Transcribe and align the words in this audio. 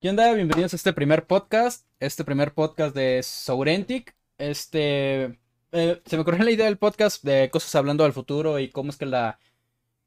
¿Qué 0.00 0.08
onda? 0.08 0.32
Bienvenidos 0.32 0.72
a 0.72 0.76
este 0.76 0.94
primer 0.94 1.26
podcast, 1.26 1.86
este 1.98 2.24
primer 2.24 2.54
podcast 2.54 2.96
de 2.96 3.22
Saurentic. 3.22 4.16
Este, 4.38 5.38
eh, 5.72 6.00
se 6.06 6.16
me 6.16 6.22
ocurrió 6.22 6.42
la 6.42 6.50
idea 6.50 6.64
del 6.64 6.78
podcast 6.78 7.22
de 7.22 7.50
cosas 7.50 7.74
hablando 7.74 8.04
del 8.04 8.14
futuro 8.14 8.58
y 8.58 8.70
cómo 8.70 8.88
es 8.88 8.96
que 8.96 9.04
la, 9.04 9.38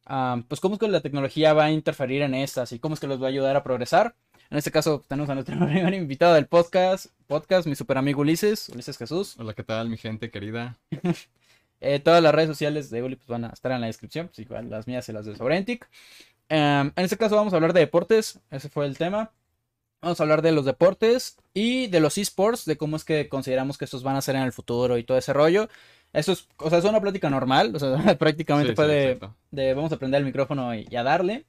ah, 0.07 0.41
pues 0.47 0.59
cómo 0.59 0.73
es 0.75 0.79
que 0.79 0.87
la 0.87 1.01
tecnología 1.01 1.53
va 1.53 1.65
a 1.65 1.71
interferir 1.71 2.23
en 2.23 2.33
estas 2.33 2.71
y 2.71 2.79
cómo 2.79 2.95
es 2.95 2.99
que 3.01 3.05
los 3.05 3.21
va 3.21 3.27
a 3.27 3.29
ayudar 3.29 3.55
a 3.55 3.61
progresar. 3.61 4.15
En 4.49 4.57
este 4.57 4.71
caso 4.71 5.05
tenemos 5.07 5.29
a 5.29 5.35
nuestro 5.35 5.59
primer 5.67 5.93
invitado 5.93 6.33
del 6.33 6.47
podcast, 6.47 7.11
podcast, 7.27 7.67
mi 7.67 7.75
super 7.75 7.99
amigo 7.99 8.21
Ulises, 8.21 8.69
Ulises 8.69 8.97
Jesús. 8.97 9.35
Hola, 9.37 9.53
¿qué 9.53 9.63
tal, 9.63 9.89
mi 9.89 9.97
gente 9.97 10.31
querida? 10.31 10.79
Eh, 11.85 11.99
todas 11.99 12.23
las 12.23 12.33
redes 12.33 12.47
sociales 12.47 12.89
de 12.89 13.03
Uli 13.03 13.17
pues, 13.17 13.27
van 13.27 13.43
a 13.43 13.49
estar 13.49 13.69
en 13.73 13.81
la 13.81 13.87
descripción, 13.87 14.27
pues, 14.27 14.39
igual 14.39 14.69
las 14.69 14.87
mías 14.87 15.09
y 15.09 15.11
las 15.11 15.25
de 15.25 15.35
Saurentic. 15.35 15.89
Em, 16.47 16.93
en 16.95 17.03
este 17.03 17.17
caso 17.17 17.35
vamos 17.35 17.51
a 17.51 17.57
hablar 17.57 17.73
de 17.73 17.81
deportes, 17.81 18.39
ese 18.51 18.69
fue 18.69 18.85
el 18.85 18.97
tema. 18.97 19.33
Vamos 20.03 20.19
a 20.19 20.23
hablar 20.23 20.41
de 20.41 20.51
los 20.51 20.65
deportes 20.65 21.37
y 21.53 21.87
de 21.87 22.01
los 22.01 22.17
esports, 22.17 22.65
de 22.65 22.75
cómo 22.75 22.97
es 22.97 23.05
que 23.05 23.29
consideramos 23.29 23.77
que 23.77 23.85
estos 23.85 24.03
van 24.03 24.17
a 24.17 24.21
ser 24.21 24.35
en 24.35 24.41
el 24.41 24.51
futuro 24.51 24.97
y 24.97 25.05
todo 25.05 25.17
ese 25.17 25.31
rollo. 25.31 25.69
Eso 26.11 26.33
es, 26.33 26.49
o 26.57 26.69
sea, 26.69 26.79
es 26.79 26.83
una 26.83 26.99
plática 26.99 27.29
normal, 27.29 27.73
o 27.73 27.79
sea, 27.79 27.95
prácticamente 28.19 28.71
Sí, 28.71 28.75
fue 28.75 29.17
sí, 29.21 29.27
de, 29.51 29.73
vamos 29.73 29.93
a 29.93 29.97
prender 29.97 30.19
el 30.19 30.25
micrófono 30.25 30.75
y, 30.75 30.85
y 30.89 30.95
a 30.97 31.03
darle. 31.03 31.45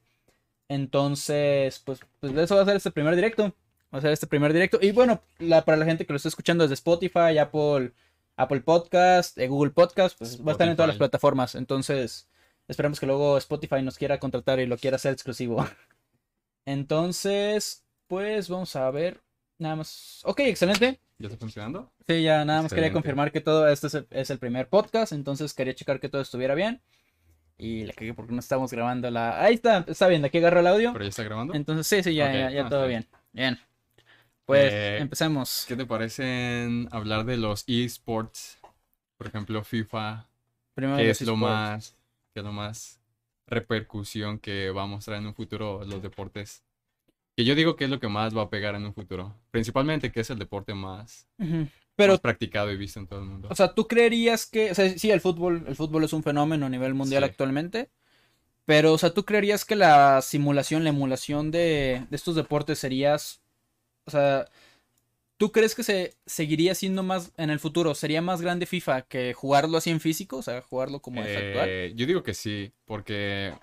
Entonces, 0.69 1.79
pues, 1.79 1.99
pues 2.21 2.33
de 2.33 2.43
eso 2.43 2.55
va 2.55 2.61
a 2.61 2.65
ser 2.65 2.77
este 2.77 2.91
primer 2.91 3.15
directo. 3.15 3.53
Va 3.93 3.99
a 3.99 4.01
ser 4.01 4.13
este 4.13 4.25
primer 4.25 4.53
directo. 4.53 4.79
Y 4.81 4.93
bueno, 4.93 5.21
la, 5.37 5.65
para 5.65 5.77
la 5.77 5.85
gente 5.85 6.05
que 6.05 6.13
lo 6.13 6.17
está 6.17 6.29
escuchando 6.29 6.63
desde 6.63 6.75
Spotify, 6.75 7.37
Apple, 7.37 7.91
Apple 8.37 8.61
Podcast, 8.61 9.37
eh, 9.37 9.47
Google 9.47 9.71
Podcast, 9.71 10.17
pues 10.17 10.41
va 10.41 10.51
a 10.51 10.53
estar 10.53 10.67
en 10.67 10.75
todas 10.75 10.87
las 10.87 10.97
plataformas. 10.97 11.55
Entonces, 11.55 12.29
esperemos 12.69 13.01
que 13.01 13.05
luego 13.05 13.37
Spotify 13.37 13.81
nos 13.81 13.97
quiera 13.97 14.17
contratar 14.17 14.61
y 14.61 14.65
lo 14.65 14.77
quiera 14.77 14.95
hacer 14.95 15.11
exclusivo. 15.11 15.65
Entonces, 16.65 17.84
pues 18.07 18.49
vamos 18.49 18.75
a 18.75 18.89
ver. 18.91 19.21
Nada 19.57 19.77
más. 19.77 20.21
Ok, 20.25 20.41
excelente. 20.41 20.99
¿Ya 21.17 21.27
está 21.27 21.37
funcionando? 21.37 21.91
Sí, 22.07 22.23
ya 22.23 22.43
nada 22.43 22.61
más 22.61 22.73
quería 22.73 22.91
confirmar 22.91 23.31
que 23.31 23.39
todo 23.39 23.67
este 23.69 23.87
es 23.87 23.93
el, 23.93 24.07
es 24.11 24.29
el 24.29 24.39
primer 24.39 24.67
podcast, 24.67 25.13
entonces 25.13 25.53
quería 25.53 25.73
checar 25.73 25.99
que 25.99 26.09
todo 26.09 26.21
estuviera 26.21 26.55
bien. 26.55 26.81
Y 27.57 27.85
le 27.85 27.93
cagué 27.93 28.13
porque 28.13 28.33
no 28.33 28.39
estamos 28.39 28.69
grabando 28.71 29.09
la... 29.09 29.41
Ahí 29.41 29.53
está, 29.55 29.85
está 29.87 30.07
bien, 30.09 30.21
de 30.21 30.27
aquí 30.27 30.39
agarro 30.39 30.59
el 30.59 30.67
audio. 30.67 30.91
¿Pero 30.91 31.05
ya 31.05 31.09
está 31.09 31.23
grabando? 31.23 31.53
Entonces 31.53 31.87
sí, 31.87 32.03
sí, 32.03 32.13
ya, 32.13 32.33
ya, 32.33 32.51
ya 32.51 32.65
ah, 32.65 32.69
todo 32.69 32.85
bien. 32.85 33.07
Bien. 33.31 33.57
Pues 34.45 34.73
Eh, 34.73 34.97
empecemos. 34.97 35.63
¿Qué 35.65 35.77
te 35.77 35.85
parecen 35.85 36.89
hablar 36.91 37.23
de 37.23 37.37
los 37.37 37.63
esports? 37.65 38.59
Por 39.17 39.27
ejemplo, 39.27 39.63
FIFA. 39.63 40.27
Primero 40.73 40.97
¿Qué 40.97 41.11
es 41.11 41.21
lo 41.21 41.37
más, 41.37 41.95
qué 42.33 42.41
es 42.41 42.45
lo 42.45 42.51
más 42.51 42.99
repercusión 43.47 44.37
que 44.39 44.69
va 44.71 44.83
a 44.83 44.87
mostrar 44.87 45.19
en 45.19 45.27
un 45.27 45.33
futuro 45.33 45.85
los 45.85 46.01
deportes? 46.01 46.64
Que 47.35 47.43
yo 47.43 47.55
digo 47.55 47.75
que 47.75 47.85
es 47.85 47.89
lo 47.89 47.99
que 47.99 48.07
más 48.07 48.35
va 48.35 48.43
a 48.43 48.49
pegar 48.49 48.75
en 48.75 48.85
un 48.85 48.93
futuro. 48.93 49.35
Principalmente 49.51 50.11
que 50.11 50.21
es 50.21 50.29
el 50.29 50.39
deporte 50.39 50.73
más, 50.73 51.27
Ujú. 51.37 51.67
Pero, 51.97 52.13
más 52.13 52.21
practicado 52.21 52.71
y 52.71 52.77
visto 52.77 52.99
en 52.99 53.07
todo 53.07 53.19
el 53.19 53.25
mundo. 53.25 53.47
o 53.51 53.55
sea, 53.55 53.73
¿tú 53.73 53.87
creerías 53.87 54.45
que... 54.45 54.71
O 54.71 54.75
sea, 54.75 54.89
sí, 54.97 55.11
el 55.11 55.21
fútbol, 55.21 55.63
el 55.67 55.75
fútbol 55.75 56.03
es 56.03 56.13
un 56.13 56.23
fenómeno 56.23 56.65
a 56.65 56.69
nivel 56.69 56.93
mundial 56.93 57.23
Sí. 57.23 57.29
actualmente. 57.29 57.89
Pero, 58.65 58.93
o 58.93 58.97
sea, 58.97 59.13
¿tú 59.13 59.23
creerías 59.25 59.63
que 59.63 59.75
la 59.75 60.21
simulación, 60.21 60.83
la 60.83 60.89
emulación 60.89 61.51
de, 61.51 62.05
de 62.09 62.15
estos 62.15 62.35
deportes 62.35 62.79
serías... 62.79 63.41
O 64.05 64.11
sea, 64.11 64.45
¿tú 65.37 65.51
crees 65.51 65.75
que 65.75 65.83
se 65.83 66.15
seguiría 66.25 66.73
siendo 66.75 67.03
más 67.03 67.31
en 67.37 67.49
el 67.49 67.59
futuro? 67.59 67.95
¿Sería 67.95 68.21
más 68.21 68.41
grande 68.41 68.65
FIFA 68.65 69.03
que 69.03 69.33
jugarlo 69.33 69.77
así 69.77 69.89
en 69.89 69.99
físico? 69.99 70.37
O 70.37 70.41
sea, 70.41 70.61
jugarlo 70.61 71.01
como 71.01 71.21
es 71.23 71.35
actual. 71.37 71.69
Eh, 71.69 71.93
yo 71.95 72.05
digo 72.05 72.23
que 72.23 72.33
sí, 72.33 72.71
porque 72.85 73.53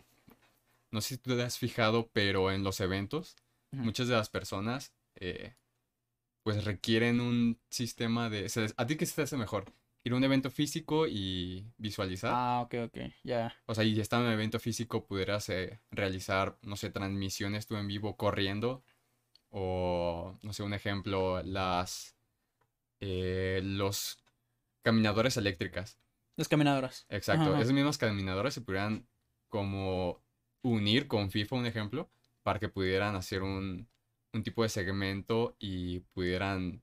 no 0.90 1.00
sé 1.00 1.16
si 1.16 1.18
tú 1.18 1.36
te 1.36 1.42
has 1.42 1.58
fijado, 1.58 2.08
pero 2.12 2.50
en 2.52 2.62
los 2.64 2.80
eventos, 2.80 3.36
Muchas 3.72 4.08
de 4.08 4.14
las 4.14 4.28
personas 4.28 4.92
eh, 5.14 5.54
pues 6.42 6.64
requieren 6.64 7.20
un 7.20 7.58
sistema 7.70 8.28
de... 8.28 8.50
¿A 8.76 8.86
ti 8.86 8.96
qué 8.96 9.06
se 9.06 9.14
te 9.16 9.22
hace 9.22 9.36
mejor? 9.36 9.72
Ir 10.04 10.12
a 10.12 10.16
un 10.16 10.24
evento 10.24 10.50
físico 10.50 11.06
y 11.06 11.64
visualizar. 11.78 12.32
Ah, 12.34 12.60
ok, 12.64 12.74
ok, 12.86 12.98
ya. 13.22 13.54
O 13.66 13.74
sea, 13.74 13.84
y 13.84 13.98
estando 14.00 14.26
en 14.26 14.32
un 14.32 14.34
evento 14.34 14.58
físico 14.58 15.06
pudieras 15.06 15.48
eh, 15.48 15.80
realizar, 15.90 16.58
no 16.62 16.76
sé, 16.76 16.90
transmisiones 16.90 17.66
tú 17.66 17.76
en 17.76 17.86
vivo 17.86 18.16
corriendo. 18.16 18.82
O, 19.50 20.38
no 20.42 20.52
sé, 20.52 20.62
un 20.62 20.74
ejemplo, 20.74 21.42
las... 21.42 22.16
eh, 23.00 23.60
los 23.62 24.18
caminadores 24.82 25.36
eléctricas. 25.36 25.98
Las 26.36 26.48
caminadoras. 26.48 27.06
Exacto, 27.08 27.42
Ajá, 27.42 27.52
ajá. 27.52 27.60
esas 27.62 27.72
mismas 27.72 27.98
caminadoras 27.98 28.54
se 28.54 28.60
pudieran 28.62 29.06
como 29.48 30.22
unir 30.62 31.06
con 31.06 31.30
FIFA, 31.30 31.56
un 31.56 31.66
ejemplo, 31.66 32.10
para 32.42 32.58
que 32.58 32.68
pudieran 32.68 33.14
hacer 33.16 33.42
un, 33.42 33.88
un 34.32 34.42
tipo 34.42 34.62
de 34.62 34.68
segmento 34.68 35.56
y 35.58 36.00
pudieran 36.12 36.82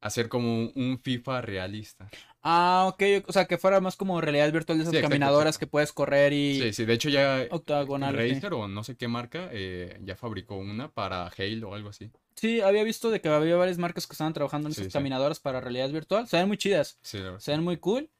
hacer 0.00 0.28
como 0.28 0.66
un, 0.74 0.98
FIFA 1.00 1.42
realista. 1.42 2.10
Ah, 2.42 2.86
ok, 2.92 3.24
o 3.28 3.32
sea, 3.32 3.44
que 3.44 3.56
fuera 3.56 3.80
más 3.80 3.94
como 3.94 4.20
realidad 4.20 4.52
virtual 4.52 4.78
de 4.78 4.82
esas 4.82 4.90
Sí, 4.90 4.96
exacto, 4.96 5.10
caminadoras 5.12 5.50
exacto. 5.54 5.60
que 5.66 5.70
puedes 5.70 5.92
correr 5.92 6.32
y 6.32 6.60
Sí, 6.60 6.72
sí, 6.72 6.84
de 6.84 6.92
hecho 6.94 7.08
ya 7.08 7.46
octagonal. 7.50 8.16
sí. 8.16 8.34
Razer 8.34 8.52
o 8.54 8.66
no 8.66 8.82
sé 8.82 8.96
qué 8.96 9.06
marca 9.06 9.48
eh, 9.52 10.00
ya 10.02 10.16
fabricó 10.16 10.56
una 10.56 10.90
para 10.90 11.28
Halo 11.28 11.70
o 11.70 11.74
algo 11.76 11.90
así. 11.90 12.10
Sí, 12.34 12.60
había 12.60 12.82
visto 12.82 13.10
de 13.10 13.20
que 13.20 13.28
había 13.28 13.54
varias 13.54 13.78
marcas 13.78 14.08
que 14.08 14.14
estaban 14.14 14.32
trabajando 14.32 14.66
en 14.68 14.72
esas 14.72 14.86
sí. 14.86 14.90
caminadoras 14.92 15.38
para 15.38 15.60
realidad 15.60 15.90
virtual. 15.90 16.26
Se 16.26 16.36
ven 16.36 16.48
muy 16.48 16.56
chidas, 16.56 16.98
Sí, 17.02 17.18
se 17.38 17.50
ven 17.52 17.62
muy 17.62 17.76
cool. 17.76 18.10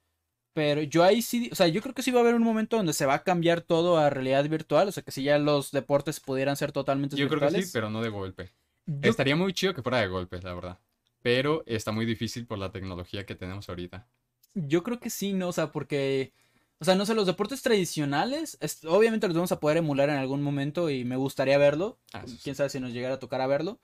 Pero 0.55 0.83
yo 0.83 1.03
ahí 1.03 1.23
sí, 1.23 1.49
o 1.51 1.55
sea, 1.55 1.67
yo 1.69 1.81
creo 1.81 1.95
que 1.95 2.03
sí 2.03 2.11
va 2.11 2.19
a 2.21 2.23
haber 2.23 2.35
un 2.35 2.43
momento 2.43 2.77
donde 2.77 2.93
se 2.93 3.07
va 3.07 3.15
a 3.15 3.23
cambiar 3.23 3.63
todo 3.63 3.97
a 3.97 4.11
realidad 4.11 4.47
virtual. 4.49 4.89
O 4.89 4.93
sea, 4.93 5.03
que 5.03 5.11
si 5.11 5.23
ya 5.23 5.39
los 5.39 5.71
deportes 5.71 6.21
pudieran 6.21 6.57
ser 6.57 6.73
totalmente 6.73 7.17
Yo 7.17 7.29
creo 7.29 7.41
que 7.41 7.47
virtuales. 7.47 7.67
sí, 7.69 7.71
pero 7.73 7.89
no 7.91 8.03
de 8.03 8.11
golpe. 8.11 8.51
Yo- 8.87 9.11
Estaría 9.11 9.35
muy 9.37 9.53
chido 9.55 9.73
que 9.75 9.83
fuera 9.83 9.99
de 10.01 10.09
golpe, 10.09 10.41
la 10.43 10.53
verdad. 10.55 10.79
Pero 11.23 11.63
está 11.67 11.93
muy 11.93 12.05
difícil 12.05 12.47
por 12.47 12.59
la 12.59 12.71
tecnología 12.71 13.25
que 13.25 13.35
tenemos 13.35 13.69
ahorita. 13.69 14.07
Yo 14.55 14.83
creo 14.83 15.01
que 15.01 15.09
sí, 15.09 15.33
¿no? 15.33 15.49
O 15.49 15.53
sea, 15.53 15.73
porque, 15.73 16.33
o 16.81 16.85
sea, 16.85 16.97
no 16.97 17.07
sé, 17.07 17.15
los 17.15 17.27
deportes 17.27 17.63
tradicionales, 17.63 18.59
es- 18.61 18.85
obviamente 18.85 19.29
los 19.29 19.37
vamos 19.37 19.53
a 19.53 19.61
poder 19.61 19.79
emular 19.79 20.11
en 20.11 20.17
algún 20.17 20.43
momento 20.43 20.91
y 20.91 21.05
me 21.05 21.17
gustaría 21.17 21.57
verlo. 21.57 21.99
Ah, 22.13 22.25
sí. 22.27 22.39
Quién 22.43 22.57
sabe 22.57 22.69
si 22.69 22.79
nos 22.81 22.93
llegara 22.93 23.15
a 23.15 23.19
tocar 23.21 23.41
a 23.41 23.47
verlo. 23.47 23.81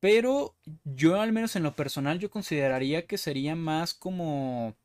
Pero 0.00 0.56
yo, 0.84 1.20
al 1.20 1.32
menos 1.32 1.56
en 1.56 1.62
lo 1.62 1.76
personal, 1.76 2.18
yo 2.18 2.30
consideraría 2.30 3.06
que 3.06 3.18
sería 3.18 3.54
más 3.54 3.92
como, 3.94 4.76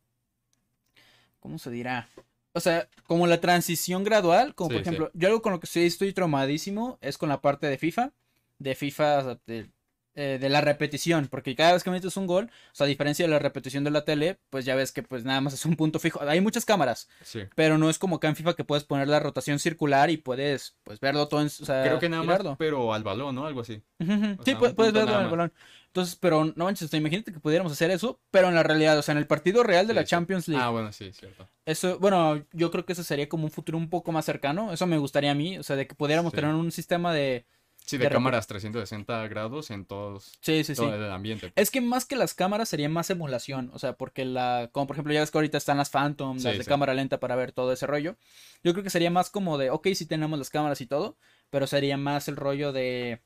¿cómo 1.46 1.60
se 1.60 1.70
dirá? 1.70 2.10
O 2.54 2.60
sea, 2.60 2.90
como 3.06 3.28
la 3.28 3.40
transición 3.40 4.04
gradual, 4.04 4.56
como 4.56 4.70
por 4.70 4.78
sí. 4.78 4.82
ejemplo, 4.82 5.12
yo 5.14 5.28
algo 5.28 5.44
con 5.44 5.54
lo 5.54 5.60
que 5.60 5.68
sí 5.68 5.86
estoy 5.86 6.12
traumadísimo 6.12 6.98
es 7.02 7.20
con 7.20 7.30
la 7.30 7.40
parte 7.40 7.68
de 7.68 7.78
FIFA, 7.78 8.14
de 8.58 8.74
FIFA, 8.74 9.40
de, 9.46 9.70
eh, 10.16 10.38
de 10.40 10.50
la 10.50 10.62
repetición, 10.62 11.28
porque 11.30 11.56
cada 11.56 11.74
vez 11.74 11.84
que 11.84 11.90
metes 11.92 12.16
un 12.18 12.26
gol, 12.26 12.46
o 12.46 12.76
sea, 12.76 12.86
a 12.86 12.88
diferencia 12.88 13.26
de 13.26 13.32
la 13.32 13.40
repetición 13.40 13.84
de 13.84 13.92
la 13.92 14.06
tele, 14.06 14.40
pues 14.50 14.64
ya 14.66 14.74
ves 14.76 14.92
que 14.92 15.04
pues 15.04 15.26
nada 15.26 15.42
más 15.42 15.54
es 15.54 15.66
un 15.66 15.76
punto 15.76 16.00
fijo. 16.00 16.22
Hay 16.22 16.40
muchas 16.42 16.64
cámaras, 16.66 17.10
Sí. 17.22 17.42
pero 17.56 17.78
no 17.78 17.90
es 17.90 18.00
como 18.00 18.16
acá 18.16 18.28
en 18.30 18.36
FIFA 18.36 18.54
que 18.56 18.64
puedes 18.64 18.84
poner 18.86 19.08
la 19.10 19.20
rotación 19.20 19.60
circular 19.60 20.10
y 20.10 20.18
puedes 20.18 20.78
pues 20.84 21.00
verlo 21.00 21.28
todo 21.28 21.42
en, 21.42 21.48
o 21.48 21.50
sea, 21.50 21.84
Creo 21.84 22.00
que 22.00 22.10
nada 22.10 22.24
girarlo. 22.24 22.52
más, 22.52 22.58
pero 22.58 22.94
al 22.94 23.04
balón, 23.04 23.36
¿no? 23.36 23.46
Algo 23.46 23.62
así. 23.62 23.82
Sí, 24.00 24.06
sea, 24.06 24.58
puedes 24.76 24.94
verlo 24.94 25.16
en 25.20 25.26
el 25.26 25.30
balón. 25.30 25.54
Entonces, 25.88 26.18
pero 26.18 26.44
no 26.58 26.66
manches, 26.66 26.90
te 26.90 26.98
imagínate 26.98 27.32
que 27.32 27.40
pudiéramos 27.40 27.72
hacer 27.72 27.90
eso, 27.90 28.20
pero 28.30 28.50
en 28.50 28.56
la 28.56 28.64
realidad, 28.64 28.98
o 28.98 29.02
sea, 29.02 29.14
en 29.14 29.18
el 29.18 29.28
partido 29.28 29.64
real 29.64 29.88
de 29.88 29.94
Sí, 29.94 29.96
la 29.96 30.02
sí. 30.02 30.08
Champions 30.08 30.48
League. 30.50 30.62
Ah, 30.62 30.70
bueno, 30.70 30.92
sí, 30.92 31.14
cierto. 31.14 31.48
Eso, 31.66 32.00
bueno, 32.00 32.44
yo 32.52 32.70
creo 32.70 32.86
que 32.86 32.92
ese 32.92 33.04
sería 33.06 33.30
como 33.30 33.46
un 33.46 33.52
futuro 33.52 33.78
un 33.78 33.90
poco 33.90 34.12
más 34.12 34.26
cercano. 34.26 34.74
Eso 34.74 34.86
me 34.88 34.98
gustaría 34.98 35.32
a 35.32 35.36
mí, 35.36 35.58
o 35.58 35.64
sea, 35.64 35.78
de 35.78 35.88
que 35.88 35.96
pudiéramos 35.96 36.34
tener 36.34 36.54
un 36.54 36.70
sistema 36.74 37.14
de... 37.14 37.46
Sí, 37.86 37.98
De 37.98 38.10
cámaras 38.10 38.48
360 38.48 39.28
grados 39.28 39.70
en 39.70 39.86
todos, 39.86 40.32
Sí, 40.42 40.64
sí, 40.64 40.74
sí. 40.74 40.82
todo 40.82 40.96
el 40.96 41.12
ambiente. 41.12 41.54
Es 41.56 41.70
que 41.70 41.82
más 41.82 42.06
que 42.06 42.16
las 42.16 42.34
cámaras 42.34 42.68
sería 42.70 42.90
más 42.90 43.10
emulación, 43.12 43.70
o 43.74 43.80
sea, 43.80 43.94
porque 43.94 44.26
la, 44.26 44.70
como 44.72 44.88
por 44.88 44.96
ejemplo 44.96 45.14
ya 45.14 45.20
ves 45.20 45.30
que 45.30 45.38
ahorita 45.38 45.58
están 45.58 45.78
las 45.78 45.92
Phantom, 45.92 46.38
las 46.42 46.58
de 46.58 46.66
cámara 46.66 46.94
lenta 46.96 47.20
para 47.20 47.36
ver 47.36 47.52
todo 47.52 47.72
ese 47.72 47.86
rollo. 47.86 48.18
Yo 48.64 48.74
creo 48.74 48.84
que 48.84 48.90
sería 48.90 49.12
más 49.12 49.30
como 49.30 49.58
de, 49.60 49.70
ok, 49.70 49.88
sí 49.94 50.06
tenemos 50.08 50.40
las 50.40 50.50
cámaras 50.50 50.82
y 50.82 50.88
todo, 50.88 51.18
pero 51.52 51.68
sería 51.68 51.96
más 51.98 52.28
el 52.28 52.38
rollo 52.38 52.72
de, 52.74 53.22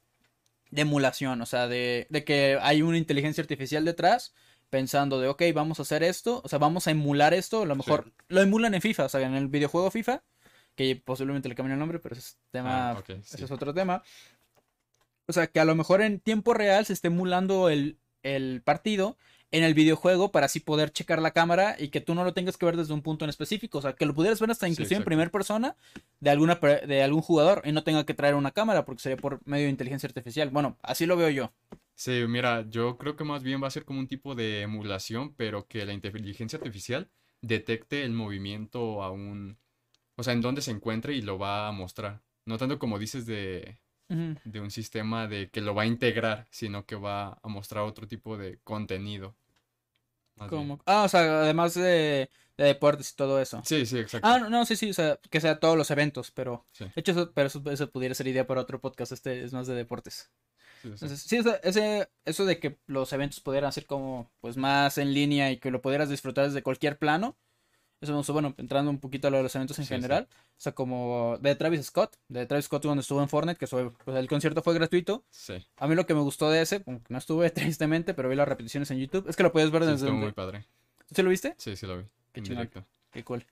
de 0.71 0.81
emulación, 0.81 1.41
o 1.41 1.45
sea, 1.45 1.67
de, 1.67 2.07
de 2.09 2.23
que 2.25 2.57
hay 2.61 2.81
una 2.81 2.97
inteligencia 2.97 3.41
artificial 3.41 3.85
detrás 3.85 4.33
pensando 4.69 5.19
de, 5.19 5.29
ok, 5.29 5.41
vamos 5.53 5.79
a 5.79 5.83
hacer 5.83 6.03
esto, 6.03 6.41
o 6.43 6.49
sea, 6.49 6.59
vamos 6.59 6.85
a 6.87 6.91
emular 6.91 7.33
esto, 7.33 7.63
a 7.63 7.65
lo 7.65 7.75
mejor 7.75 8.11
lo 8.27 8.41
emulan 8.41 8.73
en 8.75 8.81
FIFA, 8.81 9.05
o 9.05 9.09
sea, 9.09 9.21
en 9.21 9.35
el 9.35 9.47
videojuego 9.47 9.89
FIFA, 9.89 10.21
que 10.75 10.95
posiblemente 10.95 11.49
le 11.49 11.55
cambien 11.55 11.73
el 11.73 11.79
nombre, 11.79 11.99
pero 11.99 12.13
ese 12.13 12.21
es 12.21 12.37
tema, 12.51 12.91
Ah, 12.91 13.03
ese 13.07 13.45
es 13.45 13.51
otro 13.51 13.73
tema. 13.73 14.03
O 15.29 15.33
sea, 15.33 15.45
que 15.45 15.59
a 15.59 15.65
lo 15.65 15.75
mejor 15.75 16.01
en 16.01 16.19
tiempo 16.19 16.55
real 16.55 16.87
se 16.87 16.93
esté 16.93 17.07
emulando 17.07 17.69
el, 17.69 17.99
el 18.23 18.63
partido 18.63 19.15
en 19.51 19.63
el 19.63 19.75
videojuego 19.75 20.31
para 20.31 20.47
así 20.47 20.59
poder 20.59 20.91
checar 20.91 21.21
la 21.21 21.31
cámara 21.31 21.75
y 21.77 21.89
que 21.89 22.01
tú 22.01 22.15
no 22.15 22.23
lo 22.23 22.33
tengas 22.33 22.57
que 22.57 22.65
ver 22.65 22.77
desde 22.77 22.93
un 22.95 23.03
punto 23.03 23.25
en 23.25 23.29
específico. 23.29 23.77
O 23.77 23.81
sea, 23.81 23.93
que 23.93 24.07
lo 24.07 24.15
pudieras 24.15 24.39
ver 24.39 24.49
hasta 24.49 24.65
Sí, 24.65 24.71
inclusive 24.71 24.97
en 24.97 25.03
primera 25.03 25.29
persona 25.29 25.75
de, 26.19 26.31
alguna, 26.31 26.55
de 26.55 27.03
algún 27.03 27.21
jugador 27.21 27.61
y 27.63 27.71
no 27.71 27.83
tenga 27.83 28.07
que 28.07 28.15
traer 28.15 28.33
una 28.33 28.49
cámara 28.49 28.85
porque 28.85 29.03
sería 29.03 29.17
por 29.17 29.39
medio 29.45 29.65
de 29.65 29.71
inteligencia 29.71 30.07
artificial. 30.07 30.49
Bueno, 30.49 30.77
así 30.81 31.05
lo 31.05 31.15
veo 31.15 31.29
yo. 31.29 31.53
Sí, 31.93 32.23
mira, 32.27 32.65
yo 32.67 32.97
creo 32.97 33.15
que 33.15 33.23
más 33.23 33.43
bien 33.43 33.61
va 33.61 33.67
a 33.67 33.71
ser 33.71 33.85
como 33.85 33.99
un 33.99 34.07
tipo 34.07 34.33
de 34.33 34.61
emulación, 34.61 35.35
pero 35.35 35.67
que 35.67 35.85
la 35.85 35.93
inteligencia 35.93 36.57
artificial 36.57 37.09
detecte 37.41 38.03
el 38.03 38.13
movimiento 38.13 39.03
a 39.03 39.11
un... 39.11 39.59
O 40.15 40.23
sea, 40.23 40.33
en 40.33 40.41
dónde 40.41 40.63
se 40.63 40.71
encuentre 40.71 41.13
y 41.13 41.21
lo 41.21 41.37
va 41.37 41.67
a 41.67 41.71
mostrar. 41.71 42.23
No 42.45 42.57
tanto 42.57 42.79
como 42.79 42.97
dices 42.97 43.25
de 43.25 43.79
De 44.09 44.59
un 44.59 44.71
sistema 44.71 45.27
de 45.27 45.49
que 45.49 45.61
lo 45.61 45.75
va 45.75 45.83
a 45.83 45.85
integrar, 45.85 46.47
sino 46.49 46.85
que 46.85 46.95
va 46.95 47.39
a 47.43 47.47
mostrar 47.47 47.83
otro 47.83 48.07
tipo 48.07 48.37
de 48.37 48.59
contenido. 48.63 49.35
Como- 50.49 50.79
Ah, 50.85 51.03
o 51.03 51.09
sea, 51.09 51.41
además 51.41 51.73
de, 51.73 52.29
de 52.57 52.63
deportes 52.63 53.11
y 53.11 53.15
todo 53.15 53.41
eso. 53.41 53.61
Sí, 53.65 53.85
sí, 53.85 53.99
exacto. 53.99 54.27
Ah, 54.27 54.39
no, 54.39 54.49
no, 54.49 54.65
sí, 54.65 54.75
sí, 54.75 54.89
o 54.89 54.93
sea, 54.93 55.19
que 55.29 55.41
sea 55.41 55.59
todos 55.59 55.77
los 55.77 55.91
eventos, 55.91 56.31
pero... 56.31 56.65
Sí. 56.71 56.85
De 56.85 56.91
hecho, 56.95 57.11
eso, 57.11 57.31
pero 57.33 57.47
eso, 57.47 57.61
eso 57.69 57.91
pudiera 57.91 58.15
ser 58.15 58.27
idea 58.27 58.47
para 58.47 58.61
otro 58.61 58.79
podcast, 58.79 59.11
este 59.11 59.43
es 59.43 59.51
más 59.53 59.67
de 59.67 59.75
deportes. 59.75 60.31
Sí, 60.81 60.87
sí. 60.87 60.89
Entonces, 60.93 61.21
sí, 61.21 61.41
ese, 61.63 62.09
eso 62.23 62.45
de 62.45 62.59
que 62.59 62.79
los 62.87 63.11
eventos 63.11 63.41
pudieran 63.41 63.73
ser 63.73 63.85
como, 63.85 64.31
pues, 64.39 64.55
más 64.55 64.97
en 64.97 65.13
línea 65.13 65.51
y 65.51 65.57
que 65.57 65.71
lo 65.71 65.81
pudieras 65.81 66.09
disfrutar 66.09 66.45
desde 66.45 66.63
cualquier 66.63 66.97
plano. 66.97 67.35
Eso 68.01 68.13
me 68.13 68.17
gustó, 68.19 68.31
bueno, 68.33 68.53
entrando 68.57 68.89
un 68.91 68.99
poquito 68.99 69.27
a 69.27 69.31
lo 69.31 69.37
de 69.37 69.43
los 69.43 69.55
eventos 69.55 69.77
en 69.79 69.83
Sí, 69.85 69.89
sí. 69.89 69.95
general. 69.95 70.27
O 70.31 70.61
sea, 70.61 70.71
como 70.73 71.37
de 71.41 71.53
Travis 71.55 71.85
Scott, 71.87 72.15
de 72.29 72.45
Travis 72.45 72.65
Scott 72.65 72.83
cuando 72.83 73.01
estuvo 73.01 73.21
en 73.21 73.27
Fortnite, 73.27 73.57
que 73.59 73.67
fue- 73.67 73.91
pues, 73.91 74.15
el 74.17 74.27
concierto 74.29 74.61
fue 74.61 74.73
gratuito. 74.73 75.25
Sí, 75.29 75.55
A 75.77 75.87
mí 75.87 75.95
lo 75.95 76.05
que 76.05 76.13
me 76.13 76.21
gustó 76.21 76.49
de 76.49 76.61
ese, 76.61 76.81
aunque 76.87 77.05
no 77.13 77.17
estuve 77.17 77.49
tristemente, 77.77 78.13
pero 78.13 78.29
vi 78.29 78.35
las 78.35 78.47
repeticiones 78.47 78.89
en 78.91 78.99
YouTube, 78.99 79.27
es 79.29 79.35
que 79.35 79.43
lo 79.43 79.51
puedes 79.51 79.69
ver 79.71 79.83
sí, 79.83 79.89
desde... 79.91 80.05
estuvo 80.05 80.17
muy 80.19 80.31
padre. 80.31 80.65
¿Sí 81.13 81.21
lo 81.21 81.29
viste? 81.29 81.55
Sí, 81.57 81.75
sí 81.75 81.85
lo 81.85 81.97
vi. 81.97 82.03
Qué 82.31 82.39
en 82.39 82.43
directo. 82.45 82.85
Qué 83.11 83.23
cool. 83.23 83.45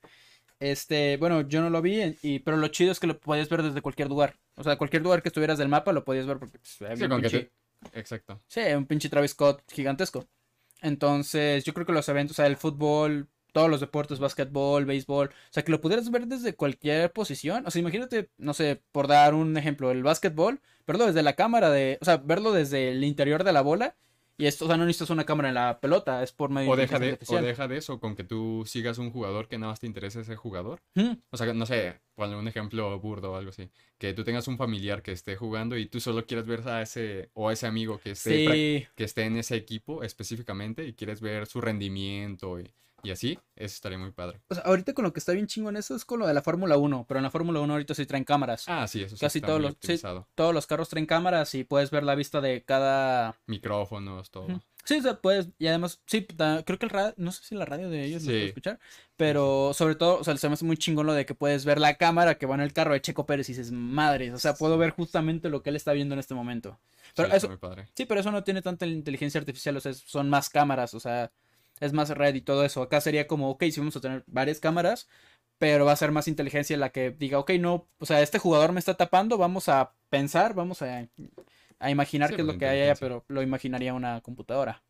Este, 0.60 1.16
bueno, 1.18 1.42
yo 1.42 1.60
no 1.60 1.70
lo 1.70 1.80
vi, 1.82 2.16
y, 2.22 2.38
pero 2.40 2.56
lo 2.56 2.68
chido 2.68 2.90
es 2.90 2.98
que 2.98 3.06
lo 3.06 3.18
podías 3.20 3.48
ver 3.48 3.62
desde 3.62 3.80
cualquier 3.82 4.08
lugar. 4.08 4.36
O 4.56 4.64
sea, 4.64 4.76
cualquier 4.78 5.02
lugar 5.02 5.22
que 5.22 5.28
estuvieras 5.28 5.58
del 5.58 5.68
mapa 5.68 5.92
lo 5.92 6.04
podías 6.04 6.26
ver 6.26 6.38
porque 6.38 6.58
pues, 6.58 6.82
había 6.82 6.96
Sí, 6.96 7.02
un 7.04 7.10
con 7.10 7.20
que 7.22 7.28
pinche- 7.28 7.50
te- 7.92 8.00
Exacto. 8.00 8.40
Sí, 8.48 8.60
un 8.76 8.86
pinche 8.86 9.08
Travis 9.08 9.32
Scott 9.32 9.62
gigantesco. 9.70 10.24
Entonces, 10.80 11.64
yo 11.64 11.74
creo 11.74 11.86
que 11.86 11.92
los 11.92 12.08
eventos, 12.08 12.34
o 12.34 12.36
sea, 12.36 12.46
el 12.46 12.56
fútbol, 12.56 13.28
todos 13.52 13.70
los 13.70 13.80
deportes, 13.80 14.18
básquetbol, 14.18 14.84
béisbol, 14.84 15.28
o 15.28 15.52
sea, 15.52 15.64
que 15.64 15.72
lo 15.72 15.80
pudieras 15.80 16.10
ver 16.10 16.26
desde 16.26 16.54
cualquier 16.54 17.12
posición. 17.12 17.66
O 17.66 17.70
sea, 17.70 17.80
imagínate, 17.80 18.30
no 18.38 18.54
sé, 18.54 18.82
por 18.92 19.08
dar 19.08 19.34
un 19.34 19.56
ejemplo, 19.56 19.90
el 19.90 20.02
básquetbol, 20.02 20.60
verlo 20.86 21.06
desde 21.06 21.22
la 21.22 21.34
cámara 21.34 21.70
de, 21.70 21.98
o 22.00 22.04
sea, 22.04 22.18
verlo 22.18 22.52
desde 22.52 22.90
el 22.90 23.04
interior 23.04 23.44
de 23.44 23.52
la 23.52 23.62
bola. 23.62 23.96
Y 24.40 24.46
esto, 24.46 24.66
o 24.66 24.68
sea, 24.68 24.76
no 24.76 24.86
necesitas 24.86 25.10
una 25.10 25.26
cámara 25.26 25.48
en 25.48 25.56
la 25.56 25.80
pelota, 25.80 26.22
es 26.22 26.30
por 26.30 26.48
medio 26.50 26.70
O 26.70 26.76
de 26.76 26.82
deja, 26.82 27.00
de, 27.00 27.18
o 27.26 27.42
deja 27.42 27.66
de 27.66 27.76
eso, 27.76 27.98
con 27.98 28.14
que 28.14 28.22
tú 28.22 28.62
sigas 28.64 28.98
un 28.98 29.10
jugador 29.10 29.48
que 29.48 29.58
nada 29.58 29.72
más 29.72 29.80
te 29.80 29.88
interese 29.88 30.20
ese 30.20 30.36
jugador. 30.36 30.80
O 31.30 31.36
sea, 31.36 31.52
no 31.52 31.66
sé, 31.66 31.98
ponle 32.14 32.36
un 32.36 32.46
ejemplo 32.46 32.96
burdo 33.00 33.32
o 33.32 33.36
algo 33.36 33.50
así. 33.50 33.68
Que 33.98 34.14
tú 34.14 34.22
tengas 34.22 34.46
un 34.46 34.56
familiar 34.56 35.02
que 35.02 35.10
esté 35.10 35.34
jugando 35.34 35.76
y 35.76 35.86
tú 35.86 35.98
solo 35.98 36.24
quieres 36.24 36.46
ver 36.46 36.68
a 36.68 36.82
ese 36.82 37.30
o 37.34 37.48
a 37.48 37.52
ese 37.52 37.66
amigo 37.66 37.98
que 37.98 38.12
esté, 38.12 38.46
Sí, 38.46 38.86
que 38.94 39.02
esté 39.02 39.24
en 39.24 39.38
ese 39.38 39.56
equipo 39.56 40.04
específicamente 40.04 40.86
y 40.86 40.92
quieres 40.92 41.20
ver 41.20 41.48
su 41.48 41.60
rendimiento 41.60 42.60
y, 42.60 42.70
y 43.02 43.10
así, 43.10 43.38
eso 43.56 43.74
estaría 43.74 43.98
muy 43.98 44.10
padre. 44.12 44.40
o 44.48 44.54
sea, 44.54 44.64
ahorita 44.64 44.92
con 44.94 45.04
lo 45.04 45.12
que 45.12 45.20
está 45.20 45.32
bien 45.32 45.46
chingón 45.46 45.76
eso 45.76 45.94
es 45.94 46.04
con 46.04 46.18
lo 46.18 46.26
de 46.26 46.34
la 46.34 46.42
Fórmula 46.42 46.76
1, 46.76 47.04
pero 47.08 47.18
en 47.18 47.24
la 47.24 47.30
Fórmula 47.30 47.60
1 47.60 47.72
ahorita 47.74 47.94
sí 47.94 48.06
traen 48.06 48.24
cámaras. 48.24 48.64
Ah, 48.68 48.86
sí, 48.88 49.02
eso 49.02 49.16
sí 49.16 49.20
Casi 49.20 49.38
está 49.38 49.46
todos 49.48 49.60
muy 49.60 49.68
los- 49.70 49.76
sí. 50.00 50.06
Todos 50.34 50.54
los 50.54 50.66
carros 50.66 50.88
traen 50.88 51.06
cámaras 51.06 51.54
y 51.54 51.64
puedes 51.64 51.90
ver 51.90 52.02
la 52.04 52.14
vista 52.14 52.40
de 52.40 52.62
cada 52.64 53.36
Micrófonos, 53.46 54.30
todo. 54.30 54.44
Ujú. 54.46 54.60
Sí, 54.84 54.96
o 54.98 55.02
sea, 55.02 55.20
puedes, 55.20 55.50
y 55.58 55.66
además, 55.66 56.00
sí, 56.06 56.26
creo 56.26 56.64
que 56.78 56.86
el 56.86 56.90
radio, 56.90 57.12
no 57.18 57.30
sé 57.30 57.44
si 57.44 57.54
la 57.54 57.66
radio 57.66 57.90
de 57.90 58.04
ellos 58.04 58.22
lo 58.24 58.30
Sí. 58.32 58.38
escuchar, 58.44 58.78
pero 59.18 59.72
sobre 59.74 59.96
todo, 59.96 60.18
o 60.18 60.24
sea, 60.24 60.34
se 60.38 60.48
me 60.48 60.54
hace 60.54 60.64
muy 60.64 60.78
chingón 60.78 61.04
lo 61.06 61.12
de 61.12 61.26
que 61.26 61.34
puedes 61.34 61.66
ver 61.66 61.78
la 61.78 61.96
cámara 61.96 62.38
que 62.38 62.46
va 62.46 62.54
en 62.54 62.62
el 62.62 62.72
carro 62.72 62.94
de 62.94 63.02
Checo 63.02 63.26
Pérez 63.26 63.48
y 63.50 63.52
dices, 63.52 63.70
madre, 63.70 64.32
o 64.32 64.38
sea, 64.38 64.54
puedo 64.54 64.78
ver 64.78 64.90
justamente 64.92 65.50
lo 65.50 65.62
que 65.62 65.70
él 65.70 65.76
está 65.76 65.92
viendo 65.92 66.14
en 66.14 66.20
este 66.20 66.34
momento. 66.34 66.78
Pero 67.14 67.28
Sí, 67.28 67.36
eso, 67.36 67.48
muy 67.48 67.58
padre. 67.58 67.86
sí, 67.94 68.06
pero 68.06 68.20
eso 68.20 68.30
no 68.30 68.44
tiene 68.44 68.62
tanta 68.62 68.86
inteligencia 68.86 69.38
artificial, 69.38 69.76
o 69.76 69.80
sea, 69.80 69.92
son 69.92 70.30
más 70.30 70.48
cámaras, 70.48 70.94
o 70.94 71.00
sea, 71.00 71.30
es 71.80 71.92
más 71.92 72.10
red 72.10 72.34
y 72.34 72.40
todo 72.40 72.64
eso. 72.64 72.82
Acá 72.82 73.00
sería 73.00 73.26
como, 73.26 73.50
ok, 73.50 73.64
sí 73.70 73.80
vamos 73.80 73.96
a 73.96 74.00
tener 74.00 74.24
varias 74.26 74.60
cámaras, 74.60 75.08
pero 75.58 75.84
va 75.84 75.92
a 75.92 75.96
ser 75.96 76.12
más 76.12 76.28
inteligencia 76.28 76.76
la 76.76 76.90
que 76.90 77.10
diga, 77.10 77.38
ok, 77.38 77.52
no, 77.60 77.88
o 77.98 78.06
sea, 78.06 78.22
este 78.22 78.38
jugador 78.38 78.72
me 78.72 78.80
está 78.80 78.94
tapando, 78.94 79.38
vamos 79.38 79.68
a 79.68 79.94
pensar, 80.10 80.54
vamos 80.54 80.82
a, 80.82 81.08
a 81.78 81.90
imaginar 81.90 82.30
Sí, 82.30 82.36
qué 82.36 82.42
es 82.42 82.46
lo 82.46 82.58
que 82.58 82.66
hay 82.66 82.80
allá, 82.82 82.92
inteligencia. 82.92 83.08
pero 83.08 83.24
lo 83.28 83.42
imaginaría 83.42 83.94
una 83.94 84.20
computadora. 84.20 84.82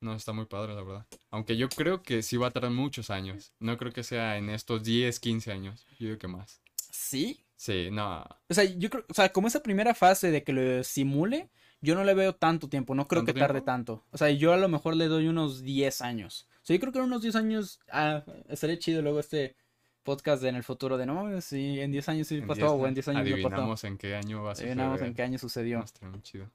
No, 0.00 0.14
está 0.14 0.32
muy 0.32 0.46
padre, 0.46 0.74
la 0.74 0.82
verdad. 0.82 1.06
Aunque 1.30 1.56
yo 1.56 1.68
creo 1.68 2.02
que 2.02 2.22
sí 2.22 2.36
va 2.36 2.48
a 2.48 2.50
tardar 2.50 2.70
muchos 2.70 3.10
años. 3.10 3.54
No 3.58 3.78
creo 3.78 3.92
que 3.92 4.02
sea 4.02 4.36
en 4.36 4.50
estos 4.50 4.84
10, 4.84 5.18
15 5.18 5.50
años. 5.52 5.86
Yo 5.98 6.06
digo 6.08 6.18
que 6.18 6.28
más. 6.28 6.60
Sí, 6.90 7.40
Sí, 7.56 7.88
no. 7.90 8.22
O 8.48 8.54
sea, 8.54 8.64
yo 8.64 8.90
creo, 8.90 9.04
o 9.08 9.14
sea, 9.14 9.32
como 9.32 9.48
esa 9.48 9.62
primera 9.62 9.94
fase 9.94 10.30
de 10.30 10.42
que 10.44 10.52
lo 10.52 10.84
simule, 10.84 11.50
yo 11.84 11.94
no 11.94 12.02
le 12.04 12.14
veo 12.14 12.34
tanto 12.34 12.68
tiempo, 12.68 12.94
no 12.94 13.06
creo 13.06 13.20
¿Tanto 13.22 13.34
que 13.34 13.40
tarde 13.40 13.54
tiempo? 13.60 13.64
tanto. 13.66 14.04
O 14.10 14.18
sea, 14.18 14.30
yo 14.30 14.52
a 14.52 14.56
lo 14.56 14.68
mejor 14.68 14.96
le 14.96 15.06
doy 15.08 15.28
unos 15.28 15.62
10 15.62 16.00
años. 16.02 16.48
O 16.62 16.66
sea, 16.66 16.74
yo 16.76 16.80
creo 16.80 16.92
que 16.92 16.98
en 16.98 17.04
unos 17.04 17.22
10 17.22 17.36
años, 17.36 17.80
ah, 17.92 18.22
estaría 18.48 18.78
chido 18.78 19.02
luego 19.02 19.20
este 19.20 19.54
podcast 20.02 20.42
de 20.42 20.48
en 20.50 20.56
el 20.56 20.64
futuro 20.64 20.96
de 20.98 21.06
no 21.06 21.14
mames, 21.14 21.44
sí, 21.44 21.80
en 21.80 21.92
10 21.92 22.08
años 22.08 22.26
sí 22.28 22.36
en 22.36 22.46
pasó, 22.46 22.60
10, 22.60 22.70
o 22.72 22.78
¿no? 22.78 22.86
en 22.88 22.94
10 22.94 23.08
años 23.08 23.20
no 23.24 23.30
pasó. 23.36 23.46
Adivinamos 23.46 23.84
en 23.84 23.98
qué 23.98 24.14
año 24.16 24.42
va 24.42 24.52
a 24.52 24.54
suceder. 24.54 24.72
Adivinamos 24.72 25.02
en 25.02 25.14
qué 25.14 25.22
año 25.22 25.38
sucedió. 25.38 25.78
No, 25.78 25.84
estaría 25.84 26.10
muy 26.10 26.22
chido. 26.22 26.50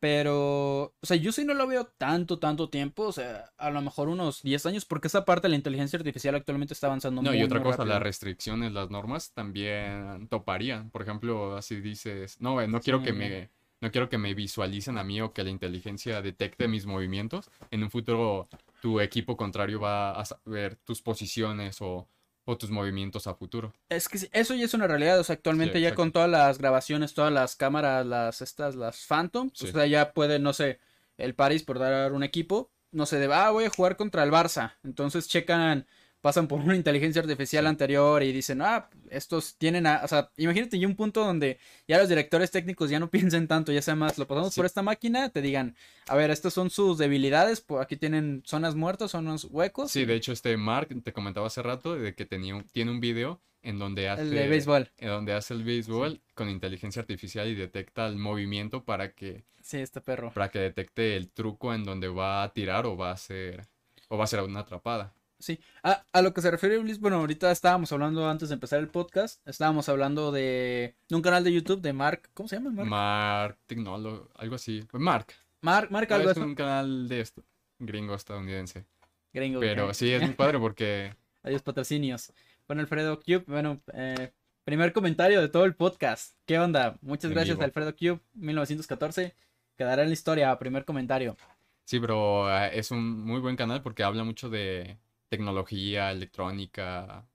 Pero, 0.00 0.82
o 1.00 1.06
sea, 1.06 1.16
yo 1.16 1.32
sí 1.32 1.44
no 1.44 1.54
lo 1.54 1.66
veo 1.66 1.84
tanto, 1.86 2.38
tanto 2.38 2.70
tiempo, 2.70 3.02
o 3.04 3.12
sea, 3.12 3.50
a 3.58 3.70
lo 3.70 3.82
mejor 3.82 4.08
unos 4.08 4.42
10 4.42 4.64
años, 4.66 4.84
porque 4.84 5.08
esa 5.08 5.24
parte 5.24 5.46
de 5.46 5.50
la 5.50 5.56
inteligencia 5.56 5.96
artificial 5.98 6.36
actualmente 6.36 6.72
está 6.72 6.86
avanzando 6.86 7.20
No, 7.20 7.30
muy, 7.30 7.40
y 7.40 7.42
otra 7.42 7.60
cosa, 7.60 7.78
rápido. 7.78 7.94
las 7.94 8.02
restricciones, 8.04 8.72
las 8.72 8.90
normas 8.90 9.32
también 9.32 10.28
toparían. 10.28 10.90
Por 10.90 11.02
ejemplo, 11.02 11.56
así 11.56 11.80
dices, 11.80 12.40
no, 12.40 12.60
eh, 12.60 12.68
no 12.68 12.80
quiero 12.80 13.02
que 13.02 13.10
Sí. 13.10 13.16
me, 13.16 13.50
no 13.80 13.90
quiero 13.90 14.08
que 14.08 14.18
me 14.18 14.34
visualicen 14.34 14.98
a 14.98 15.04
mí 15.04 15.20
o 15.20 15.32
que 15.32 15.44
la 15.44 15.50
inteligencia 15.50 16.20
detecte 16.22 16.68
mis 16.68 16.86
movimientos. 16.86 17.50
En 17.70 17.82
un 17.82 17.90
futuro, 17.90 18.48
tu 18.82 19.00
equipo 19.00 19.36
contrario 19.36 19.80
va 19.80 20.12
a 20.12 20.24
saber 20.24 20.76
tus 20.76 21.00
posiciones 21.02 21.80
o, 21.80 22.08
o 22.44 22.56
tus 22.58 22.70
movimientos 22.70 23.26
a 23.26 23.34
futuro. 23.34 23.72
Es 23.88 24.08
que 24.08 24.18
eso 24.32 24.54
ya 24.54 24.64
es 24.64 24.74
una 24.74 24.86
realidad, 24.86 25.18
o 25.20 25.24
sea, 25.24 25.34
actualmente 25.34 25.80
ya 25.80 25.94
con 25.94 26.12
todas 26.12 26.30
las 26.30 26.58
grabaciones, 26.58 27.14
todas 27.14 27.32
las 27.32 27.56
cámaras, 27.56 28.06
las 28.06 28.40
estas, 28.42 28.74
las 28.74 29.04
Phantom, 29.06 29.50
Sí. 29.54 29.66
o 29.68 29.72
sea, 29.72 29.86
ya 29.86 30.12
puede, 30.12 30.38
no 30.38 30.52
sé, 30.52 30.80
el 31.16 31.34
Paris 31.34 31.62
por 31.62 31.78
dar 31.78 32.12
un 32.12 32.22
equipo, 32.22 32.70
no 32.90 33.04
sé, 33.06 33.18
de, 33.18 33.32
ah, 33.32 33.50
voy 33.50 33.64
a 33.66 33.70
jugar 33.70 33.96
contra 33.96 34.22
el 34.24 34.30
Barça, 34.30 34.76
entonces 34.82 35.28
checan, 35.28 35.86
pasan 36.20 36.48
por 36.48 36.60
una 36.60 36.74
inteligencia 36.74 37.22
artificial 37.22 37.64
Sí. 37.64 37.68
anterior 37.68 38.22
y 38.22 38.32
dicen, 38.32 38.60
ah, 38.62 38.88
estos 39.10 39.56
tienen, 39.56 39.86
a, 39.86 40.00
o 40.04 40.08
sea, 40.08 40.30
imagínate 40.36 40.78
ya 40.78 40.86
un 40.86 40.96
punto 40.96 41.24
donde 41.24 41.58
ya 41.86 41.98
los 41.98 42.08
directores 42.08 42.50
técnicos 42.50 42.90
ya 42.90 42.98
no 42.98 43.08
piensen 43.32 43.46
tanto, 43.48 43.70
ya 43.72 43.82
sea 43.82 43.94
más, 43.94 44.18
lo 44.18 44.26
pasamos 44.26 44.52
Sí. 44.54 44.58
por 44.58 44.66
esta 44.66 44.82
máquina, 44.82 45.28
te 45.30 45.40
digan, 45.42 45.76
a 46.08 46.16
ver, 46.16 46.30
estas 46.30 46.52
son 46.54 46.70
sus 46.70 46.98
debilidades, 46.98 47.64
aquí 47.80 47.96
tienen 47.96 48.42
zonas 48.44 48.74
muertas, 48.74 49.12
zonas 49.12 49.44
huecos, 49.44 49.90
Sí, 49.92 50.04
de 50.04 50.14
hecho, 50.14 50.32
este 50.32 50.56
Mark 50.56 50.88
te 51.04 51.12
comentaba 51.12 51.46
hace 51.46 51.62
rato 51.62 51.94
de 51.94 52.14
que 52.14 52.24
tenía 52.26 52.56
un- 52.56 52.64
tiene 52.64 52.90
un 52.90 53.00
video 53.00 53.40
en 53.62 53.78
donde 53.78 54.08
hace, 54.08 54.22
el 54.22 54.30
de 54.30 54.48
béisbol, 54.48 54.90
en 54.98 55.08
donde 55.08 55.32
hace 55.34 55.52
el 55.54 55.64
béisbol 55.64 56.20
con 56.34 56.48
inteligencia 56.48 57.00
artificial 57.00 57.48
y 57.48 57.54
detecta 57.54 58.06
el 58.06 58.16
movimiento 58.16 58.84
para 58.84 59.12
que, 59.12 59.44
sí, 59.62 59.78
este 59.78 60.00
perro. 60.00 60.32
para 60.32 60.50
que 60.50 60.58
detecte 60.60 61.16
el 61.16 61.30
truco 61.30 61.74
en 61.74 61.84
donde 61.84 62.08
va 62.08 62.42
a 62.44 62.52
tirar 62.52 62.86
o 62.86 62.96
va 62.96 63.10
a 63.10 63.14
hacer, 63.14 63.66
o 64.08 64.16
va 64.16 64.24
a 64.24 64.26
ser 64.28 64.40
una 64.42 64.60
atrapada. 64.60 65.12
Sí, 65.40 65.60
a, 65.84 66.04
a 66.12 66.20
lo 66.22 66.34
que 66.34 66.40
se 66.42 66.50
refiere 66.50 66.78
Ulises, 66.78 67.00
bueno, 67.00 67.18
ahorita 67.18 67.52
estábamos 67.52 67.92
hablando 67.92 68.28
antes 68.28 68.48
de 68.48 68.54
empezar 68.54 68.80
el 68.80 68.88
podcast, 68.88 69.46
estábamos 69.46 69.88
hablando 69.88 70.32
de, 70.32 70.96
de 71.08 71.14
un 71.14 71.22
canal 71.22 71.44
de 71.44 71.52
YouTube 71.52 71.80
de 71.80 71.92
Mark, 71.92 72.28
¿cómo 72.34 72.48
se 72.48 72.56
llama? 72.56 72.70
Mark, 72.70 72.88
Mark 72.88 73.58
Technolo, 73.66 74.28
algo 74.34 74.56
así. 74.56 74.82
Mark. 74.92 75.28
Mark, 75.60 75.90
Mark 75.92 76.12
algo 76.12 76.30
es 76.30 76.36
un 76.38 76.54
canal 76.56 77.06
de 77.08 77.20
esto, 77.20 77.44
gringo 77.78 78.14
estadounidense. 78.16 78.84
gringo. 79.32 79.60
Pero 79.60 79.94
sí, 79.94 80.10
es 80.12 80.22
muy 80.22 80.34
padre 80.34 80.58
porque 80.58 81.14
Adiós 81.44 81.62
patrocinios. 81.62 82.32
Bueno, 82.66 82.82
Alfredo 82.82 83.20
Cube, 83.20 83.44
bueno, 83.46 83.80
eh, 83.94 84.32
primer 84.64 84.92
comentario 84.92 85.40
de 85.40 85.48
todo 85.48 85.64
el 85.64 85.74
podcast. 85.76 86.36
¿Qué 86.46 86.58
onda? 86.58 86.98
Muchas 87.00 87.30
En 87.30 87.34
gracias 87.36 87.56
vivo. 87.56 87.64
Alfredo 87.64 87.94
Cube, 87.96 88.20
1914. 88.34 89.34
Quedará 89.76 90.02
en 90.02 90.08
la 90.08 90.14
historia, 90.14 90.58
primer 90.58 90.84
comentario. 90.84 91.36
sí, 91.84 92.00
pero 92.00 92.50
eh, 92.52 92.70
es 92.76 92.90
un 92.90 93.24
muy 93.24 93.40
buen 93.40 93.54
canal 93.56 93.82
porque 93.82 94.02
habla 94.02 94.24
mucho 94.24 94.50
de 94.50 94.98
tecnología, 95.28 96.10
electrónica. 96.10 97.28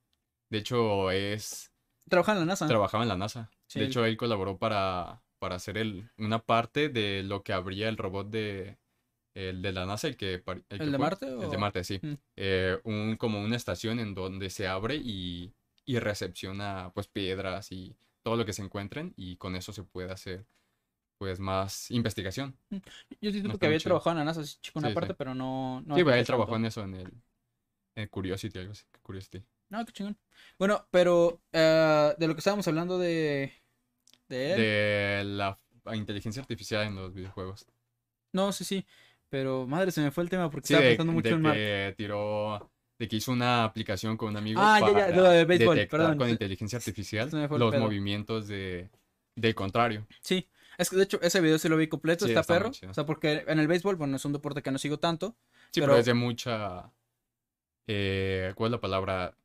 De 0.50 0.60
hecho, 0.60 1.12
es 1.12 1.72
Trabaja 2.10 2.34
en 2.34 2.40
la 2.40 2.46
NASA. 2.46 2.68
trabajaba 2.68 3.04
en 3.04 3.10
la 3.10 3.18
NASA. 3.18 3.50
Sí. 3.68 3.80
De 3.80 3.86
hecho, 3.86 4.06
él 4.06 4.18
colaboró 4.18 4.58
para, 4.58 5.24
para 5.40 5.56
hacer 5.56 5.78
el, 5.78 6.10
una 6.18 6.40
parte 6.46 6.90
de 6.90 7.24
lo 7.24 7.44
que 7.44 7.54
abría 7.54 7.90
el 7.90 7.98
robot 7.98 8.30
de, 8.30 8.78
el 9.36 9.62
de 9.62 9.72
la 9.72 9.86
NASA, 9.86 10.08
el 10.08 10.18
que, 10.18 10.44
¿El 10.70 10.84
que 10.84 10.92
de 10.92 10.98
fue. 10.98 11.00
Marte 11.00 11.28
El 11.28 11.50
de 11.50 11.58
Marte, 11.58 11.84
sí. 11.84 12.00
Mm. 12.02 12.14
Eh, 12.38 12.80
un, 12.84 13.18
como 13.18 13.42
una 13.42 13.56
estación 13.56 14.00
en 14.00 14.14
donde 14.16 14.50
se 14.50 14.68
abre 14.68 14.96
y, 14.98 15.54
y 15.86 16.00
recepciona 16.00 16.92
pues 16.94 17.08
piedras 17.08 17.72
y 17.72 17.96
todo 18.24 18.38
lo 18.38 18.46
que 18.46 18.54
se 18.54 18.64
encuentren 18.64 19.14
y 19.18 19.38
con 19.38 19.56
eso 19.56 19.74
se 19.74 19.84
puede 19.84 20.12
hacer 20.12 20.46
pues 21.18 21.40
más 21.40 21.90
investigación. 21.92 22.58
Yo 23.22 23.32
sí 23.32 23.42
No 23.42 23.58
que 23.58 23.66
había 23.68 23.80
chido. 23.80 23.90
trabajado 23.90 24.12
en 24.12 24.18
la 24.20 24.26
NASA, 24.26 24.44
sí, 24.46 24.58
chico, 24.62 24.80
una 24.80 24.90
Sí, 24.90 24.92
sí. 24.92 24.96
parte, 24.96 25.14
pero 25.14 25.34
no... 25.36 25.82
no 25.86 25.96
sí, 25.96 26.04
pero 26.04 26.16
él 26.16 26.26
trabajó 26.26 26.56
en 26.58 26.66
eso 26.66 26.84
en 26.84 26.96
el 26.96 27.12
en 27.96 28.08
Curiosity, 28.08 28.60
algo 28.60 28.72
así. 28.74 28.84
Curiosity. 29.02 29.44
No, 29.70 29.86
qué 29.86 29.92
chingón. 29.92 30.18
Bueno, 30.60 30.88
pero 30.92 31.42
eh, 31.52 32.14
de 32.18 32.28
lo 32.28 32.34
que 32.36 32.40
estábamos 32.40 32.68
hablando 32.68 32.98
de... 33.00 33.54
De 34.30 34.52
él. 34.54 34.58
De 34.60 35.24
la 35.26 35.60
inteligencia 35.96 36.42
artificial 36.42 36.88
en 36.88 36.96
los 36.96 37.14
videojuegos. 37.14 37.66
No, 38.32 38.52
sí, 38.52 38.64
sí. 38.64 38.86
Pero 39.30 39.66
madre, 39.68 39.92
se 39.92 40.02
me 40.02 40.12
fue 40.12 40.24
el 40.24 40.30
tema 40.30 40.50
porque 40.50 40.68
Sí, 40.68 40.74
estaba 40.74 40.84
de, 40.86 40.92
pensando 40.92 41.14
mucho 41.14 41.30
de 41.30 41.36
en 41.36 41.42
Mark. 41.42 41.56
que 41.56 41.94
tiró, 41.98 42.72
de 43.00 43.08
que 43.08 43.16
hizo 43.16 43.32
una 43.32 43.64
aplicación 43.64 44.16
con 44.16 44.30
un 44.30 44.38
amigo 44.38 44.62
Ah, 44.64 44.80
ya, 44.80 44.88
ya, 44.88 44.94
para 44.94 45.16
lo 45.16 45.24
de 45.24 45.46
béisbol, 45.46 45.76
detectar 45.76 46.00
perdón. 46.02 46.18
con 46.20 46.30
inteligencia 46.30 46.78
artificial 46.78 47.30
los 47.32 47.72
pedo. 47.72 47.80
movimientos 47.82 48.48
de, 48.48 48.90
del 49.36 49.56
contrario. 49.56 50.06
Sí, 50.22 50.48
es 50.78 50.90
que 50.90 50.96
de 50.98 51.04
hecho 51.04 51.20
ese 51.22 51.42
video 51.42 51.58
sí 51.58 51.68
lo 51.68 51.78
vi 51.78 51.88
completo, 51.88 52.26
Sí, 52.26 52.32
está, 52.32 52.42
está 52.42 52.54
perro. 52.54 52.70
O 52.90 52.94
sea, 52.94 53.06
porque 53.08 53.44
en 53.48 53.58
el 53.60 53.68
béisbol, 53.68 53.96
bueno, 53.96 54.16
es 54.18 54.26
un 54.26 54.34
deporte 54.34 54.62
que 54.62 54.70
no 54.72 54.78
sigo 54.78 55.00
tanto. 55.00 55.36
Sí, 55.72 55.80
Pero- 55.82 55.88
pero, 55.94 55.98
es 55.98 56.06
de 56.06 56.14
mucha. 56.14 56.92
Eh, 57.88 58.54
¿Cuál 58.56 58.70
es 58.70 58.72
la 58.74 58.82
palabra? 58.82 59.38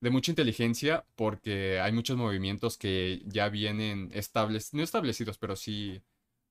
De 0.00 0.10
mucha 0.10 0.30
inteligencia, 0.32 1.06
porque 1.16 1.80
hay 1.80 1.92
muchos 1.92 2.16
movimientos 2.16 2.76
que 2.76 3.22
ya 3.26 3.48
vienen 3.48 4.10
establecidos, 4.12 4.74
no 4.74 4.82
establecidos, 4.82 5.38
pero 5.38 5.56
sí 5.56 6.02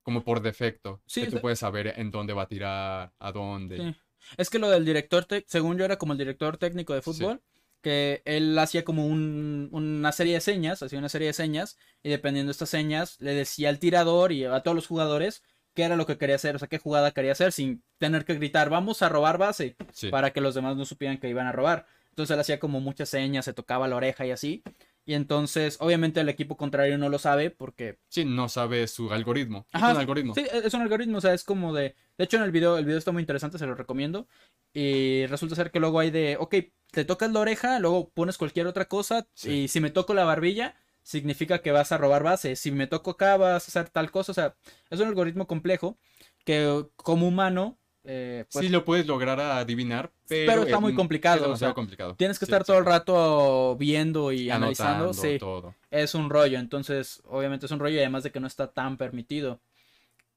como 0.02 0.24
por 0.24 0.42
defecto. 0.42 1.02
Sí, 1.06 1.22
que 1.22 1.28
tú 1.28 1.36
de- 1.36 1.42
puedes 1.42 1.60
saber 1.60 1.94
en 1.98 2.10
dónde 2.12 2.34
va 2.34 2.44
a 2.44 2.48
tirar, 2.48 3.14
a 3.20 3.32
dónde. 3.32 3.78
Sí. 3.78 3.96
Es 4.38 4.50
que 4.50 4.58
lo 4.60 4.70
del 4.70 4.86
director, 4.86 5.28
según 5.48 5.78
yo 5.78 5.86
era 5.86 5.98
como 5.98 6.14
el 6.14 6.20
director 6.20 6.58
técnico 6.58 6.94
de 6.94 7.02
Sí. 7.02 7.12
fútbol, 7.12 7.42
que 7.82 8.22
él 8.26 8.58
hacía 8.58 8.84
como 8.84 9.06
un- 9.06 9.70
una 9.72 10.12
serie 10.14 10.34
de 10.36 10.42
señas, 10.42 10.82
hacía 10.82 10.98
una 11.00 11.10
serie 11.10 11.28
de 11.28 11.34
señas, 11.34 11.78
y 12.02 12.10
dependiendo 12.10 12.48
de 12.50 12.54
estas 12.54 12.70
señas, 12.70 13.18
le 13.20 13.34
decía 13.34 13.70
al 13.70 13.80
tirador 13.80 14.32
y 14.32 14.46
a 14.46 14.62
todos 14.62 14.74
los 14.76 14.88
jugadores 14.88 15.44
qué 15.74 15.84
era 15.84 15.96
lo 15.96 16.06
que 16.06 16.18
quería 16.18 16.36
hacer, 16.36 16.56
o 16.56 16.60
sea, 16.60 16.68
qué 16.68 16.78
jugada 16.78 17.12
quería 17.12 17.32
hacer, 17.34 17.52
sin 17.52 17.84
tener 17.98 18.26
que 18.26 18.36
gritar, 18.36 18.70
vamos 18.70 19.02
a 19.02 19.10
robar 19.10 19.38
base, 19.38 19.76
Sí. 19.92 20.10
para 20.10 20.32
que 20.32 20.42
los 20.42 20.56
demás 20.56 20.76
no 20.78 20.86
supieran 20.86 21.18
que 21.18 21.30
iban 21.30 21.48
a 21.48 21.52
robar. 21.52 21.86
Entonces 22.10 22.34
él 22.34 22.40
hacía 22.40 22.60
como 22.60 22.80
muchas 22.80 23.10
señas, 23.10 23.46
se 23.46 23.54
tocaba 23.54 23.88
la 23.88 23.96
oreja 23.96 24.26
y 24.26 24.32
así. 24.32 24.64
Y 25.06 25.16
entonces, 25.16 25.78
obviamente, 25.82 26.22
el 26.22 26.30
equipo 26.30 26.56
contrario 26.56 26.98
no 26.98 27.10
lo 27.10 27.18
sabe 27.20 27.50
porque 27.50 27.98
Sí, 28.08 28.24
no 28.24 28.48
sabe 28.48 28.88
su 28.88 29.12
algoritmo. 29.12 29.66
Es 29.74 29.76
Ajá, 29.82 29.92
un 29.94 29.98
algoritmo. 30.00 30.34
Sí, 30.36 30.42
e, 30.42 30.60
es 30.66 30.74
un 30.74 30.82
algoritmo, 30.82 31.18
o 31.18 31.22
sea, 31.22 31.34
es 31.34 31.44
como 31.44 31.74
de... 31.74 31.96
De 32.18 32.24
hecho, 32.24 32.38
en 32.38 32.44
el 32.44 32.52
video, 32.52 32.78
el 32.78 32.86
video 32.86 32.98
está 33.00 33.12
muy 33.12 33.22
interesante, 33.22 33.58
se 33.58 33.66
lo 33.66 33.76
recomiendo. 33.76 34.28
Y 34.74 35.26
resulta 35.26 35.56
ser 35.56 35.72
que 35.72 35.80
luego 35.80 36.00
hay 36.00 36.10
de, 36.12 36.38
ok, 36.40 36.56
te 36.92 37.04
tocas 37.06 37.32
la 37.32 37.40
oreja, 37.42 37.80
luego 37.80 38.10
pones 38.12 38.38
cualquier 38.38 38.68
otra 38.68 38.86
cosa, 38.86 39.28
Sí. 39.34 39.52
y 39.64 39.68
si 39.68 39.80
me 39.82 39.90
toco 39.90 40.14
la 40.14 40.24
barbilla, 40.24 40.76
significa 41.04 41.60
que 41.60 41.72
vas 41.72 41.92
a 41.92 41.98
robar 41.98 42.24
base. 42.24 42.56
Si 42.56 42.72
me 42.72 42.88
toco 42.88 43.12
acá, 43.12 43.38
vas 43.38 43.64
a 43.66 43.68
hacer 43.68 43.90
tal 43.90 44.10
cosa. 44.12 44.32
O 44.32 44.36
sea, 44.36 44.56
es 44.90 45.00
un 45.00 45.08
algoritmo 45.08 45.46
complejo 45.48 45.98
que 46.46 46.86
como 46.96 47.28
humano, 47.28 47.78
eh, 48.06 48.46
pues, 48.52 48.66
sí 48.66 48.70
lo 48.72 48.84
puedes 48.84 49.06
lograr 49.08 49.40
adivinar, 49.40 50.12
pero, 50.28 50.52
pero 50.52 50.62
está 50.64 50.76
es- 50.76 50.82
muy 50.82 50.94
complicado. 50.96 51.36
Es 51.38 51.42
o 51.42 51.46
demasiado 51.46 51.72
sea, 51.72 51.76
complicado. 51.76 52.16
tienes 52.16 52.38
que 52.40 52.46
Sí, 52.46 52.52
estar 52.52 52.66
todo 52.66 52.78
el 52.80 52.86
rato 52.86 53.76
viendo 53.78 54.32
y 54.32 54.50
analizando. 54.50 55.14
Sí. 55.14 55.38
todo. 55.40 55.76
es 55.92 56.16
un 56.16 56.30
rollo, 56.30 56.58
entonces 56.60 57.22
obviamente 57.26 57.66
es 57.68 57.72
un 57.72 57.80
rollo 57.80 57.96
y 57.96 58.00
además 58.00 58.24
de 58.24 58.32
que 58.32 58.40
no 58.40 58.48
está 58.48 58.72
tan 58.74 58.98
permitido. 58.98 59.62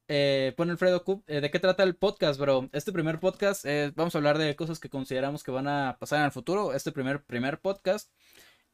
Eh, 0.08 0.54
bueno, 0.56 0.70
Alfredo 0.72 1.02
Cup, 1.02 1.24
eh, 1.26 1.40
¿de 1.40 1.50
qué 1.50 1.58
trata 1.58 1.82
el 1.82 1.96
podcast, 1.96 2.38
bro? 2.38 2.68
Este 2.72 2.92
primer 2.92 3.18
podcast, 3.18 3.64
eh, 3.66 3.90
vamos 3.96 4.14
a 4.14 4.18
hablar 4.18 4.38
de 4.38 4.54
cosas 4.54 4.78
que 4.78 4.88
consideramos 4.88 5.42
que 5.42 5.50
van 5.50 5.66
a 5.66 5.96
pasar 5.98 6.20
en 6.20 6.26
el 6.26 6.30
futuro. 6.30 6.74
Este 6.74 6.92
primer, 6.92 7.24
primer 7.24 7.58
podcast, 7.60 8.12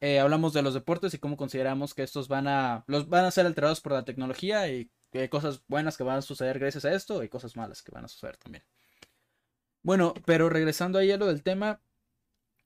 eh, 0.03 0.19
hablamos 0.19 0.51
de 0.51 0.61
los 0.61 0.73
deportes 0.73 1.13
y 1.13 1.17
cómo 1.17 1.37
consideramos 1.37 1.93
que 1.93 2.03
estos 2.03 2.27
van 2.27 2.45
a, 2.45 2.83
los 2.87 3.07
van 3.07 3.23
a 3.23 3.31
ser 3.31 3.45
alterados 3.45 3.79
por 3.79 3.93
la 3.93 4.03
tecnología 4.03 4.67
y 4.67 4.91
eh, 5.13 5.29
cosas 5.29 5.63
buenas 5.69 5.95
que 5.95 6.03
van 6.03 6.17
a 6.17 6.21
suceder 6.21 6.59
gracias 6.59 6.83
a 6.83 6.93
esto 6.93 7.23
y 7.23 7.29
cosas 7.29 7.55
malas 7.55 7.81
que 7.81 7.91
van 7.93 8.03
a 8.03 8.09
suceder 8.09 8.35
también. 8.35 8.65
Bueno, 9.81 10.13
pero 10.25 10.49
regresando 10.49 10.99
ahí 10.99 11.09
a 11.09 11.15
lo 11.15 11.27
del 11.27 11.41
tema, 11.41 11.81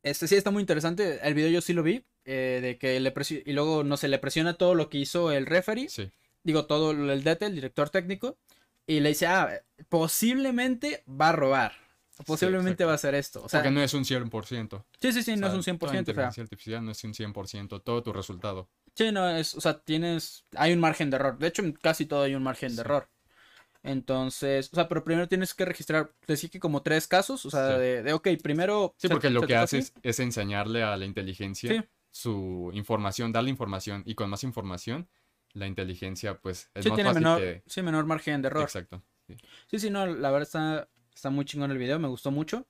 este 0.02 0.28
sí 0.28 0.34
está 0.34 0.50
muy 0.50 0.62
interesante. 0.62 1.20
El 1.22 1.36
video 1.36 1.52
yo 1.52 1.62
sí 1.62 1.74
lo 1.74 1.84
vi. 1.84 2.04
eh, 2.26 2.58
de 2.60 2.80
que 2.80 3.00
le 3.00 3.14
y 3.46 3.54
luego 3.54 3.84
no 3.84 3.98
se 3.98 4.08
le 4.08 4.18
presiona 4.18 4.56
todo 4.56 4.74
lo 4.74 4.90
que 4.90 4.98
hizo 4.98 5.32
el 5.32 5.46
referee. 5.46 5.90
Sí. 5.90 6.12
Digo, 6.42 6.66
todo 6.66 6.90
el 6.90 7.24
DT, 7.24 7.44
el 7.44 7.54
director 7.54 7.92
técnico. 7.92 8.40
Y 8.88 9.00
le 9.02 9.10
dice, 9.10 9.28
ah, 9.28 9.62
posiblemente 9.90 11.04
va 11.08 11.30
a 11.30 11.34
robar. 11.34 11.87
Posiblemente 12.26 12.84
va 12.86 12.94
a 12.94 12.96
hacer 12.96 13.14
esto. 13.16 13.44
O 13.44 13.50
sea, 13.50 13.60
Porque 13.62 13.72
no 13.72 13.82
es 13.82 13.94
un 13.94 14.04
100%. 14.06 14.84
sí, 15.00 15.12
sí, 15.14 15.24
sí, 15.24 15.36
no 15.36 15.48
O 15.48 15.50
sea, 15.52 15.60
es 15.60 15.68
un 15.68 15.76
100%. 15.76 15.80
toda 15.80 15.90
o 15.90 15.94
sea, 15.94 16.00
inteligencia 16.00 16.44
artificial 16.44 16.86
no 16.86 16.92
es 16.92 17.04
un 17.04 17.14
100%, 17.14 17.82
todo 17.84 18.04
tu 18.04 18.14
resultado. 18.14 18.70
sí, 18.96 19.12
no 19.12 19.30
es, 19.30 19.54
o 19.56 19.62
sea, 19.62 19.80
tienes, 19.80 20.46
hay 20.56 20.74
un 20.74 20.80
margen 20.80 21.10
de 21.10 21.18
error. 21.18 21.38
De 21.38 21.48
hecho, 21.48 21.62
en 21.62 21.72
casi 21.74 22.06
todo 22.06 22.24
hay 22.24 22.36
un 22.36 22.44
margen 22.44 22.76
de 22.76 22.82
error. 22.82 23.10
Entonces, 23.84 24.70
o 24.74 24.76
sea, 24.76 24.88
pero 24.88 25.04
primero 25.04 25.28
tienes 25.28 25.54
que 25.54 25.64
registrar, 25.66 26.12
decir 26.28 26.50
que 26.50 26.60
como 26.60 26.82
tres 26.82 27.08
casos, 27.08 27.46
o 27.46 27.50
sea, 27.52 27.76
Sí. 27.76 27.80
de, 27.82 28.04
de, 28.04 28.14
ok, 28.14 28.28
primero... 28.44 28.94
Sí, 28.98 29.08
porque 29.08 29.30
lo 29.30 29.42
que 29.44 29.56
haces 29.56 29.94
es 30.04 30.20
enseñarle 30.20 30.84
a 30.84 30.98
la 30.98 31.06
inteligencia 31.06 31.72
Sí. 31.72 31.88
su 32.12 32.72
información, 32.74 33.32
darle 33.32 33.50
información 33.50 34.04
y 34.06 34.16
con 34.16 34.30
más 34.30 34.44
información 34.44 35.08
la 35.54 35.68
inteligencia 35.68 36.38
pues 36.40 36.70
es 36.74 36.84
Sí, 36.84 36.90
más 36.90 36.96
tiene 36.98 37.10
fácil 37.10 37.24
menor, 37.24 37.40
que... 37.40 37.64
sí, 37.66 37.82
menor 37.82 38.06
margen 38.06 38.42
de 38.42 38.48
error. 38.48 38.64
Exacto. 38.64 39.04
sí. 39.28 39.36
Sí, 39.68 39.80
sí, 39.80 39.90
no, 39.90 40.06
la 40.06 40.32
verdad 40.32 40.44
está, 40.48 40.90
está 41.18 41.32
muy 41.32 41.46
chingón 41.46 41.72
el 41.72 41.78
video, 41.80 41.98
me 42.00 42.08
gustó 42.08 42.32
mucho. 42.32 42.68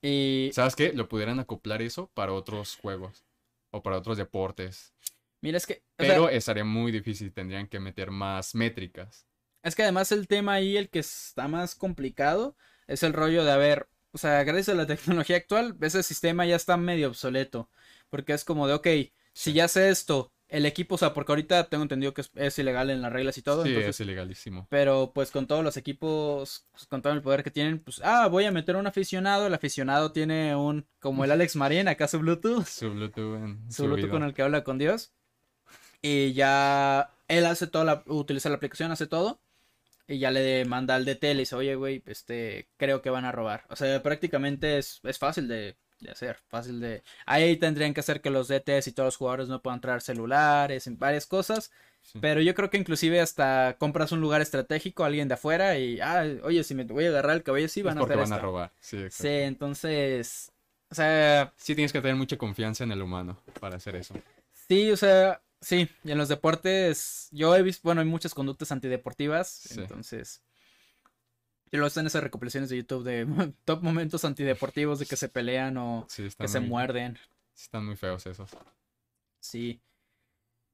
Y 0.00 0.50
¿Sabes 0.52 0.76
qué? 0.76 0.92
Lo 0.92 1.08
pudieran 1.08 1.40
acoplar 1.40 1.82
eso 1.82 2.08
para 2.14 2.32
otros 2.32 2.76
juegos 2.76 3.24
o 3.70 3.82
para 3.82 3.98
otros 3.98 4.16
deportes. 4.16 4.94
mira, 5.40 5.58
es 5.58 5.66
que, 5.66 5.74
sea, 5.74 5.82
Pero 5.96 6.28
estaría 6.28 6.64
muy 6.64 6.92
difícil, 6.92 7.32
tendrían 7.32 7.66
que 7.66 7.80
meter 7.80 8.12
más 8.12 8.54
métricas. 8.54 9.26
es 9.62 9.74
que 9.74 9.82
además 9.82 10.12
el 10.12 10.28
tema 10.28 10.54
ahí, 10.54 10.76
el 10.76 10.88
que 10.88 11.00
está 11.00 11.48
más 11.48 11.74
complicado, 11.74 12.56
es 12.86 13.02
el 13.02 13.12
rollo 13.12 13.44
de, 13.44 13.50
a 13.50 13.56
ver, 13.56 13.88
o 14.12 14.18
sea, 14.18 14.44
gracias 14.44 14.68
a 14.68 14.74
la 14.74 14.86
tecnología 14.86 15.36
actual, 15.36 15.76
ese 15.80 16.04
sistema 16.04 16.46
ya 16.46 16.56
está 16.56 16.76
medio 16.76 17.08
obsoleto. 17.08 17.68
Porque 18.08 18.32
es 18.34 18.44
como 18.44 18.68
de, 18.68 18.74
ok, 18.74 18.86
si 19.34 19.52
ya 19.52 19.66
sé 19.66 19.90
esto, 19.90 20.32
el 20.48 20.64
equipo, 20.64 20.94
o 20.94 20.98
sea, 20.98 21.12
porque 21.12 21.32
ahorita 21.32 21.68
tengo 21.68 21.82
entendido 21.82 22.14
que 22.14 22.22
es, 22.22 22.30
es 22.34 22.58
ilegal 22.58 22.90
en 22.90 23.02
las 23.02 23.12
reglas 23.12 23.36
y 23.36 23.42
todo, 23.42 23.62
sí, 23.62 23.68
entonces, 23.68 23.90
es 23.96 24.00
ilegalísimo. 24.00 24.66
pero 24.70 25.12
pues 25.14 25.30
con 25.30 25.46
todos 25.46 25.62
los 25.62 25.76
equipos, 25.76 26.66
pues, 26.72 26.86
con 26.86 27.02
todo 27.02 27.12
el 27.12 27.22
poder 27.22 27.42
que 27.42 27.50
tienen, 27.50 27.78
pues, 27.80 28.00
ah, 28.02 28.28
voy 28.28 28.44
a 28.44 28.50
meter 28.50 28.76
un 28.76 28.86
aficionado, 28.86 29.46
el 29.46 29.54
aficionado 29.54 30.12
tiene 30.12 30.56
un, 30.56 30.86
como 31.00 31.24
el 31.24 31.30
Alex 31.30 31.56
Marín, 31.56 31.88
acá 31.88 32.08
su 32.08 32.18
Bluetooth. 32.18 32.64
Su 32.64 32.90
Bluetooth 32.90 33.36
en 33.36 33.70
su 33.70 33.82
su 33.82 33.82
Bluetooth 33.84 34.04
vida. 34.04 34.12
con 34.12 34.22
el 34.22 34.34
que 34.34 34.42
habla 34.42 34.64
con 34.64 34.78
Dios. 34.78 35.12
Y 36.00 36.32
ya 36.32 37.10
él 37.26 37.44
hace 37.44 37.66
toda 37.66 37.84
la, 37.84 38.02
utiliza 38.06 38.48
la 38.48 38.56
aplicación, 38.56 38.90
hace 38.90 39.06
todo. 39.06 39.40
Y 40.06 40.18
ya 40.18 40.30
le 40.30 40.64
manda 40.64 40.94
al 40.94 41.04
DT, 41.04 41.22
le 41.34 41.40
dice, 41.40 41.54
oye, 41.54 41.74
güey, 41.74 42.02
este, 42.06 42.70
creo 42.78 43.02
que 43.02 43.10
van 43.10 43.26
a 43.26 43.32
robar. 43.32 43.66
O 43.68 43.76
sea, 43.76 44.02
prácticamente 44.02 44.78
es, 44.78 45.00
es 45.02 45.18
fácil 45.18 45.48
de, 45.48 45.76
de 46.00 46.10
hacer, 46.10 46.38
fácil 46.48 46.80
de... 46.80 47.02
Ahí 47.26 47.56
tendrían 47.56 47.92
que 47.94 48.00
hacer 48.00 48.20
que 48.20 48.30
los 48.30 48.48
DTs 48.48 48.86
y 48.88 48.92
todos 48.92 49.06
los 49.08 49.16
jugadores 49.16 49.48
no 49.48 49.60
puedan 49.62 49.80
traer 49.80 50.00
celulares, 50.00 50.86
en 50.86 50.98
varias 50.98 51.26
cosas. 51.26 51.70
Sí. 52.02 52.18
Pero 52.20 52.40
yo 52.40 52.54
creo 52.54 52.70
que 52.70 52.76
inclusive 52.78 53.20
hasta 53.20 53.76
compras 53.78 54.12
un 54.12 54.20
lugar 54.20 54.40
estratégico 54.40 55.02
a 55.02 55.08
alguien 55.08 55.28
de 55.28 55.34
afuera 55.34 55.76
y, 55.78 56.00
ah, 56.00 56.24
oye, 56.44 56.62
si 56.64 56.74
me 56.74 56.84
voy 56.84 57.04
a 57.06 57.08
agarrar 57.08 57.36
el 57.36 57.42
cabello, 57.42 57.68
sí 57.68 57.80
Es 57.80 57.84
van 57.86 57.98
a 57.98 58.00
porque 58.00 58.14
hacer 58.14 58.24
van 58.24 58.32
a 58.32 58.36
esto. 58.36 58.46
robar. 58.46 58.72
Sí, 58.80 59.06
Sí, 59.10 59.28
entonces, 59.28 60.52
o 60.90 60.94
sea, 60.94 61.52
Sí 61.56 61.74
tienes 61.74 61.92
que 61.92 62.00
tener 62.00 62.16
mucha 62.16 62.36
confianza 62.38 62.84
en 62.84 62.92
el 62.92 63.02
humano 63.02 63.38
para 63.60 63.76
hacer 63.76 63.96
eso. 63.96 64.14
Sí, 64.68 64.90
o 64.90 64.96
sea, 64.96 65.42
sí, 65.60 65.88
y 66.04 66.10
en 66.12 66.18
los 66.18 66.28
deportes, 66.28 67.28
yo 67.32 67.54
he 67.56 67.62
visto, 67.62 67.80
bueno, 67.84 68.00
hay 68.00 68.06
muchas 68.06 68.32
conductas 68.34 68.70
antideportivas, 68.72 69.48
Sí. 69.48 69.80
entonces, 69.80 70.40
y 71.70 71.76
luego 71.76 71.88
están 71.88 72.06
esas 72.06 72.22
recopilaciones 72.22 72.70
de 72.70 72.76
YouTube 72.78 73.04
de 73.04 73.26
top 73.64 73.82
momentos 73.82 74.24
antideportivos 74.24 74.98
de 74.98 75.06
que 75.06 75.16
se 75.16 75.28
pelean 75.28 75.76
o 75.76 76.06
Sí, 76.08 76.28
que 76.38 76.48
se 76.48 76.60
muerden, 76.60 77.16
sí 77.54 77.62
están 77.64 77.84
muy 77.86 77.96
feos 77.96 78.26
esos. 78.26 78.50
sí, 79.40 79.80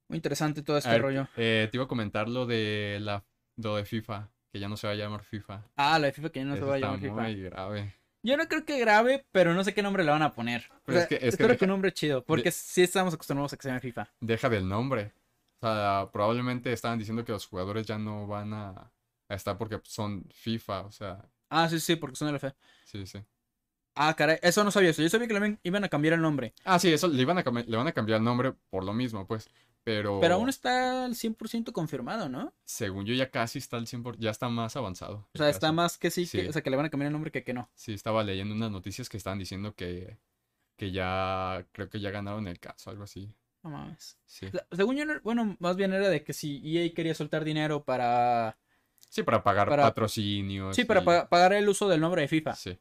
muy 0.09 0.17
interesante 0.17 0.63
todo 0.63 0.79
este 0.79 0.91
ver, 0.91 1.03
rollo. 1.03 1.29
eh, 1.37 1.69
te 1.71 1.77
iba 1.77 1.85
a 1.85 1.89
comentar 1.89 2.29
lo 2.29 2.47
de 2.47 2.99
la 3.01 3.25
lo 3.57 3.77
de 3.77 3.85
FIFA, 3.85 4.31
que 4.53 4.59
ya 4.59 4.69
no 4.69 4.77
se 4.77 4.87
va 4.87 4.93
a 4.95 4.97
llamar 4.97 5.23
FIFA. 5.25 5.63
Ah, 5.77 5.99
la 5.99 6.07
de 6.09 6.13
FIFA 6.13 6.31
que 6.31 6.41
ya 6.41 6.47
no 6.47 6.57
se 6.57 6.63
va 6.63 6.75
a 6.75 6.79
llamar 6.79 7.01
FIFA. 7.01 7.15
muy 7.23 7.43
grave. 7.43 7.95
Yo 8.25 8.37
no 8.37 8.49
creo 8.49 8.65
que 8.65 8.79
grave, 8.81 9.27
pero 9.33 9.55
no 9.55 9.63
sé 9.63 9.75
qué 9.75 9.83
nombre 9.83 10.03
le 10.03 10.11
van 10.11 10.23
a 10.23 10.33
poner. 10.35 10.65
O 10.73 10.81
Pero 10.87 10.99
es 10.99 11.09
sea, 11.09 11.19
que- 11.19 11.27
es 11.27 11.35
espero 11.35 11.49
que, 11.49 11.53
deja- 11.55 11.65
un 11.67 11.71
nombre 11.71 11.93
chido, 11.93 12.25
porque 12.25 12.51
sí 12.51 12.83
estamos 12.83 13.15
acostumbrados 13.15 13.53
a 13.53 13.57
que 13.57 13.63
se 13.63 13.69
llame 13.69 13.81
FIFA. 13.81 14.09
Deja 14.21 14.49
del 14.49 14.67
nombre. 14.69 15.13
O 15.61 15.67
sea, 15.67 16.09
probablemente 16.13 16.73
estaban 16.73 16.99
diciendo 16.99 17.25
que 17.25 17.33
los 17.33 17.47
jugadores 17.47 17.87
ya 17.87 17.97
no 17.99 18.27
van 18.27 18.53
a, 18.55 18.91
a 19.29 19.35
estar 19.35 19.57
porque 19.59 19.81
son 19.85 20.25
FIFA, 20.33 20.83
o 20.83 20.91
sea, 20.93 21.29
Ah, 21.51 21.69
sí, 21.69 21.79
sí, 21.81 21.97
porque 21.97 22.17
son 22.17 22.27
de 22.29 22.33
la 22.33 22.39
fe. 22.39 22.55
sí, 22.85 23.07
sí. 23.07 23.19
Ah, 23.97 24.15
caray, 24.17 24.39
eso 24.43 24.65
no 24.65 24.71
sabía 24.73 24.91
eso. 24.91 25.03
Yo 25.03 25.09
sabía 25.09 25.29
que 25.29 25.35
le 25.39 25.59
iban- 25.63 25.85
a 25.85 25.89
cambiar 25.89 26.15
el 26.15 26.21
nombre. 26.21 26.53
Ah, 26.65 26.79
sí, 26.81 26.93
eso 26.93 27.07
le, 27.07 27.23
iban 27.23 27.39
a, 27.39 27.43
le 27.43 27.77
van 27.77 27.87
a 27.87 27.93
cambiar 27.93 28.19
el 28.19 28.25
nombre 28.25 28.53
por 28.71 28.83
lo 28.85 28.93
mismo, 28.93 29.27
pues. 29.27 29.49
Pero, 29.85 30.19
Pero 30.21 30.35
aún 30.37 30.49
está 30.49 31.05
al 31.05 31.15
100% 31.15 31.73
confirmado, 31.73 32.29
¿no? 32.29 32.55
según 32.65 33.05
yo 33.05 33.15
ya 33.15 33.31
casi 33.31 33.59
está 33.59 33.77
al 33.77 33.87
100%, 33.87 34.19
ya 34.19 34.31
está 34.31 34.49
más 34.49 34.75
avanzado. 34.77 35.29
O 35.35 35.39
sea, 35.39 35.51
está 35.51 35.71
más 35.73 35.99
que 35.99 36.11
sí, 36.11 36.27
que- 36.27 36.49
o 36.49 36.53
sea, 36.53 36.63
que 36.63 36.71
le 36.71 36.77
van 36.77 36.87
a 36.87 36.91
cambiar 36.91 37.09
el 37.09 37.13
nombre 37.13 37.31
que 37.31 37.45
que 37.45 37.53
no. 37.55 37.69
Sí, 37.75 37.93
estaba 37.93 38.25
leyendo 38.25 38.55
unas 38.55 38.71
noticias 38.71 39.09
que 39.09 39.19
estaban 39.19 39.39
diciendo 39.39 39.75
que, 39.75 40.19
que 40.77 40.91
ya, 40.91 41.67
creo 41.73 41.89
que 41.91 42.01
ya 42.01 42.11
ganaron 42.11 42.49
el 42.49 42.59
caso, 42.59 42.91
algo 42.91 43.05
así. 43.05 43.33
No 43.63 43.71
mames. 43.71 44.19
Sí. 44.25 44.47
Según 44.73 44.97
yo, 44.97 45.05
no- 45.05 45.21
bueno, 45.23 45.57
más 45.61 45.77
bien 45.77 45.93
era 45.93 46.09
de 46.09 46.25
que 46.25 46.33
si 46.33 46.61
EA 46.65 46.93
quería 46.95 47.15
soltar 47.15 47.45
dinero 47.45 47.85
para... 47.85 48.59
Sí, 49.15 49.23
para 49.23 49.45
pagar 49.45 49.69
Para- 49.69 49.85
patrocinios. 49.85 50.75
Sí, 50.75 50.85
para 50.85 51.05
pa- 51.05 51.29
pagar 51.29 51.53
el 51.53 51.69
uso 51.69 51.89
del 51.89 52.01
nombre 52.01 52.23
de 52.23 52.29
FIFA. 52.29 52.55
Sí. 52.57 52.77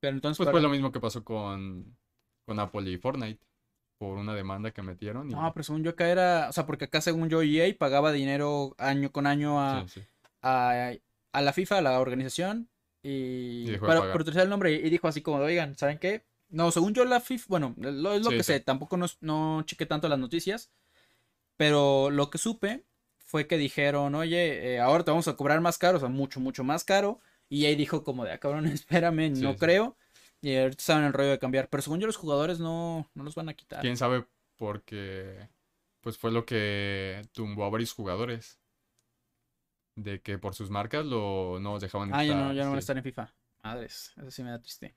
Pero 0.00 0.14
entonces... 0.14 0.38
Pues 0.38 0.46
para- 0.46 0.52
fue 0.54 0.62
lo 0.62 0.70
mismo 0.70 0.90
que 0.90 1.00
pasó 1.00 1.22
con, 1.22 1.94
con 2.46 2.58
Apple 2.58 2.90
y 2.90 2.96
Fortnite. 2.96 3.44
Por 3.98 4.16
una 4.16 4.34
demanda 4.34 4.70
que 4.70 4.80
metieron. 4.82 5.30
Y... 5.30 5.34
No, 5.34 5.52
pero 5.52 5.64
según 5.64 5.82
yo 5.84 5.90
acá 5.90 6.08
era... 6.08 6.48
O 6.48 6.52
sea, 6.54 6.64
porque 6.64 6.84
acá 6.86 7.00
según 7.02 7.28
yo 7.28 7.42
EA 7.42 7.74
pagaba 7.78 8.10
dinero 8.12 8.74
año 8.78 9.10
con 9.12 9.26
año 9.26 9.60
a, 9.60 9.86
Sí, 9.88 10.00
sí. 10.00 10.06
a, 10.42 10.92
a 11.32 11.42
la 11.42 11.52
FIFA, 11.52 11.78
a 11.78 11.82
la 11.82 12.00
organización. 12.00 12.70
Y... 13.02 13.76
Para, 13.76 14.00
utilizar 14.14 14.44
el 14.44 14.48
nombre. 14.50 14.72
Y 14.72 14.88
dijo 14.88 15.08
así 15.08 15.20
como, 15.20 15.38
oigan, 15.38 15.76
¿saben 15.76 15.98
qué? 15.98 16.24
No, 16.48 16.70
según 16.70 16.94
yo 16.94 17.04
la 17.04 17.20
FIFA... 17.20 17.44
Bueno, 17.48 17.74
lo, 17.78 18.14
es 18.14 18.24
lo 18.24 18.30
Sí, 18.30 18.36
que 18.38 18.42
sé. 18.42 18.60
Tampoco 18.60 18.96
no, 18.96 19.06
no 19.20 19.62
chequé 19.66 19.84
tanto 19.84 20.08
las 20.08 20.18
noticias. 20.18 20.70
Pero 21.58 22.10
lo 22.10 22.30
que 22.30 22.38
supe 22.38 22.84
fue 23.36 23.46
que 23.46 23.58
dijeron, 23.58 24.14
oye, 24.14 24.76
eh, 24.76 24.80
ahora 24.80 25.04
te 25.04 25.10
vamos 25.10 25.28
a 25.28 25.36
cobrar 25.36 25.60
más 25.60 25.76
caro, 25.76 25.98
o 25.98 26.00
sea, 26.00 26.08
mucho, 26.08 26.40
mucho 26.40 26.64
más 26.64 26.84
caro. 26.84 27.20
Y 27.50 27.66
ahí 27.66 27.76
dijo 27.76 28.02
como 28.02 28.24
de, 28.24 28.32
ah, 28.32 28.38
cabrón, 28.38 28.64
espérame, 28.66 29.34
Sí, 29.36 29.42
no 29.42 29.52
sí. 29.52 29.58
creo. 29.58 29.96
Y 30.40 30.56
ahorita 30.56 30.80
estaban 30.80 31.02
en 31.02 31.08
el 31.08 31.12
rollo 31.12 31.30
de 31.32 31.38
cambiar. 31.38 31.68
Pero 31.68 31.82
según 31.82 32.00
yo, 32.00 32.06
los 32.06 32.16
jugadores 32.16 32.60
no, 32.60 33.10
no 33.14 33.24
los 33.24 33.34
van 33.34 33.50
a 33.50 33.54
quitar. 33.54 33.82
quién 33.82 33.98
sabe 33.98 34.24
porque 34.56 35.50
pues 36.00 36.16
fue 36.16 36.30
lo 36.32 36.46
que 36.46 37.22
tumbó 37.32 37.64
a 37.66 37.70
varios 37.70 37.92
jugadores. 37.92 38.58
De 39.96 40.20
que 40.22 40.38
por 40.38 40.54
sus 40.54 40.70
marcas 40.70 41.04
lo 41.04 41.58
no 41.60 41.78
dejaban 41.78 42.14
Ah, 42.14 42.24
ya 42.24 42.34
no, 42.34 42.52
ya 42.54 42.64
no 42.64 42.70
van 42.70 42.78
a 42.78 42.80
sí. 42.80 42.84
estar 42.84 42.96
en 42.96 43.02
FIFA. 43.02 43.34
Madres, 43.62 44.12
eso 44.16 44.30
sí 44.30 44.42
me 44.42 44.50
da 44.50 44.60
triste. 44.60 44.96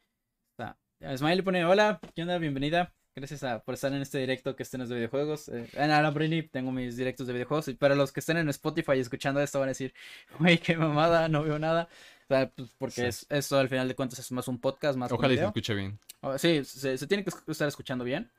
Está. 0.51 0.77
Smiley 1.17 1.41
pone, 1.41 1.65
hola, 1.65 1.99
¿qué 2.15 2.21
onda? 2.21 2.37
Bienvenida. 2.37 2.93
Gracias 3.19 3.43
a- 3.43 3.59
por 3.63 3.73
estar 3.75 3.91
en 3.93 4.01
este 4.01 4.17
directo 4.17 4.55
que 4.55 4.63
estén 4.63 4.79
los 4.79 4.89
de 4.89 4.95
videojuegos. 4.95 5.49
Eh, 5.49 5.67
no, 5.77 6.01
no, 6.01 6.11
Britney, 6.13 6.43
tengo 6.43 6.71
mis 6.71 6.95
directos 6.97 7.27
de 7.27 7.33
videojuegos. 7.33 7.67
Y 7.67 7.73
para 7.73 7.95
los 7.95 8.11
que 8.11 8.19
estén 8.21 8.37
en 8.37 8.47
Spotify 8.49 8.93
escuchando 8.99 9.41
esto 9.41 9.59
van 9.59 9.67
a 9.69 9.71
decir, 9.71 9.93
güey, 10.39 10.57
qué 10.59 10.75
mamada, 10.77 11.27
no 11.27 11.43
veo 11.43 11.59
nada. 11.59 11.89
O 12.23 12.27
sea, 12.33 12.49
pues, 12.49 12.69
porque 12.77 12.95
Sí. 12.95 13.05
es, 13.05 13.25
esto 13.29 13.57
al 13.57 13.69
final 13.69 13.87
de 13.87 13.95
cuentas 13.95 14.19
es 14.19 14.31
más 14.31 14.47
un 14.47 14.59
podcast, 14.59 14.97
más 14.97 15.11
un 15.11 15.17
Ojalá 15.17 15.33
y 15.33 15.37
se 15.37 15.45
escuche 15.45 15.73
bien. 15.73 15.99
Oh, 16.21 16.37
Sí, 16.37 16.63
se, 16.63 16.97
se 16.97 17.07
tiene 17.07 17.23
que 17.23 17.31
estar 17.47 17.67
escuchando 17.67 18.03
bien. 18.03 18.31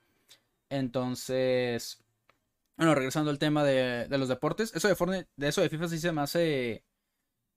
Entonces, 0.70 2.02
bueno, 2.76 2.94
regresando 2.94 3.30
al 3.30 3.38
tema 3.38 3.64
de, 3.64 4.06
de 4.08 4.18
los 4.18 4.28
deportes, 4.28 4.74
eso 4.74 4.88
de 4.88 4.94
Fortnite, 4.94 5.28
de 5.36 5.48
eso 5.48 5.60
de 5.60 5.68
FIFA 5.68 5.88
sí 5.88 5.98
se 5.98 6.12
me 6.12 6.20
hace 6.22 6.84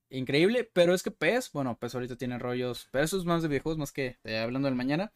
increíble, 0.10 0.70
pero 0.74 0.94
es 0.94 1.04
que 1.04 1.12
PES, 1.12 1.52
bueno, 1.54 1.78
pues 1.80 1.94
ahorita 1.96 2.16
tiene 2.16 2.38
rollos, 2.40 2.88
pero 2.92 3.04
eso 3.06 3.18
es 3.18 3.26
más 3.26 3.42
de 3.44 3.48
videojuegos, 3.48 3.78
más 3.78 3.92
que 3.92 4.18
de 4.24 4.40
hablando 4.40 4.68
del 4.68 4.76
mañana. 4.76 5.12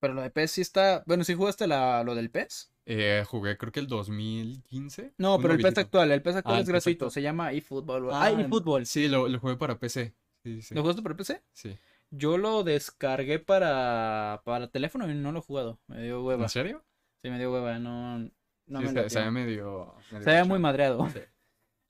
Pero 0.00 0.14
lo 0.14 0.22
de 0.22 0.30
PES 0.30 0.50
sí 0.50 0.60
está, 0.60 1.02
bueno, 1.06 1.24
¿sí 1.24 1.34
jugaste 1.34 1.66
la, 1.66 2.04
lo 2.04 2.14
del 2.14 2.30
PES? 2.30 2.72
Eh, 2.86 3.24
jugué 3.26 3.58
creo 3.58 3.72
que 3.72 3.80
el 3.80 3.86
2015. 3.86 5.14
No, 5.18 5.38
pero 5.40 5.54
el 5.54 5.60
PES 5.60 5.78
actual, 5.78 6.10
el 6.10 6.22
PES 6.22 6.36
actual 6.36 6.56
Ah, 6.56 6.60
es 6.60 6.66
PES 6.66 6.72
gratuito, 6.72 7.10
se 7.10 7.22
llama 7.22 7.52
eFootball. 7.52 8.08
Ah, 8.12 8.30
eFootball. 8.30 8.86
Sí, 8.86 9.08
lo, 9.08 9.28
lo 9.28 9.38
jugué 9.40 9.56
para 9.56 9.78
PC. 9.78 10.14
Sí, 10.42 10.62
sí. 10.62 10.74
¿Lo 10.74 10.82
jugaste 10.82 11.02
por 11.02 11.16
PC? 11.16 11.42
Sí. 11.52 11.76
Yo 12.10 12.38
lo 12.38 12.62
descargué 12.64 13.38
para, 13.38 14.40
para 14.44 14.68
teléfono 14.68 15.10
y 15.10 15.14
no 15.14 15.32
lo 15.32 15.40
he 15.40 15.42
jugado, 15.42 15.80
me 15.88 16.02
dio 16.02 16.24
hueva. 16.24 16.44
¿En 16.44 16.48
serio? 16.48 16.84
Sí, 17.20 17.28
me 17.28 17.38
dio 17.38 17.52
hueva, 17.52 17.78
no, 17.78 18.18
no 18.18 18.30
sí, 18.80 18.86
me 18.86 18.88
se, 18.88 19.10
se 19.10 19.20
ve 19.20 19.30
medio. 19.30 19.94
medio 20.10 20.24
Se 20.24 20.30
ve 20.30 20.44
muy 20.44 20.58
madreado. 20.58 21.08
Sí. 21.10 21.20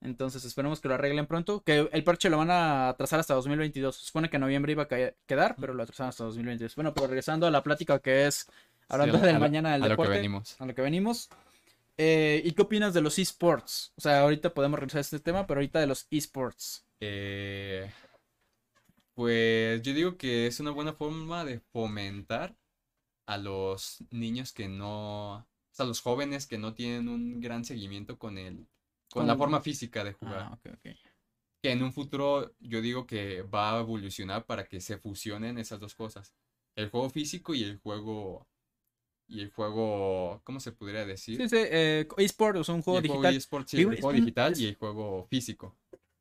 Entonces 0.00 0.44
esperemos 0.44 0.80
que 0.80 0.88
lo 0.88 0.94
arreglen 0.94 1.26
pronto. 1.26 1.62
Que 1.64 1.88
el 1.92 2.04
parche 2.04 2.30
lo 2.30 2.38
van 2.38 2.50
a 2.50 2.90
atrasar 2.90 3.18
hasta 3.20 3.34
2022. 3.34 3.96
Se 3.96 4.04
supone 4.06 4.30
que 4.30 4.36
en 4.36 4.42
noviembre 4.42 4.72
iba 4.72 4.84
a 4.84 4.88
quedar, 4.88 5.56
pero 5.60 5.74
lo 5.74 5.82
atrasaron 5.82 6.10
hasta 6.10 6.24
2022. 6.24 6.74
Bueno, 6.76 6.94
pero 6.94 7.06
regresando 7.08 7.46
a 7.46 7.50
la 7.50 7.62
plática 7.62 7.98
que 7.98 8.26
es 8.26 8.46
hablando 8.88 9.18
Sí, 9.18 9.24
a- 9.24 9.26
del 9.26 9.36
a 9.36 9.38
lo- 9.38 9.44
mañana 9.44 9.72
del 9.72 9.82
a 9.82 9.88
lo 9.88 9.96
que 9.96 10.08
venimos. 10.08 10.60
A 10.60 10.66
lo 10.66 10.74
que 10.74 10.82
venimos. 10.82 11.28
Eh, 11.96 12.42
¿Y 12.44 12.52
qué 12.52 12.62
opinas 12.62 12.94
de 12.94 13.00
los 13.00 13.18
esports? 13.18 13.92
O 13.96 14.00
sea, 14.00 14.20
ahorita 14.20 14.54
podemos 14.54 14.78
regresar 14.78 14.98
a 14.98 15.00
este 15.00 15.18
tema, 15.18 15.46
pero 15.48 15.58
ahorita 15.58 15.80
de 15.80 15.88
los 15.88 16.06
esports. 16.12 16.84
Eh, 17.00 17.90
pues 19.14 19.82
yo 19.82 19.92
digo 19.94 20.16
que 20.16 20.46
es 20.46 20.60
una 20.60 20.70
buena 20.70 20.92
forma 20.92 21.44
de 21.44 21.60
fomentar 21.72 22.54
a 23.26 23.36
los 23.36 23.98
niños 24.10 24.52
que 24.52 24.68
no, 24.68 25.38
o 25.38 25.46
sea, 25.72 25.86
los 25.86 26.00
jóvenes 26.00 26.46
que 26.46 26.56
no 26.58 26.74
tienen 26.74 27.08
un 27.08 27.40
gran 27.40 27.64
seguimiento 27.64 28.18
con 28.18 28.38
el, 28.38 28.66
con 29.10 29.26
la 29.26 29.36
forma 29.36 29.60
física 29.60 30.04
de 30.04 30.12
jugar. 30.12 30.50
Ah. 30.52 30.58
Que 31.62 31.72
en 31.72 31.82
un 31.82 31.92
futuro 31.92 32.54
yo 32.60 32.80
digo 32.80 33.06
que 33.06 33.42
va 33.42 33.76
a 33.76 33.80
evolucionar 33.80 34.46
para 34.46 34.64
que 34.66 34.80
se 34.80 34.98
fusionen 34.98 35.58
esas 35.58 35.80
dos 35.80 35.94
cosas. 35.94 36.32
El 36.76 36.88
juego 36.90 37.10
físico 37.10 37.54
y 37.54 37.64
el 37.64 37.78
juego, 37.78 38.46
y 39.26 39.40
el 39.40 39.50
juego, 39.50 40.40
¿cómo 40.44 40.60
se 40.60 40.70
podría 40.72 41.04
decir? 41.04 41.36
Sí, 41.36 41.48
sí, 41.48 41.56
eh, 41.58 42.06
eSport, 42.18 42.58
o 42.58 42.64
sea, 42.64 42.74
un 42.76 42.82
juego 42.82 43.00
el 43.00 43.06
juego 43.06 43.22
digital. 43.22 43.36
eSport, 43.36 43.68
sí, 43.68 43.76
el 43.78 43.86
juego 43.86 44.12
digital 44.12 44.52
es- 44.52 44.60
y 44.60 44.66
el 44.68 44.74
juego 44.76 45.26
físico. 45.28 45.76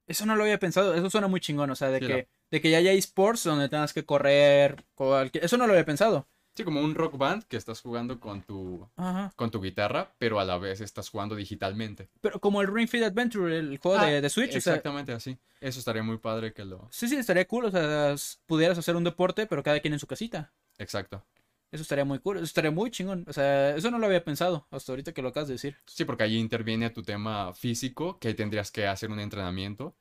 Eso 0.08 0.26
no 0.26 0.36
lo 0.36 0.44
había 0.44 0.58
pensado, 0.58 0.96
eso 0.96 1.10
suena 1.10 1.28
muy 1.28 1.40
chingón, 1.42 1.70
o 1.70 1.76
sea, 1.76 1.90
de 1.92 2.00
Sí, 2.00 2.08
que, 2.08 2.28
de 2.50 2.62
que 2.62 2.72
ya 2.72 2.78
haya 2.78 2.94
esports 2.94 3.44
donde 3.44 3.68
tengas 3.70 3.94
que 3.94 4.06
correr, 4.06 4.86
cualquier- 4.96 5.44
eso 5.44 5.58
no 5.58 5.68
lo 5.68 5.74
había 5.74 5.86
pensado. 5.86 6.28
Sí, 6.58 6.64
como 6.64 6.82
un 6.82 6.96
rock 6.96 7.18
band 7.18 7.44
que 7.44 7.56
estás 7.56 7.82
jugando 7.82 8.20
con 8.20 8.42
tu, 8.42 8.90
Ajá. 8.98 9.32
con 9.36 9.52
tu 9.52 9.62
guitarra, 9.62 10.12
pero 10.18 10.40
a 10.40 10.44
la 10.46 10.58
vez 10.58 10.82
estás 10.82 11.08
jugando 11.10 11.36
digitalmente. 11.36 12.10
Pero 12.20 12.40
como 12.42 12.62
el 12.62 12.68
Ring 12.74 12.88
Fit 12.90 13.04
Adventure, 13.04 13.56
el 13.60 13.78
juego 13.78 14.00
Ah, 14.00 14.06
de, 14.08 14.22
de 14.22 14.30
Switch, 14.30 14.50
o 14.56 14.60
sea, 14.60 14.74
Exactamente 14.74 15.12
así. 15.14 15.38
Eso 15.62 15.78
estaría 15.78 16.02
muy 16.02 16.18
padre 16.18 16.54
que 16.54 16.66
lo... 16.66 16.88
sí, 16.92 17.08
sí, 17.08 17.16
estaría 17.16 17.48
cool, 17.48 17.66
o 17.66 17.72
sea, 17.72 18.16
pudieras 18.48 18.78
hacer 18.78 18.96
un 18.96 19.04
deporte, 19.04 19.46
pero 19.46 19.62
cada 19.62 19.80
quien 19.80 19.94
en 19.94 20.00
su 20.00 20.08
casita. 20.08 20.52
Exacto. 20.80 21.24
Eso 21.72 21.82
estaría 21.84 22.06
muy 22.06 22.20
cool, 22.20 22.38
eso 22.38 22.46
estaría 22.46 22.72
muy 22.72 22.90
chingón, 22.92 23.26
o 23.28 23.34
sea, 23.34 23.76
eso 23.76 23.92
no 23.92 24.00
lo 24.00 24.06
había 24.08 24.24
pensado 24.24 24.66
hasta 24.72 24.92
ahorita 24.94 25.12
que 25.14 25.22
lo 25.22 25.28
acabas 25.30 25.50
de 25.50 25.56
decir. 25.56 25.76
Sí, 25.86 26.06
porque 26.06 26.24
allí 26.24 26.38
interviene 26.40 26.90
tu 26.90 27.04
tema 27.04 27.54
físico, 27.54 28.18
que 28.20 28.30
ahí 28.30 28.34
tendrías 28.34 28.72
que 28.72 28.88
hacer 28.88 29.12
un 29.12 29.20
entrenamiento 29.20 29.94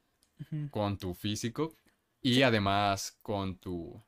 con 0.71 0.97
tu 0.97 1.13
físico 1.13 1.75
y 2.23 2.43
además 2.43 3.19
con 3.21 3.57
tu... 3.59 4.01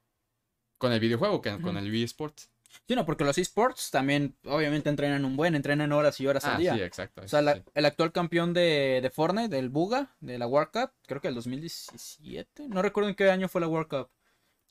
con 0.78 0.92
el 0.92 1.00
videojuego, 1.00 1.40
que, 1.42 1.50
con 1.60 1.76
Ujú. 1.76 1.86
el 1.86 1.94
eSports. 2.02 2.50
Sí, 2.86 2.94
no, 2.94 3.04
porque 3.04 3.24
los 3.24 3.36
esports 3.38 3.90
también, 3.90 4.36
obviamente, 4.44 4.88
entrenan 4.88 5.24
un 5.24 5.36
buen, 5.36 5.54
entrenan 5.54 5.90
horas 5.92 6.20
y 6.20 6.26
horas 6.26 6.44
Ah, 6.44 6.54
al 6.54 6.60
día. 6.60 6.74
sí, 6.74 6.82
exacto. 6.82 7.22
O 7.22 7.28
sea, 7.28 7.42
la- 7.42 7.56
sí. 7.56 7.62
el 7.74 7.84
actual 7.84 8.12
campeón 8.12 8.52
de, 8.54 9.00
de 9.02 9.10
Fortnite, 9.10 9.48
del 9.48 9.68
Buga, 9.70 10.14
de 10.20 10.38
la 10.38 10.46
World 10.46 10.70
Cup, 10.72 10.90
creo 11.06 11.20
que 11.20 11.28
el 11.28 11.34
2017, 11.34 12.68
no 12.68 12.82
recuerdo 12.82 13.08
en 13.10 13.16
qué 13.16 13.30
año 13.30 13.48
fue 13.48 13.60
la 13.60 13.68
World 13.68 13.88
Cup. 13.88 14.10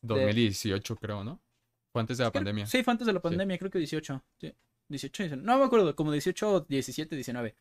2018 0.02 0.96
creo, 0.96 1.24
¿no? 1.24 1.42
Fue 1.92 2.02
antes 2.02 2.18
de 2.18 2.24
la 2.24 2.32
Creo- 2.32 2.40
pandemia. 2.40 2.66
Sí, 2.68 2.84
fue 2.84 2.92
antes 2.92 3.08
de 3.08 3.14
la 3.14 3.22
pandemia, 3.22 3.58
creo 3.58 3.72
que 3.72 3.80
18. 3.80 4.24
Sí, 4.40 4.54
18, 4.90 5.24
19. 5.24 5.46
No 5.46 5.58
me 5.58 5.66
acuerdo, 5.66 5.96
como 5.96 6.12
18, 6.12 6.66
17, 6.70 7.16
19. 7.16 7.56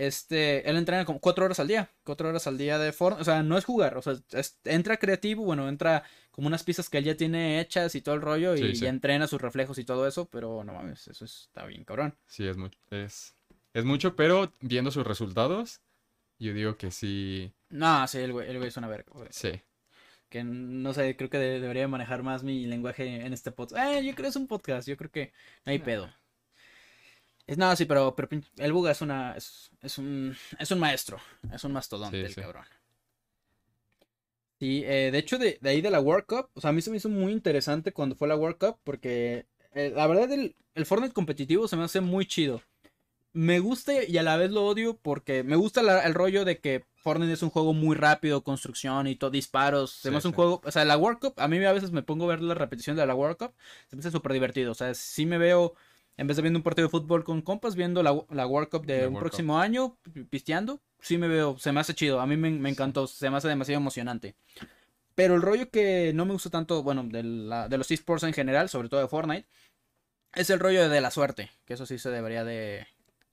Este, 0.00 0.68
él 0.68 0.76
entrena 0.76 1.04
como 1.04 1.20
4 1.20 1.44
horas 1.44 1.60
al 1.60 1.68
día. 1.68 1.90
4 2.04 2.28
horas 2.30 2.46
al 2.46 2.56
día 2.56 2.78
de 2.78 2.90
Fortnite. 2.92 3.20
O 3.20 3.24
sea, 3.24 3.42
no 3.42 3.58
es 3.58 3.66
jugar. 3.66 3.98
O 3.98 4.02
sea, 4.02 4.14
es- 4.32 4.58
entra 4.64 4.96
creativo, 4.96 5.44
bueno, 5.44 5.68
entra 5.68 6.04
como 6.30 6.46
unas 6.46 6.64
pistas 6.64 6.88
que 6.88 6.96
él 6.98 7.04
ya 7.04 7.16
tiene 7.16 7.60
hechas 7.60 7.94
y 7.94 8.00
todo 8.00 8.14
el 8.14 8.22
rollo. 8.22 8.54
Y 8.54 8.58
Sí, 8.62 8.76
sí. 8.76 8.84
ya 8.84 8.88
entrena 8.88 9.26
sus 9.26 9.40
reflejos 9.42 9.78
y 9.78 9.84
todo 9.84 10.06
eso. 10.08 10.24
Pero 10.30 10.64
no 10.64 10.72
mames, 10.72 11.06
eso 11.08 11.24
está 11.26 11.66
bien, 11.66 11.84
cabrón. 11.84 12.16
Sí, 12.26 12.46
es 12.48 12.56
mucho. 12.56 12.78
Es, 12.90 13.34
es 13.74 13.84
mucho, 13.84 14.16
pero 14.16 14.50
viendo 14.60 14.90
sus 14.90 15.06
resultados, 15.06 15.80
yo 16.38 16.54
digo 16.54 16.78
que 16.78 16.90
sí. 16.90 17.52
No, 17.68 18.06
sí, 18.08 18.18
el 18.18 18.32
güey, 18.32 18.48
el 18.48 18.56
güey 18.56 18.68
es 18.68 18.76
una 18.78 18.88
verga. 18.88 19.12
güey. 19.12 19.28
Sí. 19.30 19.60
Que 20.30 20.44
no 20.44 20.94
sé, 20.94 21.14
creo 21.16 21.28
que 21.28 21.38
de- 21.38 21.60
debería 21.60 21.88
manejar 21.88 22.22
más 22.22 22.42
mi 22.42 22.64
lenguaje 22.64 23.26
en 23.26 23.32
este 23.34 23.50
podcast. 23.50 23.84
Eh, 23.96 24.04
yo 24.04 24.12
creo 24.14 24.24
que 24.24 24.28
es 24.28 24.36
un 24.36 24.46
podcast. 24.46 24.88
Yo 24.88 24.96
creo 24.96 25.10
que 25.10 25.32
no 25.66 25.72
hay 25.72 25.78
Nah. 25.80 25.84
pedo. 25.84 26.10
Es 27.50 27.58
nada, 27.58 27.76
sí, 27.76 27.84
pero, 27.84 28.14
pero 28.16 28.28
el 28.58 28.72
Buga 28.72 28.92
es 28.92 29.00
una. 29.02 29.36
Es, 29.36 29.70
es 29.82 29.98
un. 29.98 30.36
Es 30.58 30.70
un 30.70 30.78
maestro. 30.78 31.18
Es 31.52 31.64
un 31.64 31.72
mastodonte 31.72 32.20
Sí, 32.20 32.26
el 32.26 32.34
sí. 32.34 32.40
cabrón. 32.40 32.64
Sí, 34.58 34.82
eh, 34.84 35.10
de 35.10 35.18
hecho, 35.18 35.38
de, 35.38 35.58
de 35.60 35.70
ahí 35.70 35.80
de 35.80 35.90
la 35.90 36.00
World 36.00 36.26
Cup, 36.26 36.50
o 36.54 36.60
sea, 36.60 36.70
a 36.70 36.72
mí 36.72 36.82
se 36.82 36.90
me 36.90 36.98
hizo 36.98 37.08
muy 37.08 37.32
interesante 37.32 37.92
cuando 37.92 38.14
fue 38.14 38.28
la 38.28 38.36
World 38.36 38.58
Cup, 38.58 38.76
porque 38.84 39.46
eh, 39.72 39.92
la 39.94 40.06
verdad 40.06 40.30
el, 40.32 40.54
el 40.74 40.86
Fortnite 40.86 41.14
competitivo 41.14 41.66
se 41.66 41.76
me 41.76 41.84
hace 41.84 42.00
muy 42.02 42.26
chido. 42.26 42.62
Me 43.32 43.60
gusta 43.60 44.04
y 44.04 44.18
a 44.18 44.22
la 44.24 44.36
vez 44.36 44.50
lo 44.50 44.66
odio 44.66 44.96
porque 44.98 45.44
me 45.44 45.56
gusta 45.56 45.82
la- 45.82 46.04
el 46.06 46.14
rollo 46.14 46.44
de 46.44 46.58
que 46.60 46.84
Fortnite 46.96 47.32
es 47.34 47.42
un 47.44 47.50
juego 47.50 47.72
muy 47.74 47.96
rápido, 47.96 48.42
construcción 48.44 49.06
y 49.06 49.16
todo, 49.16 49.30
disparos. 49.30 49.92
Se 49.92 50.10
me 50.10 50.16
Sí, 50.16 50.18
hace 50.18 50.28
un 50.28 50.34
juego, 50.34 50.60
o 50.64 50.70
sea, 50.72 50.84
la 50.84 50.98
World 50.98 51.20
Cup, 51.20 51.34
a 51.38 51.48
mí 51.48 51.64
a 51.64 51.72
veces 51.72 51.92
me 51.92 52.02
pongo 52.02 52.24
a 52.26 52.28
ver 52.28 52.42
la 52.42 52.54
repetición 52.54 52.96
de 52.96 53.06
la 53.06 53.14
World 53.14 53.36
Cup, 53.38 53.54
se 53.88 53.96
me 53.96 54.00
hace 54.00 54.10
súper 54.10 54.32
divertido. 54.32 54.72
O 54.72 54.74
sea, 54.74 54.94
sí 54.94 55.26
me 55.26 55.38
veo, 55.38 55.74
en 56.20 56.26
vez 56.26 56.36
de 56.36 56.42
viendo 56.42 56.58
un 56.58 56.62
partido 56.62 56.86
de 56.86 56.90
fútbol 56.90 57.24
con 57.24 57.40
compas, 57.42 57.74
viendo 57.74 58.02
la, 58.02 58.14
la 58.30 58.46
World 58.46 58.68
Cup 58.68 58.84
de 58.86 59.02
La 59.02 59.08
un 59.08 59.14
World 59.14 59.24
Cup. 59.26 59.30
próximo 59.30 59.58
año, 59.58 59.96
pi- 60.12 60.24
pisteando, 60.24 60.80
sí 61.00 61.16
me 61.18 61.28
veo, 61.28 61.56
se 61.58 61.72
me 61.72 61.80
hace 61.80 61.94
chido. 61.94 62.20
A 62.20 62.26
mí 62.26 62.36
me, 62.36 62.50
me 62.50 62.68
encantó, 62.68 63.06
se 63.06 63.30
me 63.30 63.36
hace 63.38 63.48
demasiado 63.48 63.80
emocionante. 63.80 64.34
Pero 65.14 65.34
el 65.34 65.42
rollo 65.42 65.70
que 65.70 66.12
no 66.14 66.24
me 66.26 66.32
gusta 66.32 66.50
tanto, 66.50 66.82
bueno, 66.82 67.04
de, 67.04 67.22
la- 67.22 67.68
de 67.68 67.78
los 67.78 67.90
esports 67.90 68.22
en 68.24 68.32
general, 68.34 68.68
sobre 68.68 68.88
todo 68.88 69.00
de 69.00 69.08
Fortnite, 69.08 69.48
es 70.34 70.50
el 70.50 70.60
rollo 70.60 70.88
de 70.88 71.00
la 71.00 71.10
suerte, 71.10 71.50
que 71.64 71.74
eso 71.74 71.86
sí 71.86 71.98
se 71.98 72.10
debería 72.10 72.44
de, 72.44 72.86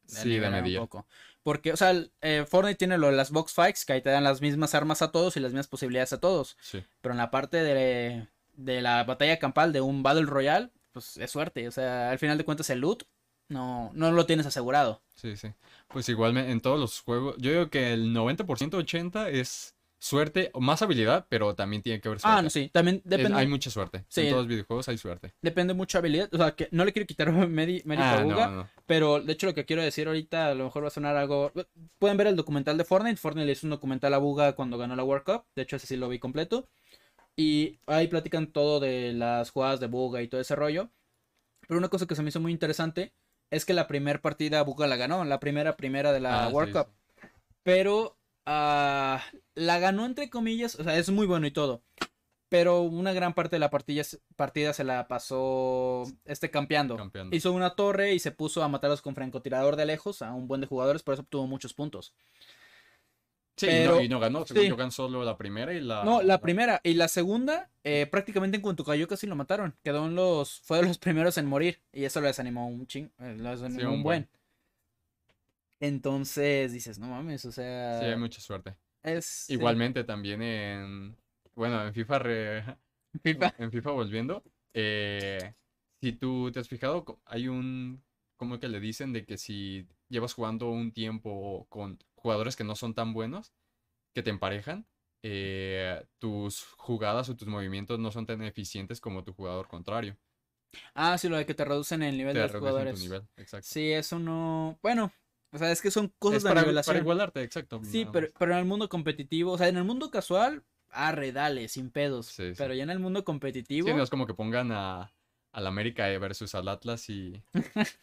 Sí, 0.06 0.30
de 0.30 0.36
nivelar 0.36 0.64
un 0.64 0.76
poco. 0.78 1.06
Porque, 1.44 1.72
o 1.74 1.78
sea, 1.78 1.94
eh, 2.22 2.46
Fortnite 2.48 2.78
tiene 2.78 2.98
lo 2.98 3.08
de 3.08 3.14
las 3.18 3.32
box 3.32 3.54
fights, 3.54 3.86
que 3.86 3.94
ahí 3.94 4.02
te 4.02 4.10
dan 4.10 4.24
las 4.24 4.42
mismas 4.42 4.74
armas 4.76 5.02
a 5.02 5.12
todos 5.12 5.38
y 5.38 5.40
las 5.40 5.52
mismas 5.52 5.68
posibilidades 5.68 6.14
a 6.14 6.20
todos. 6.20 6.58
Sí. 6.62 6.84
Pero 7.02 7.14
en 7.14 7.18
la 7.20 7.32
parte 7.32 7.58
de, 7.64 8.28
de 8.56 8.82
la 8.82 9.04
batalla 9.04 9.40
campal 9.40 9.72
de 9.74 9.82
un 9.82 10.04
Battle 10.04 10.26
Royale, 10.26 10.72
pues 10.98 11.18
es 11.18 11.32
suerte. 11.32 11.68
O 11.68 11.72
sea, 11.72 12.12
al 12.12 12.20
final 12.20 12.38
de 12.38 12.46
cuentas 12.46 12.70
el 12.70 12.80
loot 12.80 13.04
no, 13.50 13.92
no 13.94 14.12
lo 14.12 14.26
tienes 14.26 14.46
asegurado. 14.46 15.02
Sí, 15.16 15.36
sí. 15.38 15.50
Pues 15.88 16.10
igual 16.10 16.36
en 16.38 16.62
todos 16.62 16.80
los 16.80 17.00
juegos, 17.02 17.36
yo 17.38 17.52
digo 17.52 17.70
que 17.70 17.94
el 17.94 18.14
90%, 18.14 18.46
80% 18.46 19.28
es 19.30 19.76
suerte, 20.00 20.52
o 20.54 20.60
más 20.62 20.82
habilidad, 20.82 21.26
pero 21.30 21.56
también 21.56 21.82
tiene 21.82 22.00
que 22.00 22.08
haber 22.08 22.20
suerte. 22.20 22.38
Ah, 22.40 22.42
no, 22.42 22.50
sí. 22.50 22.70
También 22.72 23.02
depende, 23.04 23.38
hay 23.38 23.48
mucha 23.48 23.70
suerte. 23.70 24.06
Sí. 24.10 24.22
En 24.22 24.30
todos 24.30 24.44
los 24.44 24.48
videojuegos 24.48 24.88
hay 24.90 24.98
suerte. 24.98 25.34
depende 25.42 25.74
mucho 25.74 25.98
habilidad. 25.98 26.30
O 26.34 26.38
sea, 26.38 26.52
que 26.56 26.68
no 26.72 26.86
le 26.86 26.94
quiero 26.94 27.08
quitar 27.08 27.32
mérito 27.48 27.90
Ah, 27.98 28.18
a 28.20 28.24
no, 28.24 28.36
Uga, 28.36 28.48
no. 28.48 28.70
Pero 28.86 29.22
de 29.22 29.34
hecho 29.34 29.48
lo 29.48 29.54
que 29.54 29.66
quiero 29.66 29.82
decir 29.82 30.08
ahorita 30.08 30.50
a 30.50 30.56
lo 30.56 30.66
mejor 30.66 30.84
va 30.84 30.88
a 30.88 30.92
sonar 30.92 31.16
algo... 31.16 31.52
Pueden 32.00 32.18
ver 32.18 32.28
el 32.28 32.36
documental 32.36 32.78
de 32.78 32.84
Fortnite. 32.84 33.18
Fortnite 33.18 33.46
le 33.46 33.52
hizo 33.54 33.66
un 33.66 33.72
documental 33.72 34.14
a 34.14 34.18
Buga 34.18 34.54
cuando 34.54 34.78
ganó 34.78 34.96
la 34.96 35.04
World 35.04 35.26
Cup. 35.26 35.46
De 35.56 35.64
hecho 35.64 35.78
ese 35.78 35.88
sí 35.88 35.98
lo 35.98 36.10
vi 36.10 36.20
completo. 36.20 36.68
Y 37.40 37.80
ahí 37.86 38.08
platican 38.08 38.48
todo 38.48 38.80
de 38.80 39.14
las 39.14 39.52
jugadas 39.52 39.80
de 39.80 39.88
Buga 39.88 40.22
y 40.24 40.28
todo 40.28 40.42
ese 40.42 40.56
rollo. 40.56 40.90
Pero 41.68 41.78
una 41.78 41.90
cosa 41.90 42.08
que 42.08 42.16
se 42.16 42.24
me 42.24 42.30
hizo 42.30 42.40
muy 42.40 42.52
interesante 42.52 43.14
es 43.52 43.64
que 43.64 43.74
la 43.74 43.88
primera 43.88 44.20
partida 44.20 44.64
Buga 44.64 44.88
la 44.88 44.96
ganó. 44.96 45.24
La 45.24 45.40
primera 45.40 45.78
primera 45.78 46.12
de 46.12 46.20
la 46.20 46.46
Ah, 46.46 46.50
World 46.50 46.74
sí, 46.74 46.80
Cup. 46.80 46.88
Pero 47.62 48.18
ah, 48.48 49.24
la 49.54 49.78
ganó 49.80 50.06
entre 50.06 50.30
comillas, 50.32 50.76
o 50.80 50.84
sea, 50.84 50.98
es 50.98 51.10
muy 51.12 51.28
bueno 51.28 51.46
y 51.46 51.52
todo. 51.52 51.84
Pero 52.50 52.82
una 52.82 53.12
gran 53.12 53.34
parte 53.34 53.58
de 53.58 53.60
la 53.60 53.70
partida, 53.70 54.04
partida 54.36 54.74
se 54.74 54.86
la 54.86 55.08
pasó 55.08 56.06
este 56.26 56.50
campeando. 56.50 56.96
Campeando. 56.96 57.36
Hizo 57.36 57.52
una 57.52 57.76
torre 57.76 58.14
y 58.14 58.20
se 58.20 58.32
puso 58.32 58.64
a 58.64 58.70
matarlos 58.70 59.02
con 59.02 59.16
francotirador 59.16 59.76
de 59.76 59.86
lejos 59.86 60.22
a 60.22 60.34
un 60.34 60.48
buen 60.48 60.62
de 60.62 60.68
jugadores, 60.68 61.04
por 61.04 61.14
eso 61.14 61.24
obtuvo 61.24 61.46
muchos 61.46 61.74
puntos. 61.74 62.16
Sí, 63.58 63.66
Pero- 63.66 63.96
y, 63.96 63.98
no, 63.98 64.02
y 64.04 64.10
no 64.10 64.20
ganó. 64.20 64.46
Según 64.46 64.64
sí. 64.64 64.70
yo 64.70 64.76
ganó 64.78 64.92
solo 64.92 65.24
la 65.26 65.36
primera 65.36 65.74
y 65.74 65.82
la. 65.82 66.04
No, 66.04 66.22
la 66.22 66.40
primera 66.40 66.80
y 66.84 66.94
la 66.94 67.08
segunda, 67.08 67.70
eh, 67.84 68.06
prácticamente 68.06 68.56
en 68.58 68.62
cuanto 68.62 68.84
cayó 68.86 69.08
casi 69.08 69.26
lo 69.28 69.36
mataron. 69.36 69.76
Quedó 69.84 70.06
en 70.06 70.14
los, 70.16 70.62
fue 70.62 70.78
de 70.78 70.84
los 70.86 70.98
primeros 71.00 71.38
en 71.40 71.48
morir 71.48 71.82
y 71.92 72.04
eso 72.06 72.22
lo 72.22 72.28
desanimó 72.28 72.68
un 72.68 72.86
ching, 72.86 73.10
eh, 73.20 73.36
lo 73.38 73.50
desanimó 73.50 73.80
Sí, 73.80 73.86
un 73.88 74.04
buen. 74.04 74.30
Entonces 75.80 76.72
dices, 76.74 76.98
no 77.00 77.08
mames, 77.08 77.46
o 77.46 77.52
sea, 77.52 78.00
Sí, 78.00 78.06
hay 78.06 78.18
mucha 78.18 78.42
suerte. 78.42 78.76
es 79.04 79.50
Igualmente 79.50 80.04
también 80.04 80.42
en. 80.42 81.18
Bueno, 81.56 81.86
en 81.86 81.94
FIFA. 81.94 82.20
re- 82.20 82.64
FIFA. 83.24 83.56
En 83.60 83.72
FIFA 83.72 83.92
volviendo. 83.92 84.44
eh, 84.74 85.54
si 86.00 86.12
tú 86.14 86.52
te 86.52 86.60
has 86.60 86.68
fijado, 86.68 87.20
hay 87.26 87.48
un. 87.48 88.04
¿Cómo 88.38 88.60
que 88.60 88.68
le 88.68 88.80
dicen? 88.80 89.14
De 89.14 89.26
que 89.26 89.38
si 89.38 89.88
llevas 90.10 90.34
jugando 90.36 90.70
un 90.70 90.92
tiempo 90.92 91.66
con 91.70 91.98
jugadores 92.18 92.56
que 92.56 92.64
no 92.66 92.76
son 92.76 92.94
tan 92.94 93.14
buenos, 93.14 93.54
que 94.14 94.24
te 94.24 94.30
emparejan, 94.30 94.86
eh, 95.24 96.06
tus 96.20 96.66
jugadas 96.78 97.30
o 97.30 97.36
tus 97.36 97.48
movimientos 97.48 98.00
no 98.00 98.12
son 98.12 98.26
tan 98.26 98.42
eficientes 98.44 99.00
como 99.02 99.24
tu 99.24 99.34
jugador 99.34 99.68
contrario. 99.68 100.18
Ah, 100.94 101.18
sí, 101.18 101.30
lo 101.30 101.38
de 101.38 101.46
que 101.46 101.54
te 101.54 101.66
reducen 101.66 102.04
el 102.04 102.18
nivel 102.18 102.34
Te 102.34 102.40
de 102.40 102.44
los 102.44 102.52
tu 102.52 102.60
jugadores. 102.60 103.00
nivel, 103.00 103.24
exacto. 103.38 103.68
Sí, 103.70 103.92
eso 103.92 104.20
no, 104.20 104.78
bueno, 104.84 105.12
o 105.52 105.58
sea, 105.58 105.72
es 105.72 105.82
que 105.82 105.92
son 105.92 106.14
cosas 106.20 106.38
Es 106.38 106.44
de 106.44 106.50
para, 106.50 106.62
nivelación. 106.62 106.94
para 106.94 107.02
igualarte, 107.02 107.42
exacto. 107.42 107.82
Sí, 107.84 108.06
pero, 108.12 108.28
pero 108.38 108.52
en 108.52 108.60
el 108.60 108.66
mundo 108.66 108.90
competitivo, 108.90 109.54
o 109.54 109.58
sea, 109.58 109.70
en 109.70 109.78
el 109.78 109.86
mundo 109.86 110.12
casual, 110.12 110.64
arre, 110.90 111.32
dale, 111.32 111.68
sin 111.70 111.90
pedos. 111.90 112.28
Sí, 112.28 112.50
sí. 112.50 112.56
Pero 112.58 112.74
ya 112.74 112.84
en 112.84 112.90
el 112.90 113.00
mundo 113.00 113.24
competitivo, 113.24 113.88
Sí, 113.88 113.94
no 113.94 114.04
es 114.04 114.10
como 114.10 114.28
que 114.28 114.34
pongan 114.34 114.72
a, 114.72 115.14
al 115.52 115.68
América 115.68 116.06
versus 116.20 116.54
al 116.54 116.68
Atlas 116.68 117.10
y, 117.10 117.42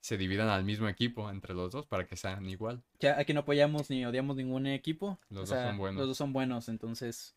se 0.00 0.16
dividan 0.16 0.48
al 0.48 0.64
mismo 0.64 0.88
equipo 0.88 1.28
entre 1.30 1.54
los 1.54 1.72
dos 1.72 1.86
para 1.86 2.06
que 2.06 2.16
sean 2.16 2.48
igual. 2.48 2.82
ya 2.98 3.18
aquí 3.18 3.34
no 3.34 3.40
apoyamos 3.40 3.90
ni 3.90 4.04
odiamos 4.06 4.36
ningún 4.36 4.66
equipo. 4.66 5.18
Los 5.28 5.36
o 5.38 5.40
dos 5.40 5.48
sea, 5.50 5.68
son 5.68 5.78
buenos. 5.78 5.98
Los 5.98 6.08
dos 6.08 6.16
son 6.16 6.32
buenos, 6.32 6.68
entonces, 6.68 7.34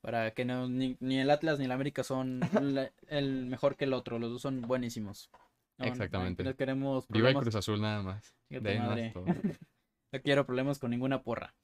para 0.00 0.32
que 0.32 0.44
no, 0.44 0.68
ni, 0.68 0.96
ni 1.00 1.20
el 1.20 1.30
Atlas 1.30 1.58
ni 1.58 1.66
el 1.66 1.72
América 1.72 2.02
son 2.02 2.40
la- 2.74 2.90
el 3.08 3.46
mejor 3.46 3.76
que 3.76 3.84
el 3.84 3.92
otro, 3.92 4.18
los 4.18 4.30
dos 4.30 4.42
son 4.42 4.60
buenísimos. 4.62 5.30
No, 5.78 5.86
Exactamente. 5.86 6.44
No, 6.44 6.54
queremos 6.56 7.06
Viva 7.08 7.28
el 7.28 7.34
problemas, 7.34 7.42
Cruz 7.42 7.54
Azul 7.54 7.80
nada 7.80 8.02
más. 8.02 8.34
De 8.48 8.78
madre. 8.78 9.10
todo. 9.14 9.24
no 10.12 10.20
quiero 10.22 10.44
problemas 10.44 10.78
con 10.78 10.90
ninguna 10.90 11.22
porra. 11.22 11.54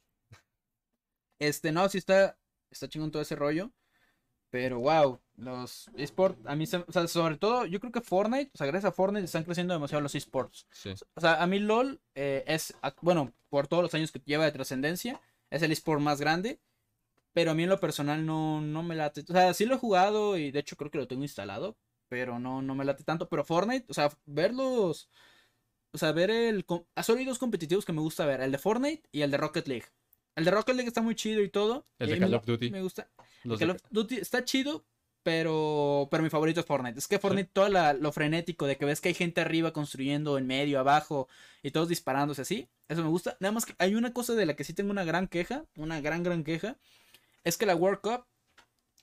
Este, 1.39 1.73
no, 1.73 1.89
sí 1.89 1.99
está, 1.99 2.39
está 2.71 2.89
chingón 2.89 3.11
todo 3.11 3.21
ese 3.23 3.37
rollo. 3.37 3.73
Pero 4.57 4.81
wow, 4.81 5.21
los 5.37 5.91
esports, 5.99 6.39
a 6.47 6.57
mí, 6.57 6.65
o 6.65 6.91
sea, 6.91 7.07
sobre 7.09 7.37
todo, 7.37 7.67
yo 7.67 7.79
creo 7.79 7.93
que 7.93 8.01
Fortnite, 8.01 8.51
o 8.55 8.57
sea, 8.57 8.67
gracias 8.67 8.91
a 8.91 8.95
Fortnite 8.95 9.27
están 9.27 9.45
creciendo 9.45 9.75
demasiado 9.75 10.01
los 10.01 10.15
esports. 10.15 10.67
Sí. 10.73 10.95
O 11.15 11.21
sea, 11.21 11.43
a 11.43 11.47
mí 11.47 11.59
LOL 11.59 12.01
eh, 12.15 12.43
es, 12.47 12.75
bueno, 13.03 13.35
por 13.51 13.67
todos 13.67 13.83
los 13.83 13.93
años 13.93 14.11
que 14.11 14.23
lleva 14.25 14.47
de 14.47 14.53
trascendencia, 14.53 15.21
es 15.51 15.61
el 15.61 15.73
esport 15.73 16.01
más 16.01 16.23
grande. 16.23 16.59
Pero 17.35 17.51
a 17.51 17.55
mí 17.55 17.65
en 17.65 17.69
lo 17.69 17.79
personal 17.79 18.25
no, 18.25 18.63
no 18.63 18.83
me 18.83 18.95
late. 18.95 19.25
O 19.29 19.33
sea, 19.35 19.53
sí 19.53 19.67
lo 19.67 19.75
he 19.75 19.79
jugado 19.79 20.39
y 20.39 20.51
de 20.51 20.61
hecho 20.61 20.77
creo 20.77 20.91
que 20.91 20.97
lo 20.97 21.07
tengo 21.07 21.23
instalado. 21.23 21.77
Pero 22.09 22.39
no, 22.39 22.63
no 22.63 22.75
me 22.75 22.87
late 22.87 23.05
tanto. 23.05 23.29
Pero 23.29 23.45
Fortnite, 23.45 23.85
o 23.91 23.93
sea, 23.93 24.11
verlos. 24.25 25.11
O 25.93 25.99
sea, 25.99 26.13
ver 26.13 26.31
el. 26.31 26.65
ah, 26.97 27.05
hay 27.07 27.25
dos 27.27 27.39
competitivos 27.39 27.85
que 27.85 27.93
me 27.93 28.01
gusta 28.01 28.25
ver: 28.25 28.41
el 28.41 28.53
de 28.53 28.59
Fortnite 28.59 29.07
y 29.13 29.21
el 29.21 29.31
de 29.31 29.37
Rocket 29.37 29.69
League. 29.69 29.89
El 30.37 30.45
de 30.45 30.51
Rocket 30.53 30.77
League 30.77 30.89
está 30.89 31.03
muy 31.03 31.15
chido 31.17 31.43
y 31.43 31.49
todo. 31.49 31.87
El 31.99 32.09
de 32.11 32.19
Call 32.21 32.35
of 32.35 32.47
Duty. 32.47 32.71
Me 32.71 32.83
gusta. 32.83 33.09
Los 33.45 33.59
Call 33.59 33.71
of 33.71 33.83
Duty 33.91 34.17
está 34.17 34.45
chido, 34.45 34.85
pero, 35.23 36.07
pero 36.11 36.23
mi 36.23 36.31
favorito 36.31 36.61
es 36.61 36.67
Fortnite. 36.67 36.99
Es 36.99 37.09
que 37.09 37.19
Fortnite, 37.19 37.51
todo 37.53 37.69
la- 37.69 37.95
lo 37.95 38.13
frenético 38.13 38.67
de 38.67 38.77
que 38.77 38.85
ves 38.85 39.01
que 39.01 39.09
hay 39.09 39.15
gente 39.15 39.41
arriba 39.41 39.73
construyendo, 39.73 40.39
en 40.39 40.47
medio, 40.47 40.79
abajo, 40.79 41.29
y 41.63 41.71
todos 41.73 41.89
disparándose 41.89 42.43
así. 42.43 42.69
Eso 42.89 43.03
me 43.03 43.09
gusta. 43.09 43.37
Nada 43.41 43.51
más 43.53 43.67
que 43.67 43.75
hay 43.79 43.95
una 43.97 44.13
cosa 44.13 44.35
de 44.35 44.47
la 44.47 44.55
que 44.55 44.63
sí 44.65 44.73
tengo 44.73 44.91
una 44.93 45.05
gran 45.05 45.27
queja, 45.27 45.65
una 45.77 46.01
gran, 46.01 46.23
gran 46.23 46.45
queja. 46.45 46.77
Es 47.43 47.57
que 47.59 47.67
la 47.67 47.75
World 47.75 48.01
Cup 48.01 48.27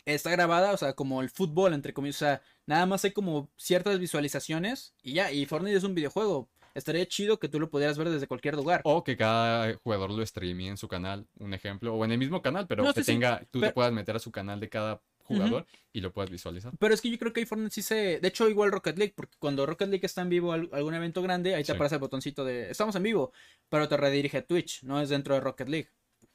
está 0.06 0.30
grabada, 0.32 0.72
o 0.72 0.78
sea, 0.78 0.93
como 0.93 1.22
el 1.22 1.30
fútbol, 1.30 1.74
entre 1.74 1.93
comillas. 1.93 2.17
O 2.17 2.19
sea, 2.19 2.41
nada 2.65 2.86
más 2.86 3.04
hay 3.06 3.12
como 3.12 3.50
ciertas 3.58 4.00
visualizaciones 4.00 4.93
y 5.02 5.13
ya. 5.13 5.32
Y 5.32 5.46
Fortnite 5.46 5.76
es 5.78 5.84
un 5.84 5.96
videojuego. 5.96 6.50
Estaría 6.73 7.05
chido 7.07 7.39
que 7.39 7.49
tú 7.49 7.59
lo 7.59 7.69
pudieras 7.69 7.97
ver 7.97 8.09
desde 8.09 8.27
cualquier 8.27 8.55
lugar. 8.55 8.81
O 8.83 9.03
que 9.03 9.15
cada 9.15 9.75
jugador 9.83 10.12
lo 10.12 10.25
streamee 10.25 10.67
en 10.67 10.77
su 10.77 10.88
canal, 10.88 11.27
un 11.39 11.53
ejemplo, 11.53 11.93
o 11.93 12.03
en 12.05 12.12
el 12.12 12.17
mismo 12.17 12.41
canal, 12.41 12.65
pero 12.67 12.83
No, 12.83 12.93
que 12.93 13.01
sí, 13.01 13.05
sí, 13.05 13.12
tenga, 13.13 13.45
tú 13.51 13.59
te 13.62 13.71
puedas 13.71 13.91
meter 13.91 14.15
a 14.15 14.19
su 14.19 14.31
canal 14.31 14.59
de 14.59 14.69
cada 14.69 15.01
jugador 15.23 15.65
y 15.93 16.01
lo 16.01 16.12
puedas 16.12 16.29
visualizar. 16.29 16.73
Pero 16.77 16.93
es 16.93 16.99
que 17.01 17.09
yo 17.09 17.17
creo 17.17 17.31
que 17.31 17.39
ahí 17.41 17.45
Fortnite 17.45 17.73
sí 17.73 17.81
se. 17.81 18.19
De 18.19 18.27
hecho, 18.27 18.49
igual 18.49 18.71
Rocket 18.71 18.97
League, 18.97 19.13
porque 19.15 19.38
cuando 19.39 19.65
Rocket 19.65 19.88
League 19.89 20.05
está 20.05 20.21
en 20.21 20.29
vivo 20.29 20.51
al- 20.51 20.69
algún 20.73 20.93
evento 20.95 21.21
grande, 21.21 21.55
ahí 21.55 21.63
te 21.63 21.67
Sí. 21.67 21.75
aparece 21.75 21.95
el 21.95 22.01
botoncito 22.01 22.43
de 22.43 22.71
estamos 22.71 22.95
en 22.95 23.03
vivo, 23.03 23.31
pero 23.69 23.88
te 23.88 23.95
redirige 23.95 24.39
a 24.39 24.45
Twitch, 24.45 24.83
no 24.83 24.99
es 24.99 25.09
dentro 25.09 25.33
de 25.36 25.41
Rocket 25.41 25.69
League. 25.69 25.89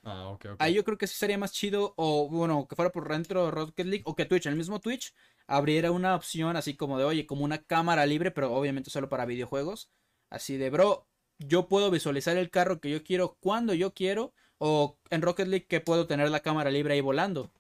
Ah, 0.05 0.29
ok, 0.29 0.45
ok. 0.53 0.57
Ahí 0.61 0.75
yo 0.75 0.85
creo 0.85 0.97
que 0.97 1.07
sí 1.07 1.17
sería 1.17 1.37
más 1.37 1.53
chido, 1.53 1.93
o 1.97 2.29
bueno, 2.31 2.67
que 2.69 2.77
fuera 2.77 2.91
por 2.93 3.09
dentro 3.09 3.45
de 3.47 3.51
Rocket 3.51 3.87
League, 3.87 4.03
o 4.07 4.15
que 4.15 4.25
Twitch, 4.25 4.47
en 4.47 4.53
el 4.53 4.59
mismo 4.59 4.81
Twitch, 4.81 5.13
abriera 5.47 5.91
una 5.91 6.15
opción 6.15 6.57
así 6.57 6.75
como 6.75 6.99
de, 6.99 7.05
oye, 7.05 7.27
como 7.27 7.45
una 7.45 7.59
cámara 7.59 8.07
libre, 8.07 8.31
pero 8.31 8.53
obviamente 8.55 8.91
solo 8.91 9.09
para 9.09 9.27
videojuegos. 9.27 9.91
Así 10.31 10.57
de, 10.57 10.71
bro, 10.71 11.07
yo 11.39 11.69
puedo 11.69 11.91
visualizar 11.91 12.37
el 12.37 12.51
carro 12.51 12.81
que 12.81 12.91
yo 12.91 13.03
quiero 13.03 13.37
cuando 13.41 13.75
yo 13.75 13.95
quiero, 13.95 14.33
o 14.59 14.99
en 15.11 15.23
Rocket 15.23 15.49
League 15.49 15.67
que 15.67 15.81
puedo 15.81 16.07
tener 16.07 16.31
la 16.31 16.41
cámara 16.41 16.71
libre 16.71 16.95
ahí 16.95 17.01
volando. 17.01 17.51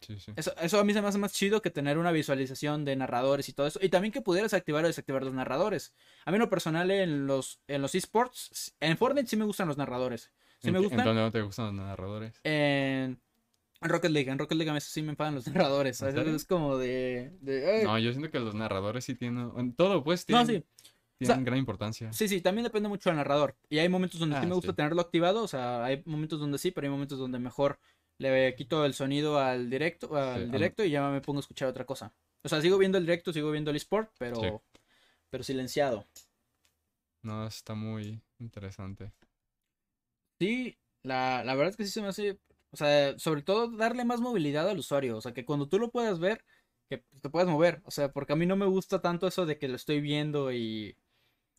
Sí, 0.00 0.18
sí. 0.20 0.32
Eso, 0.36 0.54
eso 0.60 0.78
a 0.78 0.84
mí 0.84 0.92
se 0.92 1.00
me 1.00 1.08
hace 1.08 1.18
más 1.18 1.32
chido 1.32 1.62
que 1.62 1.70
tener 1.70 1.96
una 1.96 2.12
visualización 2.12 2.84
de 2.84 2.94
narradores 2.94 3.48
y 3.48 3.52
todo 3.54 3.66
eso. 3.66 3.78
Y 3.82 3.88
también 3.88 4.12
que 4.12 4.20
pudieras 4.20 4.52
activar 4.52 4.84
o 4.84 4.86
desactivar 4.86 5.22
los 5.22 5.32
narradores. 5.32 5.94
A 6.26 6.30
mí 6.30 6.36
en 6.36 6.42
lo 6.42 6.50
personal 6.50 6.90
en 6.90 7.26
los, 7.26 7.60
en 7.68 7.80
los 7.80 7.94
esports, 7.94 8.74
en 8.80 8.96
Fortnite 8.98 9.28
sí 9.28 9.36
me 9.36 9.46
gustan 9.46 9.66
los 9.66 9.78
narradores. 9.78 10.30
Sí 10.58 10.68
¿En 10.68 10.74
me 10.74 10.80
gustan. 10.80 11.00
¿En 11.00 11.06
dónde 11.06 11.22
no 11.22 11.32
te 11.32 11.40
gustan 11.40 11.66
los 11.66 11.74
narradores? 11.74 12.38
En, 12.44 13.18
en 13.80 13.90
Rocket 13.90 14.10
League, 14.10 14.30
en 14.30 14.38
Rocket 14.38 14.56
League 14.56 14.70
a 14.70 14.74
veces 14.74 14.90
sí 14.90 15.02
me 15.02 15.10
enfadan 15.10 15.34
los 15.34 15.46
narradores. 15.48 16.00
¿En 16.02 16.08
A 16.08 16.10
veces 16.12 16.34
es 16.34 16.44
como 16.44 16.76
de... 16.76 17.32
de. 17.40 17.82
No, 17.84 17.98
yo 17.98 18.12
siento 18.12 18.30
que 18.30 18.40
los 18.40 18.54
narradores 18.54 19.04
sí 19.04 19.14
tienen, 19.14 19.50
en 19.56 19.74
todo 19.74 20.04
pues 20.04 20.26
No, 20.28 20.44
tienen, 20.44 20.62
sí. 20.62 20.90
Tienen 21.18 21.40
O 21.40 21.44
sea, 21.44 21.44
gran 21.44 21.58
importancia. 21.58 22.12
Sí, 22.12 22.28
sí, 22.28 22.40
también 22.40 22.64
depende 22.64 22.88
mucho 22.88 23.10
del 23.10 23.16
narrador. 23.16 23.56
Y 23.68 23.78
hay 23.78 23.88
momentos 23.88 24.20
donde 24.20 24.36
sí 24.36 24.40
Ah, 24.42 24.46
me 24.46 24.54
gusta 24.54 24.72
sí. 24.72 24.76
tenerlo 24.76 25.00
activado, 25.00 25.42
o 25.42 25.48
sea, 25.48 25.84
hay 25.84 26.02
momentos 26.06 26.38
donde 26.40 26.58
sí, 26.58 26.70
pero 26.70 26.86
hay 26.86 26.90
momentos 26.90 27.18
donde 27.18 27.38
mejor 27.38 27.80
le 28.18 28.54
quito 28.54 28.84
el 28.84 28.94
sonido 28.94 29.38
al 29.38 29.70
directo, 29.70 30.16
al 30.16 30.50
Sí, 30.50 30.50
directo 30.50 30.84
y 30.84 30.90
ya 30.90 31.08
me 31.10 31.20
pongo 31.20 31.38
a 31.38 31.40
escuchar 31.40 31.68
otra 31.68 31.84
cosa. 31.86 32.14
O 32.44 32.48
sea, 32.48 32.60
sigo 32.60 32.78
viendo 32.78 32.98
el 32.98 33.04
directo, 33.06 33.32
sigo 33.32 33.50
viendo 33.50 33.70
el 33.70 33.76
esport, 33.76 34.12
pero 34.18 34.36
Sí. 34.36 34.48
pero 35.30 35.44
silenciado. 35.44 36.06
No, 37.22 37.44
está 37.48 37.74
muy 37.74 38.22
interesante. 38.38 39.12
Sí, 40.40 40.78
la, 41.02 41.42
la 41.44 41.54
verdad 41.54 41.70
es 41.70 41.76
que 41.76 41.84
sí 41.84 41.90
se 41.90 42.02
me 42.02 42.08
hace, 42.08 42.40
o 42.70 42.76
sea, 42.76 43.18
sobre 43.18 43.42
todo 43.42 43.68
darle 43.76 44.04
más 44.04 44.20
movilidad 44.20 44.68
al 44.68 44.78
usuario, 44.78 45.16
o 45.16 45.20
sea, 45.20 45.32
que 45.32 45.44
cuando 45.44 45.68
tú 45.68 45.78
lo 45.78 45.90
puedas 45.90 46.18
ver, 46.18 46.44
que 46.90 47.04
te 47.20 47.30
puedas 47.30 47.48
mover, 47.48 47.82
o 47.84 47.90
sea, 47.90 48.12
porque 48.12 48.32
a 48.32 48.36
mí 48.36 48.46
no 48.46 48.56
me 48.56 48.66
gusta 48.66 49.00
tanto 49.00 49.26
eso 49.26 49.46
de 49.46 49.58
que 49.58 49.68
lo 49.68 49.76
estoy 49.76 50.00
viendo 50.00 50.52
y... 50.52 50.98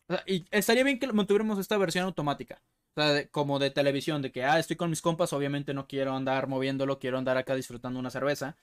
o 0.08 0.14
sea, 0.14 0.22
y 0.26 0.46
estaría 0.50 0.84
bien 0.84 0.98
que 0.98 1.06
mantuviéramos 1.12 1.58
esta 1.58 1.76
versión 1.78 2.04
automática, 2.04 2.62
o 2.96 3.00
sea, 3.00 3.12
de- 3.12 3.28
como 3.28 3.58
de 3.58 3.70
televisión, 3.70 4.22
de 4.22 4.32
que, 4.32 4.44
ah, 4.44 4.58
estoy 4.58 4.76
con 4.76 4.90
mis 4.90 5.02
compas, 5.02 5.32
obviamente 5.32 5.74
no 5.74 5.86
quiero 5.86 6.14
andar 6.14 6.46
moviéndolo, 6.48 6.98
quiero 6.98 7.18
andar 7.18 7.36
acá 7.36 7.54
disfrutando 7.54 7.98
una 8.00 8.10
cerveza, 8.10 8.56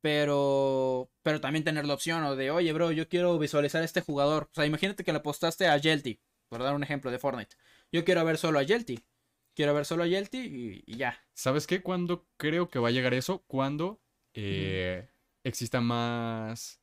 pero, 0.00 1.10
pero 1.22 1.40
también 1.40 1.64
tener 1.64 1.86
la 1.86 1.94
opción, 1.94 2.22
o 2.24 2.36
de, 2.36 2.50
oye, 2.50 2.72
bro, 2.72 2.92
yo 2.92 3.08
quiero 3.08 3.38
visualizar 3.38 3.82
a 3.82 3.84
este 3.84 4.00
jugador, 4.00 4.44
o 4.52 4.54
sea, 4.54 4.66
imagínate 4.66 5.04
que 5.04 5.12
le 5.12 5.18
apostaste 5.18 5.66
a 5.66 5.76
Yelty, 5.76 6.20
por 6.48 6.62
dar 6.62 6.74
un 6.74 6.82
ejemplo 6.84 7.10
de 7.10 7.18
Fortnite, 7.18 7.56
yo 7.92 8.04
quiero 8.04 8.24
ver 8.24 8.38
solo 8.38 8.58
a 8.58 8.62
Yelty. 8.62 9.00
Quiero 9.54 9.72
ver 9.72 9.86
solo 9.86 10.02
a 10.02 10.06
Yelty 10.06 10.38
y, 10.38 10.84
y 10.86 10.96
ya. 10.98 11.18
¿Sabes 11.32 11.66
qué? 11.66 11.82
Cuando 11.82 12.26
creo 12.36 12.68
que 12.68 12.78
va 12.78 12.88
a 12.88 12.90
llegar 12.90 13.14
eso? 13.14 13.42
Cuando 13.46 14.02
eh, 14.34 15.08
exista 15.44 15.80
más, 15.80 16.78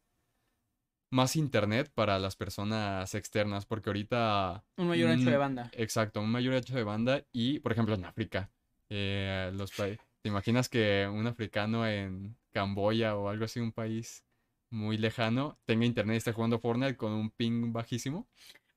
más 1.13 1.36
internet 1.36 1.91
para 1.93 2.17
las 2.17 2.36
personas 2.36 3.13
externas, 3.13 3.65
porque 3.67 3.89
ahorita... 3.91 4.65
Un 4.78 4.88
mayor 4.88 5.12
ancho 5.12 5.30
de 5.30 5.38
mm, 5.38 5.39
banda. 5.39 5.69
Exacto, 5.73 6.21
un 6.21 6.32
mayor 6.32 6.56
ancho 6.56 6.76
de 6.76 6.84
banda 6.84 7.23
y, 7.32 7.60
por 7.60 7.71
ejemplo, 7.71 7.93
en 7.93 8.06
África, 8.06 8.49
eh, 8.89 9.52
los 9.54 9.71
¿te 9.71 9.99
imaginas 10.23 10.69
que 10.69 11.08
un 11.12 11.28
africano 11.28 11.88
en 11.88 12.36
Camboya 12.52 13.15
o 13.15 13.30
algo 13.30 13.45
así, 13.45 13.60
un 13.60 13.71
país 13.71 14.26
muy 14.71 14.97
lejano, 14.97 15.60
tenga 15.65 15.86
internet 15.86 16.15
y 16.15 16.17
esté 16.17 16.32
jugando 16.32 16.60
Fortnite 16.60 16.97
con 16.97 17.12
un 17.12 17.30
ping 17.30 17.71
bajísimo? 17.71 18.28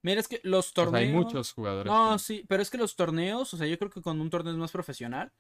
Mira, 0.03 0.20
es 0.20 0.29
que 0.29 0.40
los 0.44 0.68
O 0.68 0.72
sea, 0.75 0.85
torneos. 0.85 1.07
hay 1.09 1.12
muchos 1.12 1.53
jugadores. 1.53 1.90
No, 1.90 2.12
que- 2.12 2.18
sí, 2.18 2.44
pero 2.49 2.62
es 2.62 2.68
que 2.68 2.79
los 2.79 2.96
torneos, 2.96 3.55
o 3.55 3.57
sea, 3.57 3.66
yo 3.66 3.79
creo 3.79 3.90
que 3.90 4.03
con 4.03 4.20
un 4.20 4.29
torneo 4.29 4.53
es 4.53 4.59
más 4.59 4.72
profesional. 4.72 5.33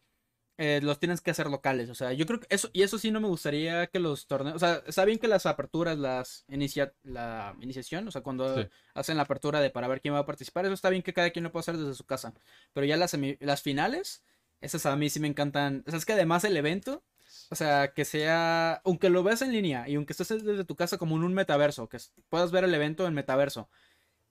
Eh, 0.58 0.80
los 0.82 0.98
tienes 0.98 1.20
que 1.20 1.30
hacer 1.30 1.48
locales. 1.48 1.90
O 1.90 1.94
sea, 1.94 2.12
yo 2.12 2.24
creo 2.26 2.40
que 2.40 2.46
eso, 2.50 2.70
y 2.72 2.82
eso 2.82 2.98
sí 2.98 3.10
no 3.10 3.20
me 3.20 3.28
gustaría 3.28 3.86
que 3.88 3.98
los 3.98 4.26
torneos, 4.26 4.56
o 4.56 4.58
sea, 4.58 4.82
está 4.86 5.04
bien 5.04 5.18
que 5.18 5.28
las 5.28 5.44
aperturas, 5.46 5.98
las 5.98 6.44
inicia, 6.48 6.92
la 7.02 7.54
iniciación, 7.60 8.08
o 8.08 8.10
sea, 8.10 8.22
cuando 8.22 8.62
Sí. 8.62 8.68
hacen 8.94 9.16
la 9.16 9.24
apertura 9.24 9.60
de 9.60 9.70
para 9.70 9.88
ver 9.88 10.00
quién 10.00 10.14
va 10.14 10.20
a 10.20 10.26
participar, 10.26 10.64
eso 10.64 10.74
está 10.74 10.88
bien 10.90 11.02
que 11.02 11.12
cada 11.12 11.30
quien 11.30 11.42
lo 11.44 11.52
pueda 11.52 11.60
hacer 11.60 11.76
desde 11.76 11.94
su 11.94 12.04
casa. 12.04 12.32
Pero 12.72 12.86
ya 12.86 12.96
las, 12.96 13.12
semi- 13.12 13.36
las 13.40 13.62
finales, 13.62 14.22
esas 14.60 14.86
a 14.86 14.96
mí 14.96 15.10
sí 15.10 15.20
me 15.20 15.28
encantan. 15.28 15.84
O 15.86 15.90
sea, 15.90 15.98
es 15.98 16.06
que 16.06 16.14
además 16.14 16.44
el 16.44 16.56
evento, 16.56 17.04
o 17.50 17.54
sea, 17.54 17.92
que 17.92 18.04
sea, 18.06 18.80
aunque 18.84 19.10
lo 19.10 19.22
veas 19.22 19.42
en 19.42 19.52
línea 19.52 19.86
y 19.88 19.96
aunque 19.96 20.14
estés 20.14 20.42
desde 20.44 20.64
tu 20.64 20.74
casa 20.74 20.96
como 20.96 21.16
en 21.16 21.22
un 21.22 21.34
metaverso, 21.34 21.88
que 21.88 21.98
puedas 22.30 22.50
ver 22.50 22.64
el 22.64 22.74
evento 22.74 23.06
en 23.06 23.12
metaverso. 23.14 23.68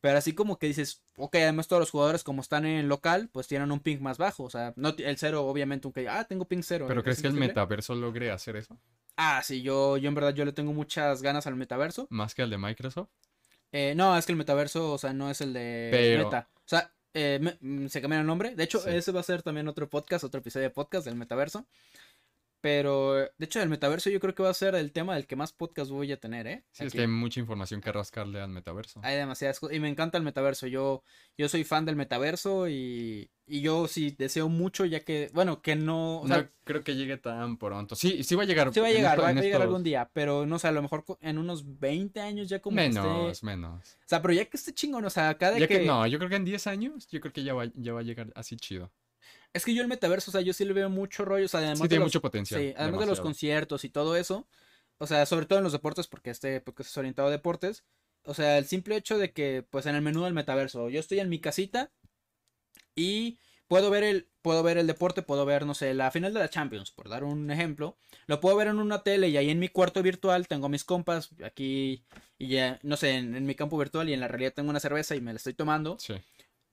Pero 0.05 0.19
así 0.19 0.33
como 0.35 0.59
que 0.59 0.67
dices, 0.67 1.01
ok, 1.17 1.33
además 1.37 1.67
todos 1.67 1.79
los 1.79 1.89
jugadores 1.89 2.23
como 2.23 2.43
están 2.43 2.63
en 2.63 2.87
local, 2.87 3.27
pues 3.31 3.47
tienen 3.47 3.71
un 3.71 3.79
ping 3.79 3.97
más 4.01 4.19
bajo. 4.19 4.43
O 4.43 4.51
sea, 4.51 4.71
no 4.75 4.89
el 4.95 5.17
cero, 5.17 5.47
obviamente, 5.47 5.87
aunque, 5.87 6.07
ah, 6.07 6.25
tengo 6.25 6.45
ping 6.45 6.61
cero. 6.61 6.85
¿Pero 6.87 6.99
¿es 6.99 7.03
crees 7.05 7.21
que 7.23 7.27
el 7.27 7.33
metaverso 7.33 7.95
logre 7.95 8.29
hacer 8.29 8.55
eso? 8.55 8.77
Ah, 9.17 9.41
sí, 9.43 9.63
yo, 9.63 9.97
yo 9.97 10.07
en 10.07 10.13
verdad 10.13 10.35
yo 10.35 10.45
le 10.45 10.51
tengo 10.51 10.73
muchas 10.73 11.23
ganas 11.23 11.47
al 11.47 11.55
metaverso. 11.55 12.05
¿Más 12.11 12.35
que 12.35 12.43
al 12.43 12.51
de 12.51 12.59
Microsoft? 12.59 13.09
Eh, 13.71 13.95
no, 13.95 14.15
es 14.15 14.27
que 14.27 14.31
el 14.33 14.37
metaverso, 14.37 14.93
o 14.93 14.97
sea, 14.99 15.11
no 15.11 15.31
es 15.31 15.41
el 15.41 15.53
de 15.53 15.87
Pero- 15.91 16.25
Meta. 16.25 16.49
O 16.53 16.67
sea, 16.67 16.91
eh, 17.15 17.39
me- 17.41 17.89
se 17.89 17.99
cambiaron 17.99 18.25
el 18.25 18.27
nombre. 18.27 18.53
De 18.55 18.63
hecho, 18.63 18.77
Sí. 18.81 18.91
ese 18.91 19.11
va 19.11 19.21
a 19.21 19.23
ser 19.23 19.41
también 19.41 19.67
otro 19.67 19.89
podcast, 19.89 20.23
otro 20.23 20.39
episodio 20.39 20.65
de 20.65 20.69
podcast 20.69 21.05
del 21.07 21.15
metaverso. 21.15 21.65
Pero, 22.65 23.21
eh, 23.21 23.31
de 23.37 23.45
hecho, 23.45 23.61
el 23.61 23.69
metaverso 23.69 24.09
yo 24.09 24.19
creo 24.19 24.33
que 24.33 24.41
va 24.41 24.49
a 24.49 24.53
ser 24.55 24.73
el 24.73 24.91
tema 24.91 25.13
del 25.13 25.27
que 25.27 25.35
más 25.35 25.53
podcast 25.53 25.91
voy 25.91 26.11
a 26.11 26.19
tener, 26.19 26.47
¿eh? 26.47 26.65
Sí, 26.71 26.85
es 26.85 26.93
que 26.93 27.01
hay 27.01 27.07
mucha 27.07 27.39
información 27.39 27.79
que 27.79 27.91
rascarle 27.91 28.41
al 28.41 28.49
metaverso. 28.49 29.01
Hay 29.03 29.17
demasiadas 29.17 29.59
cosas. 29.59 29.75
Y 29.75 29.79
me 29.79 29.87
encanta 29.87 30.17
el 30.17 30.23
metaverso. 30.23 30.65
Yo, 30.65 31.03
yo 31.37 31.47
soy 31.47 31.63
fan 31.63 31.85
del 31.85 31.95
metaverso 31.95 32.67
y, 32.67 33.29
y 33.45 33.61
yo 33.61 33.87
sí 33.87 34.15
deseo 34.17 34.49
mucho, 34.49 34.83
ya 34.85 35.01
que, 35.01 35.29
bueno, 35.31 35.61
que 35.61 35.75
no. 35.75 36.21
O 36.21 36.27
sea, 36.27 36.37
no 36.41 36.49
creo 36.63 36.83
que 36.83 36.95
llegue 36.95 37.17
tan 37.17 37.57
pronto. 37.59 37.95
Sí, 37.95 38.23
sí 38.23 38.33
va 38.33 38.41
a 38.41 38.45
llegar. 38.47 38.73
sí 38.73 38.79
va 38.79 38.87
a 38.87 38.91
llegar, 38.91 39.11
esto- 39.11 39.21
va, 39.21 39.27
a 39.29 39.33
llegar 39.33 39.45
estos- 39.45 39.61
algún 39.61 39.83
día. 39.83 40.09
Pero 40.11 40.47
no 40.47 40.57
sé, 40.57 40.67
a 40.67 40.71
lo 40.71 40.81
mejor 40.81 41.05
en 41.21 41.37
unos 41.37 41.77
20 41.79 42.19
años 42.19 42.49
ya 42.49 42.63
como 42.63 42.77
Menos, 42.77 43.31
esté. 43.33 43.45
menos. 43.45 43.79
O 43.93 44.07
sea, 44.07 44.23
pero 44.23 44.33
ya 44.33 44.45
que 44.45 44.57
esté 44.57 44.73
chingón, 44.73 45.05
o 45.05 45.09
sea, 45.11 45.35
que. 45.37 45.67
que, 45.67 45.85
no, 45.85 46.07
yo 46.07 46.17
creo 46.17 46.31
que 46.31 46.37
en 46.37 46.45
10 46.45 46.65
años, 46.65 47.07
yo 47.11 47.21
creo 47.21 47.31
que 47.31 47.43
ya 47.43 47.53
va, 47.53 47.65
ya 47.75 47.93
va 47.93 47.99
a 47.99 48.03
llegar 48.03 48.31
así 48.33 48.57
chido. 48.57 48.91
Es 49.55 49.65
que 49.65 49.73
yo 49.73 49.81
el 49.81 49.87
metaverso, 49.87 50.29
o 50.29 50.33
sea, 50.33 50.41
yo 50.41 50.53
sí 50.53 50.65
le 50.65 50.73
veo 50.73 50.89
mucho 50.89 51.23
rollo. 51.25 51.45
O 51.45 51.47
sea, 51.47 51.59
además 51.61 51.77
Sí, 51.79 51.83
de 51.83 51.89
tiene 51.89 52.03
los- 52.03 52.09
mucho 52.09 52.21
potencial. 52.21 52.59
Sí, 52.61 52.73
además 52.77 52.99
de 53.01 53.05
los 53.07 53.21
conciertos 53.21 53.83
y 53.85 53.89
todo 53.89 54.15
eso. 54.15 54.47
O 54.97 55.07
sea, 55.07 55.25
sobre 55.25 55.45
todo 55.45 55.59
en 55.59 55.63
los 55.63 55.73
deportes, 55.73 56.07
porque 56.07 56.29
este 56.29 56.61
podcast 56.61 56.89
es 56.91 56.97
orientado 56.97 57.27
a 57.27 57.31
deportes. 57.31 57.83
O 58.23 58.33
sea, 58.33 58.57
el 58.57 58.65
simple 58.65 58.95
hecho 58.95 59.17
de 59.17 59.31
que, 59.33 59.63
pues 59.69 59.85
en 59.85 59.95
el 59.95 60.01
menú 60.01 60.23
del 60.23 60.33
metaverso, 60.33 60.89
yo 60.89 60.99
estoy 60.99 61.19
en 61.19 61.29
mi 61.29 61.39
casita 61.39 61.91
y 62.95 63.39
puedo 63.67 63.89
ver 63.89 64.03
el, 64.03 64.27
puedo 64.41 64.63
ver 64.63 64.77
el 64.77 64.87
deporte, 64.87 65.21
puedo 65.21 65.45
ver, 65.45 65.65
no 65.65 65.73
sé, 65.73 65.93
la 65.93 66.11
final 66.11 66.33
de 66.33 66.39
la 66.39 66.49
Champions, 66.49 66.91
por 66.91 67.09
dar 67.09 67.23
un 67.23 67.49
ejemplo. 67.51 67.97
Lo 68.27 68.39
puedo 68.39 68.55
ver 68.55 68.67
en 68.67 68.79
una 68.79 69.03
tele 69.03 69.29
y 69.29 69.37
ahí 69.37 69.49
en 69.49 69.59
mi 69.59 69.69
cuarto 69.69 70.01
virtual 70.03 70.47
tengo 70.47 70.69
mis 70.69 70.83
compas 70.83 71.29
aquí 71.43 72.03
y 72.37 72.47
ya, 72.47 72.79
no 72.83 72.97
sé, 72.97 73.11
en, 73.11 73.35
en 73.35 73.45
mi 73.45 73.55
campo 73.55 73.77
virtual 73.77 74.09
y 74.09 74.13
en 74.13 74.19
la 74.19 74.27
realidad 74.27 74.53
tengo 74.53 74.69
una 74.69 74.79
cerveza 74.79 75.15
y 75.15 75.21
me 75.21 75.33
la 75.33 75.37
estoy 75.37 75.53
tomando. 75.53 75.97
Sí. 75.99 76.13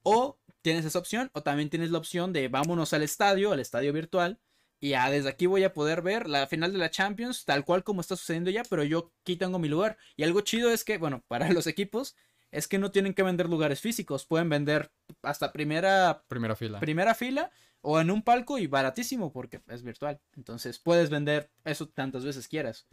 O 0.03 0.38
tienes 0.62 0.85
esa 0.85 0.99
opción, 0.99 1.31
o 1.35 1.43
también 1.43 1.71
tienes 1.71 1.91
la 1.91 1.99
opción 1.99 2.33
de 2.33 2.49
vámonos 2.49 2.93
al 2.93 3.03
estadio, 3.03 3.53
al 3.53 3.61
estadio 3.61 3.93
virtual. 3.93 4.41
Y 4.81 4.91
ya 4.91 5.11
desde 5.11 5.29
aquí 5.29 5.47
voy 5.47 5.62
a 5.62 5.73
poder 5.73 6.03
ver 6.03 6.29
la 6.29 6.47
final 6.49 6.73
de 6.73 6.79
la 6.79 6.91
Champions, 6.91 7.45
tal 7.45 7.65
cual 7.65 7.85
como 7.85 8.01
está 8.01 8.17
sucediendo 8.17 8.51
ya, 8.51 8.62
pero 8.69 8.83
yo 8.83 9.12
aquí 9.23 9.37
tengo 9.37 9.59
mi 9.61 9.69
lugar. 9.69 9.97
Y 10.17 10.25
algo 10.25 10.41
chido 10.41 10.71
es 10.71 10.83
que, 10.85 10.99
bueno, 10.99 11.25
para 11.29 11.49
los 11.53 11.67
equipos, 11.67 12.17
es 12.51 12.69
que 12.69 12.79
no 12.79 12.91
tienen 12.91 13.15
que 13.15 13.23
vender 13.23 13.49
lugares 13.49 13.81
físicos, 13.81 14.27
pueden 14.27 14.49
vender 14.49 14.93
hasta 15.23 15.53
primera, 15.53 16.25
Primera 16.29 16.55
fila. 16.55 16.81
primera 16.81 17.15
fila 17.15 17.51
o 17.81 18.01
en 18.01 18.11
un 18.11 18.23
palco 18.23 18.59
y 18.59 18.67
baratísimo 18.67 19.33
porque 19.33 19.62
es 19.69 19.83
virtual. 19.83 20.21
Entonces 20.37 20.79
puedes 20.79 21.11
vender 21.11 21.51
eso 21.65 21.88
tantas 21.88 22.25
veces 22.25 22.49
quieras. 22.49 22.87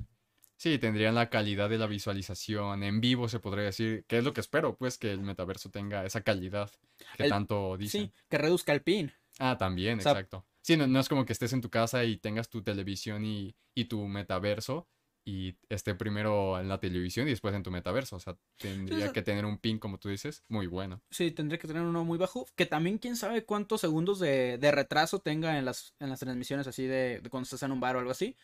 Sí, 0.59 0.77
tendrían 0.77 1.15
la 1.15 1.29
calidad 1.29 1.69
de 1.69 1.77
la 1.77 1.87
visualización 1.87 2.83
en 2.83 2.99
vivo, 2.99 3.29
se 3.29 3.39
podría 3.39 3.63
decir, 3.63 4.03
que 4.09 4.17
es 4.17 4.25
lo 4.25 4.33
que 4.33 4.41
espero, 4.41 4.75
pues, 4.75 4.97
que 4.97 5.09
el 5.09 5.21
metaverso 5.21 5.69
tenga 5.71 6.03
esa 6.05 6.19
calidad 6.19 6.69
que 7.15 7.23
El- 7.23 7.29
tanto 7.29 7.77
dicen. 7.77 8.07
Sí, 8.07 8.11
que 8.29 8.37
reduzca 8.37 8.73
el 8.73 8.81
pin. 8.81 9.09
Ah, 9.39 9.57
también, 9.57 9.99
O 9.99 10.01
sea- 10.01 10.11
exacto. 10.11 10.45
Sí, 10.61 10.75
no, 10.75 10.85
no 10.85 10.99
es 10.99 11.07
como 11.07 11.25
que 11.25 11.31
estés 11.31 11.53
en 11.53 11.61
tu 11.61 11.69
casa 11.69 12.03
y 12.03 12.17
tengas 12.17 12.49
tu 12.49 12.61
televisión 12.61 13.23
y, 13.23 13.55
y 13.73 13.85
tu 13.85 14.05
metaverso 14.05 14.89
y 15.23 15.55
esté 15.69 15.95
primero 15.95 16.59
en 16.59 16.67
la 16.67 16.77
televisión 16.81 17.25
y 17.27 17.29
después 17.31 17.55
en 17.55 17.63
tu 17.63 17.71
metaverso. 17.71 18.17
O 18.17 18.19
sea, 18.19 18.35
tendría 18.57 19.13
que 19.13 19.21
tener 19.21 19.45
un 19.45 19.59
pin, 19.59 19.79
como 19.79 19.97
tú 19.97 20.09
dices, 20.09 20.43
muy 20.49 20.67
bueno. 20.67 21.01
Sí, 21.09 21.31
tendría 21.31 21.57
que 21.57 21.67
tener 21.69 21.83
uno 21.83 22.03
muy 22.03 22.17
bajo. 22.17 22.45
Que 22.57 22.65
también 22.65 22.97
quién 22.97 23.15
sabe 23.15 23.45
cuántos 23.45 23.79
segundos 23.79 24.19
de, 24.19 24.57
de 24.57 24.71
retraso 24.71 25.19
tenga 25.19 25.57
en 25.57 25.63
las, 25.63 25.95
en 25.99 26.09
las 26.09 26.19
transmisiones 26.19 26.67
así 26.67 26.83
de, 26.85 27.21
de 27.21 27.29
cuando 27.29 27.45
estás 27.45 27.63
en 27.63 27.71
un 27.71 27.79
bar 27.79 27.95
o 27.95 27.99
algo 27.99 28.11
así. 28.11 28.35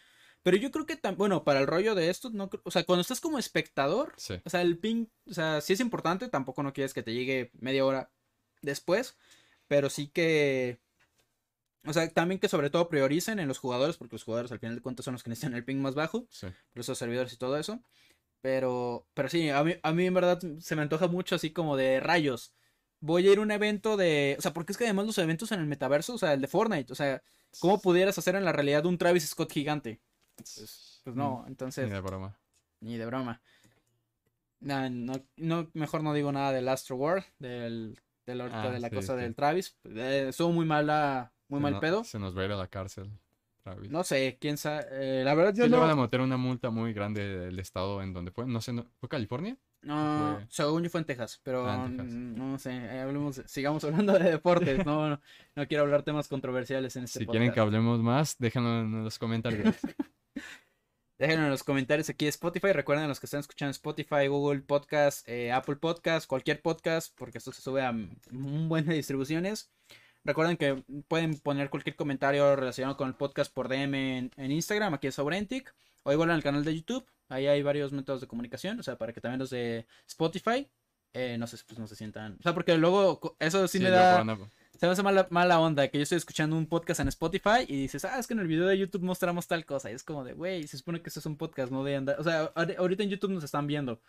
Pero 0.46 0.58
yo 0.58 0.70
creo 0.70 0.86
que, 0.86 1.00
bueno, 1.18 1.44
para 1.44 1.60
el 1.60 1.66
rollo 1.66 1.96
de 1.96 2.12
esto, 2.12 2.30
no, 2.30 2.52
o 2.64 2.70
sea, 2.70 2.84
cuando 2.84 3.02
estás 3.02 3.20
como 3.20 3.40
espectador, 3.40 4.14
Sí. 4.16 4.36
o 4.46 4.50
sea, 4.52 4.62
el 4.62 4.78
ping, 4.78 5.08
o 5.28 5.34
sea, 5.34 5.60
sí 5.60 5.74
es 5.74 5.80
importante, 5.80 6.30
tampoco 6.30 6.62
no 6.62 6.72
quieres 6.72 6.94
que 6.94 7.02
te 7.02 7.14
llegue 7.16 7.50
media 7.60 7.84
hora 7.84 8.12
después, 8.62 9.18
pero 9.68 9.90
sí 9.90 10.08
que, 10.08 10.80
o 11.84 11.94
sea, 11.94 12.08
también 12.14 12.40
que 12.40 12.48
sobre 12.48 12.70
todo 12.70 12.90
prioricen 12.90 13.40
en 13.40 13.48
los 13.48 13.58
jugadores, 13.58 13.98
porque 13.98 14.14
los 14.14 14.24
jugadores 14.24 14.52
al 14.52 14.60
final 14.60 14.76
de 14.76 14.82
cuentas 14.84 15.04
son 15.06 15.14
los 15.16 15.24
que 15.24 15.32
necesitan 15.32 15.56
el 15.56 15.66
ping 15.66 15.78
más 15.78 15.96
bajo 15.96 16.28
Sí. 16.30 16.46
por 16.74 16.82
esos 16.82 16.96
servidores 17.00 17.34
y 17.34 17.38
todo 17.38 17.58
eso. 17.58 17.82
Pero, 18.42 19.08
pero 19.16 19.30
sí, 19.30 19.50
a 19.50 19.64
mí, 19.64 19.74
a 19.82 19.94
mí 19.94 20.06
en 20.06 20.14
verdad 20.14 20.40
se 20.60 20.76
me 20.76 20.84
antoja 20.84 21.08
mucho 21.08 21.34
así 21.34 21.54
como 21.54 21.76
de 21.76 22.00
rayos. 22.00 22.54
Voy 23.00 23.28
a 23.28 23.32
ir 23.32 23.40
a 23.40 23.42
un 23.42 23.50
evento 23.50 23.98
de... 23.98 24.36
O 24.38 24.44
sea, 24.44 24.54
porque 24.54 24.74
es 24.74 24.78
que 24.78 24.84
además 24.84 25.08
los 25.08 25.18
eventos 25.18 25.52
en 25.52 25.60
el 25.60 25.66
metaverso, 25.66 26.14
o 26.14 26.18
sea, 26.20 26.34
el 26.34 26.42
de 26.42 26.48
Fortnite, 26.48 26.94
o 26.94 26.96
sea, 26.96 27.24
¿cómo 27.60 27.82
pudieras 27.82 28.16
hacer 28.20 28.36
en 28.36 28.46
la 28.46 28.52
realidad 28.52 28.86
un 28.86 29.00
Travis 29.00 29.28
Scott 29.28 29.52
gigante? 29.52 30.00
Pues, 30.36 31.02
pues 31.04 31.16
no, 31.16 31.42
Ni 31.46 31.52
entonces, 31.52 31.90
de 31.90 32.00
broma. 32.02 32.38
ni 32.82 32.98
de 32.98 33.06
broma. 33.06 33.42
Nah, 34.60 34.90
no, 34.90 35.14
no, 35.38 35.70
mejor 35.74 36.02
no 36.04 36.14
digo 36.14 36.32
nada 36.32 36.52
del 36.52 36.68
Astro 36.68 36.96
World, 36.96 37.24
del, 37.40 38.00
del 38.26 38.42
Ah, 38.42 38.70
de 38.70 38.80
la 38.80 38.90
sí, 38.90 38.96
cosa 38.96 39.16
sí. 39.16 39.22
del 39.22 39.36
Travis. 39.36 39.78
Eh, 39.86 40.28
estuvo 40.30 40.52
muy 40.52 40.66
mala, 40.66 41.32
muy 41.48 41.60
Se 41.60 41.64
mal 41.64 41.74
no- 41.74 41.80
pedo. 41.80 42.04
Se 42.04 42.20
nos 42.20 42.36
va 42.38 42.42
a 42.42 42.46
ir 42.46 42.52
a 42.52 42.56
la 42.56 42.68
cárcel. 42.68 43.12
Travis. 43.64 43.90
No 43.92 44.04
sé, 44.04 44.38
quién 44.40 44.58
sabe. 44.58 44.86
eh, 44.92 45.24
la 45.24 45.34
verdad 45.34 45.54
yo 45.56 45.64
Sí, 45.66 45.70
le 45.70 45.76
no... 45.76 45.82
van 45.82 45.92
a 45.92 45.96
meter 45.96 46.22
una 46.22 46.38
multa 46.38 46.70
muy 46.70 46.94
grande 46.94 47.28
del 47.28 47.60
estado 47.60 48.02
en 48.02 48.14
donde 48.14 48.32
fue. 48.32 48.46
No 48.46 48.62
sé, 48.62 48.74
no- 48.74 48.86
¿fue 49.00 49.10
California? 49.10 49.58
No, 49.82 50.38
Fue- 50.40 50.48
según 50.50 50.84
yo 50.84 50.90
fue 50.90 51.02
en 51.02 51.06
Texas, 51.06 51.40
pero 51.44 51.68
Ah, 51.68 51.86
en 51.86 51.98
Texas. 51.98 52.14
no 52.16 52.58
sé, 52.60 52.72
eh, 52.76 53.00
hablemos, 53.02 53.42
sigamos 53.46 53.84
hablando 53.84 54.14
de 54.14 54.32
deportes, 54.32 54.84
no, 54.86 55.10
no, 55.10 55.22
no 55.56 55.68
quiero 55.68 55.84
hablar 55.84 56.02
temas 56.02 56.28
controversiales 56.28 56.96
en 56.96 57.04
este 57.04 57.20
si 57.20 57.26
podcast. 57.26 57.34
quieren 57.40 57.54
que 57.54 57.60
hablemos 57.60 58.00
más, 58.02 58.36
déjenlo 58.40 58.80
en 58.82 59.04
los 59.04 59.20
comentarios. 59.20 59.76
Déjenlo 61.18 61.46
en 61.46 61.50
los 61.50 61.64
comentarios 61.64 62.10
aquí 62.10 62.26
de 62.26 62.30
Spotify, 62.30 62.74
recuerden 62.74 63.08
los 63.08 63.22
que 63.22 63.26
están 63.26 63.40
escuchando 63.40 63.72
Spotify, 63.72 64.28
Google 64.28 64.62
Podcast, 64.62 65.28
eh, 65.30 65.52
Apple 65.52 65.78
Podcast, 65.78 66.28
cualquier 66.28 66.62
podcast, 66.62 67.14
porque 67.18 67.38
esto 67.38 67.54
se 67.54 67.62
sube 67.62 67.82
a 67.82 67.92
un 67.92 68.68
buen 68.68 68.86
de 68.86 68.96
distribuciones. 68.96 69.72
Recuerden 70.26 70.58
que 70.58 70.84
pueden 71.08 71.40
poner 71.40 71.70
cualquier 71.70 71.96
comentario 71.96 72.56
relacionado 72.58 72.98
con 72.98 73.08
el 73.08 73.16
podcast 73.16 73.54
por 73.54 73.70
DM 73.70 74.18
en, 74.18 74.32
en 74.36 74.52
Instagram, 74.52 74.94
aquí 74.96 75.08
es 75.08 75.16
Sobrentic, 75.16 75.74
o 76.04 76.12
igual 76.12 76.32
en 76.32 76.36
el 76.36 76.44
canal 76.44 76.66
de 76.66 76.76
YouTube. 76.76 77.06
Ahí 77.30 77.48
hay 77.48 77.64
varios 77.64 77.94
métodos 77.94 78.20
de 78.20 78.28
comunicación, 78.28 78.80
o 78.80 78.84
sea, 78.84 78.98
para 78.98 79.14
que 79.14 79.22
también 79.22 79.40
los 79.40 79.52
de 79.52 79.88
Spotify 80.08 80.70
eh, 81.14 81.38
no, 81.38 81.48
se, 81.48 81.58
pues, 81.66 81.80
no 81.80 81.88
se 81.88 81.96
sientan. 81.96 82.36
O 82.40 82.44
sea, 82.44 82.54
porque 82.54 82.78
luego 82.78 83.38
eso 83.40 83.68
sí, 83.70 83.78
Sí, 83.78 83.84
me 83.84 83.90
da. 83.90 84.38
Se 84.78 84.86
me 84.88 84.92
hace 84.92 85.04
mala, 85.04 85.26
mala 85.30 85.60
onda 85.62 85.88
que 85.88 85.98
yo 85.98 86.04
estoy 86.04 86.18
escuchando 86.18 86.58
un 86.58 86.68
podcast 86.68 87.00
en 87.00 87.08
Spotify 87.08 87.66
y 87.68 87.78
dices, 87.84 88.04
ah, 88.04 88.20
es 88.20 88.28
que 88.28 88.34
en 88.34 88.40
el 88.42 88.48
video 88.48 88.68
de 88.68 88.78
YouTube 88.78 89.04
mostramos 89.04 89.48
tal 89.48 89.66
cosa. 89.66 89.90
Y 89.90 89.94
es 89.94 90.04
como 90.04 90.24
de, 90.26 90.34
güey, 90.34 90.68
se 90.68 90.78
supone 90.78 91.02
que 91.02 91.08
esto 91.10 91.22
es 91.22 91.26
un 91.26 91.38
podcast, 91.38 91.72
no 91.72 91.84
de 91.86 91.96
andar. 91.96 92.20
O 92.20 92.24
sea, 92.24 92.54
ahori- 92.54 92.76
ahorita 92.78 93.04
en 93.04 93.10
YouTube 93.10 93.32
nos 93.32 93.44
están 93.46 93.68
viendo, 93.68 94.02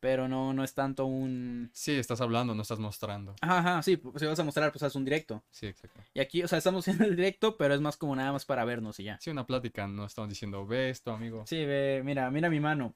pero 0.00 0.26
no, 0.26 0.54
no 0.54 0.64
es 0.64 0.72
tanto 0.74 1.04
un. 1.04 1.68
Sí, 1.74 1.92
estás 1.92 2.22
hablando, 2.22 2.54
no 2.54 2.62
estás 2.62 2.78
mostrando. 2.78 3.34
Ajá, 3.42 3.58
ajá, 3.58 3.82
sí, 3.82 3.98
pues, 3.98 4.18
si 4.20 4.26
vas 4.26 4.38
a 4.38 4.44
mostrar, 4.44 4.72
pues 4.72 4.82
haz 4.82 4.94
un 4.96 5.04
directo. 5.04 5.44
Sí, 5.50 5.66
exacto. 5.66 6.00
Y 6.14 6.20
aquí, 6.20 6.42
o 6.42 6.48
sea, 6.48 6.56
estamos 6.56 6.80
haciendo 6.88 7.04
el 7.04 7.16
directo, 7.16 7.56
pero 7.58 7.74
es 7.74 7.82
más 7.82 7.98
como 7.98 8.16
nada 8.16 8.32
más 8.32 8.46
para 8.46 8.64
vernos 8.64 8.98
y 9.00 9.04
ya. 9.04 9.18
Sí, 9.20 9.28
una 9.30 9.46
plática, 9.46 9.86
no 9.86 10.06
estamos 10.06 10.30
diciendo, 10.30 10.66
ve 10.66 10.88
esto, 10.88 11.12
amigo. 11.12 11.44
Sí, 11.46 11.64
ve, 11.66 12.00
mira, 12.02 12.30
mira 12.30 12.48
mi 12.48 12.60
mano. 12.60 12.94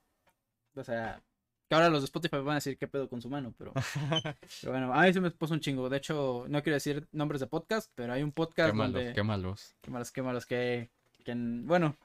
O 0.74 0.82
sea, 0.82 1.22
que 1.68 1.74
ahora 1.74 1.90
los 1.90 2.00
de 2.02 2.06
Spotify 2.06 2.36
van 2.38 2.50
a 2.50 2.54
decir 2.54 2.78
qué 2.78 2.88
pedo 2.88 3.08
con 3.08 3.20
su 3.20 3.28
mano, 3.28 3.52
pero. 3.58 3.72
pero 4.60 4.72
bueno, 4.72 4.92
a 4.94 5.02
mí 5.02 5.12
se 5.12 5.20
me 5.20 5.30
puso 5.30 5.54
un 5.54 5.60
chingo. 5.60 5.88
De 5.88 5.98
hecho, 5.98 6.46
no 6.48 6.62
quiero 6.62 6.74
decir 6.74 7.06
nombres 7.12 7.40
de 7.40 7.46
podcast, 7.46 7.90
pero 7.94 8.12
hay 8.12 8.22
un 8.22 8.32
podcast 8.32 8.70
qué 8.70 8.76
malos, 8.76 8.94
donde. 8.94 9.12
qué 9.12 9.22
malos. 9.22 9.74
Qué 9.82 9.90
malos, 9.90 10.10
qué 10.12 10.22
malos, 10.22 10.46
que, 10.46 10.90
que 11.24 11.32
en- 11.32 11.66
bueno, 11.66 11.96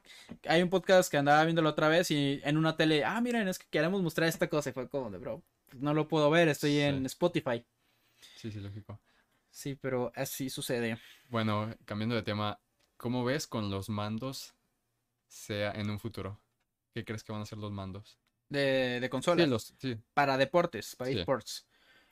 hay 0.47 0.61
un 0.61 0.69
podcast 0.69 1.09
que 1.09 1.17
andaba 1.17 1.43
viéndolo 1.45 1.69
otra 1.69 1.87
vez 1.87 2.11
y 2.11 2.41
en 2.43 2.57
una 2.57 2.75
tele, 2.75 3.05
ah, 3.05 3.21
miren, 3.21 3.47
es 3.47 3.57
que 3.59 3.67
queremos 3.69 4.01
mostrar 4.01 4.27
esta 4.27 4.49
cosa 4.49 4.69
y 4.69 4.73
fue 4.73 4.89
como 4.89 5.09
de, 5.09 5.17
bro, 5.17 5.41
pues 5.69 5.81
no 5.81 5.93
lo 5.93 6.07
puedo 6.07 6.29
ver, 6.29 6.49
estoy 6.49 6.71
Sí. 6.71 6.81
en 6.81 7.05
Spotify. 7.05 7.65
Sí, 8.35 8.51
sí, 8.51 8.59
lógico. 8.59 8.99
Sí, 9.49 9.75
pero 9.75 10.11
así 10.15 10.49
sucede. 10.49 10.97
Bueno, 11.29 11.73
cambiando 11.85 12.15
de 12.15 12.23
tema, 12.23 12.59
¿cómo 12.97 13.23
ves 13.23 13.47
con 13.47 13.69
los 13.69 13.87
mandos 13.87 14.53
sea 15.27 15.71
en 15.71 15.89
un 15.89 15.99
futuro? 15.99 16.39
¿Qué 16.93 17.05
crees 17.05 17.23
que 17.23 17.31
van 17.31 17.41
a 17.41 17.45
ser 17.45 17.57
los 17.59 17.71
mandos? 17.71 18.17
De, 18.49 18.99
de 18.99 19.09
consolas, 19.09 19.45
Sí, 19.45 19.49
los, 19.49 19.73
sí, 19.79 19.97
para 20.13 20.37
deportes, 20.37 20.95
para 20.95 21.11
Sí. 21.11 21.19
esports. 21.19 21.65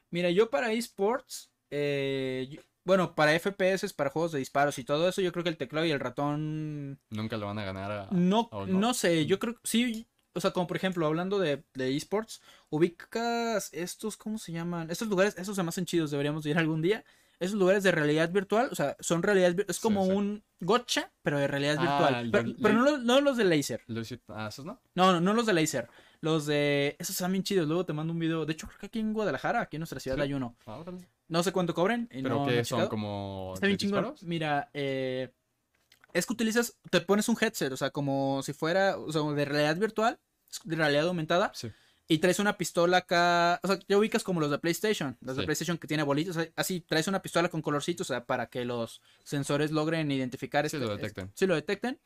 Mira, 0.10 0.30
yo 0.32 0.50
para 0.50 0.72
esports, 0.74 1.52
eh, 1.70 2.48
yo- 2.50 2.62
bueno, 2.84 3.14
para 3.16 3.34
FPS, 3.36 3.94
para 3.94 4.10
juegos 4.10 4.32
de 4.32 4.40
disparos 4.40 4.80
y 4.80 4.84
todo 4.84 5.08
eso, 5.08 5.22
yo 5.22 5.32
creo 5.32 5.44
que 5.44 5.50
el 5.52 5.58
teclado 5.58 5.86
y 5.86 5.92
el 5.92 6.00
ratón... 6.00 7.00
Nunca 7.12 7.38
lo 7.38 7.46
van 7.46 7.60
a 7.60 7.64
ganar 7.66 7.92
a... 7.92 8.08
No, 8.12 8.50
a- 8.52 8.66
no 8.66 8.94
sé, 8.96 9.26
yo 9.28 9.38
creo 9.40 9.54
que 9.54 9.60
sí, 9.64 10.08
o 10.34 10.42
sea, 10.42 10.52
como 10.52 10.66
por 10.66 10.78
ejemplo, 10.78 11.06
hablando 11.06 11.38
de, 11.38 11.64
de 11.76 11.96
esports, 11.96 12.42
ubicas 12.70 13.70
estos, 13.74 14.18
¿cómo 14.18 14.38
se 14.38 14.52
llaman? 14.52 14.90
Estos 14.90 15.08
lugares, 15.08 15.38
esos 15.38 15.56
se 15.56 15.64
me 15.64 15.70
hacen 15.70 15.86
chidos, 15.86 16.12
deberíamos 16.12 16.46
ir 16.46 16.58
algún 16.58 16.82
día. 16.82 17.04
Esos 17.40 17.58
lugares 17.58 17.82
de 17.84 17.92
realidad 17.92 18.30
virtual, 18.32 18.70
o 18.72 18.76
sea, 18.76 18.96
son 19.00 19.24
realidad, 19.24 19.56
es 19.68 19.80
como 19.80 20.06
sí. 20.06 20.12
un 20.12 20.44
gotcha, 20.60 21.12
pero 21.24 21.40
de 21.40 21.48
realidad 21.48 21.76
Ah, 21.80 22.22
virtual. 22.24 22.56
Pero, 22.62 22.76
no, 22.76 22.84
los- 22.84 23.04
no 23.04 23.22
los 23.22 23.38
de 23.38 23.46
laser. 23.46 23.84
Ah, 24.28 24.48
esos 24.50 24.64
no. 24.66 24.80
No, 24.94 25.12
no, 25.14 25.22
no 25.22 25.34
los 25.34 25.46
de 25.48 25.54
laser. 25.54 25.90
Los 26.22 26.46
de. 26.46 26.96
Esos 27.00 27.16
están 27.16 27.32
bien 27.32 27.44
chidos. 27.44 27.68
Luego 27.68 27.86
te 27.86 27.94
mando 27.94 28.14
un 28.14 28.20
video. 28.20 28.46
De 28.46 28.54
hecho, 28.54 28.68
creo 28.68 28.80
que 28.80 28.86
aquí 28.86 29.00
en 29.00 29.12
Guadalajara, 29.14 29.62
aquí 29.62 29.76
en 29.78 29.82
nuestra 29.82 30.00
ciudad 30.00 30.18
Sí. 30.18 30.22
hay 30.24 30.34
uno. 30.34 30.56
Ah. 30.66 30.84
No 31.28 31.44
sé 31.44 31.52
cuánto 31.52 31.74
cobren. 31.74 32.08
y 32.12 32.22
Pero 32.22 32.40
no- 32.42 32.46
que 32.46 32.64
son 32.64 32.88
como... 32.88 33.52
Está 33.56 33.66
bien 33.68 33.78
chingón. 33.80 34.14
Mira, 34.22 34.70
eh, 34.74 35.32
es 36.14 36.26
que 36.26 36.34
utilizas, 36.34 36.78
te 36.90 37.02
pones 37.02 37.28
un 37.30 37.38
headset, 37.40 37.72
o 37.72 37.78
sea, 37.78 37.90
como 37.90 38.44
si 38.44 38.54
fuera, 38.54 38.98
o 38.98 39.12
sea, 39.12 39.22
de 39.22 39.46
realidad 39.46 39.78
virtual, 39.78 40.20
de 40.66 40.76
realidad 40.76 41.08
aumentada, 41.08 41.52
Sí. 41.56 41.72
y 42.10 42.18
traes 42.18 42.40
una 42.40 42.58
pistola 42.58 42.98
acá, 42.98 43.62
o 43.64 43.68
sea, 43.70 43.80
ya 43.88 43.98
ubicas 43.98 44.22
como 44.24 44.42
los 44.42 44.52
de 44.52 44.60
PlayStation, 44.60 45.18
los 45.22 45.38
de. 45.38 45.44
PlayStation 45.46 45.78
que 45.78 45.88
tiene 45.88 46.04
bolitas, 46.04 46.36
o 46.36 46.42
sea, 46.42 46.52
así, 46.58 46.82
traes 46.82 47.08
una 47.08 47.22
pistola 47.22 47.48
con 47.48 47.62
colorcitos, 47.62 48.10
o 48.10 48.14
sea, 48.14 48.26
para 48.26 48.48
que 48.48 48.66
los 48.66 49.02
sensores 49.24 49.72
logren 49.72 50.12
identificar 50.12 50.70
Sí, 50.70 50.76
este- 50.76 50.86
lo 50.86 50.92
este- 50.96 51.02
detecten. 51.04 51.32
sí, 51.34 51.48
lo 51.48 51.56
detecten. 51.56 51.98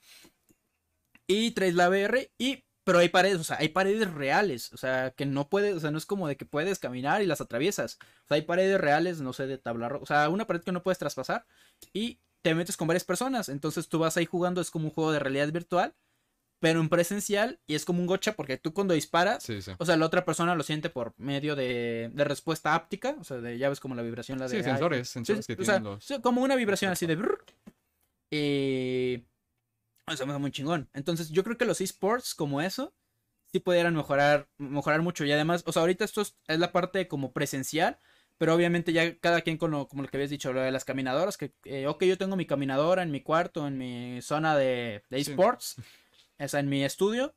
Y 1.27 1.51
traes 1.51 1.73
la 1.73 1.89
VR 1.89 2.29
y 2.37 2.63
pero 2.85 2.99
hay 2.99 3.09
paredes, 3.09 3.39
o 3.39 3.43
sea, 3.43 3.57
hay 3.59 3.69
paredes 3.69 4.13
reales, 4.13 4.71
o 4.71 4.77
sea, 4.77 5.11
que 5.11 5.25
no 5.25 5.49
puedes, 5.49 5.75
o 5.75 5.79
sea, 5.79 5.91
no 5.91 5.97
es 5.97 6.05
como 6.05 6.27
de 6.27 6.37
que 6.37 6.45
puedes 6.45 6.79
caminar 6.79 7.21
y 7.21 7.25
las 7.25 7.41
atraviesas. 7.41 7.97
O 8.25 8.27
sea, 8.27 8.35
hay 8.35 8.43
paredes 8.43 8.79
reales, 8.79 9.19
no 9.21 9.33
sé, 9.33 9.47
de 9.47 9.57
tabla 9.57 9.87
o 9.99 10.05
sea, 10.05 10.29
una 10.29 10.45
pared 10.45 10.61
que 10.61 10.71
no 10.71 10.83
puedes 10.83 10.99
traspasar 10.99 11.45
y 11.93 12.19
te 12.43 12.53
metes 12.53 12.77
con 12.77 12.87
varias 12.87 13.03
personas, 13.03 13.49
entonces 13.49 13.89
tú 13.89 13.97
vas 13.97 14.17
ahí 14.17 14.27
jugando, 14.27 14.61
es 14.61 14.69
como 14.69 14.85
un 14.85 14.91
juego 14.91 15.11
de 15.11 15.17
realidad 15.17 15.51
virtual, 15.51 15.95
pero 16.59 16.79
en 16.79 16.89
presencial 16.89 17.59
y 17.65 17.73
es 17.73 17.85
como 17.85 17.99
un 17.99 18.05
gocha 18.05 18.33
porque 18.33 18.57
tú 18.57 18.71
cuando 18.71 18.93
disparas, 18.93 19.41
Sí, 19.43 19.63
sí. 19.63 19.71
o 19.79 19.85
sea, 19.85 19.97
la 19.97 20.05
otra 20.05 20.23
persona 20.23 20.53
lo 20.53 20.61
siente 20.61 20.91
por 20.91 21.15
medio 21.17 21.55
de, 21.55 22.11
de 22.13 22.23
respuesta 22.23 22.75
áptica, 22.75 23.17
o 23.19 23.23
sea, 23.23 23.37
de, 23.37 23.57
ya 23.57 23.67
ves 23.67 23.79
como 23.79 23.95
la 23.95 24.03
vibración, 24.03 24.37
la 24.37 24.47
de... 24.47 24.57
Sí, 24.57 24.63
sensores, 24.63 25.09
sensores 25.09 25.47
que 25.47 25.53
o 25.53 25.65
sea, 25.65 25.77
tienen 25.77 25.93
los... 25.93 26.03
sí, 26.03 26.21
como 26.21 26.43
una 26.43 26.55
vibración 26.55 26.91
así 26.91 27.07
de... 27.07 27.15
brrr. 27.15 27.43
O 30.07 30.15
sea, 30.15 30.25
me 30.25 30.33
da 30.33 30.39
muy 30.39 30.51
chingón. 30.51 30.89
Entonces, 30.93 31.29
yo 31.29 31.43
creo 31.43 31.57
que 31.57 31.65
los 31.65 31.81
esports 31.81 32.35
como 32.35 32.61
eso 32.61 32.93
sí 33.51 33.59
pudieran 33.59 33.95
mejorar, 33.95 34.49
mejorar 34.57 35.01
mucho. 35.01 35.25
Y 35.25 35.31
además, 35.31 35.63
o 35.65 35.71
sea, 35.71 35.81
ahorita 35.81 36.05
esto 36.05 36.21
es, 36.21 36.37
es 36.47 36.59
la 36.59 36.71
parte 36.71 37.07
como 37.07 37.31
presencial, 37.33 37.97
pero 38.37 38.53
obviamente 38.53 38.93
ya 38.93 39.17
cada 39.19 39.41
quien 39.41 39.57
con 39.57 39.71
lo, 39.71 39.87
como 39.87 40.03
lo 40.03 40.09
que 40.09 40.17
habías 40.17 40.29
dicho, 40.29 40.53
lo 40.53 40.61
de 40.61 40.71
las 40.71 40.85
caminadoras, 40.85 41.37
que, 41.37 41.53
eh, 41.63 41.87
ok, 41.87 42.03
yo 42.03 42.17
tengo 42.17 42.35
mi 42.35 42.45
caminadora 42.45 43.01
en 43.01 43.11
mi 43.11 43.21
cuarto, 43.21 43.65
en 43.67 43.77
mi 43.77 44.21
zona 44.21 44.55
de, 44.57 45.03
de 45.09 45.23
Sí. 45.23 45.31
esports, 45.31 45.75
o 46.39 46.47
sea, 46.47 46.59
en 46.59 46.69
mi 46.69 46.83
estudio. 46.83 47.33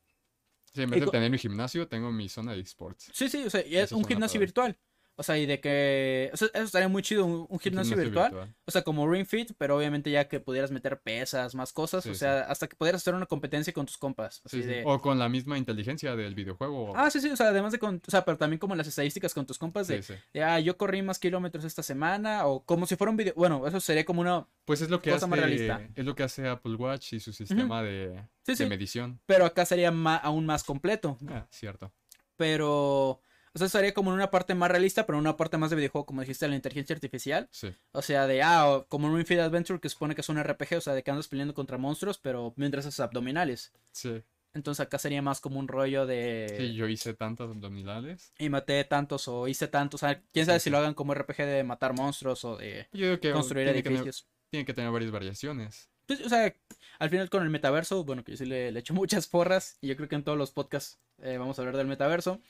Sí, 0.74 0.82
en 0.82 0.90
vez 0.90 1.00
de 1.00 1.06
tener 1.06 1.30
mi 1.30 1.38
gimnasio, 1.38 1.88
tengo 1.88 2.12
mi 2.12 2.28
zona 2.28 2.52
de 2.52 2.60
esports. 2.60 3.10
Sí, 3.14 3.28
sí, 3.28 3.44
o 3.44 3.50
sea, 3.50 3.64
y 3.66 3.76
es 3.76 3.84
Eso 3.84 3.96
un 3.96 4.04
gimnasio 4.04 4.34
padre. 4.38 4.46
virtual. 4.46 4.78
O 5.20 5.24
sea, 5.24 5.36
y 5.36 5.46
de 5.46 5.60
que... 5.60 6.30
O 6.32 6.36
sea, 6.36 6.48
eso 6.54 6.62
estaría 6.62 6.86
muy 6.86 7.02
chido, 7.02 7.26
un, 7.26 7.44
un 7.48 7.58
gimnasio, 7.58 7.96
virtual. 7.96 8.54
O 8.64 8.70
sea, 8.70 8.82
como 8.82 9.10
Ring 9.10 9.26
Fit, 9.26 9.50
pero 9.58 9.76
obviamente 9.76 10.12
ya 10.12 10.28
que 10.28 10.38
pudieras 10.38 10.70
meter 10.70 11.00
pesas, 11.00 11.56
más 11.56 11.72
cosas. 11.72 12.04
Sí, 12.04 12.10
o 12.10 12.14
sea, 12.14 12.42
hasta 12.42 12.68
que 12.68 12.76
pudieras 12.76 13.02
hacer 13.02 13.14
una 13.14 13.26
competencia 13.26 13.72
con 13.72 13.84
tus 13.84 13.98
compas. 13.98 14.40
Así 14.44 14.58
Sí, 14.58 14.62
sí. 14.62 14.68
de. 14.68 14.82
O 14.86 15.00
con 15.00 15.18
la 15.18 15.28
misma 15.28 15.58
inteligencia 15.58 16.14
del 16.14 16.36
videojuego. 16.36 16.92
Ah, 16.96 17.10
sí, 17.10 17.20
sí, 17.20 17.30
o 17.30 17.36
sea, 17.36 17.48
además 17.48 17.72
de 17.72 17.80
con. 17.80 18.00
O 18.06 18.10
sea, 18.10 18.24
pero 18.24 18.38
también 18.38 18.60
como 18.60 18.76
las 18.76 18.86
estadísticas 18.86 19.34
con 19.34 19.44
tus 19.44 19.58
compas 19.58 19.88
de. 19.88 20.04
De, 20.32 20.42
ah, 20.44 20.60
yo 20.60 20.76
corrí 20.76 21.02
más 21.02 21.18
kilómetros 21.18 21.64
esta 21.64 21.82
semana. 21.82 22.46
O 22.46 22.64
como 22.64 22.86
si 22.86 22.94
fuera 22.94 23.10
un 23.10 23.16
video. 23.16 23.34
Bueno, 23.34 23.66
eso 23.66 23.80
sería 23.80 24.04
como 24.04 24.20
una. 24.20 24.46
Pues 24.64 24.80
es 24.82 24.88
lo 24.88 25.02
que 25.02 25.10
Cosa 25.10 25.24
hace 25.24 25.30
más 25.30 25.38
realista. 25.40 25.80
es 25.96 26.04
lo 26.04 26.14
que 26.14 26.22
hace 26.22 26.46
Apple 26.46 26.76
Watch 26.76 27.14
y 27.14 27.20
su 27.20 27.32
sistema 27.32 27.82
de, 27.82 28.22
medición. 28.68 29.20
Pero 29.26 29.46
acá 29.46 29.66
sería 29.66 29.88
aún 30.22 30.46
más 30.46 30.62
completo. 30.62 31.18
Ah, 31.28 31.46
cierto. 31.50 31.92
Pero. 32.36 33.20
O 33.58 33.60
sea, 33.60 33.66
estaría 33.66 33.92
como 33.92 34.10
en 34.10 34.14
una 34.14 34.30
parte 34.30 34.54
más 34.54 34.70
realista, 34.70 35.04
pero 35.04 35.18
en 35.18 35.22
una 35.22 35.36
parte 35.36 35.58
más 35.58 35.70
de 35.70 35.76
videojuego, 35.76 36.06
como 36.06 36.20
dijiste, 36.20 36.46
la 36.46 36.54
inteligencia 36.54 36.94
artificial. 36.94 37.48
Sí. 37.50 37.74
O 37.90 38.02
sea, 38.02 38.28
de, 38.28 38.40
ah, 38.40 38.68
o 38.68 38.86
como 38.86 39.08
en 39.08 39.16
Ring 39.16 39.26
Fit 39.26 39.40
Adventure, 39.40 39.80
que 39.80 39.88
supone 39.88 40.14
que 40.14 40.20
es 40.20 40.28
un 40.28 40.40
RPG, 40.40 40.76
o 40.76 40.80
sea, 40.80 40.94
de 40.94 41.02
que 41.02 41.10
andas 41.10 41.26
peleando 41.26 41.54
contra 41.54 41.76
monstruos, 41.76 42.18
pero 42.18 42.54
mientras 42.56 42.86
haces 42.86 43.00
abdominales. 43.00 43.72
Sí. 43.90 44.22
Entonces 44.54 44.86
acá 44.86 44.98
sería 44.98 45.22
más 45.22 45.40
como 45.40 45.58
un 45.58 45.66
rollo 45.66 46.06
de... 46.06 46.54
Sí, 46.56 46.74
yo 46.74 46.86
hice 46.86 47.14
tantas 47.14 47.50
abdominales. 47.50 48.32
Y 48.38 48.48
maté 48.48 48.84
tantos 48.84 49.26
o 49.26 49.48
hice 49.48 49.66
tantos. 49.66 50.02
O 50.02 50.06
sea, 50.06 50.22
quién 50.32 50.46
sabe 50.46 50.60
Sí, 50.60 50.64
si 50.64 50.70
lo 50.70 50.78
hagan 50.78 50.94
como 50.94 51.14
RPG 51.14 51.38
de 51.38 51.64
matar 51.64 51.94
monstruos 51.94 52.44
o 52.44 52.56
de 52.56 52.86
Yo 52.92 53.06
creo 53.06 53.20
que 53.20 53.32
construir 53.32 53.66
tiene 53.66 53.78
que, 53.78 53.82
tener, 53.82 53.98
edificios. 53.98 54.28
tiene 54.50 54.64
que 54.64 54.74
tener 54.74 54.90
varias 54.90 55.10
variaciones. 55.10 55.90
Pues, 56.06 56.22
o 56.22 56.28
sea, 56.28 56.54
al 56.98 57.10
final 57.10 57.28
con 57.28 57.42
el 57.42 57.50
metaverso, 57.50 58.02
bueno, 58.04 58.24
que 58.24 58.32
yo 58.32 58.38
sí 58.38 58.46
le, 58.46 58.72
le 58.72 58.80
echo 58.80 58.94
muchas 58.94 59.26
porras. 59.26 59.76
Y 59.80 59.88
yo 59.88 59.96
creo 59.96 60.08
que 60.08 60.16
en 60.16 60.24
todos 60.24 60.38
los 60.38 60.50
podcasts 60.50 60.98
eh, 61.22 61.36
vamos 61.36 61.58
a 61.58 61.62
hablar 61.62 61.76
del 61.76 61.86
metaverso. 61.86 62.40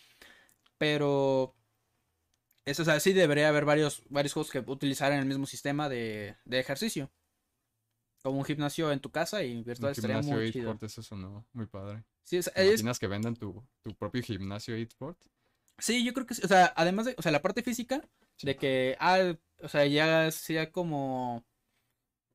Pero. 0.79 1.55
Eso, 2.65 2.83
o 2.83 2.85
sea, 2.85 3.01
sí 3.01 3.13
debería 3.15 3.49
haber 3.49 3.65
varios, 3.65 4.03
varios 4.11 4.35
juegos 4.35 4.51
que 4.51 4.59
utilizaran 4.59 5.19
el 5.19 5.25
mismo 5.27 5.47
sistema 5.47 5.89
de, 5.89 6.37
de 6.45 6.59
ejercicio. 6.61 7.11
Como 8.23 8.39
un 8.39 8.45
gimnasio 8.45 8.93
en 8.93 9.01
tu 9.01 9.11
casa 9.11 9.43
y 9.43 9.63
virtual 9.63 9.91
Un 9.91 9.93
estaría 9.93 10.17
gimnasio 10.17 10.37
muy 10.37 10.53
chido. 10.53 10.79
eso 10.83 11.03
sonó 11.03 11.47
muy 11.53 11.67
padre. 11.67 12.05
Sí, 12.25 12.39
o 12.39 12.43
sea, 12.43 12.53
¿Te 12.53 12.63
es- 12.67 12.81
imaginas 12.81 12.99
que 12.99 13.07
vendan 13.07 13.37
tu, 13.37 13.65
tu 13.83 13.95
propio 13.95 14.23
gimnasio 14.23 14.75
eSport? 14.75 15.19
Sí, 15.79 16.05
yo 16.05 16.13
creo 16.13 16.27
que 16.27 16.35
sí. 16.35 16.43
O 16.45 16.49
sea, 16.49 16.73
además 16.77 17.07
de, 17.07 17.15
o 17.17 17.23
sea, 17.23 17.33
la 17.33 17.41
parte 17.43 17.63
física, 17.63 18.07
Sí. 18.37 18.47
de 18.49 18.57
que, 18.57 18.97
ah, 19.01 19.35
o 19.63 19.69
sea, 19.69 19.87
ya 19.87 20.31
sea 20.31 20.71
como, 20.71 21.37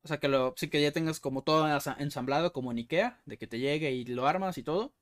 o 0.02 0.08
sea, 0.08 0.18
que 0.18 0.28
lo, 0.28 0.54
sí 0.56 0.68
que 0.68 0.82
ya 0.82 0.90
tengas 0.92 1.20
como 1.20 1.42
todo 1.42 1.66
ensamblado 1.98 2.52
como 2.52 2.72
en 2.72 2.78
Ikea, 2.78 3.22
de 3.24 3.38
que 3.38 3.46
te 3.46 3.58
llegue 3.60 3.92
y 3.92 4.04
lo 4.04 4.26
armas 4.26 4.58
y 4.58 4.62
todo. 4.64 4.92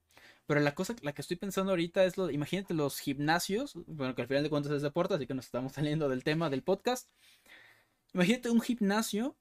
Pero 0.52 0.60
la 0.60 0.74
cosa, 0.74 0.94
la 1.00 1.14
que 1.14 1.22
estoy 1.22 1.38
pensando 1.38 1.72
ahorita 1.72 2.04
es 2.04 2.18
lo, 2.18 2.30
imagínate 2.30 2.74
los 2.74 2.98
gimnasios, 2.98 3.72
bueno, 3.86 4.14
que 4.14 4.20
al 4.20 4.28
final 4.28 4.42
de 4.42 4.50
cuentas 4.50 4.70
es 4.72 4.82
deporte, 4.82 5.14
así 5.14 5.26
que 5.26 5.32
nos 5.32 5.46
estamos 5.46 5.72
saliendo 5.96 6.10
del 6.10 6.24
tema 6.24 6.50
del 6.50 6.62
podcast. 6.62 7.08
Imagínate 8.12 8.50
un 8.50 8.60
gimnasio, 8.60 9.34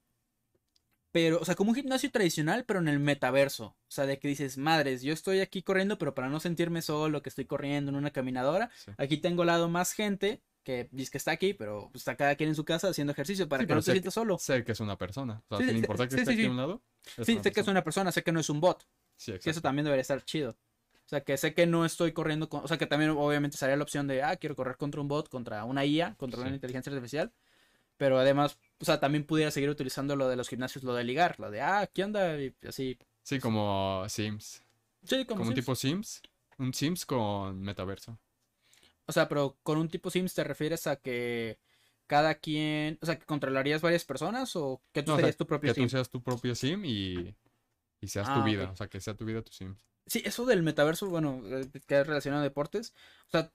pero, 1.11 1.41
o 1.41 1.43
sea, 1.43 1.55
como 1.55 1.71
un 1.71 1.75
gimnasio 1.75 2.09
tradicional, 2.11 2.63
pero 2.63 2.79
en 2.79 2.87
el 2.87 2.99
metaverso. 2.99 3.65
O 3.65 3.75
sea, 3.89 4.05
de 4.05 4.19
que 4.19 4.29
dices, 4.29 4.57
madres, 4.57 5.01
yo 5.01 5.11
estoy 5.11 5.41
aquí 5.41 5.63
corriendo, 5.63 5.97
pero 5.97 6.15
para 6.15 6.29
no 6.29 6.39
sentirme 6.39 6.81
solo, 6.81 7.21
que 7.21 7.27
estoy 7.27 7.43
corriendo 7.43 7.91
en 7.91 7.97
una 7.97 8.11
caminadora, 8.11 8.71
Sí. 8.77 8.91
Aquí 8.97 9.17
tengo 9.17 9.41
al 9.41 9.47
lado 9.47 9.67
más 9.67 9.91
gente 9.91 10.41
que 10.63 10.87
dice 10.93 11.11
que 11.11 11.17
está 11.17 11.31
aquí, 11.31 11.53
pero 11.53 11.89
pues, 11.91 12.03
está 12.03 12.15
cada 12.15 12.35
quien 12.37 12.47
en 12.47 12.55
su 12.55 12.63
casa 12.63 12.87
haciendo 12.87 13.11
ejercicio 13.11 13.49
para 13.49 13.63
Sí, 13.63 13.67
que 13.67 13.73
no 13.73 13.81
te 13.81 13.85
sé 13.87 13.91
sientas 13.91 14.13
solo. 14.13 14.37
Sé 14.37 14.63
que 14.63 14.71
es 14.71 14.79
una 14.79 14.97
persona. 14.97 15.43
O 15.49 15.57
sea, 15.57 15.57
Sí, 15.57 15.63
sin 15.65 15.73
sí, 15.73 15.79
importar 15.79 16.07
que 16.07 16.15
esté 16.15 16.31
aquí 16.31 16.45
a 16.45 16.51
un 16.51 16.55
lado. 16.55 16.81
Sí, 17.25 17.37
sé 17.43 17.51
que 17.51 17.59
es 17.59 17.67
una 17.67 17.83
persona, 17.83 18.13
sé 18.13 18.23
que 18.23 18.31
no 18.31 18.39
es 18.39 18.49
un 18.49 18.61
bot. 18.61 18.87
Sí, 19.17 19.33
Que 19.33 19.37
eso 19.37 19.49
exacto. 19.49 19.63
también 19.63 19.83
debería 19.83 20.01
estar 20.03 20.23
chido. 20.23 20.55
O 21.11 21.13
sea, 21.13 21.25
que 21.25 21.35
sé 21.35 21.53
que 21.53 21.65
no 21.67 21.83
estoy 21.83 22.13
corriendo 22.13 22.47
con... 22.47 22.63
O 22.63 22.69
sea, 22.69 22.77
que 22.77 22.85
también 22.85 23.11
obviamente 23.11 23.57
sería 23.57 23.75
la 23.75 23.83
opción 23.83 24.07
de, 24.07 24.23
ah, 24.23 24.37
quiero 24.37 24.55
correr 24.55 24.77
contra 24.77 25.01
un 25.01 25.09
bot, 25.09 25.27
contra 25.27 25.65
una 25.65 25.83
IA, 25.83 26.15
contra 26.15 26.39
una 26.39 26.51
inteligencia 26.51 26.89
artificial. 26.89 27.33
Pero 27.97 28.17
además, 28.17 28.57
o 28.79 28.85
sea, 28.85 29.01
también 29.01 29.25
pudiera 29.25 29.51
seguir 29.51 29.69
utilizando 29.69 30.15
lo 30.15 30.29
de 30.29 30.37
los 30.37 30.47
gimnasios, 30.47 30.85
lo 30.85 30.93
de 30.93 31.03
ligar, 31.03 31.37
lo 31.37 31.51
de, 31.51 31.59
ah, 31.59 31.85
¿qué 31.93 32.05
onda? 32.05 32.39
Y 32.39 32.55
así. 32.65 32.97
Sí, 33.23 33.41
como 33.41 34.05
Sims. 34.07 34.63
Sí, 35.03 35.25
Como, 35.25 35.39
como, 35.39 35.49
un 35.49 35.53
tipo 35.53 35.75
Sims. 35.75 36.21
Un 36.57 36.73
Sims 36.73 37.05
con 37.05 37.61
metaverso. 37.61 38.17
O 39.05 39.11
sea, 39.11 39.27
pero 39.27 39.57
con 39.63 39.79
un 39.79 39.89
tipo 39.89 40.09
Sims 40.09 40.33
te 40.33 40.45
refieres 40.45 40.87
a 40.87 40.95
que 40.95 41.59
cada 42.07 42.35
quien, 42.35 42.97
o 43.01 43.05
sea, 43.05 43.19
que 43.19 43.25
controlarías 43.25 43.81
varias 43.81 44.05
personas 44.05 44.55
o 44.55 44.81
que 44.93 45.03
tú 45.03 45.11
No, 45.11 45.15
o 45.15 45.17
sea, 45.17 45.23
serías 45.23 45.37
tu 45.37 45.45
propio 45.45 45.73
que 45.73 45.75
Sim. 45.75 45.83
tú 45.83 45.89
seas 45.89 46.09
tu 46.09 46.23
propio 46.23 46.55
Sim 46.55 46.85
y, 46.85 47.35
y 48.01 48.07
seas 48.07 48.27
Ah, 48.29 48.35
tu 48.35 48.43
vida. 48.43 48.65
ok. 48.65 48.71
O 48.71 48.75
sea, 48.75 48.87
que 48.87 48.99
sea 48.99 49.13
tu 49.15 49.23
vida 49.25 49.41
tu 49.41 49.51
Sim. 49.53 49.75
Sí, 50.07 50.21
eso 50.25 50.45
del 50.45 50.63
metaverso, 50.63 51.07
bueno, 51.09 51.41
eh, 51.45 51.69
que 51.87 52.01
es 52.01 52.07
relacionado 52.07 52.41
a 52.41 52.43
deportes. 52.43 52.93
O 53.27 53.29
sea, 53.29 53.53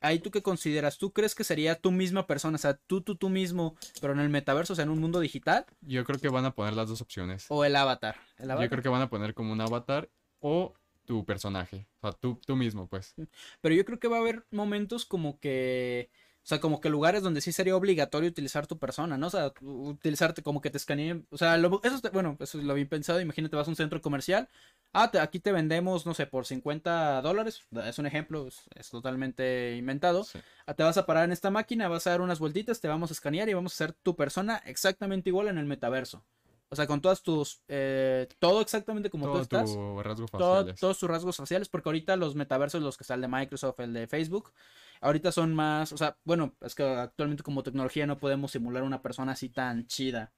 ahí 0.00 0.20
tú 0.20 0.30
qué 0.30 0.42
consideras, 0.42 0.96
¿tú 0.98 1.12
crees 1.12 1.34
que 1.34 1.44
sería 1.44 1.74
tu 1.80 1.90
misma 1.90 2.26
persona? 2.26 2.54
O 2.54 2.58
sea, 2.58 2.74
tú, 2.74 3.02
tú, 3.02 3.16
tú 3.16 3.28
mismo, 3.28 3.76
pero 4.00 4.12
en 4.12 4.20
el 4.20 4.28
metaverso, 4.28 4.72
o 4.72 4.76
sea, 4.76 4.84
en 4.84 4.90
un 4.90 5.00
mundo 5.00 5.20
digital, 5.20 5.66
Yo 5.80 6.04
creo 6.04 6.18
que 6.18 6.28
van 6.28 6.44
a 6.44 6.54
poner 6.54 6.74
las 6.74 6.88
dos 6.88 7.00
opciones. 7.02 7.46
o 7.48 7.64
el 7.64 7.76
avatar. 7.76 8.16
El 8.38 8.48
Yo 8.48 8.68
creo 8.68 8.82
que 8.82 8.88
van 8.88 9.02
a 9.02 9.10
poner 9.10 9.34
como 9.34 9.52
un 9.52 9.60
avatar 9.60 10.08
o 10.40 10.72
tu 11.04 11.24
personaje. 11.24 11.88
O 12.00 12.08
sea, 12.10 12.12
tú, 12.18 12.40
tú 12.46 12.54
mismo, 12.56 12.86
pues. 12.88 13.14
Pero 13.60 13.74
yo 13.74 13.84
creo 13.84 13.98
que 13.98 14.08
va 14.08 14.16
a 14.18 14.20
haber 14.20 14.46
momentos 14.50 15.04
como 15.04 15.38
que. 15.40 16.10
O 16.44 16.46
sea, 16.48 16.60
como 16.60 16.80
que 16.80 16.88
lugares 16.90 17.22
donde 17.22 17.40
sí 17.40 17.52
sería 17.52 17.76
obligatorio 17.76 18.28
utilizar 18.28 18.66
tu 18.66 18.78
persona, 18.78 19.16
¿no? 19.16 19.28
O 19.28 19.30
sea, 19.30 19.52
utilizarte 19.60 20.42
como 20.42 20.60
que 20.60 20.70
te 20.70 20.76
escaneen. 20.78 21.26
O 21.30 21.38
sea, 21.38 21.56
lo- 21.56 21.80
eso 21.84 22.00
bueno, 22.12 22.36
eso 22.40 22.58
lo 22.58 22.74
bien 22.74 22.88
pensado. 22.88 23.20
Imagínate, 23.20 23.54
vas 23.56 23.68
a 23.68 23.70
un 23.70 23.76
centro 23.76 24.00
comercial. 24.00 24.48
Ah, 24.92 25.10
te- 25.10 25.20
aquí 25.20 25.38
te 25.40 25.52
vendemos, 25.52 26.04
no 26.04 26.14
sé, 26.14 26.26
por 26.26 26.44
50 26.44 27.22
dólares. 27.22 27.62
Es 27.84 27.98
un 27.98 28.06
ejemplo, 28.06 28.48
es, 28.48 28.62
es 28.74 28.90
totalmente 28.90 29.76
inventado. 29.76 30.24
Sí. 30.24 30.40
Ah, 30.66 30.74
Te 30.74 30.82
vas 30.82 30.96
a 30.98 31.06
parar 31.06 31.24
en 31.24 31.32
esta 31.32 31.50
máquina, 31.50 31.88
vas 31.88 32.06
a 32.06 32.10
dar 32.10 32.20
unas 32.20 32.38
vueltitas, 32.40 32.80
te 32.80 32.88
vamos 32.88 33.10
a 33.10 33.14
escanear 33.14 33.48
y 33.48 33.54
vamos 33.54 33.72
a 33.72 33.76
hacer 33.76 33.92
tu 33.94 34.16
persona 34.16 34.56
exactamente 34.66 35.30
igual 35.30 35.48
en 35.48 35.58
el 35.58 35.66
metaverso. 35.66 36.24
O 36.72 36.74
sea, 36.74 36.86
con 36.86 37.02
todas 37.02 37.22
tus. 37.22 37.60
eh, 37.68 38.26
todo 38.38 38.62
exactamente 38.62 39.10
como 39.10 39.26
tú 39.26 39.32
Todo 39.32 39.42
estás. 39.42 39.70
tu 39.74 40.02
rasgo 40.02 40.26
todo- 40.26 40.74
todos 40.74 40.98
tus 40.98 41.08
rasgos 41.10 41.36
faciales, 41.36 41.68
porque 41.68 41.90
ahorita 41.90 42.16
los 42.16 42.34
metaversos, 42.34 42.80
los 42.82 42.96
que 42.96 43.04
están 43.04 43.20
de 43.20 43.28
Microsoft, 43.28 43.78
el 43.80 43.92
de 43.92 44.06
Facebook, 44.06 44.54
ahorita 45.02 45.32
son 45.32 45.54
más, 45.54 45.92
o 45.92 45.98
sea, 45.98 46.16
bueno, 46.24 46.56
es 46.62 46.74
que 46.74 46.82
actualmente 46.82 47.42
como 47.42 47.62
tecnología 47.62 48.06
no 48.06 48.16
podemos 48.18 48.52
simular 48.52 48.84
una 48.84 49.02
persona 49.02 49.32
así 49.32 49.50
tan 49.50 49.86
chida. 49.86 50.32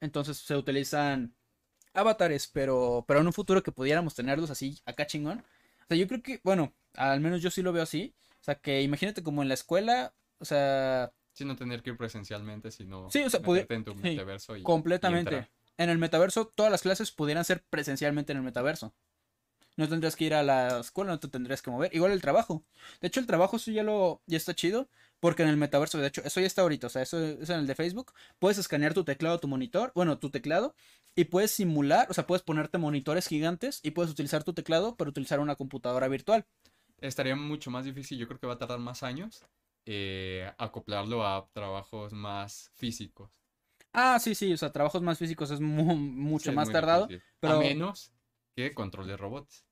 Entonces 0.00 0.36
se 0.36 0.54
utilizan 0.56 1.34
avatares, 1.92 2.46
pero, 2.46 3.04
pero 3.08 3.18
en 3.20 3.26
un 3.26 3.32
futuro 3.32 3.60
que 3.62 3.72
pudiéramos 3.72 4.14
tenerlos 4.14 4.50
así 4.50 4.80
acá 4.84 5.08
chingón. 5.08 5.40
O 5.40 5.86
sea, 5.88 5.96
yo 5.96 6.06
creo 6.06 6.22
que, 6.22 6.40
bueno, 6.44 6.72
al 6.94 7.20
menos 7.20 7.42
yo 7.42 7.50
sí 7.50 7.62
lo 7.62 7.72
veo 7.72 7.82
así. 7.82 8.14
O 8.40 8.44
sea, 8.44 8.54
que 8.54 8.80
imagínate 8.82 9.24
como 9.24 9.42
en 9.42 9.48
la 9.48 9.54
escuela, 9.54 10.14
o 10.38 10.44
sea, 10.44 11.12
Sin 11.32 11.48
no 11.48 11.56
tener 11.56 11.82
que 11.82 11.90
ir 11.90 11.96
presencialmente, 11.96 12.70
sino 12.70 13.10
Sí, 13.10 13.22
o 13.24 13.30
sea, 13.30 13.40
en 13.40 13.84
tu 13.84 13.92
sí, 13.94 13.98
metaverso 14.02 14.56
y, 14.56 14.60
y 14.60 14.62
completamente. 14.62 15.50
En 15.76 15.90
el 15.90 15.98
metaverso, 15.98 16.46
todas 16.46 16.70
las 16.70 16.82
clases 16.82 17.10
pudieran 17.10 17.44
ser 17.44 17.64
presencialmente 17.68 18.32
en 18.32 18.38
el 18.38 18.44
metaverso. 18.44 18.94
No 19.76 19.88
tendrías 19.88 20.14
que 20.14 20.24
ir 20.24 20.34
a 20.34 20.44
la 20.44 20.80
escuela, 20.80 21.10
no 21.10 21.18
te 21.18 21.26
tendrías 21.26 21.60
que 21.60 21.70
mover. 21.70 21.94
Igual 21.94 22.12
el 22.12 22.20
trabajo. 22.20 22.64
De 23.00 23.08
hecho, 23.08 23.18
el 23.18 23.26
trabajo 23.26 23.56
eso 23.56 23.72
ya 23.72 23.82
lo 23.82 24.22
ya 24.26 24.36
está 24.36 24.54
chido. 24.54 24.88
Porque 25.18 25.42
en 25.42 25.48
el 25.48 25.56
metaverso, 25.56 25.98
de 25.98 26.06
hecho, 26.06 26.22
eso 26.24 26.40
ya 26.40 26.46
está 26.46 26.62
ahorita. 26.62 26.86
O 26.86 26.90
sea, 26.90 27.02
eso 27.02 27.18
es 27.18 27.50
en 27.50 27.58
el 27.60 27.66
de 27.66 27.74
Facebook. 27.74 28.12
Puedes 28.38 28.58
escanear 28.58 28.94
tu 28.94 29.04
teclado, 29.04 29.40
tu 29.40 29.48
monitor. 29.48 29.90
Bueno, 29.94 30.18
tu 30.18 30.30
teclado. 30.30 30.76
Y 31.16 31.24
puedes 31.24 31.50
simular. 31.50 32.06
O 32.10 32.14
sea, 32.14 32.26
puedes 32.26 32.42
ponerte 32.42 32.78
monitores 32.78 33.26
gigantes. 33.26 33.80
Y 33.82 33.92
puedes 33.92 34.12
utilizar 34.12 34.44
tu 34.44 34.52
teclado 34.52 34.96
para 34.96 35.10
utilizar 35.10 35.40
una 35.40 35.56
computadora 35.56 36.06
virtual. 36.06 36.46
Estaría 37.00 37.34
mucho 37.34 37.70
más 37.70 37.84
difícil, 37.84 38.18
yo 38.18 38.28
creo 38.28 38.38
que 38.38 38.46
va 38.46 38.54
a 38.54 38.58
tardar 38.58 38.78
más 38.78 39.02
años 39.02 39.44
eh, 39.86 40.50
acoplarlo 40.58 41.26
a 41.26 41.48
trabajos 41.52 42.12
más 42.12 42.70
físicos. 42.74 43.43
Ah, 43.94 44.18
sí, 44.18 44.34
sí. 44.34 44.52
O 44.52 44.56
sea, 44.56 44.70
trabajos 44.72 45.00
más 45.02 45.18
físicos 45.18 45.50
es 45.50 45.60
mu- 45.60 45.94
mucho 45.96 46.44
Sí, 46.44 46.50
es 46.50 46.56
más 46.56 46.70
tardado. 46.70 47.06
difícil. 47.06 47.26
pero- 47.40 47.54
A 47.54 47.58
menos 47.60 48.12
que 48.56 48.74
controle 48.74 49.16
robots. 49.16 49.64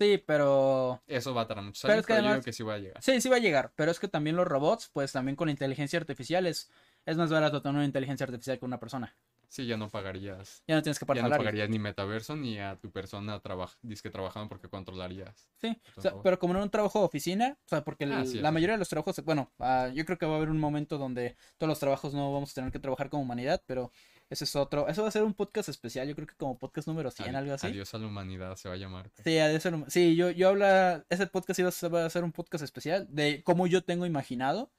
Sí, 0.00 0.22
pero. 0.24 1.02
Eso 1.06 1.34
va 1.34 1.42
a 1.42 1.46
tardar 1.48 1.64
muchos 1.64 1.82
Pero 1.82 1.94
años, 1.94 2.00
es 2.02 2.06
que 2.06 2.12
pero 2.12 2.22
yo 2.22 2.26
además- 2.28 2.44
digo 2.44 2.44
que 2.44 2.52
sí 2.52 2.62
va 2.62 2.74
a 2.74 2.78
llegar. 2.78 3.02
Sí, 3.02 3.20
sí 3.20 3.28
va 3.28 3.36
a 3.36 3.40
llegar, 3.40 3.72
pero 3.74 3.90
es 3.90 3.98
que 3.98 4.06
también 4.08 4.36
los 4.36 4.46
robots, 4.46 4.90
pues 4.92 5.10
también 5.12 5.34
con 5.36 5.48
inteligencia 5.48 5.98
artificial 5.98 6.46
es, 6.46 6.70
es 7.04 7.16
más 7.16 7.30
barato 7.30 7.62
tener 7.62 7.76
una 7.76 7.84
inteligencia 7.84 8.24
artificial 8.24 8.58
que 8.58 8.64
una 8.64 8.78
persona. 8.78 9.16
Sí, 9.50 9.66
ya 9.66 9.76
no 9.78 9.88
pagarías. 9.88 10.62
Ya 10.66 10.74
no 10.76 10.82
tienes 10.82 10.98
que 10.98 11.06
pagar 11.06 11.24
Ya 11.24 11.28
no 11.30 11.36
pagarías 11.36 11.68
ni 11.70 11.78
metaverso 11.78 12.36
ni 12.36 12.58
a 12.58 12.76
tu 12.76 12.90
persona 12.90 13.40
traba- 13.40 13.70
disque 13.82 14.10
trabajando 14.10 14.48
porque 14.48 14.68
controlarías. 14.68 15.48
Sí, 15.56 15.80
o 15.96 16.02
sea, 16.02 16.12
pero 16.22 16.38
como 16.38 16.54
en 16.54 16.60
un 16.62 16.70
trabajo 16.70 16.98
de 16.98 17.06
oficina, 17.06 17.56
o 17.64 17.68
sea, 17.68 17.82
porque 17.82 18.04
el- 18.04 18.12
Ah, 18.12 18.26
sí, 18.26 18.40
la 18.40 18.50
mayoría 18.52 18.74
de 18.74 18.78
los 18.78 18.88
trabajos, 18.90 19.18
bueno, 19.24 19.50
ah, 19.58 19.88
yo 19.94 20.04
creo 20.04 20.18
que 20.18 20.26
va 20.26 20.34
a 20.34 20.36
haber 20.36 20.50
un 20.50 20.60
momento 20.60 20.98
donde 20.98 21.34
todos 21.56 21.68
los 21.68 21.78
trabajos 21.80 22.12
no 22.12 22.32
vamos 22.32 22.50
a 22.50 22.54
tener 22.54 22.70
que 22.70 22.78
trabajar 22.78 23.08
como 23.08 23.22
humanidad, 23.22 23.62
pero 23.66 23.90
ese 24.28 24.44
es 24.44 24.54
otro, 24.54 24.86
eso 24.86 25.00
va 25.02 25.08
a 25.08 25.12
ser 25.12 25.22
un 25.22 25.32
podcast 25.32 25.70
especial, 25.70 26.06
yo 26.06 26.14
creo 26.14 26.26
que 26.26 26.34
como 26.36 26.58
podcast 26.58 26.86
número 26.86 27.10
100, 27.10 27.30
Adi- 27.30 27.36
algo 27.38 27.54
así. 27.54 27.68
Adiós 27.68 27.94
a 27.94 27.98
la 27.98 28.06
humanidad 28.06 28.54
se 28.56 28.68
va 28.68 28.74
a 28.74 28.78
llamar. 28.78 29.10
Sí, 29.24 29.38
adiós 29.38 29.64
a 29.64 29.70
lo- 29.70 29.88
sí, 29.88 30.14
yo, 30.14 30.30
yo 30.30 30.50
habla, 30.50 31.06
ese 31.08 31.26
podcast 31.26 31.58
iba 31.58 31.70
a 31.70 31.72
ser- 31.72 31.94
va 31.94 32.04
a 32.04 32.10
ser 32.10 32.22
un 32.22 32.32
podcast 32.32 32.62
especial 32.62 33.06
de 33.08 33.42
cómo 33.44 33.66
yo 33.66 33.82
tengo 33.82 34.04
imaginado 34.04 34.70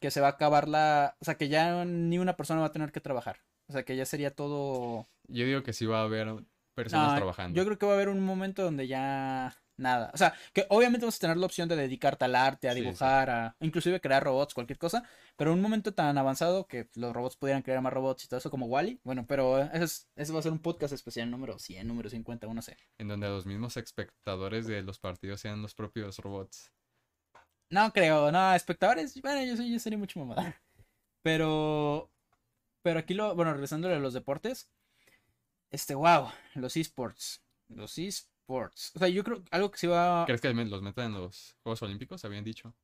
que 0.00 0.10
se 0.10 0.20
va 0.20 0.26
a 0.26 0.30
acabar 0.30 0.66
la, 0.66 1.16
o 1.20 1.24
sea, 1.24 1.36
que 1.36 1.48
ya 1.48 1.84
ni 1.84 2.18
una 2.18 2.36
persona 2.36 2.58
va 2.60 2.66
a 2.66 2.72
tener 2.72 2.90
que 2.90 3.00
trabajar, 3.00 3.38
o 3.68 3.72
sea, 3.72 3.84
que 3.84 3.96
ya 3.96 4.04
sería 4.06 4.30
todo 4.34 5.08
Yo 5.28 5.44
digo 5.44 5.62
que 5.62 5.72
sí 5.72 5.86
va 5.86 6.00
a 6.00 6.04
haber 6.04 6.28
personas 6.74 7.12
No, 7.12 7.16
trabajando. 7.16 7.56
Yo 7.56 7.64
creo 7.64 7.78
que 7.78 7.86
va 7.86 7.92
a 7.92 7.94
haber 7.96 8.08
un 8.08 8.20
momento 8.20 8.62
donde 8.62 8.86
ya 8.86 9.56
nada. 9.76 10.10
O 10.14 10.16
sea, 10.16 10.34
que 10.52 10.66
obviamente 10.70 11.06
vas 11.06 11.16
a 11.16 11.20
tener 11.20 11.36
la 11.36 11.46
opción 11.46 11.68
de 11.68 11.76
dedicarte 11.76 12.24
al 12.24 12.34
arte, 12.34 12.68
a 12.68 12.72
Sí, 12.72 12.78
sí. 12.78 12.84
dibujar, 12.84 13.30
a 13.30 13.56
inclusive 13.60 14.00
crear 14.00 14.22
robots, 14.24 14.54
cualquier 14.54 14.78
cosa. 14.78 15.02
Pero 15.36 15.52
un 15.52 15.60
momento 15.60 15.92
tan 15.94 16.16
avanzado 16.18 16.66
que 16.66 16.88
los 16.96 17.12
robots 17.12 17.36
pudieran 17.36 17.62
crear 17.62 17.80
más 17.80 17.92
robots 17.92 18.24
y 18.24 18.28
todo 18.28 18.38
eso 18.38 18.50
como 18.50 18.66
Wally. 18.66 19.00
Bueno, 19.04 19.24
pero 19.26 19.58
ese, 19.62 20.06
es- 20.16 20.34
va 20.34 20.38
a 20.38 20.42
ser 20.42 20.52
un 20.52 20.58
podcast 20.60 20.92
especial 20.94 21.30
número 21.30 21.58
100, 21.58 21.86
número 21.86 22.08
50, 22.10 22.46
no 22.52 22.62
sé. 22.62 22.76
En 22.98 23.08
donde 23.08 23.28
los 23.28 23.44
mismos 23.46 23.76
espectadores 23.76 24.66
de 24.66 24.82
los 24.82 24.98
partidos 24.98 25.40
sean 25.40 25.62
los 25.62 25.74
propios 25.74 26.18
robots. 26.18 26.72
No 27.70 27.92
creo, 27.92 28.32
no, 28.32 28.54
espectadores. 28.54 29.20
Bueno, 29.20 29.44
yo, 29.44 29.56
soy, 29.56 29.70
yo 29.72 29.78
sería 29.78 29.98
mucho 29.98 30.18
mamada. 30.20 30.60
Pero. 31.22 32.10
Pero 32.82 32.98
aquí 32.98 33.14
lo. 33.14 33.34
Bueno, 33.34 33.52
regresando 33.52 33.88
a 33.88 33.98
los 33.98 34.14
deportes. 34.14 34.70
Este, 35.70 35.94
wow, 35.94 36.28
los 36.54 36.76
esports. 36.76 37.42
Los 37.68 37.98
esports. 37.98 38.92
O 38.94 38.98
sea, 38.98 39.08
yo 39.08 39.22
creo 39.24 39.42
algo 39.50 39.70
que 39.70 39.78
se 39.78 39.88
va. 39.88 40.24
¿Crees 40.26 40.40
que 40.40 40.52
los 40.52 40.82
metan 40.82 41.06
en 41.06 41.14
los 41.14 41.56
Juegos 41.62 41.82
Olímpicos? 41.82 42.24
Habían 42.24 42.44
dicho. 42.44 42.74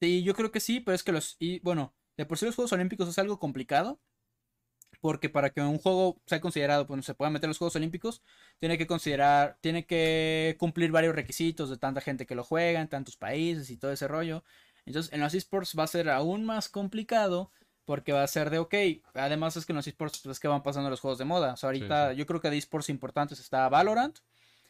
Sí, 0.00 0.22
yo 0.22 0.34
creo 0.34 0.50
que 0.50 0.60
sí, 0.60 0.80
pero 0.80 0.94
es 0.94 1.02
que 1.02 1.12
los. 1.12 1.36
Y 1.38 1.60
bueno, 1.60 1.94
de 2.16 2.26
por 2.26 2.38
sí 2.38 2.46
los 2.46 2.54
Juegos 2.54 2.72
Olímpicos 2.72 3.08
es 3.08 3.18
algo 3.18 3.38
complicado. 3.38 4.00
Porque 5.00 5.28
para 5.28 5.50
que 5.50 5.60
un 5.60 5.78
juego 5.78 6.20
sea 6.26 6.40
considerado, 6.40 6.86
bueno, 6.86 7.02
se 7.02 7.14
pueda 7.14 7.30
meter 7.30 7.44
en 7.44 7.50
los 7.50 7.58
Juegos 7.58 7.76
Olímpicos, 7.76 8.22
tiene 8.58 8.78
que 8.78 8.86
considerar, 8.86 9.58
tiene 9.60 9.86
que 9.86 10.56
cumplir 10.58 10.90
varios 10.90 11.14
requisitos 11.14 11.68
de 11.68 11.76
tanta 11.76 12.00
gente 12.00 12.26
que 12.26 12.34
lo 12.34 12.42
juega, 12.42 12.80
en 12.80 12.88
tantos 12.88 13.16
países 13.16 13.70
y 13.70 13.76
todo 13.76 13.92
ese 13.92 14.08
rollo. 14.08 14.42
Entonces, 14.86 15.12
en 15.12 15.20
los 15.20 15.34
esports 15.34 15.76
va 15.78 15.84
a 15.84 15.88
ser 15.88 16.08
aún 16.08 16.44
más 16.44 16.68
complicado 16.68 17.50
porque 17.86 18.12
va 18.12 18.22
a 18.22 18.26
ser 18.26 18.50
de, 18.50 18.58
ok, 18.58 18.74
además 19.14 19.56
es 19.56 19.64
que 19.64 19.72
en 19.72 19.76
los 19.76 19.86
esports 19.86 20.26
es 20.26 20.38
que 20.40 20.48
van 20.48 20.62
pasando 20.62 20.90
los 20.90 21.00
juegos 21.00 21.18
de 21.18 21.24
moda. 21.24 21.54
O 21.54 21.56
sea, 21.56 21.68
ahorita 21.68 22.10
sí. 22.10 22.16
yo 22.16 22.26
creo 22.26 22.40
que 22.42 22.50
de 22.50 22.58
esports 22.58 22.90
importantes 22.90 23.40
está 23.40 23.66
Valorant, 23.70 24.18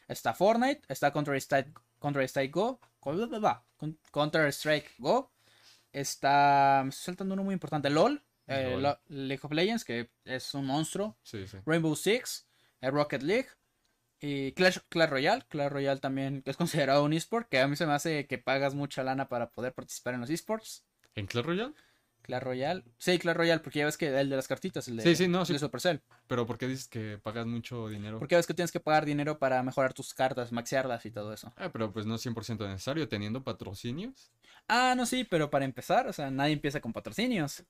está 0.07 0.33
Fortnite, 0.33 0.81
está 0.87 1.11
Counter-Strike 1.11 1.77
Counter 1.99 2.23
Strike 2.23 2.53
Go, 2.53 2.79
Counter 4.11 4.47
Strike 4.53 4.93
Go, 4.99 5.31
está, 5.91 6.81
me 6.83 6.89
estoy 6.89 7.05
saltando 7.05 7.33
uno 7.33 7.43
muy 7.43 7.53
importante, 7.53 7.89
LOL, 7.89 8.23
eh, 8.47 8.71
LOL. 8.71 8.83
Lo- 8.83 8.99
League 9.07 9.41
of 9.43 9.51
Legends, 9.51 9.83
que 9.83 10.09
es 10.25 10.53
un 10.53 10.65
monstruo, 10.65 11.17
Sí, 11.23 11.47
sí. 11.47 11.57
Rainbow 11.65 11.95
Six, 11.95 12.47
eh, 12.81 12.91
Rocket 12.91 13.23
League 13.23 13.47
y 14.19 14.51
Clash, 14.53 14.77
Clash 14.89 15.09
Royale. 15.09 15.43
Clash 15.47 15.69
Royale 15.71 15.99
también 15.99 16.43
es 16.45 16.57
considerado 16.57 17.03
un 17.03 17.13
esport, 17.13 17.49
que 17.49 17.59
a 17.59 17.67
mí 17.67 17.75
se 17.75 17.85
me 17.85 17.93
hace 17.93 18.27
que 18.27 18.37
pagas 18.37 18.75
mucha 18.75 19.03
lana 19.03 19.27
para 19.27 19.49
poder 19.49 19.73
participar 19.73 20.13
en 20.13 20.21
los 20.21 20.29
esports. 20.29 20.83
¿En 21.15 21.25
Clash 21.25 21.45
Royale? 21.45 21.73
Clash 22.27 22.43
Royale, 22.43 22.83
sí, 22.97 23.17
Clash 23.17 23.35
Royale, 23.37 23.61
porque 23.61 23.79
ya 23.79 23.85
ves 23.85 23.97
que 23.97 24.07
el 24.07 24.29
de 24.29 24.35
las 24.35 24.47
cartitas, 24.49 24.87
el 24.89 24.97
de, 24.97 25.03
Sí, 25.03 25.15
sí, 25.15 25.27
no, 25.29 25.45
sí. 25.45 25.53
de 25.53 25.59
Supercell. 25.59 26.01
Pero 26.27 26.45
¿por 26.45 26.57
qué 26.57 26.67
dices 26.67 26.89
que 26.89 27.17
pagas 27.17 27.47
mucho 27.47 27.87
dinero? 27.87 28.19
Porque 28.19 28.33
ya 28.33 28.37
ves 28.37 28.45
que 28.47 28.53
tienes 28.53 28.71
que 28.71 28.81
pagar 28.81 29.05
dinero 29.05 29.39
para 29.39 29.63
mejorar 29.63 29.93
tus 29.93 30.13
cartas, 30.13 30.51
maxearlas 30.51 31.05
y 31.05 31.11
todo 31.11 31.33
eso. 31.33 31.53
Ah, 31.55 31.69
pero 31.71 31.91
pues 31.93 32.05
no 32.05 32.15
es 32.15 32.25
100% 32.25 32.67
necesario 32.67 33.07
teniendo 33.07 33.43
patrocinios. 33.43 34.29
Ah, 34.67 34.93
no, 34.97 35.05
sí, 35.05 35.23
pero 35.23 35.49
para 35.49 35.63
empezar, 35.63 36.07
o 36.07 36.13
sea, 36.13 36.29
nadie 36.29 36.51
empieza 36.53 36.81
con 36.81 36.91
patrocinios. 36.91 37.63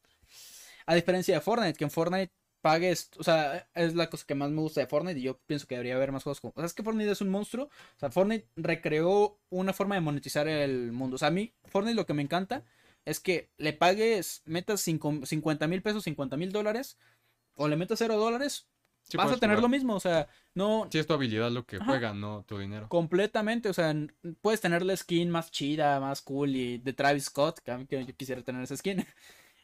A 0.87 0.95
diferencia 0.95 1.35
de 1.35 1.41
Fortnite, 1.41 1.77
que 1.77 1.83
en 1.83 1.91
Fortnite 1.91 2.33
pagues, 2.61 3.11
o 3.19 3.23
sea, 3.23 3.69
es 3.75 3.93
la 3.93 4.09
cosa 4.09 4.25
que 4.27 4.33
más 4.33 4.49
me 4.49 4.61
gusta 4.61 4.81
de 4.81 4.87
Fortnite 4.87 5.19
y 5.19 5.23
yo 5.23 5.37
pienso 5.45 5.67
que 5.67 5.75
debería 5.75 5.95
haber 5.95 6.11
más 6.11 6.23
juegos 6.23 6.41
como... 6.41 6.53
O 6.55 6.59
sea, 6.59 6.65
es 6.65 6.73
que 6.73 6.81
Fortnite 6.81 7.11
es 7.11 7.21
un 7.21 7.29
monstruo, 7.29 7.65
o 7.65 7.99
sea, 7.99 8.09
Fortnite 8.09 8.47
recreó 8.55 9.39
una 9.49 9.71
forma 9.71 9.93
de 9.93 10.01
monetizar 10.01 10.47
el 10.47 10.91
mundo. 10.91 11.15
O 11.15 11.19
sea, 11.19 11.27
a 11.27 11.31
mí, 11.31 11.53
Fortnite 11.65 11.95
lo 11.95 12.07
que 12.07 12.13
me 12.15 12.23
encanta 12.23 12.65
es 13.09 13.19
que 13.21 13.49
le 13.57 13.71
pagues, 13.73 14.41
metas 14.45 14.81
cinco- 14.81 15.25
50 15.25 15.65
mil 15.67 15.81
pesos, 15.81 16.03
50 16.03 16.35
mil 16.35 16.51
dólares, 16.51 16.97
o 17.55 17.67
le 17.69 17.77
metas 17.77 17.99
0 17.99 18.17
dólares, 18.17 18.67
Sí 19.03 19.15
vas 19.15 19.31
a 19.31 19.37
tener 19.37 19.55
jugar. 19.55 19.61
lo 19.63 19.69
mismo, 19.69 19.95
o 19.95 19.99
sea, 20.01 20.27
no, 20.53 20.89
Sí, 20.91 20.99
es 20.99 21.07
tu 21.07 21.13
habilidad 21.13 21.49
lo 21.49 21.65
que 21.65 21.77
Ajá. 21.77 21.85
juega, 21.85 22.13
no 22.13 22.43
tu 22.45 22.57
dinero. 22.57 22.89
Completamente, 22.89 23.69
o 23.69 23.73
sea, 23.73 23.95
puedes 24.41 24.59
tener 24.59 24.83
la 24.83 24.97
skin 24.97 25.29
más 25.29 25.49
chida, 25.49 26.01
más 26.01 26.21
cool 26.21 26.53
y 26.57 26.79
de 26.79 26.91
Travis 26.91 27.23
Scott, 27.25 27.59
que 27.59 27.71
a 27.71 27.77
mí 27.77 27.87
yo 27.89 28.05
quisiera 28.17 28.41
tener 28.43 28.61
esa 28.63 28.75
skin. 28.75 28.97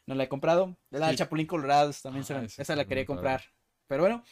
No 0.06 0.16
la 0.16 0.24
he 0.26 0.28
comprado. 0.30 0.76
La 0.90 1.08
de. 1.10 1.16
Chapulín 1.16 1.48
Colorado 1.48 1.90
también 2.04 2.26
se 2.26 2.34
Ah, 2.34 2.44
esa 2.44 2.76
la 2.76 2.84
quería 2.86 3.04
padre. 3.04 3.06
comprar. 3.06 3.42
Pero 3.88 4.04
bueno, 4.04 4.24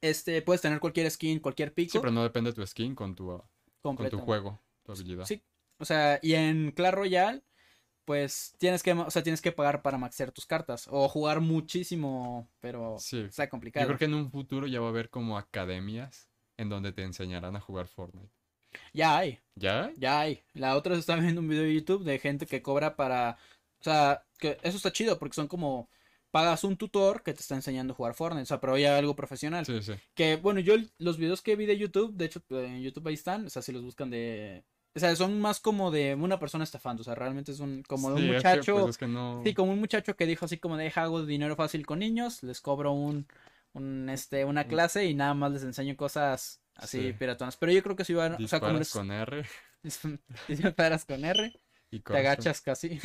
este 0.00 0.42
puedes 0.42 0.60
tener 0.62 0.80
cualquier 0.80 1.08
skin, 1.10 1.38
cualquier 1.40 1.72
pico, 1.74 1.92
Sí, 1.92 1.98
pero 2.00 2.10
no 2.12 2.22
depende 2.24 2.50
de 2.50 2.54
tu 2.56 2.66
skin 2.66 2.94
con 2.96 3.14
tu, 3.14 3.40
con 3.82 3.96
tu 4.08 4.18
juego, 4.18 4.60
tu 4.82 4.92
habilidad. 4.92 5.26
Sí, 5.26 5.42
o 5.78 5.84
sea, 5.84 6.18
y 6.22 6.34
en 6.34 6.72
Clash 6.72 6.92
Royale 6.94 7.42
pues 8.10 8.56
tienes 8.58 8.82
que, 8.82 8.90
o 8.92 9.08
sea, 9.08 9.22
tienes 9.22 9.40
que 9.40 9.52
pagar 9.52 9.82
para 9.82 9.96
maxear 9.96 10.32
tus 10.32 10.44
cartas 10.44 10.88
o 10.90 11.08
jugar 11.08 11.38
muchísimo, 11.40 12.48
pero 12.58 12.96
Sí. 12.98 13.20
está 13.20 13.44
Yo 13.44 13.50
complicado. 13.50 13.86
creo 13.86 13.98
que 14.00 14.06
en 14.06 14.14
un 14.14 14.32
futuro 14.32 14.66
ya 14.66 14.80
va 14.80 14.86
a 14.86 14.90
haber 14.90 15.10
como 15.10 15.38
academias 15.38 16.26
en 16.56 16.68
donde 16.68 16.90
te 16.90 17.04
enseñarán 17.04 17.54
a 17.54 17.60
jugar 17.60 17.86
Fortnite. 17.86 18.32
Ya 18.92 19.16
hay. 19.16 19.38
¿Ya? 19.54 19.92
Ya 19.96 20.18
hay. 20.18 20.42
La 20.54 20.74
otra 20.76 20.90
vez 20.90 20.98
estaba 21.00 21.20
viendo 21.22 21.40
un 21.40 21.46
video 21.46 21.62
de 21.62 21.72
YouTube 21.72 22.02
de 22.02 22.18
gente 22.18 22.46
que 22.46 22.62
cobra 22.62 22.96
para. 22.96 23.38
O 23.78 23.84
sea, 23.84 24.24
que 24.38 24.58
eso 24.64 24.76
está 24.76 24.90
chido 24.90 25.16
porque 25.16 25.36
son 25.36 25.46
como. 25.46 25.88
Pagas 26.32 26.64
un 26.64 26.76
tutor 26.76 27.22
que 27.22 27.32
te 27.32 27.40
está 27.40 27.54
enseñando 27.54 27.92
a 27.92 27.96
jugar 27.96 28.14
Fortnite. 28.14 28.42
O 28.42 28.46
sea, 28.46 28.60
pero 28.60 28.76
ya 28.76 28.98
algo 28.98 29.14
profesional. 29.14 29.64
Sí, 29.66 29.80
sí. 29.82 29.92
Que 30.14 30.34
bueno, 30.34 30.58
yo 30.58 30.74
los 30.98 31.16
videos 31.16 31.42
que 31.42 31.54
vi 31.54 31.66
de 31.66 31.78
YouTube, 31.78 32.12
de 32.14 32.24
hecho, 32.24 32.42
en 32.50 32.82
YouTube 32.82 33.06
ahí 33.06 33.14
están. 33.14 33.46
O 33.46 33.50
sea, 33.50 33.62
si 33.62 33.70
los 33.70 33.84
buscan 33.84 34.10
de. 34.10 34.64
O 34.94 34.98
sea, 34.98 35.14
son 35.14 35.40
más 35.40 35.60
como 35.60 35.90
de 35.90 36.14
una 36.16 36.38
persona 36.40 36.64
estafando. 36.64 37.02
O 37.02 37.04
sea, 37.04 37.14
realmente 37.14 37.52
es 37.52 37.60
un. 37.60 37.82
Como 37.84 38.08
de 38.10 38.14
un 38.16 38.20
Sí, 38.22 38.30
es 38.34 38.42
que, 38.42 38.48
muchacho. 38.48 38.72
pues, 38.74 38.90
es 38.90 38.98
que 38.98 39.06
no... 39.06 39.42
Sí, 39.44 39.54
como 39.54 39.72
un 39.72 39.78
muchacho 39.78 40.16
que 40.16 40.26
dijo 40.26 40.44
así 40.46 40.58
como 40.58 40.76
de 40.76 40.92
hago 40.94 41.24
dinero 41.24 41.54
fácil 41.56 41.86
con 41.86 42.00
niños, 42.00 42.42
les 42.42 42.60
cobro 42.60 42.92
un, 42.92 43.26
un 43.72 44.08
este, 44.08 44.44
una 44.44 44.64
clase 44.64 45.06
y 45.06 45.14
nada 45.14 45.34
más 45.34 45.52
les 45.52 45.62
enseño 45.62 45.96
cosas 45.96 46.60
así 46.74 47.00
Sí. 47.08 47.12
piratonas. 47.12 47.56
Pero 47.56 47.72
yo 47.72 47.82
creo 47.82 47.94
que 47.96 48.04
sí 48.04 48.14
van, 48.14 48.34
o 48.42 48.48
sea, 48.48 48.58
como 48.60 48.78
les, 48.78 48.90
con 48.92 49.10
R 49.12 49.44
disparas 50.48 51.04
con 51.04 51.24
R, 51.24 51.52
y 51.90 52.00
te 52.00 52.18
agachas 52.18 52.60
casi. 52.60 52.98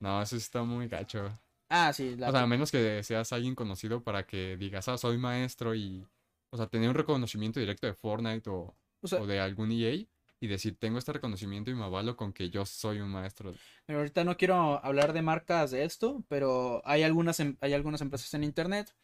No, 0.00 0.20
eso 0.20 0.36
está 0.36 0.62
muy 0.64 0.88
gacho. 0.88 1.38
Ah, 1.70 1.92
sí, 1.92 2.16
la 2.16 2.28
O 2.28 2.32
sea, 2.32 2.42
a 2.42 2.46
menos 2.46 2.70
que 2.70 3.02
seas 3.02 3.32
alguien 3.32 3.54
conocido 3.54 4.02
para 4.02 4.26
que 4.26 4.56
digas, 4.56 4.88
ah, 4.88 4.98
soy 4.98 5.16
maestro 5.18 5.74
y. 5.74 6.06
O 6.52 6.56
sea, 6.56 6.66
tener 6.66 6.88
un 6.88 6.94
reconocimiento 6.94 7.58
directo 7.58 7.86
de 7.86 7.94
Fortnite 7.94 8.48
o, 8.50 8.76
o 9.00 9.08
sea, 9.08 9.20
o 9.20 9.26
de 9.26 9.40
algún 9.40 9.72
EA 9.72 10.04
y 10.44 10.48
decir, 10.48 10.76
tengo 10.78 10.98
este 10.98 11.12
reconocimiento 11.12 11.70
y 11.70 11.74
me 11.74 11.84
avalo 11.84 12.16
con 12.16 12.32
que 12.32 12.50
yo 12.50 12.66
soy 12.66 13.00
un 13.00 13.08
maestro. 13.10 13.54
Pero 13.86 13.98
ahorita 14.00 14.24
no 14.24 14.36
quiero 14.36 14.84
hablar 14.84 15.12
de 15.12 15.22
marcas 15.22 15.70
de 15.70 15.84
esto, 15.84 16.22
pero 16.28 16.82
hay 16.84 17.02
algunas, 17.02 17.40
em- 17.40 17.56
hay 17.60 17.72
algunas 17.72 18.00
empresas 18.00 18.32
en 18.34 18.44
internet 18.44 18.94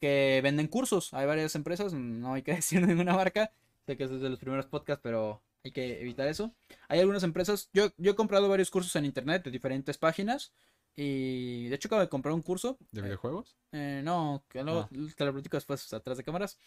que 0.00 0.40
venden 0.42 0.68
cursos. 0.68 1.12
Hay 1.14 1.26
varias 1.26 1.54
empresas, 1.54 1.92
no 1.92 2.34
hay 2.34 2.42
que 2.42 2.52
decir 2.62 2.86
ninguna 2.86 3.14
marca. 3.14 3.52
Sé 3.86 3.96
que 3.96 4.04
es 4.04 4.10
de 4.10 4.28
los 4.30 4.38
primeros 4.38 4.66
podcasts, 4.66 5.00
pero 5.02 5.42
hay 5.64 5.72
que 5.72 6.00
evitar 6.00 6.28
eso. 6.28 6.54
Hay 6.88 7.00
algunas 7.00 7.22
empresas, 7.22 7.68
yo, 7.72 7.88
yo 7.96 8.12
he 8.12 8.14
comprado 8.14 8.48
varios 8.48 8.70
cursos 8.70 8.94
en 8.96 9.04
internet 9.04 9.44
de 9.44 9.50
diferentes 9.50 9.98
páginas. 9.98 10.52
Y 10.98 11.68
de 11.68 11.74
hecho 11.76 11.88
acabo 11.88 12.00
de 12.00 12.08
comprar 12.08 12.34
un 12.34 12.40
curso. 12.42 12.78
¿De 12.90 13.00
eh, 13.00 13.04
videojuegos? 13.04 13.54
eh, 13.72 14.00
no, 14.02 14.44
que 14.48 14.62
luego 14.62 14.80
Ah. 14.80 14.88
te 15.16 15.24
lo 15.26 15.32
platico 15.34 15.56
después 15.58 15.92
atrás 15.92 16.16
de 16.16 16.24
cámaras. 16.24 16.58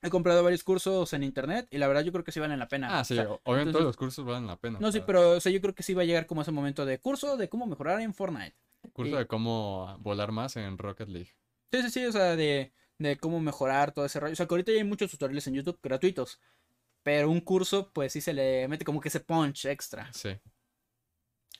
He 0.00 0.10
comprado 0.10 0.44
varios 0.44 0.62
cursos 0.62 1.12
en 1.12 1.24
internet 1.24 1.66
y 1.70 1.78
la 1.78 1.88
verdad 1.88 2.02
yo 2.02 2.12
creo 2.12 2.22
que 2.24 2.30
sí 2.30 2.38
valen 2.38 2.58
la 2.60 2.68
pena. 2.68 2.98
Ah, 3.00 3.04
sí, 3.04 3.14
O 3.14 3.16
sea, 3.16 3.30
o- 3.32 3.40
obviamente 3.44 3.70
entonces- 3.70 3.72
todos 3.72 3.84
los 3.86 3.96
cursos 3.96 4.24
valen 4.24 4.46
la 4.46 4.56
pena. 4.56 4.78
no, 4.80 4.92
sí, 4.92 5.02
pero 5.04 5.32
o 5.32 5.40
sea, 5.40 5.50
yo 5.50 5.60
creo 5.60 5.74
que 5.74 5.82
sí 5.82 5.92
va 5.94 6.02
a 6.02 6.04
llegar 6.04 6.26
como 6.26 6.42
ese 6.42 6.52
momento 6.52 6.86
de 6.86 7.00
curso 7.00 7.36
de 7.36 7.48
cómo 7.48 7.66
mejorar 7.66 8.00
en 8.00 8.14
Fortnite. 8.14 8.56
Curso 8.92 9.14
y- 9.16 9.18
de 9.18 9.26
cómo 9.26 9.96
volar 10.00 10.30
más 10.30 10.56
en 10.56 10.78
Rocket 10.78 11.08
League. 11.08 11.34
Sí, 11.72 11.82
sí, 11.82 11.90
sí, 11.90 12.06
o 12.06 12.12
sea, 12.12 12.36
de, 12.36 12.72
de 12.98 13.16
cómo 13.18 13.40
mejorar 13.40 13.90
todo 13.92 14.04
ese 14.04 14.20
rollo. 14.20 14.32
O 14.32 14.36
sea, 14.36 14.46
que 14.46 14.54
ahorita 14.54 14.70
ya 14.72 14.78
hay 14.78 14.84
muchos 14.84 15.10
tutoriales 15.10 15.46
en 15.48 15.54
YouTube 15.54 15.78
gratuitos. 15.82 16.40
Pero 17.02 17.28
un 17.30 17.40
curso, 17.40 17.90
pues 17.92 18.12
sí 18.12 18.20
se 18.20 18.32
le 18.32 18.68
mete 18.68 18.84
como 18.84 19.00
que 19.00 19.08
ese 19.08 19.20
punch 19.20 19.64
extra. 19.66 20.12
Sí. 20.12 20.30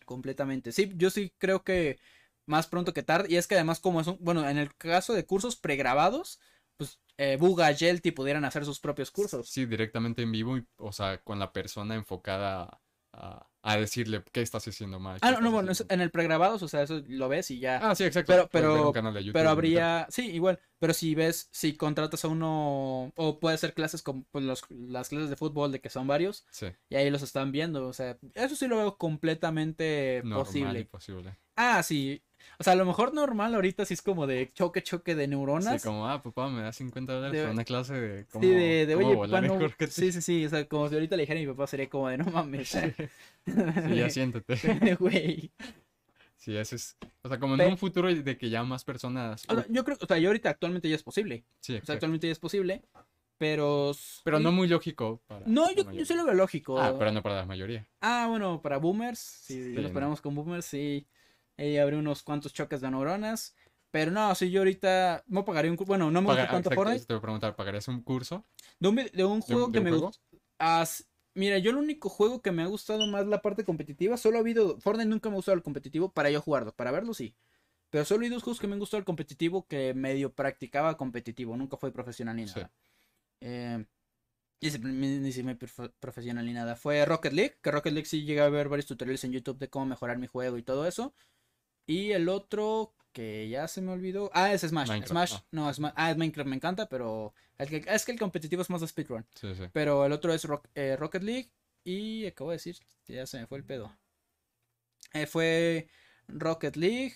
Completamente. 0.05 0.73
Sí, 0.73 0.93
yo 0.97 1.11
sí 1.11 1.33
creo 1.39 1.63
que 1.65 1.99
más 2.47 2.67
pronto 2.67 2.95
que 2.95 3.03
tarde. 3.03 3.29
Y 3.31 3.37
es 3.37 3.47
que 3.47 3.55
además, 3.57 3.81
como 3.81 4.01
es 4.01 4.07
un. 4.07 4.17
Bueno, 4.21 4.49
en 4.49 4.59
el 4.59 4.75
caso 4.77 5.13
de 5.13 5.27
cursos 5.27 5.57
pregrabados, 5.57 6.41
pues 6.77 6.99
eh, 7.19 7.37
Buga, 7.37 7.71
Yelty 7.73 8.13
pudieran 8.13 8.45
hacer 8.47 8.65
sus 8.65 8.81
propios 8.81 9.11
cursos. 9.11 9.49
Sí, 9.51 9.67
directamente 9.67 10.23
en 10.23 10.33
vivo, 10.33 10.57
y, 10.57 10.65
o 10.77 10.93
sea, 10.93 11.19
con 11.19 11.39
la 11.39 11.53
persona 11.53 11.95
enfocada 11.97 12.81
a, 13.13 13.47
a 13.63 13.77
decirle 13.77 14.23
qué 14.33 14.41
estás 14.43 14.69
haciendo 14.69 15.01
mal. 15.01 15.19
Ah, 15.23 15.33
no, 15.33 15.41
no, 15.41 15.51
bueno, 15.51 15.73
en 15.89 16.01
el 16.01 16.11
pregrabados, 16.11 16.63
o 16.63 16.69
sea, 16.69 16.83
eso 16.83 17.03
lo 17.09 17.29
ves 17.29 17.51
y 17.51 17.59
ya. 17.59 17.81
Ah, 17.83 17.95
sí, 17.95 18.05
exacto. 18.05 18.33
Pero- 18.33 18.49
pero- 18.51 18.87
un 18.89 18.93
canal 18.93 19.13
de 19.15 19.21
YouTube 19.25 19.33
Pero 19.33 19.49
y 19.49 19.53
habría, 19.53 20.07
sí, 20.11 20.31
igual, 20.31 20.61
pero 20.79 20.95
si 20.95 21.15
ves, 21.17 21.49
si 21.51 21.75
contratas 21.77 22.25
a 22.25 22.29
uno, 22.29 23.13
o 23.17 23.41
puede 23.41 23.59
ser 23.59 23.75
clases 23.75 24.03
como 24.03 24.25
pues, 24.31 24.45
los- 24.45 24.63
las 24.71 25.09
clases 25.09 25.31
de 25.31 25.37
fútbol, 25.37 25.73
de 25.73 25.81
que 25.81 25.91
son 25.91 26.07
varios, 26.07 26.47
Sí, 26.53 26.67
y 26.89 26.95
ahí 26.97 27.11
los 27.11 27.23
están 27.23 27.51
viendo, 27.51 27.87
o 27.89 27.93
sea, 27.93 28.17
eso 28.35 28.55
sí 28.55 28.69
lo 28.69 28.77
veo 28.77 28.97
completamente 28.97 30.21
normal 30.25 30.77
y 30.77 30.85
posible. 30.85 30.85
posible. 30.85 31.39
Ah, 31.57 31.83
sí, 31.83 32.23
o 32.59 32.65
sea, 32.65 32.73
a 32.73 32.77
lo 32.77 32.85
mejor 32.85 33.13
normal 33.15 33.55
ahorita 33.55 33.85
sí 33.85 33.95
es 33.95 34.03
como 34.03 34.27
de 34.27 34.51
choque, 34.55 34.83
choque 34.83 35.15
de 35.15 35.27
neuronas. 35.29 35.81
Sí, 35.83 35.87
como, 35.89 36.09
ah, 36.09 36.23
papá, 36.23 36.49
me 36.49 36.63
da 36.63 36.73
50 36.73 37.13
dólares 37.13 37.41
por 37.43 37.51
una 37.51 37.65
clase 37.65 37.95
de 37.95 38.27
cómo, 38.27 38.43
Sí, 38.45 38.51
de, 38.51 38.87
de 38.87 38.95
cómo 38.95 39.07
oye, 39.07 39.17
volar 39.17 39.43
papá, 39.43 39.55
en 39.55 39.61
no. 39.61 39.67
Rocket 39.69 39.91
Sí, 39.91 40.13
sí, 40.13 40.21
sí, 40.23 40.47
o 40.47 40.49
sea, 40.49 40.67
como 40.69 40.89
si 40.89 40.95
ahorita 40.95 41.17
le 41.17 41.23
dijera 41.23 41.41
a 41.41 41.43
mi 41.43 41.49
papá, 41.49 41.67
sería 41.67 41.89
como 41.89 42.09
de 42.09 42.19
no 42.19 42.25
mames. 42.27 42.69
Sí, 42.69 43.95
ya 43.97 44.11
siéntate. 44.11 44.57
Güey. 45.01 45.53
Sí, 46.37 46.57
eso 46.57 46.77
es. 46.77 46.97
O 47.23 47.29
sea, 47.29 47.39
como 47.39 47.55
en 47.55 47.63
un 47.73 47.79
futuro 47.79 48.13
de 48.15 48.39
que 48.39 48.49
ya 48.49 48.63
más 48.63 48.85
personas. 48.85 49.45
O 49.49 49.55
sea, 49.55 49.67
yo 49.69 49.85
creo, 49.85 49.97
o 50.01 50.07
sea, 50.07 50.19
yo 50.19 50.29
ahorita 50.29 50.51
actualmente 50.51 50.89
ya 50.89 50.95
es 50.95 51.03
posible. 51.03 51.45
Sí, 51.61 51.77
O 51.77 51.85
sea, 51.85 51.95
actualmente 51.95 52.27
ya 52.29 52.33
es 52.33 52.39
posible, 52.39 52.83
pero. 53.39 53.93
Pero 54.25 54.39
sí- 54.39 54.45
no 54.45 54.53
muy 54.53 54.69
lógico 54.69 55.21
para. 55.27 55.45
No, 55.47 55.71
yo, 55.75 55.91
yo 55.91 56.05
sí 56.05 56.15
lo 56.15 56.25
veo 56.25 56.35
lógico. 56.35 56.79
Ah, 56.81 56.95
pero 56.97 57.11
no 57.11 57.23
para 57.23 57.37
la 57.37 57.47
mayoría. 57.47 57.89
Ah, 58.01 58.27
bueno, 58.29 58.63
para 58.63 58.79
boomers, 58.79 59.19
si 59.19 59.55
Sí, 59.55 59.73
nos 59.75 59.85
no. 59.85 59.93
ponemos 59.93 60.21
con 60.21 60.35
boomers, 60.37 60.65
sí. 60.65 61.07
Ahí 61.59 61.77
habría 61.77 61.99
unos 61.99 62.23
cuantos 62.23 62.53
choques 62.55 62.81
de 62.81 62.91
neuronas. 62.91 63.55
Pero 63.91 64.11
no, 64.11 64.35
si 64.35 64.51
yo 64.51 64.61
ahorita 64.61 65.25
no 65.27 65.45
pagaría 65.45 65.71
un 65.71 65.77
curso. 65.77 65.89
Bueno, 65.89 66.11
no 66.11 66.21
me 66.21 66.29
gusta 66.29 66.49
tanto 66.49 66.71
Fortnite. 66.71 67.07
Te 67.07 67.13
voy 67.15 67.19
a 67.19 67.23
preguntar, 67.23 67.57
¿pagarías 67.57 67.89
un 67.89 68.03
curso? 68.03 68.45
De 68.79 68.89
un, 68.89 68.97
de 68.97 69.25
un 69.25 69.41
¿De 69.41 69.47
juego 69.47 69.73
que 69.73 69.79
un 69.79 69.85
me 69.85 69.91
gusta. 69.93 70.23
mira, 71.35 71.59
yo 71.59 71.71
el 71.71 71.77
único 71.77 72.09
juego 72.09 72.43
que 72.43 72.53
me 72.53 72.63
ha 72.63 72.67
gustado 72.67 73.07
más 73.07 73.27
la 73.27 73.41
parte 73.43 73.65
competitiva, 73.65 74.17
solo 74.17 74.37
ha 74.37 74.41
habido. 74.41 74.79
Fortnite 74.81 75.09
nunca 75.09 75.29
me 75.31 75.35
ha 75.35 75.37
gustado 75.37 75.57
el 75.57 75.63
competitivo 75.63 76.13
para 76.13 76.31
yo 76.31 76.41
jugarlo. 76.41 76.73
Para 76.75 76.91
verlo 76.91 77.15
sí. 77.15 77.35
Pero 77.91 78.05
solo 78.05 78.25
hay 78.25 78.29
dos 78.29 78.43
juegos 78.43 78.61
que 78.61 78.67
me 78.67 78.75
han 78.75 78.79
gustado 78.81 78.99
el 78.99 79.07
competitivo 79.07 79.67
que 79.67 79.95
medio 79.95 80.33
practicaba 80.35 80.97
competitivo. 80.99 81.57
Nunca 81.57 81.79
fue 81.79 81.91
profesional 81.91 82.37
ni 82.37 82.47
Sí. 82.47 82.55
nada. 82.57 82.71
Eh, 83.41 83.85
y 84.61 84.71
si- 84.71 84.79
ni, 84.81 85.55
profesional 85.99 86.45
ni 86.45 86.53
nada. 86.53 86.77
Fue 86.77 87.05
Rocket 87.07 87.33
League. 87.33 87.57
Que 87.63 87.71
Rocket 87.71 87.93
League 87.95 88.07
sí 88.07 88.25
llegué 88.25 88.43
a 88.43 88.49
ver 88.51 88.69
varios 88.69 88.87
tutoriales 88.87 89.25
en 89.25 89.33
YouTube 89.33 89.59
de 89.59 89.71
cómo 89.71 89.87
mejorar 89.87 90.19
mi 90.19 90.27
juego 90.27 90.59
y 90.59 90.63
todo 90.63 90.87
eso. 90.87 91.15
Y 91.89 92.13
el 92.13 92.29
otro 92.29 92.95
que 93.13 93.49
ya 93.49 93.67
se 93.67 93.81
me 93.81 93.91
olvidó. 93.91 94.31
Ah, 94.35 94.53
es 94.53 94.61
Smash. 94.61 94.87
Minecraft, 94.89 95.11
Smash. 95.11 95.33
ah. 95.35 95.45
No, 95.51 95.69
Sma- 95.73 95.93
ah, 95.97 96.15
Minecraft 96.15 96.49
me 96.49 96.55
encanta, 96.57 96.89
pero. 96.89 97.35
el 97.59 97.69
que- 97.69 97.85
es 97.89 98.05
que 98.05 98.13
el 98.13 98.19
competitivo 98.21 98.63
es 98.63 98.71
más 98.71 98.81
de 98.81 98.87
speedrun. 98.87 99.27
Sí, 99.35 99.53
sí. 99.57 99.65
Pero 99.73 100.05
el 100.07 100.13
otro 100.13 100.33
es 100.33 100.45
Rock- 100.45 100.69
eh, 100.77 100.95
Rocket 100.97 101.25
League. 101.25 101.51
Y 101.83 102.27
acabo 102.27 102.51
de 102.51 102.57
decir, 102.57 102.77
ya 103.07 103.27
se 103.27 103.41
me 103.41 103.47
fue 103.49 103.59
el 103.59 103.65
pedo. 103.65 103.93
Eh, 105.15 105.27
fue 105.27 105.89
Rocket 106.29 106.77
League. 106.77 107.15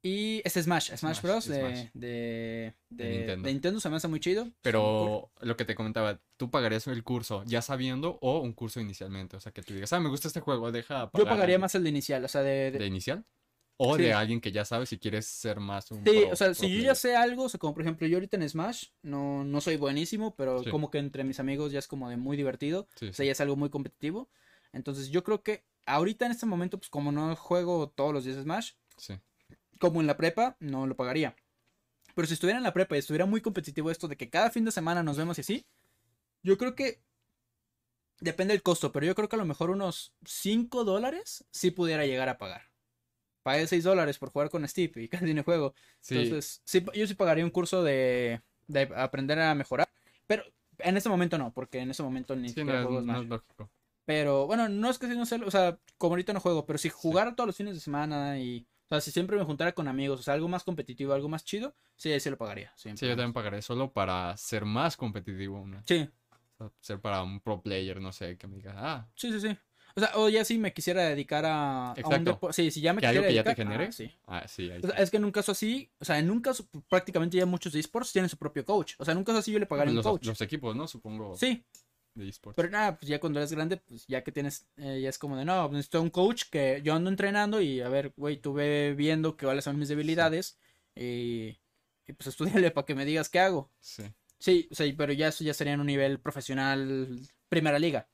Y 0.00 0.40
es 0.44 0.52
Smash, 0.54 0.86
Smash, 0.96 0.98
Smash, 1.00 1.22
Bros. 1.22 1.48
De, 1.48 1.58
Smash. 1.58 1.88
de, 1.92 2.74
De 2.88 3.04
de- 3.04 3.10
Nintendo. 3.18 3.46
de 3.46 3.52
Nintendo 3.52 3.80
se 3.80 3.90
me 3.90 3.96
hace 3.96 4.06
muy 4.08 4.20
chido. 4.20 4.48
Pero 4.62 5.32
lo 5.40 5.56
que 5.56 5.64
te 5.64 5.74
comentaba, 5.74 6.20
¿tú 6.36 6.50
pagarías 6.52 6.86
el 6.86 7.02
curso 7.02 7.42
ya 7.46 7.60
sabiendo 7.62 8.16
o 8.22 8.38
un 8.38 8.52
curso 8.52 8.80
inicialmente? 8.80 9.36
O 9.36 9.40
sea, 9.40 9.50
que 9.50 9.62
tú 9.62 9.74
digas, 9.74 9.92
ah, 9.92 9.98
me 10.00 10.08
gusta 10.08 10.28
este 10.28 10.38
juego, 10.40 10.70
deja 10.70 11.00
Yo 11.06 11.10
pagar 11.10 11.28
pagaría 11.30 11.56
el- 11.56 11.60
más 11.60 11.74
el 11.74 11.82
de 11.82 11.88
inicial, 11.90 12.24
o 12.24 12.28
sea, 12.28 12.42
de- 12.42 12.70
¿De 12.70 12.86
inicial? 12.86 13.24
¿O 13.80 13.96
Sí. 13.96 14.02
de 14.02 14.12
alguien 14.12 14.40
que 14.40 14.50
ya 14.50 14.64
sabe 14.64 14.86
si 14.86 14.98
quieres 14.98 15.24
ser 15.26 15.60
más 15.60 15.90
un 15.92 16.04
Sí, 16.04 16.10
pro- 16.22 16.30
o 16.32 16.36
sea, 16.36 16.52
si 16.52 16.68
yo 16.76 16.82
ya 16.82 16.94
sé 16.96 17.14
algo, 17.16 17.44
o 17.44 17.48
sea, 17.48 17.58
como 17.60 17.74
por 17.74 17.82
ejemplo 17.82 18.06
yo 18.08 18.16
ahorita 18.16 18.36
en 18.36 18.48
Smash, 18.48 18.86
no, 19.02 19.44
no 19.44 19.60
soy 19.60 19.76
buenísimo, 19.76 20.34
pero 20.34 20.64
Sí. 20.64 20.70
como 20.70 20.90
que 20.90 20.98
entre 20.98 21.22
mis 21.22 21.38
amigos 21.38 21.70
ya 21.70 21.78
es 21.78 21.86
como 21.86 22.10
de 22.10 22.16
muy 22.16 22.36
divertido. 22.36 22.88
Sí, 22.96 23.06
O 23.08 23.12
sea, 23.12 23.24
ya 23.24 23.32
es 23.32 23.40
algo 23.40 23.54
muy 23.56 23.70
competitivo. 23.70 24.28
Entonces 24.72 25.10
yo 25.10 25.22
creo 25.22 25.42
que 25.44 25.64
ahorita 25.86 26.26
en 26.26 26.32
este 26.32 26.44
momento, 26.44 26.76
pues 26.78 26.90
como 26.90 27.12
no 27.12 27.34
juego 27.36 27.88
todos 27.88 28.12
los 28.12 28.24
días 28.24 28.42
Smash, 28.42 28.72
como 29.78 30.00
en 30.00 30.08
la 30.08 30.16
prepa, 30.16 30.56
no 30.58 30.86
lo 30.88 30.96
pagaría. 30.96 31.36
Pero 32.16 32.26
si 32.26 32.34
estuviera 32.34 32.58
en 32.58 32.64
la 32.64 32.72
prepa 32.74 32.96
y 32.96 32.98
estuviera 32.98 33.26
muy 33.26 33.40
competitivo 33.40 33.92
esto 33.92 34.08
de 34.08 34.16
que 34.16 34.28
cada 34.28 34.50
fin 34.50 34.64
de 34.64 34.72
semana 34.72 35.04
nos 35.04 35.16
vemos 35.16 35.38
y 35.38 35.42
así, 35.42 35.66
yo 36.42 36.58
creo 36.58 36.74
que 36.74 37.00
depende 38.18 38.54
del 38.54 38.62
costo, 38.64 38.90
pero 38.90 39.06
yo 39.06 39.14
creo 39.14 39.28
que 39.28 39.36
a 39.36 39.38
lo 39.38 39.44
mejor 39.44 39.70
unos 39.70 40.12
5 40.26 40.82
dólares 40.82 41.44
sí 41.52 41.70
pudiera 41.70 42.04
llegar 42.06 42.28
a 42.28 42.38
pagar. 42.38 42.62
Pagué 43.48 43.66
6 43.66 43.82
dólares 43.84 44.18
por 44.18 44.30
jugar 44.30 44.50
con 44.50 44.68
Steve 44.68 45.02
y 45.02 45.08
casi 45.08 45.32
no 45.32 45.42
juego. 45.42 45.72
Sí, 46.00 46.16
Entonces, 46.16 46.60
sí, 46.64 46.84
yo 46.94 47.06
sí 47.06 47.14
pagaría 47.14 47.44
un 47.44 47.50
curso 47.50 47.82
de, 47.82 48.42
de 48.66 48.82
aprender 48.94 49.38
a 49.38 49.54
mejorar. 49.54 49.88
Pero 50.26 50.42
en 50.80 50.96
este 50.98 51.08
momento 51.08 51.38
no, 51.38 51.52
porque 51.54 51.78
en 51.78 51.90
este 51.90 52.02
momento 52.02 52.36
ni 52.36 52.50
sí, 52.50 52.56
siquiera 52.56 52.82
no, 52.82 52.88
juego 52.88 53.00
es- 53.00 53.26
no. 53.28 53.42
Pero 54.04 54.46
bueno, 54.46 54.68
no 54.68 54.90
es 54.90 54.98
que 54.98 55.06
si 55.06 55.16
no 55.16 55.24
sé, 55.26 55.36
o 55.36 55.50
sea, 55.50 55.78
como 55.96 56.12
ahorita 56.12 56.32
no 56.32 56.40
juego, 56.40 56.66
pero 56.66 56.78
si 56.78 56.88
jugara 56.88 57.34
todos 57.34 57.46
los 57.46 57.56
fines 57.56 57.74
de 57.74 57.80
semana 57.80 58.38
y, 58.38 58.66
o 58.86 58.88
sea, 58.88 59.00
si 59.00 59.10
siempre 59.10 59.36
me 59.36 59.44
juntara 59.44 59.72
con 59.72 59.86
amigos, 59.88 60.20
o 60.20 60.22
sea, 60.22 60.34
algo 60.34 60.48
más 60.48 60.64
competitivo, 60.64 61.12
algo 61.14 61.28
más 61.28 61.44
chido, 61.44 61.74
sí, 61.96 62.18
sí 62.20 62.30
lo 62.30 62.38
pagaría. 62.38 62.72
Sí, 62.76 62.90
yo 62.90 63.08
también 63.08 63.32
pagaré 63.32 63.60
solo 63.62 63.92
para 63.92 64.36
ser 64.36 64.64
más 64.64 64.96
competitivo. 64.96 65.66
¿no? 65.66 65.82
Sí, 65.86 66.08
O 66.54 66.56
sea, 66.58 66.70
ser 66.80 67.00
para 67.00 67.22
un 67.22 67.40
pro 67.40 67.60
player, 67.62 68.00
no 68.00 68.12
sé, 68.12 68.36
que 68.38 68.46
me 68.46 68.56
diga, 68.56 68.74
ah, 68.76 69.08
sí, 69.14 69.30
sí, 69.32 69.40
sí. 69.40 69.58
O 69.98 70.00
sea, 70.00 70.12
o 70.16 70.28
ya 70.28 70.44
si 70.44 70.58
me 70.58 70.72
quisiera 70.72 71.02
dedicar 71.08 71.44
a, 71.44 71.92
a 71.92 72.08
un 72.08 72.24
deporte. 72.24 72.54
Sí, 72.54 72.70
si 72.70 72.80
ya 72.80 72.92
me 72.94 73.00
que 73.00 73.06
algo 73.06 73.24
quisiera 73.24 73.26
que 73.26 73.34
ya 73.34 73.44
te 73.44 73.54
dedicar, 73.54 73.56
genere. 73.56 73.86
ah, 73.86 73.92
sí. 73.92 74.12
Ah, 74.26 74.46
sí, 74.48 74.70
ahí 74.70 74.82
O 74.82 74.86
sea, 74.86 74.96
sí. 74.96 75.02
es 75.02 75.10
que 75.10 75.16
en 75.18 75.24
un 75.24 75.32
caso 75.32 75.52
así, 75.52 75.90
o 75.98 76.04
sea, 76.04 76.18
en 76.18 76.30
un 76.30 76.40
caso 76.40 76.68
prácticamente 76.88 77.36
ya 77.36 77.46
muchos 77.46 77.72
de 77.72 77.80
esports 77.80 78.12
tienen 78.12 78.28
su 78.28 78.36
propio 78.38 78.64
coach. 78.64 78.94
O 78.98 79.04
sea, 79.04 79.12
en 79.12 79.18
un 79.18 79.24
caso 79.24 79.38
así 79.38 79.52
yo 79.52 79.58
le 79.58 79.66
pagaría 79.66 79.90
un 79.90 79.96
los, 79.96 80.06
coach. 80.06 80.26
los 80.26 80.40
equipos, 80.40 80.76
¿no? 80.76 80.86
Supongo. 80.88 81.36
Sí, 81.36 81.64
De 82.14 82.28
esports. 82.28 82.56
Pero 82.56 82.70
nada, 82.70 82.96
pues 82.98 83.08
ya 83.08 83.20
cuando 83.20 83.40
eres 83.40 83.52
grande, 83.52 83.78
pues 83.78 84.06
ya 84.06 84.22
que 84.24 84.32
tienes, 84.32 84.66
eh, 84.76 85.00
ya 85.02 85.08
es 85.08 85.18
como 85.18 85.36
de, 85.36 85.44
no, 85.44 85.62
pues, 85.68 85.72
necesito 85.76 86.00
un 86.02 86.10
coach 86.10 86.44
que 86.50 86.80
yo 86.84 86.94
ando 86.94 87.10
entrenando 87.10 87.60
y 87.60 87.80
a 87.80 87.88
ver, 87.88 88.12
güey, 88.16 88.38
tú 88.38 88.52
ve 88.54 88.94
viendo 88.96 89.36
que 89.36 89.46
cuáles 89.46 89.64
son 89.64 89.78
mis 89.78 89.88
debilidades 89.88 90.58
y, 90.94 91.58
y 92.06 92.12
pues 92.14 92.28
estudiale 92.28 92.70
para 92.70 92.84
que 92.86 92.94
me 92.94 93.04
digas 93.04 93.28
qué 93.28 93.40
hago. 93.40 93.70
Sí. 93.80 94.04
Sí, 94.40 94.68
o 94.70 94.74
sea, 94.74 94.92
pero 94.96 95.12
ya 95.12 95.28
eso 95.28 95.42
ya 95.44 95.52
sería 95.54 95.72
en 95.74 95.80
un 95.80 95.86
nivel 95.86 96.20
profesional, 96.20 97.18
primera 97.48 97.78
liga. 97.78 98.08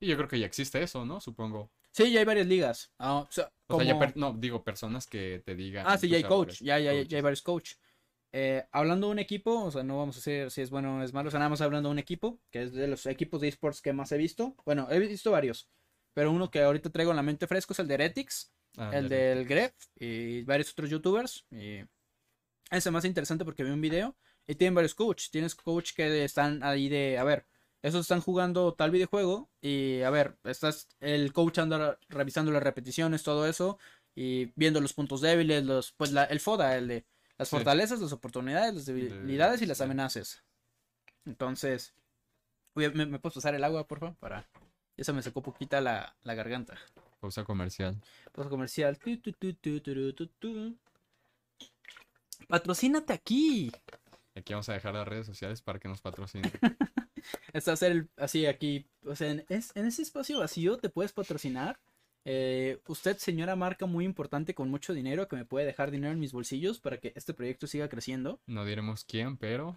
Y 0.00 0.06
yo 0.06 0.16
creo 0.16 0.28
que 0.28 0.38
ya 0.38 0.46
existe 0.46 0.82
eso, 0.82 1.04
¿no? 1.04 1.20
Supongo. 1.20 1.70
Sí, 1.90 2.12
ya 2.12 2.20
hay 2.20 2.24
varias 2.24 2.46
ligas. 2.46 2.92
Ah, 2.98 3.26
o 3.28 3.28
sea, 3.30 3.50
O 3.66 3.76
sea, 3.76 3.84
ya 3.84 3.98
per- 3.98 4.16
no, 4.16 4.32
digo, 4.32 4.62
personas 4.62 5.06
que 5.06 5.42
te 5.44 5.54
digan. 5.54 5.84
Ah, 5.88 5.98
sí, 5.98 6.08
ya 6.08 6.16
hay 6.16 6.22
coach, 6.24 6.60
ya, 6.62 6.78
ya, 6.78 6.92
ya 6.92 7.16
hay 7.16 7.22
varios 7.22 7.42
coach. 7.42 7.74
Eh, 8.30 8.64
hablando 8.72 9.06
de 9.06 9.12
un 9.12 9.18
equipo, 9.18 9.64
o 9.64 9.70
sea, 9.70 9.82
no 9.82 9.98
vamos 9.98 10.16
a 10.16 10.18
decir 10.20 10.50
si 10.50 10.60
es 10.60 10.70
bueno 10.70 10.98
o 10.98 11.02
es 11.02 11.12
malo, 11.14 11.28
o 11.28 11.30
sea, 11.30 11.38
nada 11.40 11.48
más 11.48 11.60
hablando 11.62 11.88
de 11.88 11.92
un 11.94 11.98
equipo, 11.98 12.38
que 12.50 12.62
es 12.62 12.72
de 12.72 12.86
los 12.86 13.06
equipos 13.06 13.40
de 13.40 13.48
esports 13.48 13.80
que 13.80 13.92
más 13.92 14.12
he 14.12 14.18
visto. 14.18 14.54
Bueno, 14.66 14.86
he 14.90 14.98
visto 14.98 15.30
varios, 15.30 15.68
pero 16.12 16.30
uno 16.30 16.50
que 16.50 16.60
ahorita 16.62 16.90
traigo 16.90 17.10
en 17.10 17.16
la 17.16 17.22
mente 17.22 17.46
fresco 17.46 17.72
es 17.72 17.78
el 17.78 17.88
de 17.88 17.94
Heretics, 17.94 18.52
Ah, 18.76 18.90
el 18.94 19.08
del 19.08 19.44
Gref 19.46 19.72
y 19.96 20.42
varios 20.42 20.70
otros 20.70 20.90
youtubers. 20.90 21.46
Y 21.50 21.80
ese 22.70 22.90
más 22.90 23.04
interesante 23.04 23.44
porque 23.44 23.64
vi 23.64 23.70
un 23.70 23.80
video 23.80 24.14
y 24.46 24.54
tienen 24.54 24.74
varios 24.74 24.94
coach. 24.94 25.30
Tienes 25.30 25.54
coach 25.54 25.92
que 25.94 26.22
están 26.24 26.62
ahí 26.62 26.88
de, 26.88 27.18
a 27.18 27.24
ver, 27.24 27.46
esos 27.82 28.02
están 28.02 28.20
jugando 28.20 28.74
tal 28.74 28.90
videojuego 28.90 29.48
y 29.60 30.02
a 30.02 30.10
ver, 30.10 30.36
estás 30.44 30.88
el 31.00 31.32
coach 31.32 31.58
anda 31.58 31.98
revisando 32.08 32.50
las 32.52 32.62
repeticiones, 32.62 33.22
todo 33.22 33.46
eso. 33.46 33.78
y 34.20 34.46
viendo 34.56 34.80
los 34.80 34.94
puntos 34.94 35.20
débiles, 35.20 35.64
los, 35.64 35.92
pues 35.92 36.10
la, 36.10 36.24
el 36.24 36.40
FODA, 36.40 36.76
el 36.76 36.88
de 36.88 37.04
las 37.36 37.48
Sí. 37.48 37.54
fortalezas, 37.54 38.00
las 38.00 38.12
oportunidades, 38.12 38.74
las 38.74 38.86
debilidades 38.86 39.62
y 39.62 39.66
las 39.66 39.80
amenazas. 39.80 40.42
Entonces, 41.24 41.94
oye, 42.74 42.90
¿me, 42.90 43.06
me 43.06 43.20
puedes 43.20 43.34
pasar 43.36 43.54
el 43.54 43.62
agua, 43.62 43.86
por 43.86 44.00
favor? 44.00 44.16
Para... 44.16 44.48
Ya 44.96 45.04
se 45.04 45.12
me 45.12 45.22
secó 45.22 45.40
poquita 45.40 45.80
la, 45.80 46.16
la 46.24 46.34
garganta. 46.34 46.76
Pausa 47.20 47.44
comercial. 47.44 47.96
Pausa 48.32 48.50
comercial. 48.50 48.98
Tu, 48.98 49.16
tu, 49.18 49.32
tu. 50.26 50.76
Patrocínate 52.48 53.12
aquí. 53.12 53.70
Aquí 54.34 54.52
vamos 54.52 54.68
a 54.68 54.72
dejar 54.72 54.94
las 54.94 55.06
redes 55.06 55.26
sociales 55.26 55.62
para 55.62 55.78
que 55.78 55.86
nos 55.88 56.00
patrocinen. 56.00 56.50
Es 57.52 57.68
hacer 57.68 57.92
el- 57.92 58.08
así 58.16 58.46
aquí. 58.46 58.86
O 59.04 59.14
sea, 59.16 59.30
en, 59.30 59.44
es- 59.48 59.72
en 59.74 59.86
ese 59.86 60.02
espacio 60.02 60.38
vacío 60.40 60.78
te 60.78 60.88
puedes 60.88 61.12
patrocinar. 61.12 61.78
Eh, 62.24 62.80
usted, 62.88 63.16
señora 63.16 63.56
marca 63.56 63.86
muy 63.86 64.04
importante 64.04 64.54
con 64.54 64.68
mucho 64.68 64.92
dinero, 64.92 65.28
que 65.28 65.36
me 65.36 65.44
puede 65.46 65.64
dejar 65.66 65.90
dinero 65.90 66.12
en 66.12 66.20
mis 66.20 66.32
bolsillos 66.32 66.78
para 66.80 66.98
que 66.98 67.12
este 67.16 67.32
proyecto 67.32 67.66
siga 67.66 67.88
creciendo. 67.88 68.40
No 68.46 68.64
diremos 68.66 69.04
quién, 69.04 69.36
pero 69.38 69.76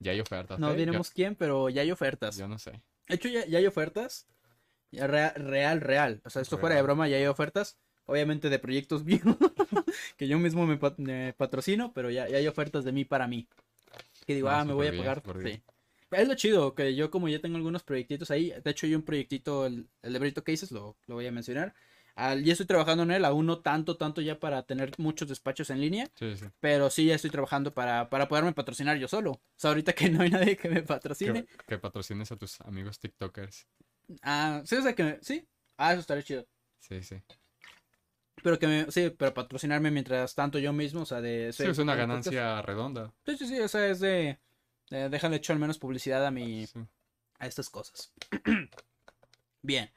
ya 0.00 0.12
hay 0.12 0.20
ofertas. 0.20 0.58
No 0.58 0.68
¿eh? 0.68 0.72
Yo- 0.72 0.76
diremos 0.78 1.10
quién, 1.10 1.36
pero 1.36 1.68
ya 1.68 1.82
hay 1.82 1.90
ofertas. 1.92 2.36
Yo, 2.36 2.48
no 2.48 2.58
sé. 2.58 2.72
De 3.08 3.14
hecho, 3.14 3.28
ya, 3.28 3.46
ya 3.46 3.58
hay 3.58 3.66
ofertas. 3.66 4.26
Ya 4.90 5.06
rea- 5.06 5.32
real, 5.36 5.80
real. 5.80 6.20
O 6.24 6.30
sea, 6.30 6.42
esto 6.42 6.56
fuera 6.58 6.74
de 6.76 6.80
Real. 6.80 6.86
broma, 6.86 7.08
ya 7.08 7.16
hay 7.16 7.26
ofertas. 7.26 7.78
Obviamente 8.06 8.48
de 8.50 8.58
proyectos 8.58 9.04
míos. 9.04 9.22
que 10.16 10.26
yo 10.28 10.38
mismo 10.38 10.66
me, 10.66 10.76
pat- 10.76 10.98
me 10.98 11.34
patrocino, 11.34 11.92
pero 11.92 12.10
ya, 12.10 12.28
ya 12.28 12.38
hay 12.38 12.46
ofertas 12.48 12.84
de 12.84 12.92
mí 12.92 13.04
para 13.04 13.26
mí. 13.28 13.46
Que 14.26 14.34
digo, 14.34 14.48
No, 14.50 14.56
ah, 14.56 14.64
me 14.64 14.72
voy 14.72 14.88
a 14.88 14.96
pagar. 14.96 15.22
Sí. 15.42 15.62
Es 16.14 16.28
lo 16.28 16.34
chido, 16.34 16.74
que 16.74 16.94
yo 16.94 17.10
como 17.10 17.28
ya 17.28 17.40
tengo 17.40 17.56
algunos 17.56 17.82
proyectitos 17.82 18.30
ahí. 18.30 18.52
De 18.64 18.70
hecho, 18.70 18.86
yo 18.86 18.96
un 18.96 19.04
proyectito, 19.04 19.66
el, 19.66 19.88
el 20.02 20.12
de 20.12 20.18
Brito 20.18 20.42
Cases, 20.44 20.70
lo, 20.72 20.96
lo 21.06 21.14
voy 21.16 21.26
a 21.26 21.32
mencionar. 21.32 21.74
Al- 22.14 22.44
ya 22.44 22.52
estoy 22.52 22.66
trabajando 22.66 23.02
en 23.02 23.10
él, 23.10 23.24
aún 23.24 23.46
no 23.46 23.58
tanto, 23.60 23.96
tanto 23.96 24.20
ya 24.20 24.38
para 24.38 24.62
tener 24.64 24.92
muchos 24.98 25.28
despachos 25.28 25.70
en 25.70 25.80
línea. 25.80 26.08
Sí, 26.14 26.36
sí. 26.36 26.46
Pero 26.60 26.88
sí, 26.90 27.06
ya 27.06 27.16
estoy 27.16 27.30
trabajando 27.30 27.74
para, 27.74 28.08
para 28.08 28.28
poderme 28.28 28.52
patrocinar 28.52 28.96
yo 28.98 29.08
solo. 29.08 29.32
O 29.32 29.40
sea, 29.56 29.70
ahorita 29.70 29.92
que 29.94 30.08
no 30.10 30.22
hay 30.22 30.30
nadie 30.30 30.56
que 30.56 30.68
me 30.68 30.82
patrocine. 30.82 31.44
Que, 31.44 31.64
que 31.66 31.78
patrocines 31.78 32.30
a 32.30 32.36
tus 32.36 32.60
amigos 32.60 32.98
TikTokers. 33.00 33.66
Ah, 34.22 34.62
sí, 34.64 34.76
o 34.76 34.82
sea 34.82 34.94
que 34.94 35.18
sí. 35.22 35.44
Ah, 35.76 35.92
eso 35.92 36.00
estaría 36.00 36.22
chido. 36.22 36.46
Sí, 36.78 37.02
sí. 37.02 37.16
Pero 38.42 38.58
que 38.58 38.66
me, 38.66 38.90
sí, 38.92 39.10
pero 39.10 39.32
patrocinarme 39.32 39.90
mientras 39.90 40.34
tanto 40.34 40.58
yo 40.58 40.72
mismo, 40.72 41.02
o 41.02 41.06
sea, 41.06 41.20
de... 41.20 41.52
Sí, 41.52 41.62
ser- 41.62 41.70
es 41.70 41.78
una 41.78 41.94
ganancia 41.94 42.60
redonda. 42.62 43.12
Sí, 43.24 43.36
sí, 43.38 43.46
sí, 43.46 43.58
o 43.58 43.68
sea, 43.68 43.86
es 43.88 44.00
de... 44.00 44.38
de 44.90 45.08
déjale 45.08 45.36
hecho 45.36 45.52
al 45.52 45.58
menos 45.58 45.78
publicidad 45.78 46.24
a 46.26 46.30
mi... 46.30 46.66
Sí. 46.66 46.80
a 47.38 47.46
estas 47.46 47.70
cosas. 47.70 48.12
Bien. 49.62 49.90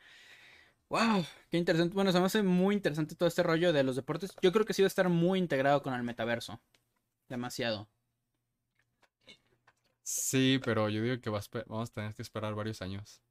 Wow, 0.89 1.25
qué 1.49 1.57
interesante. 1.57 1.93
Bueno, 1.93 2.11
se 2.11 2.19
me 2.19 2.25
hace 2.25 2.43
muy 2.43 2.75
interesante 2.75 3.15
todo 3.15 3.27
este 3.27 3.43
rollo 3.43 3.73
de 3.73 3.83
los 3.83 3.95
deportes. 3.97 4.33
Yo 4.41 4.51
creo 4.51 4.65
que 4.65 4.73
sí 4.73 4.81
va 4.81 4.85
a 4.85 4.88
estar 4.88 5.09
muy 5.09 5.39
integrado 5.39 5.81
con 5.83 5.93
el 5.93 6.03
metaverso. 6.03 6.61
Demasiado. 7.27 7.89
Sí, 10.03 10.61
pero 10.63 10.88
yo 10.88 11.01
digo 11.01 11.19
que 11.19 11.29
vas 11.29 11.49
vamos 11.67 11.89
a 11.89 11.93
tener 11.93 12.13
que 12.13 12.21
esperar 12.21 12.55
varios 12.55 12.81
años. 12.81 13.21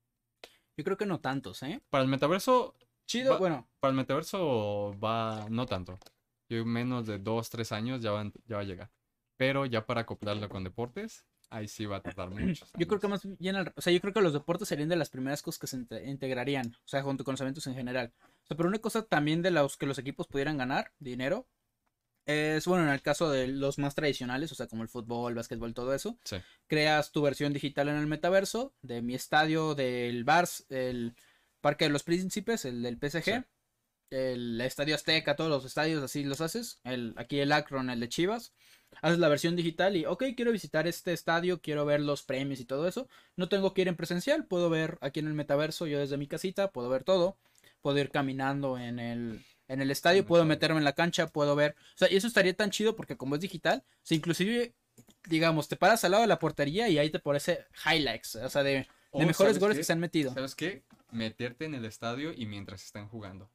Yo 0.77 0.85
creo 0.85 0.99
que 0.99 1.07
no 1.07 1.21
tantos, 1.21 1.63
¿eh? 1.63 1.81
Para 1.89 2.05
el 2.05 2.11
metaverso, 2.11 2.75
Chido, 3.07 3.33
Va- 3.33 3.39
bueno, 3.39 3.67
para 3.81 3.91
el 3.93 3.97
metaverso 3.97 4.95
va 5.03 5.47
no 5.49 5.65
tanto. 5.65 5.99
Yo 6.51 6.67
menos 6.67 7.07
de 7.07 7.19
dos, 7.19 7.49
tres 7.49 7.73
años 7.73 8.03
ya, 8.03 8.11
van- 8.11 8.35
ya 8.47 8.57
va 8.57 8.63
a 8.63 8.67
llegar. 8.67 8.91
Pero 9.39 9.65
ya 9.65 9.87
para 9.87 10.03
acoplarlo 10.03 10.49
con 10.51 10.65
deportes, 10.65 11.25
ahí 11.51 11.69
sí 11.69 11.87
va 11.87 11.97
a 11.97 12.03
tardar 12.03 12.31
mucho. 12.31 12.67
yo 12.77 12.87
creo 12.87 13.01
que 13.01 13.09
más 13.09 13.23
bien, 13.39 13.57
al- 13.57 13.73
o 13.77 13.81
sea, 13.81 13.93
yo 13.93 14.01
creo 14.01 14.13
que 14.13 14.21
los 14.21 14.33
deportes 14.33 14.69
serían 14.69 14.89
de 14.89 14.97
las 14.97 15.11
primeras 15.11 15.43
cosas 15.43 15.59
que 15.59 15.67
se 15.67 15.77
inte- 15.79 16.05
integrarían, 16.07 16.75
o 16.75 16.89
sea, 16.89 17.03
junto 17.03 17.25
con 17.25 17.33
los 17.35 17.41
eventos 17.41 17.67
en 17.67 17.75
general. 17.75 18.13
O 18.45 18.47
sea, 18.47 18.57
pero 18.57 18.69
una 18.69 18.79
cosa 18.79 19.03
también 19.03 19.43
de 19.43 19.51
los 19.51 19.77
que 19.77 19.87
los 19.87 19.99
equipos 19.99 20.27
pudieran 20.27 20.57
ganar 20.59 20.93
dinero 20.99 21.47
es, 22.27 22.67
bueno, 22.67 22.85
en 22.85 22.91
el 22.93 23.03
caso 23.03 23.31
de 23.31 23.47
los 23.47 23.79
más 23.79 23.95
tradicionales, 23.95 24.51
o 24.51 24.57
sea, 24.57 24.67
como 24.67 24.83
el 24.83 24.89
fútbol, 24.89 25.35
básquetbol, 25.37 25.75
todo 25.75 25.95
eso, 25.95 26.19
Sí. 26.25 26.37
creas 26.67 27.13
tu 27.13 27.23
versión 27.23 27.53
digital 27.53 27.89
en 27.89 27.97
el 27.97 28.07
metaverso 28.09 28.75
de 28.83 29.01
mi 29.01 29.15
estadio, 29.15 29.77
del 29.77 30.25
Bars, 30.25 30.67
el 30.69 31.15
Parque 31.61 31.85
de 31.85 31.91
los 31.91 32.03
Príncipes, 32.03 32.65
el 32.65 32.83
del 32.83 32.99
PSG, 32.99 33.45
el 34.11 34.61
Estadio 34.61 34.95
Azteca, 34.97 35.37
todos 35.37 35.51
los 35.51 35.65
estadios 35.65 36.03
así 36.03 36.25
los 36.25 36.41
haces, 36.41 36.81
el, 36.85 37.13
aquí 37.17 37.39
el 37.41 37.53
Akron, 37.53 37.91
el 37.91 38.01
de 38.01 38.09
Chivas, 38.09 38.53
haces 39.03 39.19
la 39.19 39.29
versión 39.29 39.57
digital 39.57 39.97
y, 39.97 40.07
ok, 40.07 40.25
quiero 40.37 40.53
visitar 40.53 40.87
este 40.87 41.13
estadio, 41.13 41.61
quiero 41.61 41.85
ver 41.85 42.01
los 42.01 42.23
premios 42.23 42.61
y 42.61 42.65
todo 42.65 42.89
eso, 42.89 43.09
no 43.37 43.49
tengo 43.49 43.75
que 43.75 43.83
ir 43.83 43.89
en 43.89 43.97
presencial, 43.97 44.47
puedo 44.47 44.71
ver 44.71 44.99
aquí 45.01 45.21
en 45.21 45.27
el 45.29 45.35
metaverso, 45.35 45.87
yo 45.87 45.99
desde 45.99 46.17
mi 46.17 46.27
casita, 46.27 46.71
puedo 46.73 46.89
ver 46.89 47.05
todo, 47.05 47.37
puedo 47.83 47.99
ir 47.99 48.11
caminando 48.11 48.79
en 48.79 48.99
el, 48.99 49.45
en 49.69 49.81
el 49.83 49.91
estadio, 49.91 50.25
puedo 50.27 50.45
meterme 50.45 50.79
en 50.79 50.85
la 50.85 50.95
cancha, 50.95 51.29
puedo 51.29 51.55
ver, 51.57 51.77
o 51.95 51.99
sea, 51.99 52.11
y 52.11 52.17
eso 52.17 52.27
estaría 52.27 52.55
tan 52.55 52.71
chido 52.71 52.97
porque 52.97 53.17
como 53.17 53.35
es 53.35 53.41
digital, 53.41 53.85
o 53.87 54.01
sea, 54.03 54.17
inclusive, 54.17 54.75
digamos, 55.29 55.69
te 55.69 55.77
paras 55.77 56.05
al 56.05 56.13
lado 56.13 56.23
de 56.23 56.29
la 56.29 56.39
portería 56.39 56.89
y 56.89 56.99
ahí 56.99 57.11
te 57.11 57.19
aparece 57.19 57.67
highlights, 57.85 58.37
o 58.37 58.49
sea, 58.49 58.63
de, 58.63 58.73
de 58.73 58.89
O, 59.11 59.19
mejores 59.25 59.37
¿sabes 59.37 59.59
goles 59.59 59.75
qué? 59.77 59.81
que 59.81 59.85
se 59.85 59.93
han 59.93 60.01
metido. 60.01 60.33
¿Sabes 60.33 60.55
qué? 60.55 60.85
Meterte 61.11 61.65
en 61.65 61.75
el 61.75 61.85
estadio 61.85 62.33
y 62.33 62.47
mientras 62.47 62.85
están 62.85 63.09
jugando. 63.09 63.51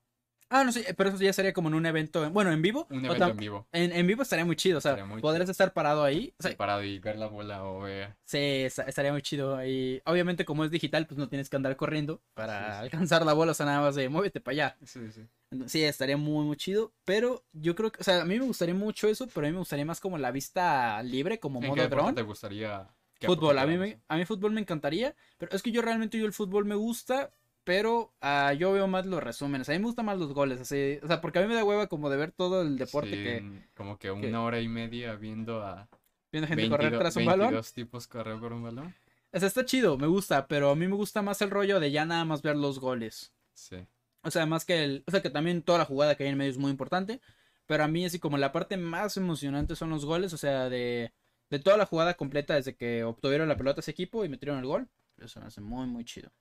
Ah, 0.53 0.65
no 0.65 0.71
sé, 0.73 0.93
pero 0.95 1.09
eso 1.09 1.17
ya 1.17 1.31
sería 1.31 1.53
como 1.53 1.69
en 1.69 1.75
un 1.75 1.85
evento, 1.85 2.29
bueno, 2.29 2.51
en 2.51 2.61
vivo. 2.61 2.85
Un 2.89 3.05
evento 3.05 3.27
en 3.27 3.37
vivo. 3.37 3.67
En, 3.71 3.93
en 3.93 4.05
vivo 4.05 4.21
estaría 4.21 4.43
muy 4.43 4.57
chido, 4.57 4.79
o 4.79 4.81
sea, 4.81 4.97
podrías 5.21 5.47
estar 5.49 5.71
parado 5.71 6.03
ahí. 6.03 6.33
O 6.37 6.43
sea, 6.43 6.51
Separado 6.51 6.83
y 6.83 6.99
ver 6.99 7.17
la 7.17 7.27
bola 7.27 7.63
o 7.63 7.79
ver. 7.81 8.17
sí, 8.25 8.37
esta- 8.37 8.83
estaría 8.83 9.13
muy 9.13 9.21
chido. 9.21 9.65
Y 9.65 10.01
obviamente, 10.05 10.43
como 10.43 10.65
es 10.65 10.71
digital, 10.71 11.07
pues 11.07 11.17
no 11.17 11.29
tienes 11.29 11.49
que 11.49 11.55
andar 11.55 11.75
corriendo 11.77 12.21
para 12.33 12.65
Sí, 12.65 12.77
sí. 12.79 12.83
alcanzar 12.83 13.25
la 13.25 13.31
bola, 13.31 13.51
o 13.51 13.55
sea, 13.55 13.65
nada 13.65 13.79
más 13.81 13.95
de 13.95 14.09
muévete 14.09 14.41
para 14.41 14.53
allá. 14.53 14.77
Sí, 14.85 15.09
sí. 15.11 15.25
Sí, 15.67 15.83
estaría 15.83 16.17
muy, 16.17 16.45
muy 16.45 16.57
chido. 16.57 16.93
Pero 17.05 17.45
yo 17.53 17.73
creo 17.75 17.91
que, 17.91 18.01
o 18.01 18.03
sea, 18.03 18.21
a 18.21 18.25
mí 18.25 18.37
me 18.37 18.45
gustaría 18.45 18.75
mucho 18.75 19.07
eso, 19.07 19.27
pero 19.27 19.47
a 19.47 19.49
mí 19.49 19.53
me 19.53 19.59
gustaría 19.59 19.85
más 19.85 20.01
como 20.01 20.17
la 20.17 20.31
vista 20.31 21.01
libre, 21.03 21.39
como 21.39 21.59
¿En 21.59 21.63
qué 21.63 21.69
modo 21.69 21.87
drone. 21.89 22.13
te 22.13 22.21
gustaría 22.23 22.89
Fútbol, 23.23 23.59
a 23.59 23.67
mí, 23.67 23.77
me, 23.77 24.01
a 24.07 24.17
mí 24.17 24.25
fútbol 24.25 24.51
me 24.51 24.61
encantaría, 24.61 25.15
pero 25.37 25.55
es 25.55 25.61
que 25.61 25.71
yo 25.71 25.81
realmente 25.83 26.17
yo 26.17 26.25
el 26.25 26.33
fútbol 26.33 26.65
me 26.65 26.73
gusta, 26.73 27.31
pero 27.63 28.13
ah, 28.21 28.53
yo 28.53 28.71
veo 28.71 28.87
más 28.87 29.05
los 29.05 29.21
resúmenes, 29.21 29.69
a 29.69 29.73
mí 29.73 29.79
me 29.79 29.85
gustan 29.85 30.05
más 30.05 30.17
los 30.17 30.33
goles, 30.33 30.59
así, 30.61 30.99
o 31.03 31.07
sea, 31.07 31.21
porque 31.21 31.39
a 31.39 31.41
mí 31.41 31.47
me 31.47 31.55
da 31.55 31.63
hueva 31.63 31.87
como 31.87 32.09
de 32.09 32.17
ver 32.17 32.31
todo 32.31 32.61
el 32.61 32.77
deporte 32.77 33.11
Sí, 33.11 33.23
que 33.23 33.69
Como 33.75 33.97
que 33.97 34.11
una 34.11 34.43
hora 34.43 34.59
y 34.59 34.67
media 34.67 35.15
viendo 35.15 35.63
a 35.63 35.87
viendo 36.31 36.47
gente 36.47 36.63
22, 36.63 36.77
correr 36.77 36.99
tras 36.99 37.15
un 37.15 37.25
balón. 37.25 37.47
22 37.47 37.73
tipos 37.73 38.07
correr 38.07 38.39
por 38.39 38.53
un 38.53 38.63
balón. 38.63 38.95
O 39.33 39.39
sea, 39.39 39.47
está 39.47 39.65
chido, 39.65 39.97
me 39.97 40.07
gusta, 40.07 40.47
pero 40.47 40.71
a 40.71 40.75
mí 40.75 40.87
me 40.87 40.95
gusta 40.95 41.21
más 41.21 41.41
el 41.41 41.51
rollo 41.51 41.79
de 41.79 41.91
ya 41.91 42.05
nada 42.05 42.25
más 42.25 42.41
ver 42.41 42.57
los 42.57 42.79
goles. 42.79 43.33
Sí. 43.53 43.77
O 44.23 44.31
sea, 44.31 44.45
más 44.45 44.65
que 44.65 44.83
el, 44.83 45.03
o 45.07 45.11
sea, 45.11 45.21
que 45.21 45.29
también 45.29 45.61
toda 45.61 45.79
la 45.79 45.85
jugada 45.85 46.15
que 46.15 46.23
hay 46.23 46.29
en 46.29 46.37
medio 46.37 46.51
es 46.51 46.57
muy 46.57 46.71
importante, 46.71 47.21
pero 47.65 47.83
a 47.83 47.87
mí 47.87 48.05
así 48.05 48.19
como 48.19 48.37
la 48.37 48.51
parte 48.51 48.77
más 48.77 49.17
emocionante 49.17 49.75
son 49.75 49.89
los 49.89 50.05
goles, 50.05 50.33
o 50.33 50.37
sea, 50.37 50.69
de, 50.69 51.13
de 51.49 51.59
toda 51.59 51.77
la 51.77 51.85
jugada 51.85 52.15
completa 52.15 52.55
desde 52.55 52.75
que 52.75 53.03
obtuvieron 53.03 53.47
la 53.47 53.57
pelota 53.57 53.79
ese 53.81 53.91
equipo 53.91 54.25
y 54.25 54.29
metieron 54.29 54.59
el 54.59 54.65
gol. 54.65 54.89
Eso 55.17 55.39
me 55.39 55.47
hace 55.47 55.61
muy, 55.61 55.87
muy 55.87 56.03
chido. 56.03 56.31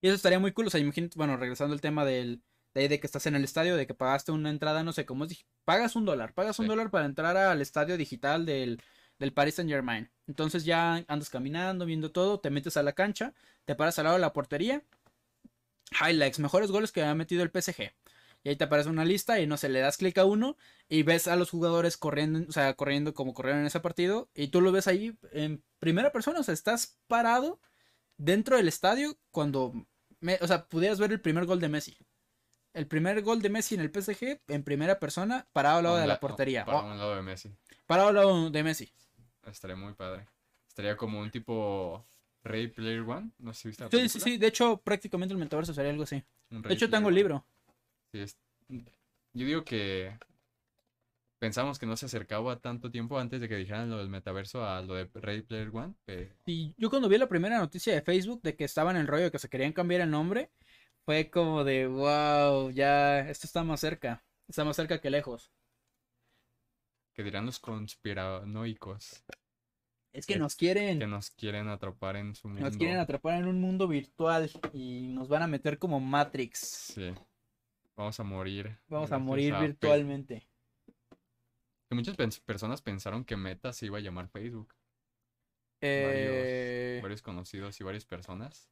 Y 0.00 0.08
eso 0.08 0.16
estaría 0.16 0.38
muy 0.38 0.52
cool, 0.52 0.66
o 0.68 0.70
sea, 0.70 0.80
imagínate, 0.80 1.16
bueno, 1.16 1.36
regresando 1.36 1.74
al 1.74 1.80
tema 1.80 2.04
del, 2.04 2.42
de, 2.74 2.82
ahí 2.82 2.88
de 2.88 3.00
que 3.00 3.06
estás 3.06 3.26
en 3.26 3.34
el 3.34 3.44
estadio, 3.44 3.76
de 3.76 3.86
que 3.86 3.94
pagaste 3.94 4.30
una 4.32 4.50
entrada, 4.50 4.82
no 4.84 4.92
sé 4.92 5.04
cómo 5.04 5.24
es, 5.24 5.44
pagas 5.64 5.96
un 5.96 6.04
dólar, 6.04 6.34
pagas 6.34 6.58
un 6.60 6.66
Sí. 6.66 6.68
dólar 6.68 6.90
para 6.90 7.06
entrar 7.06 7.36
al 7.36 7.60
estadio 7.60 7.96
digital 7.96 8.46
del, 8.46 8.80
del 9.18 9.32
Paris 9.32 9.56
Saint 9.56 9.70
Germain. 9.70 10.10
Entonces 10.28 10.64
ya 10.64 11.04
andas 11.08 11.30
caminando, 11.30 11.84
viendo 11.86 12.12
todo, 12.12 12.38
te 12.40 12.50
metes 12.50 12.76
a 12.76 12.82
la 12.84 12.92
cancha, 12.92 13.34
te 13.64 13.74
paras 13.74 13.98
al 13.98 14.04
lado 14.04 14.16
de 14.16 14.20
la 14.20 14.32
portería, 14.32 14.84
highlights, 16.00 16.38
mejores 16.38 16.70
goles 16.70 16.92
que 16.92 17.02
ha 17.02 17.14
metido 17.14 17.42
el 17.42 17.50
PSG. 17.50 17.92
Y 18.44 18.50
ahí 18.50 18.56
te 18.56 18.64
aparece 18.64 18.88
una 18.88 19.04
lista 19.04 19.40
y 19.40 19.46
no 19.46 19.56
sé, 19.56 19.68
le 19.68 19.80
das 19.80 19.96
clic 19.96 20.16
a 20.18 20.24
uno 20.24 20.56
y 20.88 21.02
ves 21.02 21.26
a 21.26 21.34
los 21.34 21.50
jugadores 21.50 21.96
corriendo, 21.96 22.46
o 22.48 22.52
sea, 22.52 22.74
corriendo 22.74 23.12
como 23.12 23.34
corrieron 23.34 23.60
en 23.62 23.66
ese 23.66 23.80
partido 23.80 24.30
y 24.34 24.48
tú 24.48 24.60
lo 24.60 24.70
ves 24.70 24.86
ahí 24.86 25.18
en 25.32 25.64
primera 25.80 26.12
persona, 26.12 26.38
o 26.38 26.42
sea, 26.44 26.54
estás 26.54 26.98
parado 27.08 27.60
dentro 28.18 28.56
del 28.56 28.68
estadio 28.68 29.16
cuando, 29.30 29.72
me- 30.20 30.38
o 30.42 30.46
sea, 30.46 30.66
pudieras 30.66 30.98
ver 31.00 31.12
el 31.12 31.20
primer 31.20 31.46
gol 31.46 31.60
de 31.60 31.68
Messi. 31.70 31.96
El 32.74 32.86
primer 32.86 33.22
gol 33.22 33.40
de 33.40 33.48
Messi 33.48 33.74
en 33.74 33.80
el 33.80 33.90
PSG 33.90 34.40
en 34.48 34.62
primera 34.62 34.98
persona, 35.00 35.48
parado 35.52 35.78
al 35.78 35.84
lado 35.84 35.96
de 35.96 36.02
la 36.02 36.14
la- 36.14 36.20
portería. 36.20 36.64
Para 36.64 36.80
Oh, 36.80 36.84
un 36.92 36.98
lado 36.98 37.16
de 37.16 37.22
Messi. 37.22 37.50
parado 37.86 38.08
al 38.10 38.14
lado 38.14 38.50
de 38.50 38.62
Messi. 38.62 38.92
Estaría 39.46 39.74
muy 39.76 39.94
padre. 39.94 40.26
Estaría 40.68 40.96
como 40.96 41.18
un 41.20 41.30
tipo 41.30 42.06
Ready 42.44 42.68
Player 42.68 43.00
One. 43.00 43.30
No 43.38 43.52
sé 43.54 43.62
si 43.62 43.68
viste 43.68 43.84
la 43.84 43.90
Sí, 43.90 43.96
sí, 43.96 44.00
película. 44.18 44.24
sí, 44.24 44.38
de 44.38 44.46
hecho 44.46 44.76
prácticamente 44.82 45.32
el 45.32 45.40
metaverso 45.40 45.72
sería 45.72 45.90
algo 45.90 46.02
así. 46.04 46.22
De 46.50 46.74
hecho 46.74 46.90
tengo 46.90 47.08
el 47.08 47.14
libro. 47.14 47.44
Sí, 48.12 48.20
es- 48.20 48.38
Yo 49.34 49.46
digo 49.46 49.64
que 49.64 50.16
pensamos 51.38 51.78
que 51.78 51.86
no 51.86 51.96
se 51.96 52.06
acercaba 52.06 52.58
tanto 52.60 52.90
tiempo 52.90 53.18
antes 53.18 53.40
de 53.40 53.48
que 53.48 53.56
dijeran 53.56 53.90
lo 53.90 53.98
del 53.98 54.08
metaverso 54.08 54.64
a 54.64 54.82
lo 54.82 54.94
de 54.94 55.08
Ready 55.14 55.42
Player 55.42 55.70
One. 55.72 55.94
pero 56.04 56.32
Y 56.46 56.74
yo 56.76 56.90
cuando 56.90 57.08
vi 57.08 57.18
la 57.18 57.28
primera 57.28 57.58
noticia 57.58 57.94
de 57.94 58.02
Facebook 58.02 58.42
de 58.42 58.56
que 58.56 58.64
estaba 58.64 58.90
en 58.90 58.96
el 58.96 59.06
rollo 59.06 59.24
de 59.24 59.30
que 59.30 59.38
se 59.38 59.48
querían 59.48 59.72
cambiar 59.72 60.00
el 60.02 60.10
nombre, 60.10 60.50
fue 61.04 61.30
como 61.30 61.64
de, 61.64 61.86
wow, 61.86 62.70
ya, 62.70 63.20
esto 63.28 63.46
está 63.46 63.62
más 63.64 63.80
cerca. 63.80 64.22
Está 64.48 64.64
más 64.64 64.76
cerca 64.76 65.00
que 65.00 65.10
lejos. 65.10 65.52
que 67.14 67.24
dirán 67.24 67.46
los 67.46 67.58
conspiranoicos 67.58 69.24
Es 70.12 70.24
que 70.26 70.34
Que- 70.34 70.38
nos 70.38 70.54
quieren, 70.54 70.98
que 71.00 71.06
nos 71.06 71.30
quieren 71.30 71.68
atrapar 71.68 72.14
en 72.16 72.34
su 72.34 72.48
mundo. 72.48 72.62
nos 72.64 72.76
quieren 72.76 72.98
atrapar 72.98 73.34
en 73.40 73.46
un 73.48 73.60
mundo 73.60 73.86
virtual 73.88 74.48
y 74.72 75.08
nos 75.08 75.28
van 75.28 75.42
a 75.42 75.46
meter 75.46 75.78
como 75.78 75.98
Matrix. 76.00 76.58
Sí. 76.94 77.12
vamos 77.96 78.18
a 78.20 78.22
morir. 78.22 78.78
Vamos 78.88 79.10
a 79.12 79.18
morir 79.18 79.52
virtualmente. 79.60 80.46
Que 81.88 81.94
muchas 81.94 82.16
pens- 82.18 82.40
personas 82.44 82.82
pensaron 82.82 83.24
que 83.24 83.36
Meta 83.36 83.72
se 83.72 83.86
iba 83.86 83.98
a 83.98 84.00
llamar 84.00 84.28
Facebook. 84.28 84.74
Eh, 85.80 86.98
Varios 87.02 87.22
conocidos 87.22 87.80
y 87.80 87.84
varias 87.84 88.04
personas. 88.04 88.68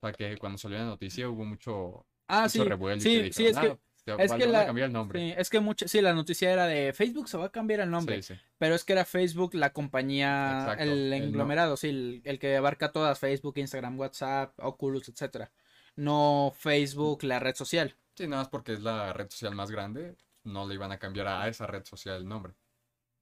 O 0.00 0.06
sea 0.06 0.12
que 0.12 0.36
cuando 0.38 0.58
salió 0.58 0.78
la 0.78 0.84
noticia 0.86 1.28
hubo 1.28 1.44
mucho, 1.44 2.06
Ah, 2.28 2.42
mucho 2.42 2.62
sí. 2.62 2.64
revuelo 2.68 2.96
y 2.96 3.00
Sí, 3.00 3.32
sí, 3.32 3.46
es 3.46 3.58
que, 3.58 3.78
"Ah, 4.08 4.16
es 4.18 4.32
que 4.32 4.46
la- 4.46 4.66
cambiar 4.66 4.86
el 4.88 4.92
nombre. 4.92 5.18
sí, 5.20 5.34
es 5.36 5.50
que 5.50 5.60
mucho, 5.60 5.86
sí, 5.88 6.00
la 6.00 6.12
noticia 6.14 6.52
era 6.52 6.66
de 6.66 6.92
Facebook 6.92 7.28
se 7.28 7.36
va 7.36 7.46
a 7.46 7.52
cambiar 7.52 7.80
el 7.80 7.90
nombre. 7.90 8.22
Sí, 8.22 8.34
sí. 8.34 8.40
Pero 8.58 8.74
es 8.74 8.84
que 8.84 8.94
era 8.94 9.04
Facebook 9.04 9.54
la 9.54 9.72
compañía, 9.72 10.60
Exacto, 10.60 10.82
el 10.84 11.12
englomerado, 11.12 11.76
sí, 11.76 11.88
el, 11.88 12.22
el 12.24 12.38
que 12.38 12.56
abarca 12.56 12.90
todas, 12.92 13.18
Facebook, 13.18 13.58
Instagram, 13.58 13.98
WhatsApp, 13.98 14.58
Oculus, 14.60 15.08
etcétera. 15.08 15.52
No 15.96 16.52
Facebook, 16.56 17.22
la 17.22 17.38
red 17.38 17.54
social. 17.54 17.96
Sí, 18.16 18.26
nada 18.26 18.42
más 18.42 18.48
porque 18.48 18.72
es 18.72 18.80
la 18.80 19.12
red 19.12 19.28
social 19.30 19.54
más 19.54 19.70
grande, 19.70 20.16
no 20.44 20.66
le 20.68 20.74
iban 20.74 20.92
a 20.92 20.98
cambiar 20.98 21.26
a 21.28 21.48
esa 21.48 21.66
red 21.66 21.84
social 21.84 22.16
el 22.16 22.28
nombre. 22.28 22.54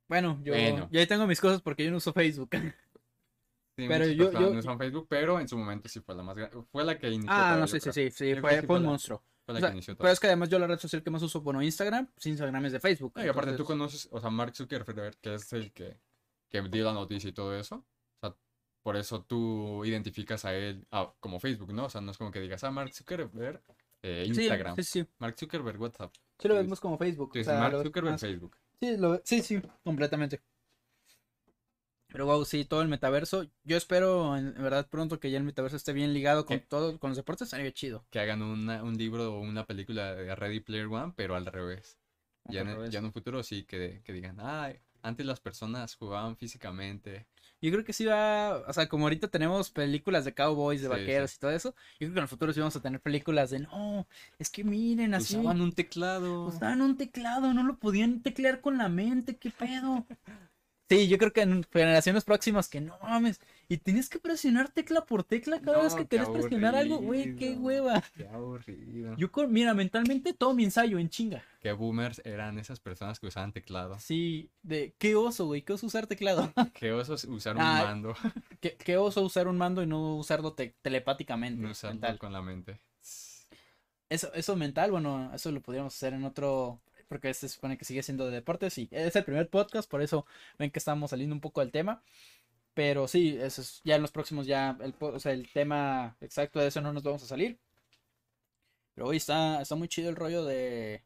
Bueno, 0.09 0.39
yo, 0.43 0.53
Bueno. 0.53 0.89
yo 0.93 1.01
ahí 1.01 1.07
tengo 1.07 1.27
mis 1.27 1.41
cosas 1.41 1.63
porque 1.63 1.85
yo 1.85 1.91
no 1.91 1.97
uso 1.99 2.13
Facebook. 2.13 2.51
Sí, 3.75 3.87
Pero 3.89 4.07
yo- 4.07 4.31
yo- 4.31 4.51
no 4.53 4.59
usan 4.59 4.77
Facebook, 4.79 5.07
pero 5.09 5.41
en 5.41 5.49
su 5.49 5.57
momento 5.57 5.89
sí 5.89 6.01
fue 6.01 6.15
la 6.15 6.23
más 6.23 6.37
grande. 6.37 6.63
Fue 6.71 6.85
la 6.85 6.99
que 6.99 7.09
inició 7.09 7.31
ah, 7.33 7.53
todo, 7.53 7.61
no, 7.61 7.67
sí, 7.67 7.81
sí, 7.81 7.91
sí, 7.91 8.11
sí, 8.11 8.35
fue, 8.39 8.61
fue 8.63 8.77
un 8.77 8.83
la- 8.83 8.89
monstruo. 8.91 9.25
Fue 9.47 9.53
O 9.53 9.55
la 9.55 9.61
sea, 9.61 9.69
que 9.71 9.77
inició 9.77 9.95
todo. 9.95 10.03
pero 10.03 10.13
es 10.13 10.21
que 10.21 10.27
además 10.27 10.51
yo 10.51 10.59
la 10.59 10.67
red 10.67 10.79
social 10.79 11.03
que 11.03 11.11
más 11.11 11.23
uso, 11.23 11.41
bueno, 11.41 11.63
Instagram, 11.63 12.07
pues 12.13 12.27
Instagram 12.27 12.67
es 12.67 12.73
de 12.73 12.81
Facebook. 12.81 13.15
No, 13.17 13.25
y 13.25 13.29
aparte 13.29 13.55
tú 13.55 13.65
conoces, 13.65 14.09
o 14.13 14.21
sea, 14.21 14.29
Mark 14.29 14.55
Zuckerberg, 14.55 15.17
que 15.23 15.35
es 15.37 15.51
el 15.55 15.73
que, 15.73 15.97
que 16.51 16.61
dio 16.69 16.85
la 16.85 16.93
noticia 16.93 17.31
y 17.31 17.33
todo 17.33 17.57
eso. 17.59 17.77
O 17.77 18.21
sea, 18.21 18.37
por 18.83 18.97
eso 18.99 19.23
tú 19.25 19.87
identificas 19.87 20.45
a 20.45 20.55
él 20.55 20.87
ah, 20.91 21.11
como 21.19 21.41
Facebook, 21.41 21.73
¿no? 21.73 21.87
O 21.87 21.91
sea, 21.91 22.03
no 22.03 22.11
es 22.11 22.19
como 22.19 22.31
que 22.31 22.41
digas, 22.41 22.63
ah, 22.65 22.71
Mark 22.71 22.93
Zuckerberg, 22.93 23.63
eh, 24.03 24.25
Instagram. 24.27 24.77
Sí, 24.77 24.83
sí, 24.85 25.01
sí. 25.01 25.09
Mark 25.19 25.35
Zuckerberg, 25.41 25.81
WhatsApp. 25.81 26.13
Sí 26.43 26.49
lo 26.49 26.55
Sí, 26.57 26.63
vemos 26.63 26.81
como 26.81 26.99
Facebook. 26.99 27.33
Tú 27.33 27.41
o 27.41 27.45
sea, 27.45 27.59
Mark 27.61 27.73
lo- 27.75 27.83
Zuckerberg, 27.85 28.13
más- 28.15 28.21
Facebook. 28.21 28.57
Sí, 28.81 28.97
lo- 28.97 29.21
sí, 29.25 29.41
sí, 29.43 29.63
completamente. 29.85 30.41
Pero 32.09 32.27
wow, 32.27 32.45
sí, 32.45 32.65
todo 32.67 32.83
el 32.83 32.89
metaverso. 32.89 33.47
Yo 33.65 33.77
espero 33.77 34.37
en, 34.37 34.53
verdad 34.55 34.87
pronto 34.91 35.19
que 35.19 35.31
ya 35.31 35.39
el 35.39 35.45
metaverso 35.45 35.77
esté 35.77 35.95
bien 35.95 36.13
ligado 36.13 36.45
con 36.45 36.59
¿Qué? 36.59 36.67
todo, 36.67 36.99
con 36.99 37.11
los 37.11 37.17
deportes, 37.17 37.47
estaría 37.47 37.73
chido. 37.73 38.05
Que 38.11 38.21
hagan 38.21 38.43
una- 38.43 38.83
un 38.83 38.99
libro 38.99 39.35
o 39.35 39.41
una 39.41 39.65
película 39.67 40.15
de 40.15 40.35
Ready 40.35 40.61
Player 40.61 40.87
One, 40.89 41.15
pero 41.17 41.37
al 41.37 41.47
revés. 41.47 41.99
Ya 42.45 42.61
en, 42.61 42.67
Al 42.67 42.73
el- 42.73 42.77
revés. 42.81 42.93
ya 42.93 42.99
en 42.99 43.07
un 43.07 43.13
futuro 43.13 43.43
sí 43.43 43.65
que, 43.65 44.03
que 44.05 44.13
digan, 44.13 44.37
ah, 44.41 44.71
antes 45.01 45.25
las 45.25 45.41
personas 45.41 45.95
jugaban 45.95 46.37
físicamente. 46.37 47.27
Yo 47.63 47.71
creo 47.73 47.85
que 47.85 47.93
sí 47.93 48.05
va, 48.05 48.59
o 48.69 48.73
sea, 48.73 48.89
como 48.89 49.05
ahorita 49.07 49.29
tenemos 49.29 49.71
películas 49.71 50.25
de 50.25 50.35
cowboys, 50.35 50.83
de 50.83 50.89
Sí, 50.89 50.91
vaqueros 50.91 51.35
y 51.35 51.39
todo 51.39 51.51
eso, 51.53 51.71
yo 51.93 51.99
creo 52.01 52.13
que 52.15 52.19
en 52.19 52.23
el 52.25 52.29
futuro 52.29 52.53
sí 52.53 52.61
vamos 52.61 52.77
a 52.77 52.83
tener 52.83 53.01
películas 53.01 53.51
de, 53.51 53.61
no, 53.61 54.07
es 54.39 54.51
que 54.51 54.65
miren, 54.65 55.15
así, 55.15 55.37
Usaban 55.37 55.61
un 55.61 55.73
teclado. 55.73 56.47
usaban 56.49 56.83
un 56.83 56.97
teclado, 56.97 57.55
no 57.55 57.63
lo 57.63 57.79
podían 57.79 58.21
teclear 58.23 58.61
con 58.61 58.79
la 58.79 58.89
mente, 58.89 59.37
qué 59.37 59.51
pedo. 59.51 60.07
Sí, 60.89 61.09
yo 61.09 61.17
creo 61.17 61.33
que 61.33 61.41
en 61.41 61.65
generaciones 61.73 62.23
próximas 62.25 62.69
que 62.69 62.83
no 62.83 62.99
mames, 63.03 63.41
y 63.67 63.79
tienes 63.79 64.11
que 64.11 64.19
presionar 64.19 64.69
tecla 64.69 65.07
por 65.07 65.25
tecla 65.25 65.59
cada 65.61 65.79
No, 65.79 65.85
vez 65.85 65.95
que 65.95 66.07
querés 66.07 66.29
presionar 66.29 66.75
algo, 66.75 66.99
güey, 66.99 67.35
qué 67.37 67.53
hueva. 67.53 68.03
Qué 68.15 68.29
aburrido. 68.29 69.17
Yo, 69.17 69.33
con- 69.33 69.51
mira, 69.51 69.73
mentalmente 69.73 70.35
todo 70.35 70.53
mi 70.53 70.65
ensayo 70.65 70.99
en 70.99 71.09
chinga. 71.09 71.43
Qué 71.63 71.73
boomers 71.73 72.21
eran 72.27 72.59
esas 72.59 72.79
personas 72.79 73.19
que 73.19 73.27
usaban 73.29 73.53
teclado. 73.53 73.99
Sí, 74.01 74.51
de 74.63 74.95
qué 74.99 75.15
oso, 75.17 75.47
güey, 75.47 75.63
qué 75.63 75.73
oso 75.73 75.87
usar 75.87 76.07
teclado. 76.07 76.53
Qué 76.75 76.93
osos 76.93 77.25
usar 77.25 77.57
Ah, 77.59 77.79
un 77.81 77.87
mando, 77.87 78.15
qué, 78.61 78.77
qué 78.77 78.99
oso 78.99 79.23
usar 79.23 79.49
un 79.49 79.57
mando 79.57 79.83
y 79.83 79.87
no 79.87 80.17
usarlo 80.17 80.53
te- 80.53 80.75
telepáticamente. 80.83 81.63
no 81.63 81.71
usarlo 81.71 81.95
mental. 81.95 82.19
con 82.19 82.33
la 82.35 82.43
mente. 82.43 82.81
Eso, 84.11 84.31
eso 84.35 84.57
mental, 84.57 84.91
bueno, 84.91 85.31
eso 85.35 85.51
lo 85.51 85.63
podríamos 85.63 85.95
hacer 85.95 86.13
en 86.13 86.25
otro, 86.25 86.83
porque 87.13 87.29
este 87.29 87.47
se 87.47 87.55
supone 87.57 87.77
que 87.77 87.85
sigue 87.85 88.03
siendo 88.03 88.25
de 88.25 88.33
deportes 88.33 88.79
y 88.79 88.89
es 88.91 89.15
el 89.17 89.25
primer 89.25 89.51
podcast, 89.51 89.87
por 89.91 90.01
eso 90.01 90.25
ven 90.59 90.71
que 90.71 90.79
estamos 90.79 91.11
saliendo 91.11 91.35
un 91.35 91.43
poco 91.43 91.61
del 91.61 91.71
tema. 91.71 92.03
Pero 92.73 93.07
sí, 93.07 93.37
eso 93.39 93.61
es, 93.61 93.83
ya 93.85 93.97
en 93.97 94.01
los 94.03 94.11
próximos 94.13 94.47
ya, 94.47 94.79
el, 94.81 94.95
o 94.99 95.19
sea, 95.21 95.33
el 95.33 95.47
tema 95.53 96.17
exacto 96.23 96.59
de 96.59 96.69
eso 96.69 96.81
no 96.81 96.91
nos 96.95 97.03
vamos 97.03 97.23
a 97.23 97.27
salir. 97.27 97.59
Pero 98.95 99.09
hoy 99.09 99.19
está, 99.19 99.61
está 99.61 99.75
muy 99.75 99.89
chido 99.89 100.09
el 100.09 100.17
rollo 100.17 100.43
de, 100.47 101.03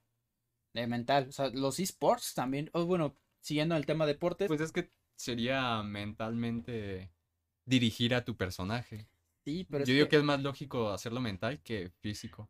de 0.75 0.87
mental. 0.87 1.27
O 1.29 1.33
sea, 1.33 1.49
los 1.49 1.81
esports 1.81 2.35
también, 2.35 2.71
o 2.73 2.87
bueno, 2.87 3.17
siguiendo 3.41 3.75
el 3.77 3.85
tema 3.85 4.07
deportes, 4.07 4.47
Pues 4.47 4.61
es 4.61 4.71
que 4.71 4.93
sería 5.17 5.83
mentalmente 5.83 7.11
dirigir 7.65 8.15
a 8.15 8.25
tu 8.25 8.37
personaje. 8.37 9.09
sí, 9.45 9.67
pero 9.69 9.83
es 9.83 9.89
Yo 9.89 9.95
digo 9.95 10.07
que- 10.07 10.11
que 10.11 10.17
es 10.19 10.23
más 10.23 10.41
lógico 10.41 10.91
hacerlo 10.93 11.21
mental 11.21 11.61
que 11.65 11.91
físico. 12.01 12.49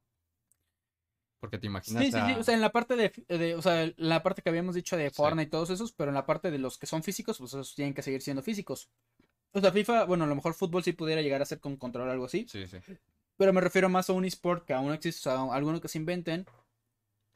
Porque 1.47 1.59
te 1.59 1.66
imaginas 1.68 2.05
Sí, 2.05 2.11
sí, 2.12 2.18
sí, 2.26 2.32
o 2.38 2.42
sea, 2.42 2.55
en 2.55 2.61
la 2.61 2.72
parte 2.72 2.97
de, 2.97 3.12
de- 3.28 3.55
o 3.55 3.62
sea, 3.62 3.90
la 3.97 4.22
parte 4.22 4.42
que 4.42 4.49
habíamos 4.49 4.74
dicho 4.74 4.97
de 4.97 5.11
Sí. 5.11 5.14
Fortnite 5.16 5.47
y 5.49 5.51
todos 5.51 5.70
esos, 5.70 5.92
pero 5.92 6.11
en 6.11 6.14
la 6.16 6.26
parte 6.26 6.51
de 6.51 6.59
los 6.59 6.76
que 6.78 6.86
son 6.86 7.03
físicos, 7.03 7.38
pues 7.38 7.53
esos 7.53 7.74
tienen 7.74 7.94
que 7.94 8.03
seguir 8.03 8.20
siendo 8.22 8.42
físicos. 8.42 8.90
O 9.53 9.61
sea, 9.61 9.70
FIFA, 9.72 10.05
bueno, 10.05 10.24
a 10.24 10.26
lo 10.26 10.34
mejor 10.34 10.55
fútbol 10.55 10.82
sí 10.82 10.92
pudiera 10.92 11.22
llegar 11.22 11.40
a 11.40 11.47
ser 11.47 11.61
con 11.61 11.76
control 11.76 12.09
o 12.09 12.12
algo 12.12 12.24
así, 12.26 12.47
Sí, 12.49 12.66
sí. 12.66 12.78
pero 13.36 13.53
me 13.53 13.61
refiero 13.61 13.88
más 13.88 14.11
a 14.11 14.12
un 14.12 14.24
esport 14.24 14.64
que 14.66 14.74
aún 14.74 14.88
no 14.88 14.94
existe, 14.94 15.28
o 15.28 15.32
sea, 15.32 15.55
alguno 15.55 15.80
que 15.80 15.88
se 15.88 15.99
inventen, 15.99 16.44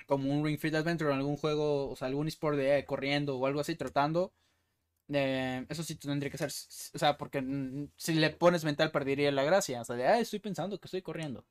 como 0.07 0.29
un 0.33 0.45
Ring 0.45 0.59
Fit 0.59 0.75
Adventure 0.75 1.11
o 1.11 1.15
algún 1.15 1.37
juego, 1.37 1.89
o 1.89 1.97
sea, 1.97 2.09
algún 2.09 2.27
esport 2.27 2.57
de 2.57 2.79
eh, 2.79 2.85
corriendo 2.85 3.39
o 3.39 3.47
algo 3.47 3.61
así, 3.61 3.77
tratando. 3.77 4.33
eh, 5.13 5.65
eso 5.69 5.83
sí 5.83 5.95
tendría 5.97 6.31
que 6.31 6.39
ser, 6.39 6.49
o 6.95 6.99
sea, 6.99 7.17
porque 7.17 7.43
si 7.97 8.15
le 8.15 8.31
pones 8.31 8.65
mental 8.65 8.91
perdería 8.91 9.31
la 9.33 9.45
gracia, 9.45 9.81
o 9.81 9.85
sea, 9.85 9.97
de, 9.97 10.07
ah, 10.07 10.19
estoy 10.21 10.41
pensando 10.41 10.79
que 10.79 10.87
estoy 10.87 11.03
corriendo. 11.03 11.45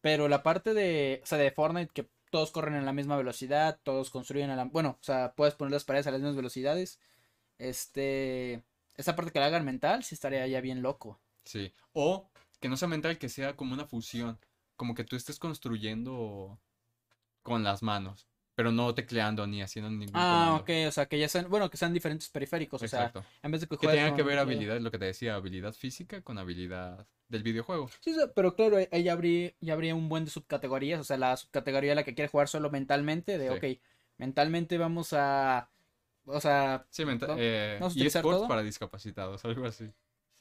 Pero 0.00 0.28
la 0.28 0.42
parte 0.42 0.74
de, 0.74 1.20
o 1.22 1.26
sea, 1.26 1.38
de 1.38 1.50
Fortnite, 1.50 1.92
que 1.92 2.08
todos 2.30 2.50
corren 2.50 2.74
a 2.74 2.82
la 2.82 2.92
misma 2.92 3.16
velocidad, 3.16 3.80
todos 3.82 4.10
construyen 4.10 4.50
a 4.50 4.56
la, 4.56 4.64
bueno, 4.64 4.98
o 5.00 5.04
sea, 5.04 5.34
puedes 5.34 5.54
poner 5.54 5.72
las 5.72 5.84
paredes 5.84 6.06
a 6.06 6.10
las 6.10 6.20
mismas 6.20 6.36
velocidades. 6.36 7.00
Este, 7.58 8.64
esa 8.94 9.16
parte 9.16 9.32
que 9.32 9.40
la 9.40 9.46
hagan 9.46 9.64
mental, 9.64 10.04
sí 10.04 10.14
estaría 10.14 10.46
ya 10.46 10.60
bien 10.60 10.82
loco. 10.82 11.20
Sí. 11.44 11.72
O 11.92 12.30
que 12.60 12.68
no 12.68 12.76
sea 12.76 12.88
mental, 12.88 13.18
que 13.18 13.28
sea 13.28 13.56
como 13.56 13.74
una 13.74 13.86
fusión. 13.86 14.38
Como 14.76 14.94
que 14.94 15.04
tú 15.04 15.16
estés 15.16 15.38
construyendo 15.38 16.60
con 17.42 17.64
las 17.64 17.82
manos. 17.82 18.28
Pero 18.58 18.72
no 18.72 18.92
tecleando 18.92 19.46
ni 19.46 19.62
haciendo 19.62 19.88
ningún 19.88 20.10
Ah, 20.16 20.30
comando. 20.30 20.62
ok, 20.62 20.88
o 20.88 20.90
sea, 20.90 21.06
que 21.06 21.16
ya 21.16 21.28
sean, 21.28 21.48
bueno, 21.48 21.70
que 21.70 21.76
sean 21.76 21.92
diferentes 21.92 22.28
periféricos, 22.28 22.82
o 22.82 22.88
sea, 22.88 23.04
Exacto. 23.04 23.24
en 23.40 23.52
vez 23.52 23.60
de 23.60 23.68
que 23.68 23.76
Que 23.76 23.86
juegues 23.86 24.02
tenga 24.04 24.16
que 24.16 24.24
ver 24.24 24.36
habilidad, 24.40 24.80
lo 24.80 24.90
que 24.90 24.98
te 24.98 25.04
decía, 25.04 25.36
habilidad 25.36 25.72
física 25.74 26.22
con 26.22 26.38
habilidad 26.38 27.06
del 27.28 27.44
videojuego. 27.44 27.88
Sí, 28.00 28.12
sí, 28.12 28.18
pero 28.34 28.56
claro, 28.56 28.78
ahí 28.90 29.04
ya 29.04 29.12
habría, 29.12 29.52
ya 29.60 29.74
habría 29.74 29.94
un 29.94 30.08
buen 30.08 30.24
de 30.24 30.32
subcategorías, 30.32 30.98
o 31.00 31.04
sea, 31.04 31.16
la 31.18 31.36
subcategoría 31.36 31.94
la 31.94 32.02
que 32.02 32.16
quiere 32.16 32.28
jugar 32.28 32.48
solo 32.48 32.68
mentalmente, 32.68 33.38
de, 33.38 33.46
Sí. 33.48 33.54
ok, 33.76 33.80
mentalmente 34.16 34.76
vamos 34.76 35.12
a, 35.12 35.70
o 36.24 36.40
sea, 36.40 36.84
Sí, 36.90 37.04
menta- 37.04 37.28
¿No? 37.28 37.34
eh, 37.38 37.76
¿Vamos 37.78 37.94
a 37.94 37.98
y 38.00 38.06
esports 38.06 38.38
todo? 38.40 38.48
para 38.48 38.64
discapacitados, 38.64 39.44
algo 39.44 39.66
así. 39.66 39.88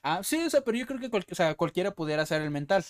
ah, 0.01 0.21
sí, 0.23 0.37
o 0.43 0.49
sea, 0.49 0.61
pero 0.61 0.75
yo 0.75 0.87
creo 0.87 0.99
que 0.99 1.11
cual- 1.11 1.25
o 1.31 1.35
sea, 1.35 1.53
cualquiera 1.53 1.91
pudiera 1.91 2.23
hacer 2.23 2.41
el 2.41 2.49
mental. 2.49 2.83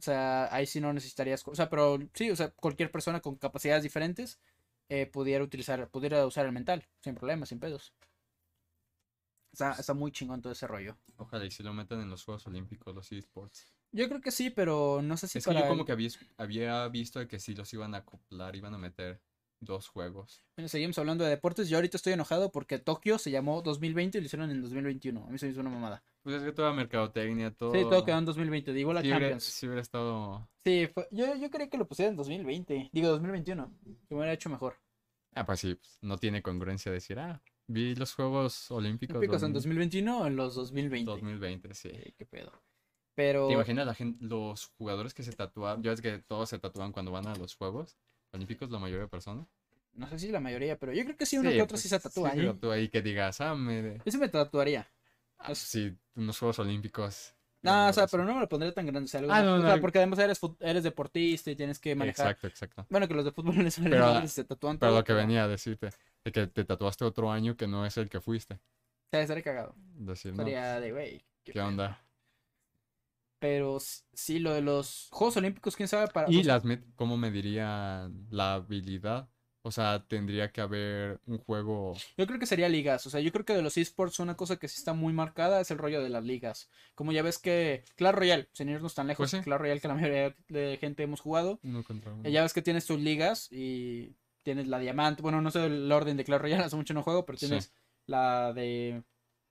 O 0.00 0.02
sea, 0.02 0.48
ahí 0.54 0.64
sí 0.64 0.80
no 0.80 0.94
necesitarías, 0.94 1.46
o 1.46 1.54
sea, 1.54 1.68
pero 1.68 1.98
sí, 2.14 2.30
o 2.30 2.36
sea, 2.36 2.50
cualquier 2.52 2.90
persona 2.90 3.20
con 3.20 3.36
capacidades 3.36 3.82
diferentes 3.82 4.40
eh, 4.88 5.04
pudiera 5.04 5.44
utilizar, 5.44 5.90
pudiera 5.90 6.26
usar 6.26 6.46
el 6.46 6.52
mental, 6.52 6.88
sin 7.02 7.14
problemas, 7.14 7.50
sin 7.50 7.60
pedos. 7.60 7.92
Está, 9.52 9.72
está 9.72 9.92
muy 9.92 10.10
chingón 10.10 10.40
todo 10.40 10.54
ese 10.54 10.66
rollo. 10.66 10.96
Ojalá 11.18 11.44
y 11.44 11.50
si 11.50 11.62
lo 11.62 11.74
metan 11.74 12.00
en 12.00 12.08
los 12.08 12.24
Juegos 12.24 12.46
Olímpicos, 12.46 12.94
los 12.94 13.12
esports. 13.12 13.74
Yo 13.92 14.08
creo 14.08 14.22
que 14.22 14.30
sí, 14.30 14.48
pero 14.48 15.02
no 15.02 15.18
sé 15.18 15.28
si 15.28 15.36
es 15.36 15.44
que 15.44 15.52
yo 15.52 15.68
como 15.68 15.84
que 15.84 15.92
había, 15.92 16.08
había 16.38 16.88
visto 16.88 17.26
que 17.28 17.38
sí 17.38 17.54
los 17.54 17.70
iban 17.74 17.94
a 17.94 17.98
acoplar, 17.98 18.56
iban 18.56 18.72
a 18.72 18.78
meter 18.78 19.20
dos 19.60 19.88
juegos. 19.88 20.44
Bueno, 20.56 20.68
seguimos 20.68 20.98
hablando 20.98 21.24
de 21.24 21.30
deportes. 21.30 21.68
Yo 21.68 21.76
ahorita 21.76 21.96
estoy 21.96 22.14
enojado 22.14 22.50
porque 22.50 22.78
Tokio 22.78 23.18
se 23.18 23.30
llamó 23.30 23.62
2020 23.62 24.18
y 24.18 24.20
lo 24.20 24.26
hicieron 24.26 24.50
en 24.50 24.60
2021. 24.60 25.24
A 25.26 25.30
mí 25.30 25.38
se 25.38 25.46
me 25.46 25.52
hizo 25.52 25.60
una 25.60 25.70
mamada. 25.70 26.02
Pues 26.22 26.36
es 26.36 26.42
que 26.42 26.52
toda 26.52 26.72
mercadotecnia, 26.72 27.52
todo... 27.52 27.72
Sí, 27.72 27.82
todo 27.82 28.04
quedó 28.04 28.18
en 28.18 28.24
2020. 28.24 28.72
Digo 28.72 28.92
la 28.92 29.00
sí 29.00 29.06
hubiera, 29.08 29.20
Champions. 29.20 29.44
sí 29.44 29.66
hubiera 29.66 29.82
estado... 29.82 30.48
Sí, 30.64 30.88
fue- 30.92 31.08
yo, 31.10 31.34
yo 31.36 31.50
creía 31.50 31.70
que 31.70 31.78
lo 31.78 31.86
pusieran 31.86 32.12
en 32.12 32.16
2020. 32.16 32.90
Digo 32.92 33.08
2021. 33.08 33.72
Que 33.84 34.14
me 34.14 34.16
hubiera 34.16 34.32
hecho 34.32 34.50
mejor. 34.50 34.76
Ah, 35.34 35.46
pues 35.46 35.60
sí, 35.60 35.74
pues, 35.74 35.98
no 36.02 36.18
tiene 36.18 36.42
congruencia 36.42 36.90
decir, 36.90 37.18
ah, 37.18 37.40
vi 37.66 37.94
los 37.94 38.14
Juegos 38.14 38.70
Olímpicos 38.70 39.16
Olímpicos 39.16 39.42
en 39.42 39.52
2000 39.52 39.76
2021 39.76 40.20
o 40.20 40.26
en 40.26 40.36
los 40.36 40.54
2020. 40.56 41.10
2020, 41.10 41.74
sí. 41.74 41.90
Sí, 41.90 42.14
qué 42.16 42.26
pedo. 42.26 42.52
Pero. 43.14 43.46
¿Te 43.46 43.54
imaginas 43.54 43.86
la 43.86 43.94
gente, 43.94 44.24
los 44.24 44.66
jugadores 44.76 45.14
que 45.14 45.22
se 45.22 45.32
tatúan? 45.32 45.82
Ya 45.82 45.90
ves 45.90 46.00
que 46.00 46.18
todos 46.18 46.48
se 46.48 46.58
tatúan 46.58 46.92
cuando 46.92 47.12
van 47.12 47.26
a 47.26 47.36
los 47.36 47.54
Juegos 47.54 47.96
Olímpicos, 48.32 48.70
la 48.70 48.78
mayoría 48.78 49.02
de 49.04 49.08
personas. 49.08 49.46
No 49.92 50.08
sé 50.08 50.18
si 50.18 50.28
la 50.30 50.40
mayoría, 50.40 50.78
pero 50.78 50.92
yo 50.92 51.04
creo 51.04 51.16
que 51.16 51.26
sí, 51.26 51.36
uno 51.38 51.50
Sí, 51.50 51.56
que 51.56 51.62
otro 51.62 51.72
pues, 51.74 51.82
sí 51.82 51.88
se 51.88 51.98
tatúa. 51.98 52.30
sí 52.30 52.38
se 52.40 52.46
tatúa 52.46 52.74
ahí 52.74 52.88
que 52.88 53.02
digas, 53.02 53.40
ah, 53.40 53.54
me... 53.54 53.98
Yo 54.04 54.12
sí 54.12 54.18
me 54.18 54.28
tatuaría. 54.28 54.88
ah, 55.38 55.46
pues 55.46 55.58
sí, 55.58 55.96
unos 56.14 56.38
Juegos 56.38 56.58
Olímpicos. 56.60 57.34
No, 57.62 57.88
o 57.88 57.92
sea, 57.92 58.06
pero 58.06 58.24
no 58.24 58.32
me 58.34 58.40
lo 58.40 58.48
pondría 58.48 58.72
tan 58.72 58.86
grande. 58.86 59.04
o 59.04 59.08
sea, 59.08 59.20
Ah, 59.28 59.42
no, 59.42 59.54
o 59.54 59.56
no, 59.58 59.62
sea, 59.66 59.76
no. 59.76 59.80
porque 59.82 59.98
además 59.98 60.18
eres, 60.20 60.40
eres 60.60 60.82
deportista 60.84 61.50
y 61.50 61.56
tienes 61.56 61.78
que 61.78 61.94
manejar. 61.94 62.26
Exacto, 62.28 62.46
exacto. 62.46 62.86
Bueno, 62.88 63.06
que 63.06 63.14
los 63.14 63.24
de 63.24 63.32
fútbol 63.32 63.56
les 63.64 63.78
vale 63.78 63.90
Pero- 63.90 64.28
se 64.28 64.44
tatúan 64.44 64.78
Pero 64.78 64.90
todo, 64.92 65.00
lo 65.00 65.04
que 65.04 65.12
venía 65.12 65.44
a 65.44 65.48
decirte, 65.48 65.90
de 66.24 66.32
que 66.32 66.46
te 66.46 66.64
tatuaste 66.64 67.04
otro 67.04 67.30
año 67.30 67.56
que 67.56 67.66
no 67.66 67.84
es 67.84 67.96
el 67.98 68.08
que 68.08 68.20
fuiste. 68.20 68.58
Sea, 69.10 69.20
estaría 69.22 69.42
cagado. 69.42 69.74
Decir, 69.76 70.30
Estaría 70.30 70.80
de, 70.80 70.92
güey. 70.92 71.24
qué 71.44 71.52
¿qué 71.52 71.60
onda? 71.60 72.00
Pero 73.40 73.78
sí, 74.12 74.38
lo 74.38 74.52
de 74.54 74.60
los 74.60 75.08
Juegos 75.10 75.36
Olímpicos, 75.38 75.74
quién 75.74 75.88
sabe 75.88 76.06
para. 76.08 76.30
Y 76.30 76.42
las 76.44 76.64
met- 76.64 76.84
¿cómo 76.94 77.16
medirían 77.16 78.26
la 78.30 78.54
habilidad? 78.54 79.28
O 79.62 79.70
sea, 79.70 80.04
tendría 80.08 80.52
que 80.52 80.60
haber 80.62 81.20
un 81.26 81.36
juego. 81.38 81.94
Yo 82.16 82.26
creo 82.26 82.38
que 82.38 82.46
sería 82.46 82.68
ligas. 82.70 83.06
O 83.06 83.10
sea, 83.10 83.20
yo 83.20 83.30
creo 83.30 83.44
que 83.44 83.52
de 83.54 83.60
los 83.62 83.76
esports 83.76 84.18
una 84.18 84.34
cosa 84.36 84.56
que 84.56 84.68
sí 84.68 84.76
está 84.78 84.94
muy 84.94 85.12
marcada 85.12 85.60
es 85.60 85.70
el 85.70 85.76
rollo 85.76 86.02
de 86.02 86.08
las 86.08 86.24
ligas. 86.24 86.70
Como 86.94 87.12
ya 87.12 87.22
ves 87.22 87.38
que 87.38 87.84
Clash 87.96 88.14
Royale, 88.14 88.48
sin 88.52 88.70
irnos 88.70 88.94
tan 88.94 89.06
lejos, 89.06 89.30
Pues 89.30 89.42
sí. 89.42 89.44
Clash 89.44 89.58
Royale 89.58 89.80
que 89.80 89.88
la 89.88 89.94
mayoría 89.94 90.34
de 90.48 90.78
gente 90.80 91.02
hemos 91.02 91.20
jugado. 91.20 91.60
Uno 91.62 91.82
contra 91.84 92.12
uno. 92.12 92.22
eh, 92.26 92.32
Ya 92.32 92.42
ves 92.42 92.54
que 92.54 92.62
tienes 92.62 92.86
tus 92.86 92.98
ligas 93.00 93.48
y 93.52 94.14
tienes 94.42 94.66
la 94.66 94.78
diamante. 94.78 95.20
Bueno, 95.20 95.42
no 95.42 95.50
sé 95.50 95.66
el 95.66 95.92
orden 95.92 96.16
de 96.16 96.24
Clash 96.24 96.40
Royale, 96.40 96.64
hace 96.64 96.76
mucho 96.76 96.94
no 96.94 97.02
juego, 97.02 97.26
pero 97.26 97.38
Sí. 97.38 97.46
tienes 97.46 97.72
la 98.06 98.52
de. 98.54 99.02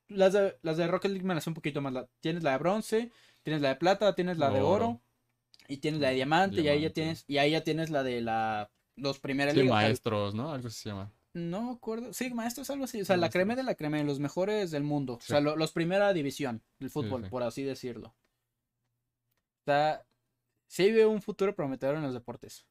Las 0.07 0.33
de, 0.33 0.57
las 0.63 0.77
de 0.77 0.87
Rocket 0.87 1.11
League 1.11 1.25
me 1.27 1.35
las 1.35 1.45
un 1.45 1.53
poquito 1.53 1.81
más. 1.81 1.93
La- 1.93 2.07
tienes 2.19 2.41
la 2.41 2.53
de 2.53 2.57
bronce, 2.57 3.11
tienes 3.43 3.61
la 3.61 3.69
de 3.69 3.75
plata, 3.75 4.13
tienes 4.15 4.37
la 4.37 4.49
de 4.49 4.59
Oro. 4.61 4.69
oro 4.89 5.01
y 5.67 5.77
tienes 5.77 6.01
la 6.01 6.09
de 6.09 6.15
diamante, 6.15 6.61
y 6.61 6.67
ahí 6.67 6.81
ya 6.81 6.89
tienes 6.91 7.23
y 7.27 7.37
ahí 7.37 7.51
ya 7.51 7.63
tienes 7.63 7.89
la 7.89 8.03
de 8.03 8.21
la 8.21 8.71
los 8.95 9.19
primeras 9.19 9.53
Sí, 9.53 9.63
maestros, 9.63 10.35
¿no? 10.35 10.51
Algo 10.51 10.67
así 10.67 10.81
se 10.81 10.89
llama. 10.89 11.11
no 11.33 11.61
me 11.61 11.71
acuerdo. 11.71 12.11
Sí, 12.13 12.33
maestro 12.33 12.63
es 12.63 12.69
algo 12.69 12.83
así. 12.85 13.01
O 13.01 13.05
sea, 13.05 13.15
la 13.15 13.21
Maestros. 13.21 13.39
crema 13.39 13.55
de 13.55 13.63
la 13.63 13.75
crema, 13.75 14.01
los 14.03 14.19
mejores 14.19 14.71
del 14.71 14.83
mundo. 14.83 15.13
O 15.13 15.21
sea, 15.21 15.39
lo- 15.39 15.55
los 15.55 15.71
primera 15.71 16.11
división 16.11 16.61
del 16.79 16.89
fútbol, 16.89 17.23
sí. 17.23 17.29
por 17.29 17.43
así 17.43 17.63
decirlo. 17.63 18.09
O 18.09 19.63
sea, 19.65 20.05
sí 20.67 20.91
veo 20.91 21.09
un 21.09 21.21
futuro 21.21 21.55
prometedor 21.55 21.95
en 21.95 22.01
los 22.03 22.13
deportes. 22.13 22.65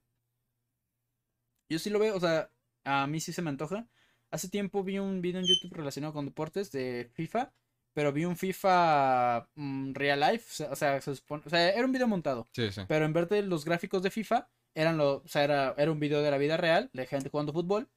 Yo 1.71 1.79
sí 1.79 1.91
lo 1.91 1.99
veo, 1.99 2.17
o 2.17 2.21
sea, 2.21 2.51
a 2.85 3.07
mí 3.07 3.21
sí 3.21 3.33
se 3.33 3.43
me 3.43 3.51
antoja. 3.51 3.87
Hace 4.31 4.49
tiempo 4.49 4.83
vi 4.85 4.99
un 4.99 5.21
video 5.23 5.41
en 5.41 5.47
YouTube 5.47 5.75
relacionado 5.77 6.13
con 6.13 6.27
deportes 6.27 6.71
de 6.73 7.11
FIFA, 7.15 7.53
pero 7.99 8.13
vi 8.13 8.25
un 8.25 8.37
FIFA 8.37 9.49
mm, 9.57 9.93
real 9.95 10.21
life, 10.21 10.65
o 10.71 10.77
sea, 10.77 11.01
se 11.01 11.17
supone- 11.17 11.43
o 11.45 11.51
sea, 11.51 11.71
era 11.71 11.85
un 11.85 11.91
video 11.91 12.07
montado. 12.07 12.47
Sí, 12.53 12.71
sí. 12.71 12.83
Pero 12.87 13.05
en 13.05 13.13
vez 13.13 13.29
de 13.29 13.43
los 13.43 13.65
gráficos 13.65 14.05
de 14.05 14.13
FIFA, 14.13 14.47
eran 14.73 14.97
lo, 14.99 15.17
o 15.17 15.27
sea, 15.27 15.43
era, 15.43 15.75
era 15.77 15.91
un 15.91 15.99
video 15.99 16.23
de 16.23 16.31
la 16.31 16.39
vida 16.39 16.57
real, 16.57 16.91
de 16.93 17.07
gente 17.07 17.29
jugando 17.29 17.53
fútbol. 17.53 17.89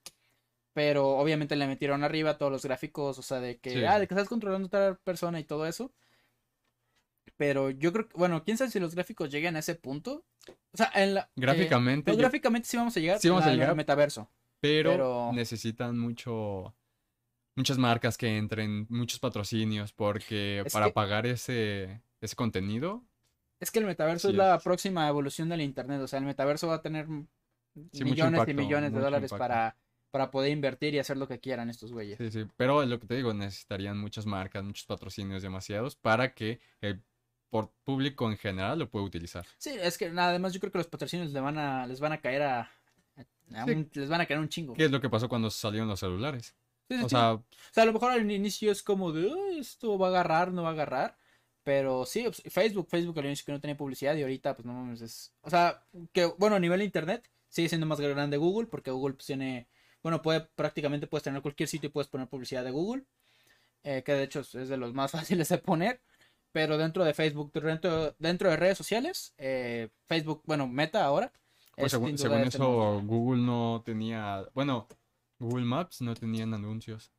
Pero 0.73 1.09
obviamente 1.19 1.55
le 1.55 1.67
metieron 1.67 2.03
arriba 2.03 2.39
todos 2.39 2.51
los 2.51 2.63
gráficos, 2.65 3.19
o 3.19 3.21
sea, 3.21 3.39
de 3.41 3.59
que, 3.59 3.73
Sí. 3.73 3.83
ah, 3.85 3.99
de 3.99 4.07
que 4.07 4.15
estás 4.15 4.27
controlando 4.27 4.65
a 4.65 4.69
otra 4.69 4.95
persona 5.03 5.39
y 5.39 5.43
todo 5.43 5.67
eso. 5.67 5.91
Pero 7.37 7.69
yo 7.69 7.93
creo 7.93 8.07
que, 8.09 8.17
bueno, 8.17 8.43
quién 8.43 8.57
sabe 8.57 8.71
si 8.71 8.79
los 8.79 8.95
gráficos 8.95 9.29
llegan 9.29 9.55
a 9.55 9.59
ese 9.59 9.75
punto. 9.75 10.23
O 10.73 10.77
sea, 10.77 10.91
en 10.95 11.13
la. 11.13 11.21
eh, 11.21 11.27
Gráficamente, 11.35 12.09
no, 12.09 12.15
yo- 12.17 12.21
gráficamente 12.21 12.67
sí 12.67 12.75
vamos 12.77 12.97
a 12.97 12.99
llegar. 12.99 13.19
Sí 13.19 13.29
vamos 13.29 13.45
a 13.45 13.51
el 13.51 13.59
llegar. 13.59 13.75
metaverso. 13.75 14.27
pero, 14.59 14.89
pero- 14.91 15.31
necesitan 15.33 15.97
mucho. 15.99 16.73
Muchas 17.55 17.77
marcas 17.77 18.17
que 18.17 18.37
entren, 18.37 18.85
muchos 18.89 19.19
patrocinios, 19.19 19.91
porque 19.91 20.63
Es 20.65 20.71
para 20.73 20.87
que- 20.87 20.93
pagar 20.93 21.25
ese, 21.25 22.01
ese 22.21 22.35
contenido, 22.35 23.03
Es 23.59 23.69
que 23.69 23.77
el 23.79 23.85
metaverso 23.85 24.29
Sí 24.29 24.33
es 24.33 24.37
la 24.37 24.55
es. 24.55 24.63
próxima 24.63 25.07
evolución 25.07 25.47
del 25.49 25.61
internet. 25.61 26.01
O 26.01 26.07
sea, 26.07 26.17
el 26.19 26.25
metaverso 26.25 26.67
va 26.67 26.75
a 26.75 26.81
tener 26.81 27.05
Sí, 27.93 28.03
millones 28.03 28.41
y 28.47 28.53
millones 28.55 28.91
de 28.91 28.99
dólares 28.99 29.31
impacto. 29.31 29.37
para, 29.37 29.77
para 30.09 30.31
poder 30.31 30.51
invertir 30.51 30.93
y 30.95 30.99
hacer 30.99 31.15
lo 31.17 31.27
que 31.27 31.39
quieran 31.39 31.69
estos 31.69 31.91
güeyes. 31.93 32.17
sí, 32.17 32.31
sí. 32.31 32.45
Pero 32.57 32.83
lo 32.85 32.99
que 32.99 33.05
te 33.07 33.15
digo, 33.15 33.33
necesitarían 33.33 33.97
muchas 33.99 34.25
marcas, 34.25 34.63
muchos 34.63 34.85
patrocinios, 34.85 35.43
demasiados, 35.43 35.95
para 35.95 36.33
que 36.33 36.59
el 36.81 37.03
por 37.51 37.69
público 37.83 38.31
en 38.31 38.37
general 38.37 38.79
lo 38.79 38.89
pueda 38.89 39.05
utilizar. 39.05 39.45
Sí, 39.57 39.71
es 39.79 39.97
que 39.97 40.09
nada, 40.09 40.29
además 40.29 40.53
yo 40.53 40.59
creo 40.59 40.71
que 40.71 40.77
los 40.79 40.87
patrocinios 40.87 41.31
le 41.31 41.39
van 41.41 41.57
a, 41.57 41.85
les 41.85 41.99
van 41.99 42.13
a 42.13 42.19
caer 42.21 42.41
a, 42.43 42.61
a 43.53 43.65
Sí. 43.65 43.71
un- 43.71 43.89
les 43.93 44.09
van 44.09 44.21
a 44.21 44.25
caer 44.25 44.39
un 44.39 44.49
chingo. 44.49 44.73
¿Qué 44.73 44.85
es 44.85 44.91
lo 44.91 44.99
que 45.01 45.09
pasó 45.09 45.27
cuando 45.29 45.49
salieron 45.51 45.87
los 45.89 45.99
celulares? 45.99 46.55
Sí, 46.91 46.97
sí, 46.99 47.03
O 47.05 47.09
sí. 47.09 47.15
sea, 47.15 47.33
O 47.33 47.43
sea, 47.71 47.83
a 47.83 47.85
lo 47.85 47.93
mejor 47.93 48.11
al 48.11 48.29
inicio 48.31 48.71
es 48.71 48.83
como 48.83 49.11
de, 49.11 49.31
"Ay, 49.31 49.59
esto 49.59 49.97
va 49.97 50.07
a 50.07 50.09
agarrar, 50.11 50.51
no 50.51 50.63
va 50.63 50.69
a 50.69 50.71
agarrar. 50.73 51.17
Pero 51.63 52.05
sí, 52.05 52.23
pues, 52.23 52.41
Facebook, 52.49 52.87
Facebook 52.89 53.19
al 53.19 53.25
inicio 53.25 53.45
que 53.45 53.51
no 53.53 53.61
tenía 53.61 53.77
publicidad 53.77 54.15
y 54.15 54.21
ahorita 54.23 54.55
pues 54.55 54.65
no 54.65 54.73
mames, 54.73 55.01
es... 55.01 55.33
O 55.41 55.49
sea, 55.49 55.85
que 56.11 56.25
bueno, 56.25 56.55
a 56.55 56.59
nivel 56.59 56.79
de 56.79 56.85
internet 56.85 57.29
sigue 57.49 57.69
siendo 57.69 57.85
más 57.87 57.99
grande 58.01 58.37
Google 58.37 58.67
porque 58.67 58.91
Google 58.91 59.13
pues, 59.15 59.27
tiene, 59.27 59.67
bueno, 60.03 60.21
puede 60.23 60.41
prácticamente 60.41 61.07
puedes 61.07 61.23
tener 61.23 61.41
cualquier 61.43 61.69
sitio 61.69 61.87
y 61.89 61.91
puedes 61.91 62.07
poner 62.09 62.27
publicidad 62.27 62.63
de 62.63 62.71
Google. 62.71 63.05
eh, 63.83 64.03
que 64.03 64.13
de 64.13 64.23
hecho 64.23 64.41
es 64.41 64.51
de 64.69 64.77
los 64.77 64.93
más 64.93 65.11
fáciles 65.39 65.49
de 65.49 65.57
poner. 65.59 66.01
Pero 66.51 66.77
dentro 66.77 67.03
de 67.05 67.13
Facebook, 67.13 67.51
dentro, 67.53 68.15
dentro 68.19 68.49
de 68.49 68.57
redes 68.57 68.77
sociales, 68.77 69.33
eh, 69.37 69.89
Facebook, 70.07 70.43
bueno, 70.45 70.67
Meta 70.67 71.05
ahora. 71.05 71.31
pues 71.75 71.85
es 71.87 71.91
según, 71.93 72.17
según 72.17 72.41
eso, 72.43 73.01
Google 73.05 73.41
no 73.43 73.81
tenía. 73.85 74.45
Bueno, 74.53 74.87
Google 75.41 75.65
Maps 75.65 76.01
no 76.01 76.13
tenían 76.13 76.53
anuncios. 76.53 77.11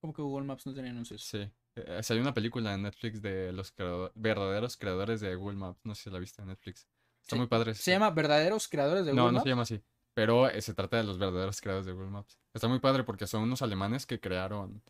Como 0.00 0.12
que 0.12 0.22
Google 0.22 0.46
Maps 0.46 0.66
no 0.66 0.74
tenía 0.74 0.90
anuncios. 0.90 1.22
Sí. 1.24 1.50
Eh, 1.76 2.02
salió 2.02 2.22
una 2.22 2.34
película 2.34 2.74
en 2.74 2.82
Netflix 2.82 3.22
de 3.22 3.52
los 3.52 3.72
verdaderos 4.14 4.76
creadores 4.76 5.20
de 5.20 5.34
Google 5.34 5.56
Maps. 5.56 5.80
No 5.84 5.94
sé 5.94 6.04
si 6.04 6.10
la 6.10 6.18
viste 6.18 6.42
en 6.42 6.48
Netflix. 6.48 6.86
Está 7.22 7.36
Sí. 7.36 7.38
muy 7.38 7.46
padre. 7.46 7.74
Se 7.74 7.90
llama 7.92 8.10
Verdaderos 8.10 8.68
Creadores 8.68 9.04
de 9.04 9.12
No, 9.14 9.22
Google 9.22 9.32
no 9.32 9.36
Maps. 9.38 9.42
se 9.44 9.48
llama 9.50 9.62
así. 9.62 9.82
Pero 10.14 10.48
eh, 10.48 10.60
se 10.62 10.74
trata 10.74 10.96
de 10.96 11.04
los 11.04 11.18
verdaderos 11.18 11.60
creadores 11.60 11.86
de 11.86 11.92
Google 11.92 12.10
Maps. 12.10 12.38
Está 12.54 12.66
muy 12.68 12.80
padre 12.80 13.04
porque 13.04 13.26
son 13.26 13.42
unos 13.42 13.62
alemanes 13.62 14.06
que 14.06 14.18
crearon 14.20 14.82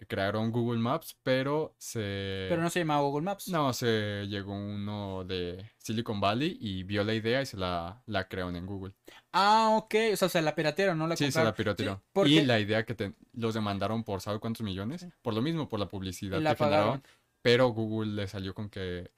que 0.00 0.06
crearon 0.06 0.50
Google 0.50 0.78
Maps, 0.80 1.14
pero 1.22 1.74
se 1.76 2.46
Pero 2.48 2.62
no 2.62 2.70
se 2.70 2.78
llamaba 2.78 3.02
Google 3.02 3.22
Maps. 3.22 3.48
no, 3.48 3.70
se 3.74 4.24
llegó 4.28 4.54
uno 4.54 5.24
de 5.24 5.62
Silicon 5.76 6.18
Valley 6.22 6.56
y 6.58 6.84
vio 6.84 7.04
la 7.04 7.12
idea 7.12 7.42
y 7.42 7.44
se 7.46 7.58
la, 7.58 8.02
la 8.06 8.26
crearon 8.26 8.56
en 8.56 8.64
Google. 8.64 8.94
Ah, 9.32 9.72
ok. 9.76 9.94
O 10.14 10.16
sea, 10.16 10.30
se 10.30 10.40
la 10.40 10.54
piratearon, 10.54 10.96
no 10.96 11.06
la 11.06 11.16
Sí, 11.16 11.30
se 11.30 11.44
la 11.44 11.54
piratearon. 11.54 11.98
Sí, 11.98 12.02
porque- 12.14 12.30
Y 12.30 12.46
la 12.46 12.58
idea 12.58 12.86
que 12.86 12.94
te- 12.94 13.12
los 13.34 13.52
demandaron 13.52 14.02
por 14.02 14.22
¿sabe 14.22 14.38
cuántos 14.40 14.62
millones? 14.64 15.06
Por 15.20 15.34
lo 15.34 15.42
mismo, 15.42 15.68
por 15.68 15.78
la 15.78 15.86
publicidad 15.86 16.40
la 16.40 16.54
que 16.54 16.56
pagaron. 16.56 17.02
Pero 17.42 17.68
Google 17.68 18.12
le 18.12 18.26
salió 18.26 18.54
con 18.54 18.70
que 18.70 19.10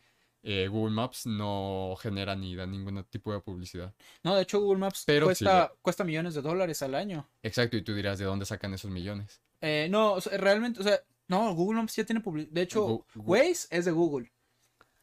eh, 0.42 0.66
Google 0.66 0.92
Maps 0.96 1.26
no 1.26 1.94
genera 2.00 2.34
ni 2.34 2.56
da 2.56 2.66
ningún 2.66 3.04
tipo 3.04 3.32
de 3.32 3.38
publicidad. 3.38 3.94
No, 4.24 4.34
de 4.34 4.42
hecho 4.42 4.58
Google 4.58 4.80
Maps 4.80 5.04
Pero 5.06 5.26
cuesta, 5.26 5.72
cuesta 5.80 6.02
millones 6.02 6.34
de 6.34 6.42
dólares 6.42 6.82
al 6.82 6.96
año. 6.96 7.28
Exacto, 7.44 7.76
y 7.76 7.82
tú 7.82 7.94
dirás, 7.94 8.18
¿de 8.18 8.24
dónde 8.24 8.46
sacan 8.46 8.74
esos 8.74 8.90
millones? 8.90 9.40
Eh, 9.62 9.86
no, 9.90 10.12
o 10.14 10.20
sea, 10.20 10.36
realmente, 10.36 10.80
o 10.80 10.82
sea, 10.82 11.00
no, 11.28 11.54
Google 11.54 11.80
Maps 11.80 11.96
ya 11.96 12.04
tiene 12.04 12.20
publicidad. 12.20 12.52
De 12.52 12.62
hecho, 12.62 13.06
Waze 13.14 13.68
es 13.70 13.84
de 13.86 13.90
Google. 13.92 14.30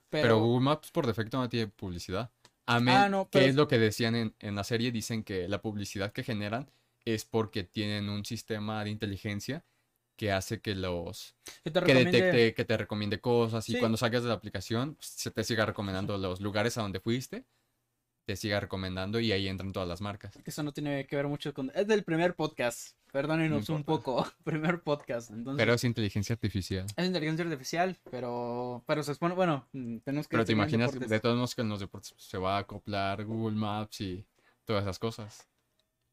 Pero, 0.10 0.24
Pero, 0.24 0.40
Google 0.40 0.64
Maps 0.66 0.92
por 0.92 1.08
defecto 1.08 1.38
no 1.38 1.50
tiene 1.50 1.68
publicidad. 1.68 2.30
Amén, 2.66 2.96
Ah, 2.96 3.10
no, 3.10 3.26
que 3.26 3.40
pero- 3.40 3.46
es 3.46 3.56
lo 3.56 3.68
que 3.68 3.80
decían 3.80 4.16
en, 4.16 4.36
en 4.40 4.56
la 4.56 4.64
serie, 4.64 4.92
dicen 4.92 5.24
que 5.24 5.48
la 5.48 5.62
publicidad 5.62 6.12
que 6.12 6.24
generan 6.24 6.70
es 7.06 7.26
porque 7.26 7.64
tienen 7.64 8.10
un 8.10 8.26
sistema 8.26 8.84
de 8.84 8.92
inteligencia 8.92 9.64
que 10.16 10.32
hace 10.34 10.60
que 10.60 10.76
los 10.76 11.34
que 11.64 11.72
te 11.72 11.82
que 11.82 11.94
detecte, 11.94 12.54
que 12.54 12.66
te 12.66 12.76
recomiende 12.78 13.22
cosas 13.22 13.68
y 13.70 13.80
cuando 13.80 13.98
salgas 13.98 14.22
de 14.22 14.28
la 14.28 14.36
aplicación 14.36 14.96
pues, 14.96 15.08
se 15.08 15.32
te 15.32 15.46
siga 15.46 15.66
recomendando 15.66 16.18
los 16.18 16.42
lugares 16.42 16.78
a 16.78 16.82
donde 16.82 17.00
fuiste, 17.00 17.46
te 18.26 18.36
siga 18.36 18.60
recomendando 18.60 19.22
y 19.22 19.32
ahí 19.32 19.48
entran 19.48 19.72
todas 19.72 19.88
las 19.88 20.02
marcas. 20.02 20.36
que 20.36 20.50
eso 20.52 20.62
no 20.62 20.74
tiene 20.74 21.08
que 21.08 21.16
ver 21.16 21.28
mucho 21.28 21.54
con... 21.54 21.72
Es 21.74 21.88
del 21.88 22.04
primer 22.04 22.36
podcast. 22.36 22.98
Perdónenos 23.12 23.68
No 23.70 23.76
un 23.76 23.84
poco. 23.84 24.28
primer 24.44 24.82
podcast. 24.82 25.32
Entonces, 25.32 25.58
Pero 25.62 25.74
es 25.74 25.84
inteligencia 25.84 26.34
artificial. 26.34 26.86
es 26.96 27.06
inteligencia 27.06 27.44
artificial, 27.46 27.98
pero, 28.12 28.84
pero 28.86 29.02
se 29.04 29.12
expone, 29.12 29.34
bueno, 29.36 29.68
mm, 29.74 29.98
tenemos 30.00 30.28
que... 30.28 30.32
Pero 30.36 30.46
te 30.46 30.52
imaginas, 30.54 30.98
de 31.00 31.20
todos 31.20 31.36
modos, 31.36 31.56
que 31.56 31.62
en 31.62 31.70
los 31.70 31.80
deportes 31.80 32.14
se 32.18 32.38
va 32.38 32.58
a 32.58 32.60
acoplar 32.60 33.26
Google 33.26 33.56
Maps 33.58 34.02
y 34.02 34.26
todas 34.66 34.84
esas 34.84 35.00
cosas. 35.00 35.48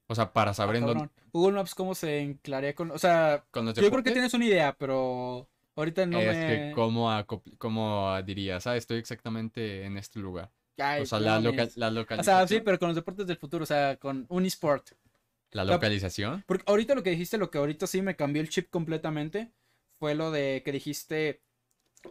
O 0.09 0.15
sea, 0.15 0.33
para 0.33 0.53
Ah, 0.53 0.55
saber 0.55 0.77
en 0.77 0.87
dónde. 0.87 1.11
Google 1.33 1.57
Maps, 1.57 1.75
¿cómo 1.75 1.95
se 1.95 2.21
enclaría 2.21 2.75
con...? 2.75 2.91
O 2.93 2.99
sea, 2.99 3.45
Con 3.51 3.67
los 3.67 3.75
yo 3.75 3.91
creo 3.91 4.03
que 4.03 4.13
tienes 4.13 4.33
una 4.35 4.45
idea, 4.47 4.75
pero 4.79 5.49
ahorita 5.75 6.07
no 6.07 6.19
es 6.19 6.37
me... 6.37 6.47
que 6.47 6.73
cómo, 6.75 7.11
cómo 7.59 8.23
dirías, 8.25 8.67
ah, 8.67 8.77
estoy 8.77 8.99
exactamente 8.99 9.85
en 9.85 9.99
este 9.99 10.21
lugar. 10.21 10.51
Ay, 10.79 11.03
o 11.03 11.07
sea, 11.07 11.19
la, 11.21 11.41
loca- 11.41 11.63
la 11.63 11.67
O 11.67 11.71
sea, 11.71 11.91
localización. 11.91 12.49
sí, 12.49 12.61
pero 12.65 12.79
con 12.79 12.89
los 12.89 12.97
deportes 12.97 13.27
del 13.27 13.37
futuro, 13.39 13.65
o 13.65 13.67
sea, 13.67 13.97
con 13.97 14.27
un 14.29 14.45
esport. 14.47 14.91
La 15.51 15.65
la- 15.65 15.77
localización. 15.77 16.45
Porque 16.47 16.65
ahorita 16.67 16.95
lo 16.95 17.03
que 17.03 17.11
dijiste, 17.11 17.39
lo 17.39 17.51
que 17.51 17.59
ahorita 17.59 17.87
sí 17.87 18.03
me 18.03 18.17
cambió 18.17 18.43
el 18.43 18.49
chip 18.49 18.71
completamente, 18.71 19.53
fue 19.99 20.15
lo 20.15 20.31
de 20.31 20.63
que 20.65 20.73
dijiste 20.73 21.43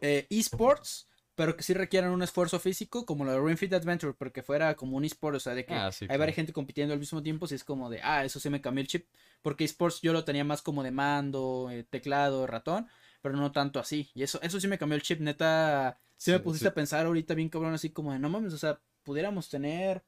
eh, 0.02 0.28
esports, 0.30 1.10
pero 1.36 1.56
que 1.58 1.64
sí 1.64 1.74
requieran 1.74 2.12
un 2.12 2.24
esfuerzo 2.24 2.60
físico, 2.60 3.06
como 3.06 3.26
lo 3.26 3.32
de 3.32 3.42
Ring 3.42 3.58
Fit 3.58 3.74
Adventure, 3.74 4.14
porque 4.14 4.44
fuera 4.44 4.76
como 4.76 4.98
un 4.98 5.06
esport, 5.06 5.36
o 5.38 5.40
sea, 5.40 5.54
de 5.56 5.66
que 5.66 5.76
Ah, 5.76 5.92
sí, 5.92 6.08
hay 6.08 6.18
claro. 6.18 6.20
varias 6.20 6.36
gente 6.36 6.54
compitiendo 6.54 6.94
al 6.94 7.00
mismo 7.00 7.22
tiempo, 7.24 7.48
si 7.48 7.56
es 7.56 7.64
como 7.64 7.90
de, 7.90 8.02
ah, 8.04 8.24
eso 8.26 8.40
sí 8.40 8.50
me 8.50 8.62
cambió 8.62 8.82
el 8.82 8.88
chip, 8.88 9.08
porque 9.42 9.64
esports 9.66 10.02
yo 10.02 10.14
lo 10.14 10.24
tenía 10.26 10.44
más 10.44 10.62
como 10.62 10.84
de 10.84 10.92
mando, 10.92 11.70
eh, 11.72 11.84
teclado, 11.84 12.48
ratón, 12.48 12.88
pero 13.22 13.36
no 13.38 13.52
tanto 13.52 13.80
así, 13.80 14.10
y 14.14 14.24
eso, 14.24 14.42
eso 14.42 14.60
sí 14.60 14.68
me 14.68 14.78
cambió 14.78 14.96
el 14.96 15.02
chip, 15.04 15.20
neta, 15.22 16.00
sí 16.18 16.32
me 16.32 16.40
pusiste 16.40 16.68
sí. 16.68 16.70
a 16.70 16.74
pensar 16.74 17.06
ahorita 17.06 17.34
bien 17.34 17.50
cabrón, 17.50 17.74
así 17.74 17.90
como 17.92 18.14
de, 18.14 18.20
no 18.20 18.30
mames, 18.30 18.54
o 18.54 18.58
sea, 18.58 18.80
pudiéramos 19.04 19.50
tener, 19.50 20.04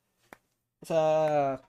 o 0.79 0.85
sea, 0.85 1.61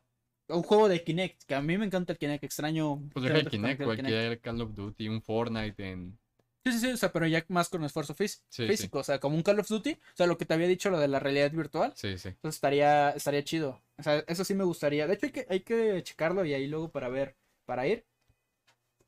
un 0.49 0.62
juego 0.62 0.88
de 0.88 1.03
Kinect, 1.05 1.44
que 1.44 1.55
a 1.55 1.61
mí 1.61 1.76
me 1.78 1.84
encanta 1.86 2.12
el 2.12 2.18
Kinect, 2.18 2.44
extraño. 2.44 3.01
Pues 3.12 3.24
deja 3.24 3.38
el 3.38 3.49
Kinect, 3.49 3.82
cualquier 3.82 4.40
Call 4.40 4.61
of 4.62 4.74
Duty, 4.74 5.09
un 5.09 5.22
Fortnite 5.22 5.90
en. 5.90 6.18
Sí, 6.64 6.72
sí, 6.72 6.78
sí, 6.80 6.90
o 6.92 6.96
sea, 6.96 7.12
pero 7.12 7.26
ya 7.26 7.44
más 7.49 7.68
con 7.68 7.82
esfuerzo 7.84 8.14
fís- 8.14 8.42
Sí, 8.49 8.64
sí. 8.64 8.68
físico, 8.68 8.99
o 8.99 9.05
sea, 9.05 9.18
como 9.20 9.36
un 9.36 9.42
Call 9.42 9.61
of 9.61 9.68
Duty, 9.68 9.92
o 9.92 10.16
sea, 10.16 10.26
lo 10.26 10.36
que 10.36 10.44
te 10.44 10.55
había 10.55 10.66
dicho, 10.66 10.90
lo 10.90 10.99
de 10.99 11.09
la 11.09 11.18
realidad 11.20 11.51
virtual, 11.53 11.92
Sí, 11.96 12.18
sí. 12.18 12.30
pues 12.42 12.57
estaría, 12.57 13.11
estaría 13.11 13.42
chido. 13.44 13.80
O 13.96 14.03
sea, 14.03 14.18
eso 14.26 14.44
sí 14.44 14.55
me 14.55 14.64
gustaría. 14.64 15.07
De 15.07 15.14
hecho, 15.14 15.26
hay 15.26 15.32
que, 15.32 15.46
hay 15.49 15.61
que 15.61 16.03
checarlo 16.03 16.44
y 16.44 16.53
ahí 16.55 16.66
luego 16.66 16.90
para 16.90 17.09
ver, 17.09 17.36
para 17.64 17.86
ir, 17.86 18.05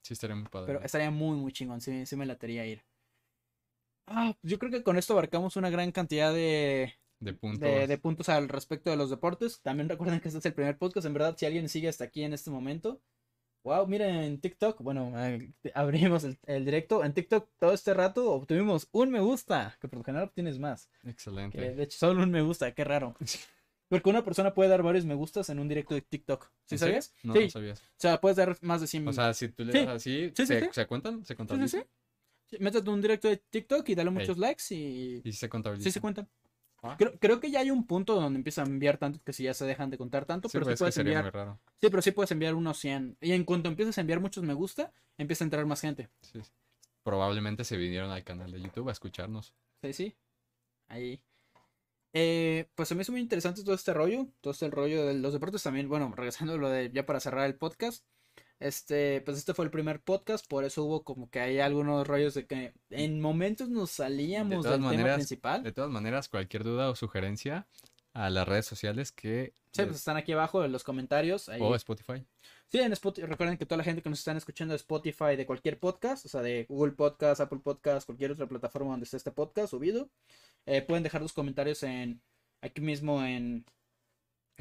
Sí, 0.03 0.15
estaría 0.15 0.37
muy 0.37 0.49
padre. 0.49 0.73
pero 0.75 0.85
estaría 0.85 1.11
muy, 1.11 1.37
muy 1.37 1.53
chingón, 1.53 1.81
sí, 1.81 2.07
sí 2.07 2.17
me 2.17 2.25
latería 2.25 2.65
ir. 2.67 2.83
Ah, 4.07 4.31
ah, 4.31 4.37
yo 4.43 4.59
creo 4.59 4.71
que 4.71 4.83
con 4.83 4.97
esto 4.99 5.13
abarcamos 5.13 5.57
una 5.57 5.71
gran 5.71 5.93
cantidad 5.93 6.33
de, 6.33 6.95
De 7.21 7.33
puntos. 7.35 7.61
de, 7.61 7.87
de 7.87 7.99
puntos 7.99 8.29
al 8.29 8.49
respecto 8.49 8.91
de 8.91 8.97
los 8.97 9.11
deportes. 9.11 9.61
También 9.63 9.89
recuerden 9.89 10.21
que 10.21 10.29
este 10.29 10.39
es 10.39 10.47
el 10.47 10.55
primer 10.55 10.79
podcast. 10.79 11.07
En 11.07 11.13
verdad, 11.15 11.37
si 11.39 11.47
alguien 11.47 11.69
sigue 11.69 11.89
hasta 11.89 12.05
aquí 12.05 12.23
en 12.23 12.33
este 12.33 12.51
momento. 12.51 13.01
Wow, 13.63 13.87
miren 13.87 14.17
en 14.17 14.41
TikTok. 14.41 14.81
Bueno, 14.81 15.13
eh, 15.17 15.53
abrimos 15.75 16.25
el, 16.25 16.39
el 16.47 16.65
directo. 16.65 17.05
En 17.05 17.13
TikTok 17.13 17.47
todo 17.59 17.75
este 17.75 17.93
rato 17.93 18.33
obtuvimos 18.33 18.89
un 18.93 19.11
me 19.11 19.21
gusta. 19.21 19.77
Que 19.81 19.87
por 19.89 19.99
lo 19.99 20.05
general 20.05 20.29
obtienes 20.29 20.59
más. 20.59 20.89
Que 21.03 21.11
Excelente. 21.11 21.75
de 21.75 21.83
hecho, 21.83 21.99
solo 21.99 22.23
un 22.23 22.31
me 22.31 22.41
gusta. 22.41 22.73
Qué 22.73 22.85
raro. 22.85 23.15
Porque 23.91 24.09
una 24.09 24.25
persona 24.25 24.55
puede 24.55 24.71
dar 24.71 24.83
varios 24.85 25.05
me 25.05 25.15
gustas 25.15 25.51
en 25.51 25.59
un 25.59 25.69
directo 25.69 25.95
de 25.95 26.01
TikTok. 26.01 26.49
¿Sí 26.65 26.79
sabías? 26.79 27.13
No, 27.25 27.35
sí. 27.35 27.41
no 27.45 27.51
sabías. 27.51 27.81
O 27.81 27.85
sea, 27.97 28.21
puedes 28.21 28.37
dar 28.37 28.57
más 28.63 28.81
de 28.81 28.87
100 28.87 29.09
O 29.09 29.13
sea, 29.13 29.35
si 29.35 29.49
tú 29.49 29.65
le 29.65 29.73
das 29.73 29.89
así, 29.97 30.29
Sí, 30.29 30.33
sí, 30.37 30.47
¿se, 30.47 30.61
sí. 30.61 30.67
¿se 30.71 30.87
cuentan? 30.87 31.25
¿Se 31.25 31.35
sí, 31.35 31.37
contabilizan? 31.37 31.83
sí. 31.83 31.87
Sí, 32.51 32.57
Métete 32.61 32.89
un 32.89 33.01
directo 33.03 33.29
de 33.29 33.37
TikTok 33.37 33.89
y 33.89 33.95
dale 33.97 34.11
muchos 34.11 34.39
likes 34.39 34.63
y... 34.71 35.21
Y 35.25 35.33
se 35.33 35.49
contabilizan. 35.49 35.85
Sí 35.85 35.93
se 35.93 36.01
cuentan. 36.01 36.29
Ah. 36.83 36.97
Creo, 36.99 37.13
creo 37.19 37.41
que 37.41 37.51
ya 37.51 37.61
hay 37.61 37.71
un 37.71 37.87
punto 37.87 38.15
donde 38.15 38.39
empiezan 38.39 38.67
a 38.67 38.71
enviar 38.71 38.97
tanto 38.97 39.21
que 39.23 39.33
si 39.33 39.45
ya 39.45 39.55
se 39.55 39.67
dejan 39.67 39.91
de 39.91 39.99
contar 39.99 40.25
tanto, 40.25 40.49
Sí, 40.49 40.53
pero 40.55 40.65
pues, 40.65 40.79
sí 40.79 40.83
puedes 40.83 40.97
enviar... 40.97 41.59
Sí, 41.81 41.91
pero 41.91 42.03
sí 42.03 42.11
puedes 42.13 42.31
enviar 42.31 42.55
unos 42.55 42.79
100. 42.79 43.19
Y 43.21 43.33
en 43.33 43.45
cuanto 43.45 43.69
empieces 43.69 43.99
a 43.99 44.01
enviar 44.01 44.21
muchos 44.21 44.45
me 44.45 44.55
gusta, 44.55 44.93
empieza 45.19 45.45
a 45.45 45.47
entrar 45.47 45.67
más 45.67 45.81
gente. 45.81 46.09
Sí, 46.23 46.41
sí. 46.43 46.51
Probablemente 47.03 47.65
se 47.65 47.77
vinieron 47.77 48.11
al 48.11 48.25
canal 48.25 48.51
de 48.51 48.61
YouTube 48.61 48.89
a 48.89 48.93
escucharnos. 48.93 49.55
Sí, 49.83 49.93
sí. 49.93 50.17
Ahí. 50.89 51.23
Eh, 52.13 52.69
pues 52.75 52.89
se 52.89 52.95
me 52.95 53.03
hizo 53.03 53.13
muy 53.13 53.21
interesante 53.21 53.63
todo 53.63 53.75
este 53.75 53.95
rollo. 53.95 54.29
Todo 54.41 54.53
este 54.53 54.69
rollo 54.71 55.07
de 55.07 55.15
los 55.15 55.33
deportes 55.33 55.63
también. 55.63 55.89
Bueno, 55.89 56.13
regresando 56.15 56.55
a 56.55 56.57
lo 56.57 56.69
de 56.69 56.91
ya 56.93 57.07
para 57.07 57.21
cerrar 57.21 57.47
el 57.47 57.57
podcast. 57.57 58.05
Este, 58.61 59.23
pues 59.23 59.39
este 59.39 59.55
fue 59.55 59.65
el 59.65 59.71
primer 59.71 60.03
podcast, 60.03 60.47
por 60.47 60.65
eso 60.65 60.85
hubo 60.85 61.03
como 61.03 61.31
que 61.31 61.41
hay 61.41 61.61
algunos 61.61 62.07
rollos 62.07 62.35
de 62.35 62.47
que 62.47 62.75
en 62.91 63.19
momentos 63.19 63.71
nos 63.71 63.91
salíamos 63.91 64.63
todas 64.63 64.73
del 64.73 64.81
tema 64.81 64.91
maneras, 64.91 65.17
principal. 65.17 65.63
De 65.63 65.73
todas 65.73 65.91
maneras, 65.91 66.29
cualquier 66.29 66.63
duda 66.63 66.91
o 66.91 66.95
sugerencia 66.95 67.67
a 68.13 68.29
las 68.29 68.47
redes 68.47 68.67
sociales 68.67 69.13
que... 69.13 69.55
Sí, 69.73 69.83
pues 69.85 69.97
están 69.97 70.19
aquí 70.19 70.33
abajo 70.33 70.63
en 70.63 70.73
los 70.73 70.85
comentarios. 70.85 71.49
Ahí. 71.49 71.61
O 71.63 71.75
Spotify. 71.75 72.23
Sí, 72.69 72.81
en 72.81 72.93
Spotify. 72.93 73.27
Recuerden 73.29 73.57
que 73.57 73.65
toda 73.65 73.79
la 73.79 73.85
gente 73.85 74.03
que 74.03 74.11
nos 74.11 74.19
están 74.19 74.37
escuchando 74.37 74.73
de 74.73 74.77
Spotify, 74.77 75.37
de 75.37 75.47
cualquier 75.47 75.79
podcast, 75.79 76.27
o 76.27 76.29
sea, 76.29 76.43
de 76.43 76.67
Google 76.69 76.93
Podcast, 76.93 77.41
Apple 77.41 77.61
Podcast, 77.61 78.05
cualquier 78.05 78.33
otra 78.33 78.47
plataforma 78.47 78.91
donde 78.91 79.05
esté 79.05 79.17
este 79.17 79.31
podcast 79.31 79.71
subido, 79.71 80.11
eh, 80.67 80.83
pueden 80.83 81.03
dejar 81.03 81.23
los 81.23 81.33
comentarios 81.33 81.83
en 81.83 82.21
aquí 82.61 82.83
mismo 82.83 83.25
en, 83.25 83.65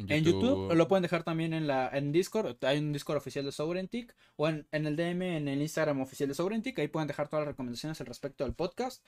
en 0.08 0.24
YouTube. 0.24 0.74
Lo 0.76 0.88
pueden 0.88 1.02
dejar 1.04 1.24
también 1.24 1.54
en 1.54 1.68
la 1.68 1.90
en 1.90 2.12
Discord. 2.12 2.58
Hay 2.64 2.78
un 2.80 2.94
Discord 2.94 3.18
oficial 3.18 3.46
de 3.46 3.52
Sovereigntic. 3.52 4.16
O 4.36 4.48
en, 4.48 4.68
en 4.72 4.86
el 4.88 4.96
DM, 4.96 5.38
en 5.38 5.48
el 5.48 5.62
Instagram 5.62 6.00
oficial 6.02 6.30
de 6.30 6.36
Sovereigntic. 6.36 6.78
Ahí 6.80 6.88
pueden 6.88 7.08
dejar 7.08 7.28
todas 7.28 7.46
las 7.46 7.54
recomendaciones 7.54 8.00
al 8.02 8.08
respecto 8.08 8.44
del 8.44 8.54
podcast. 8.54 9.06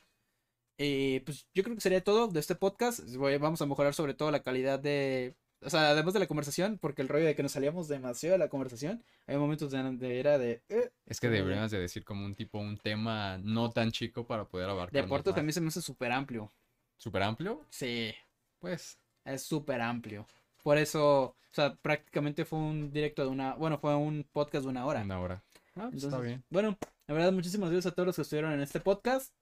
Y 0.78 1.20
pues 1.22 1.48
yo 1.54 1.64
creo 1.64 1.76
que 1.76 1.82
sería 1.82 2.04
todo 2.04 2.28
de 2.28 2.40
este 2.40 2.56
podcast. 2.56 3.02
Vamos 3.16 3.62
a 3.62 3.66
mejorar 3.66 3.94
sobre 3.94 4.14
todo 4.14 4.32
la 4.32 4.42
calidad 4.44 4.80
de. 4.80 5.36
O 5.64 5.70
sea, 5.70 5.90
además 5.92 6.16
de 6.16 6.20
la 6.20 6.26
conversación, 6.28 6.80
porque 6.80 7.04
el 7.04 7.08
rollo 7.08 7.26
de 7.26 7.36
que 7.36 7.44
nos 7.44 7.52
salíamos 7.52 7.88
demasiado 7.88 8.34
de 8.34 8.40
la 8.40 8.50
conversación, 8.50 9.04
hay 9.28 9.38
momentos 9.38 9.70
de, 9.70 9.84
de 9.98 10.20
era 10.20 10.40
de. 10.40 10.64
eh, 10.70 10.90
Es 11.06 11.20
que 11.20 11.30
deberíamos 11.30 11.70
de 11.70 11.80
decir 11.80 12.04
como 12.04 12.26
un 12.26 12.34
tipo, 12.34 12.58
un 12.58 12.78
tema 12.78 13.38
no 13.38 13.70
tan 13.70 13.92
chico 13.92 14.26
para 14.26 14.46
poder 14.46 14.70
abarcar. 14.70 15.04
deporte 15.04 15.34
también 15.34 15.54
se 15.54 15.62
me 15.62 15.68
hace 15.68 15.84
súper 15.84 16.12
amplio. 16.12 16.52
¿Súper 16.98 17.22
amplio? 17.24 17.64
Sí, 17.70 18.12
Pues 18.60 18.98
es 19.26 19.44
súper 19.44 19.82
amplio. 19.82 20.26
Por 20.64 20.78
eso, 20.78 21.22
o 21.24 21.54
sea, 21.54 21.76
prácticamente 21.76 22.46
fue 22.46 22.60
un 22.60 22.92
directo 22.92 23.24
de 23.24 23.30
una. 23.30 23.56
Bueno, 23.56 23.78
fue 23.80 23.96
un 23.96 24.26
podcast 24.32 24.64
de 24.64 24.70
una 24.70 24.86
hora. 24.86 25.02
una 25.02 25.20
hora. 25.20 25.44
Ah, 25.76 25.88
pues 25.92 26.04
está 26.04 26.20
bien. 26.20 26.44
Bueno, 26.50 26.78
la 27.08 27.14
verdad, 27.14 27.32
muchísimas 27.32 27.70
gracias 27.70 27.92
a 27.92 27.96
todos 27.96 28.08
los 28.08 28.16
que 28.16 28.22
estuvieron 28.22 28.52
en 28.54 28.62
este 28.62 28.80
podcast. 28.80 29.34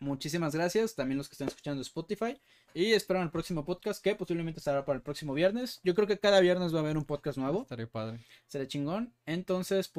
Muchísimas 0.00 0.54
gracias. 0.54 0.94
También 0.94 1.18
los 1.18 1.28
que 1.28 1.34
están 1.34 1.48
escuchando 1.48 1.82
Spotify. 1.82 2.40
Y 2.74 2.92
esperan 2.92 3.22
el 3.24 3.30
próximo 3.30 3.64
podcast 3.64 4.02
que 4.02 4.14
posiblemente 4.14 4.60
estará 4.60 4.84
para 4.84 4.96
el 4.96 5.02
próximo 5.02 5.34
viernes. 5.34 5.80
Yo 5.82 5.94
creo 5.94 6.06
que 6.06 6.18
cada 6.18 6.40
viernes 6.40 6.72
va 6.72 6.78
a 6.78 6.82
haber 6.82 6.96
un 6.96 7.04
podcast 7.04 7.38
nuevo. 7.38 7.62
Estaría 7.62 7.86
padre. 7.86 8.20
Será 8.46 8.66
chingón. 8.66 9.12
Entonces, 9.26 9.88
pues. 9.88 9.96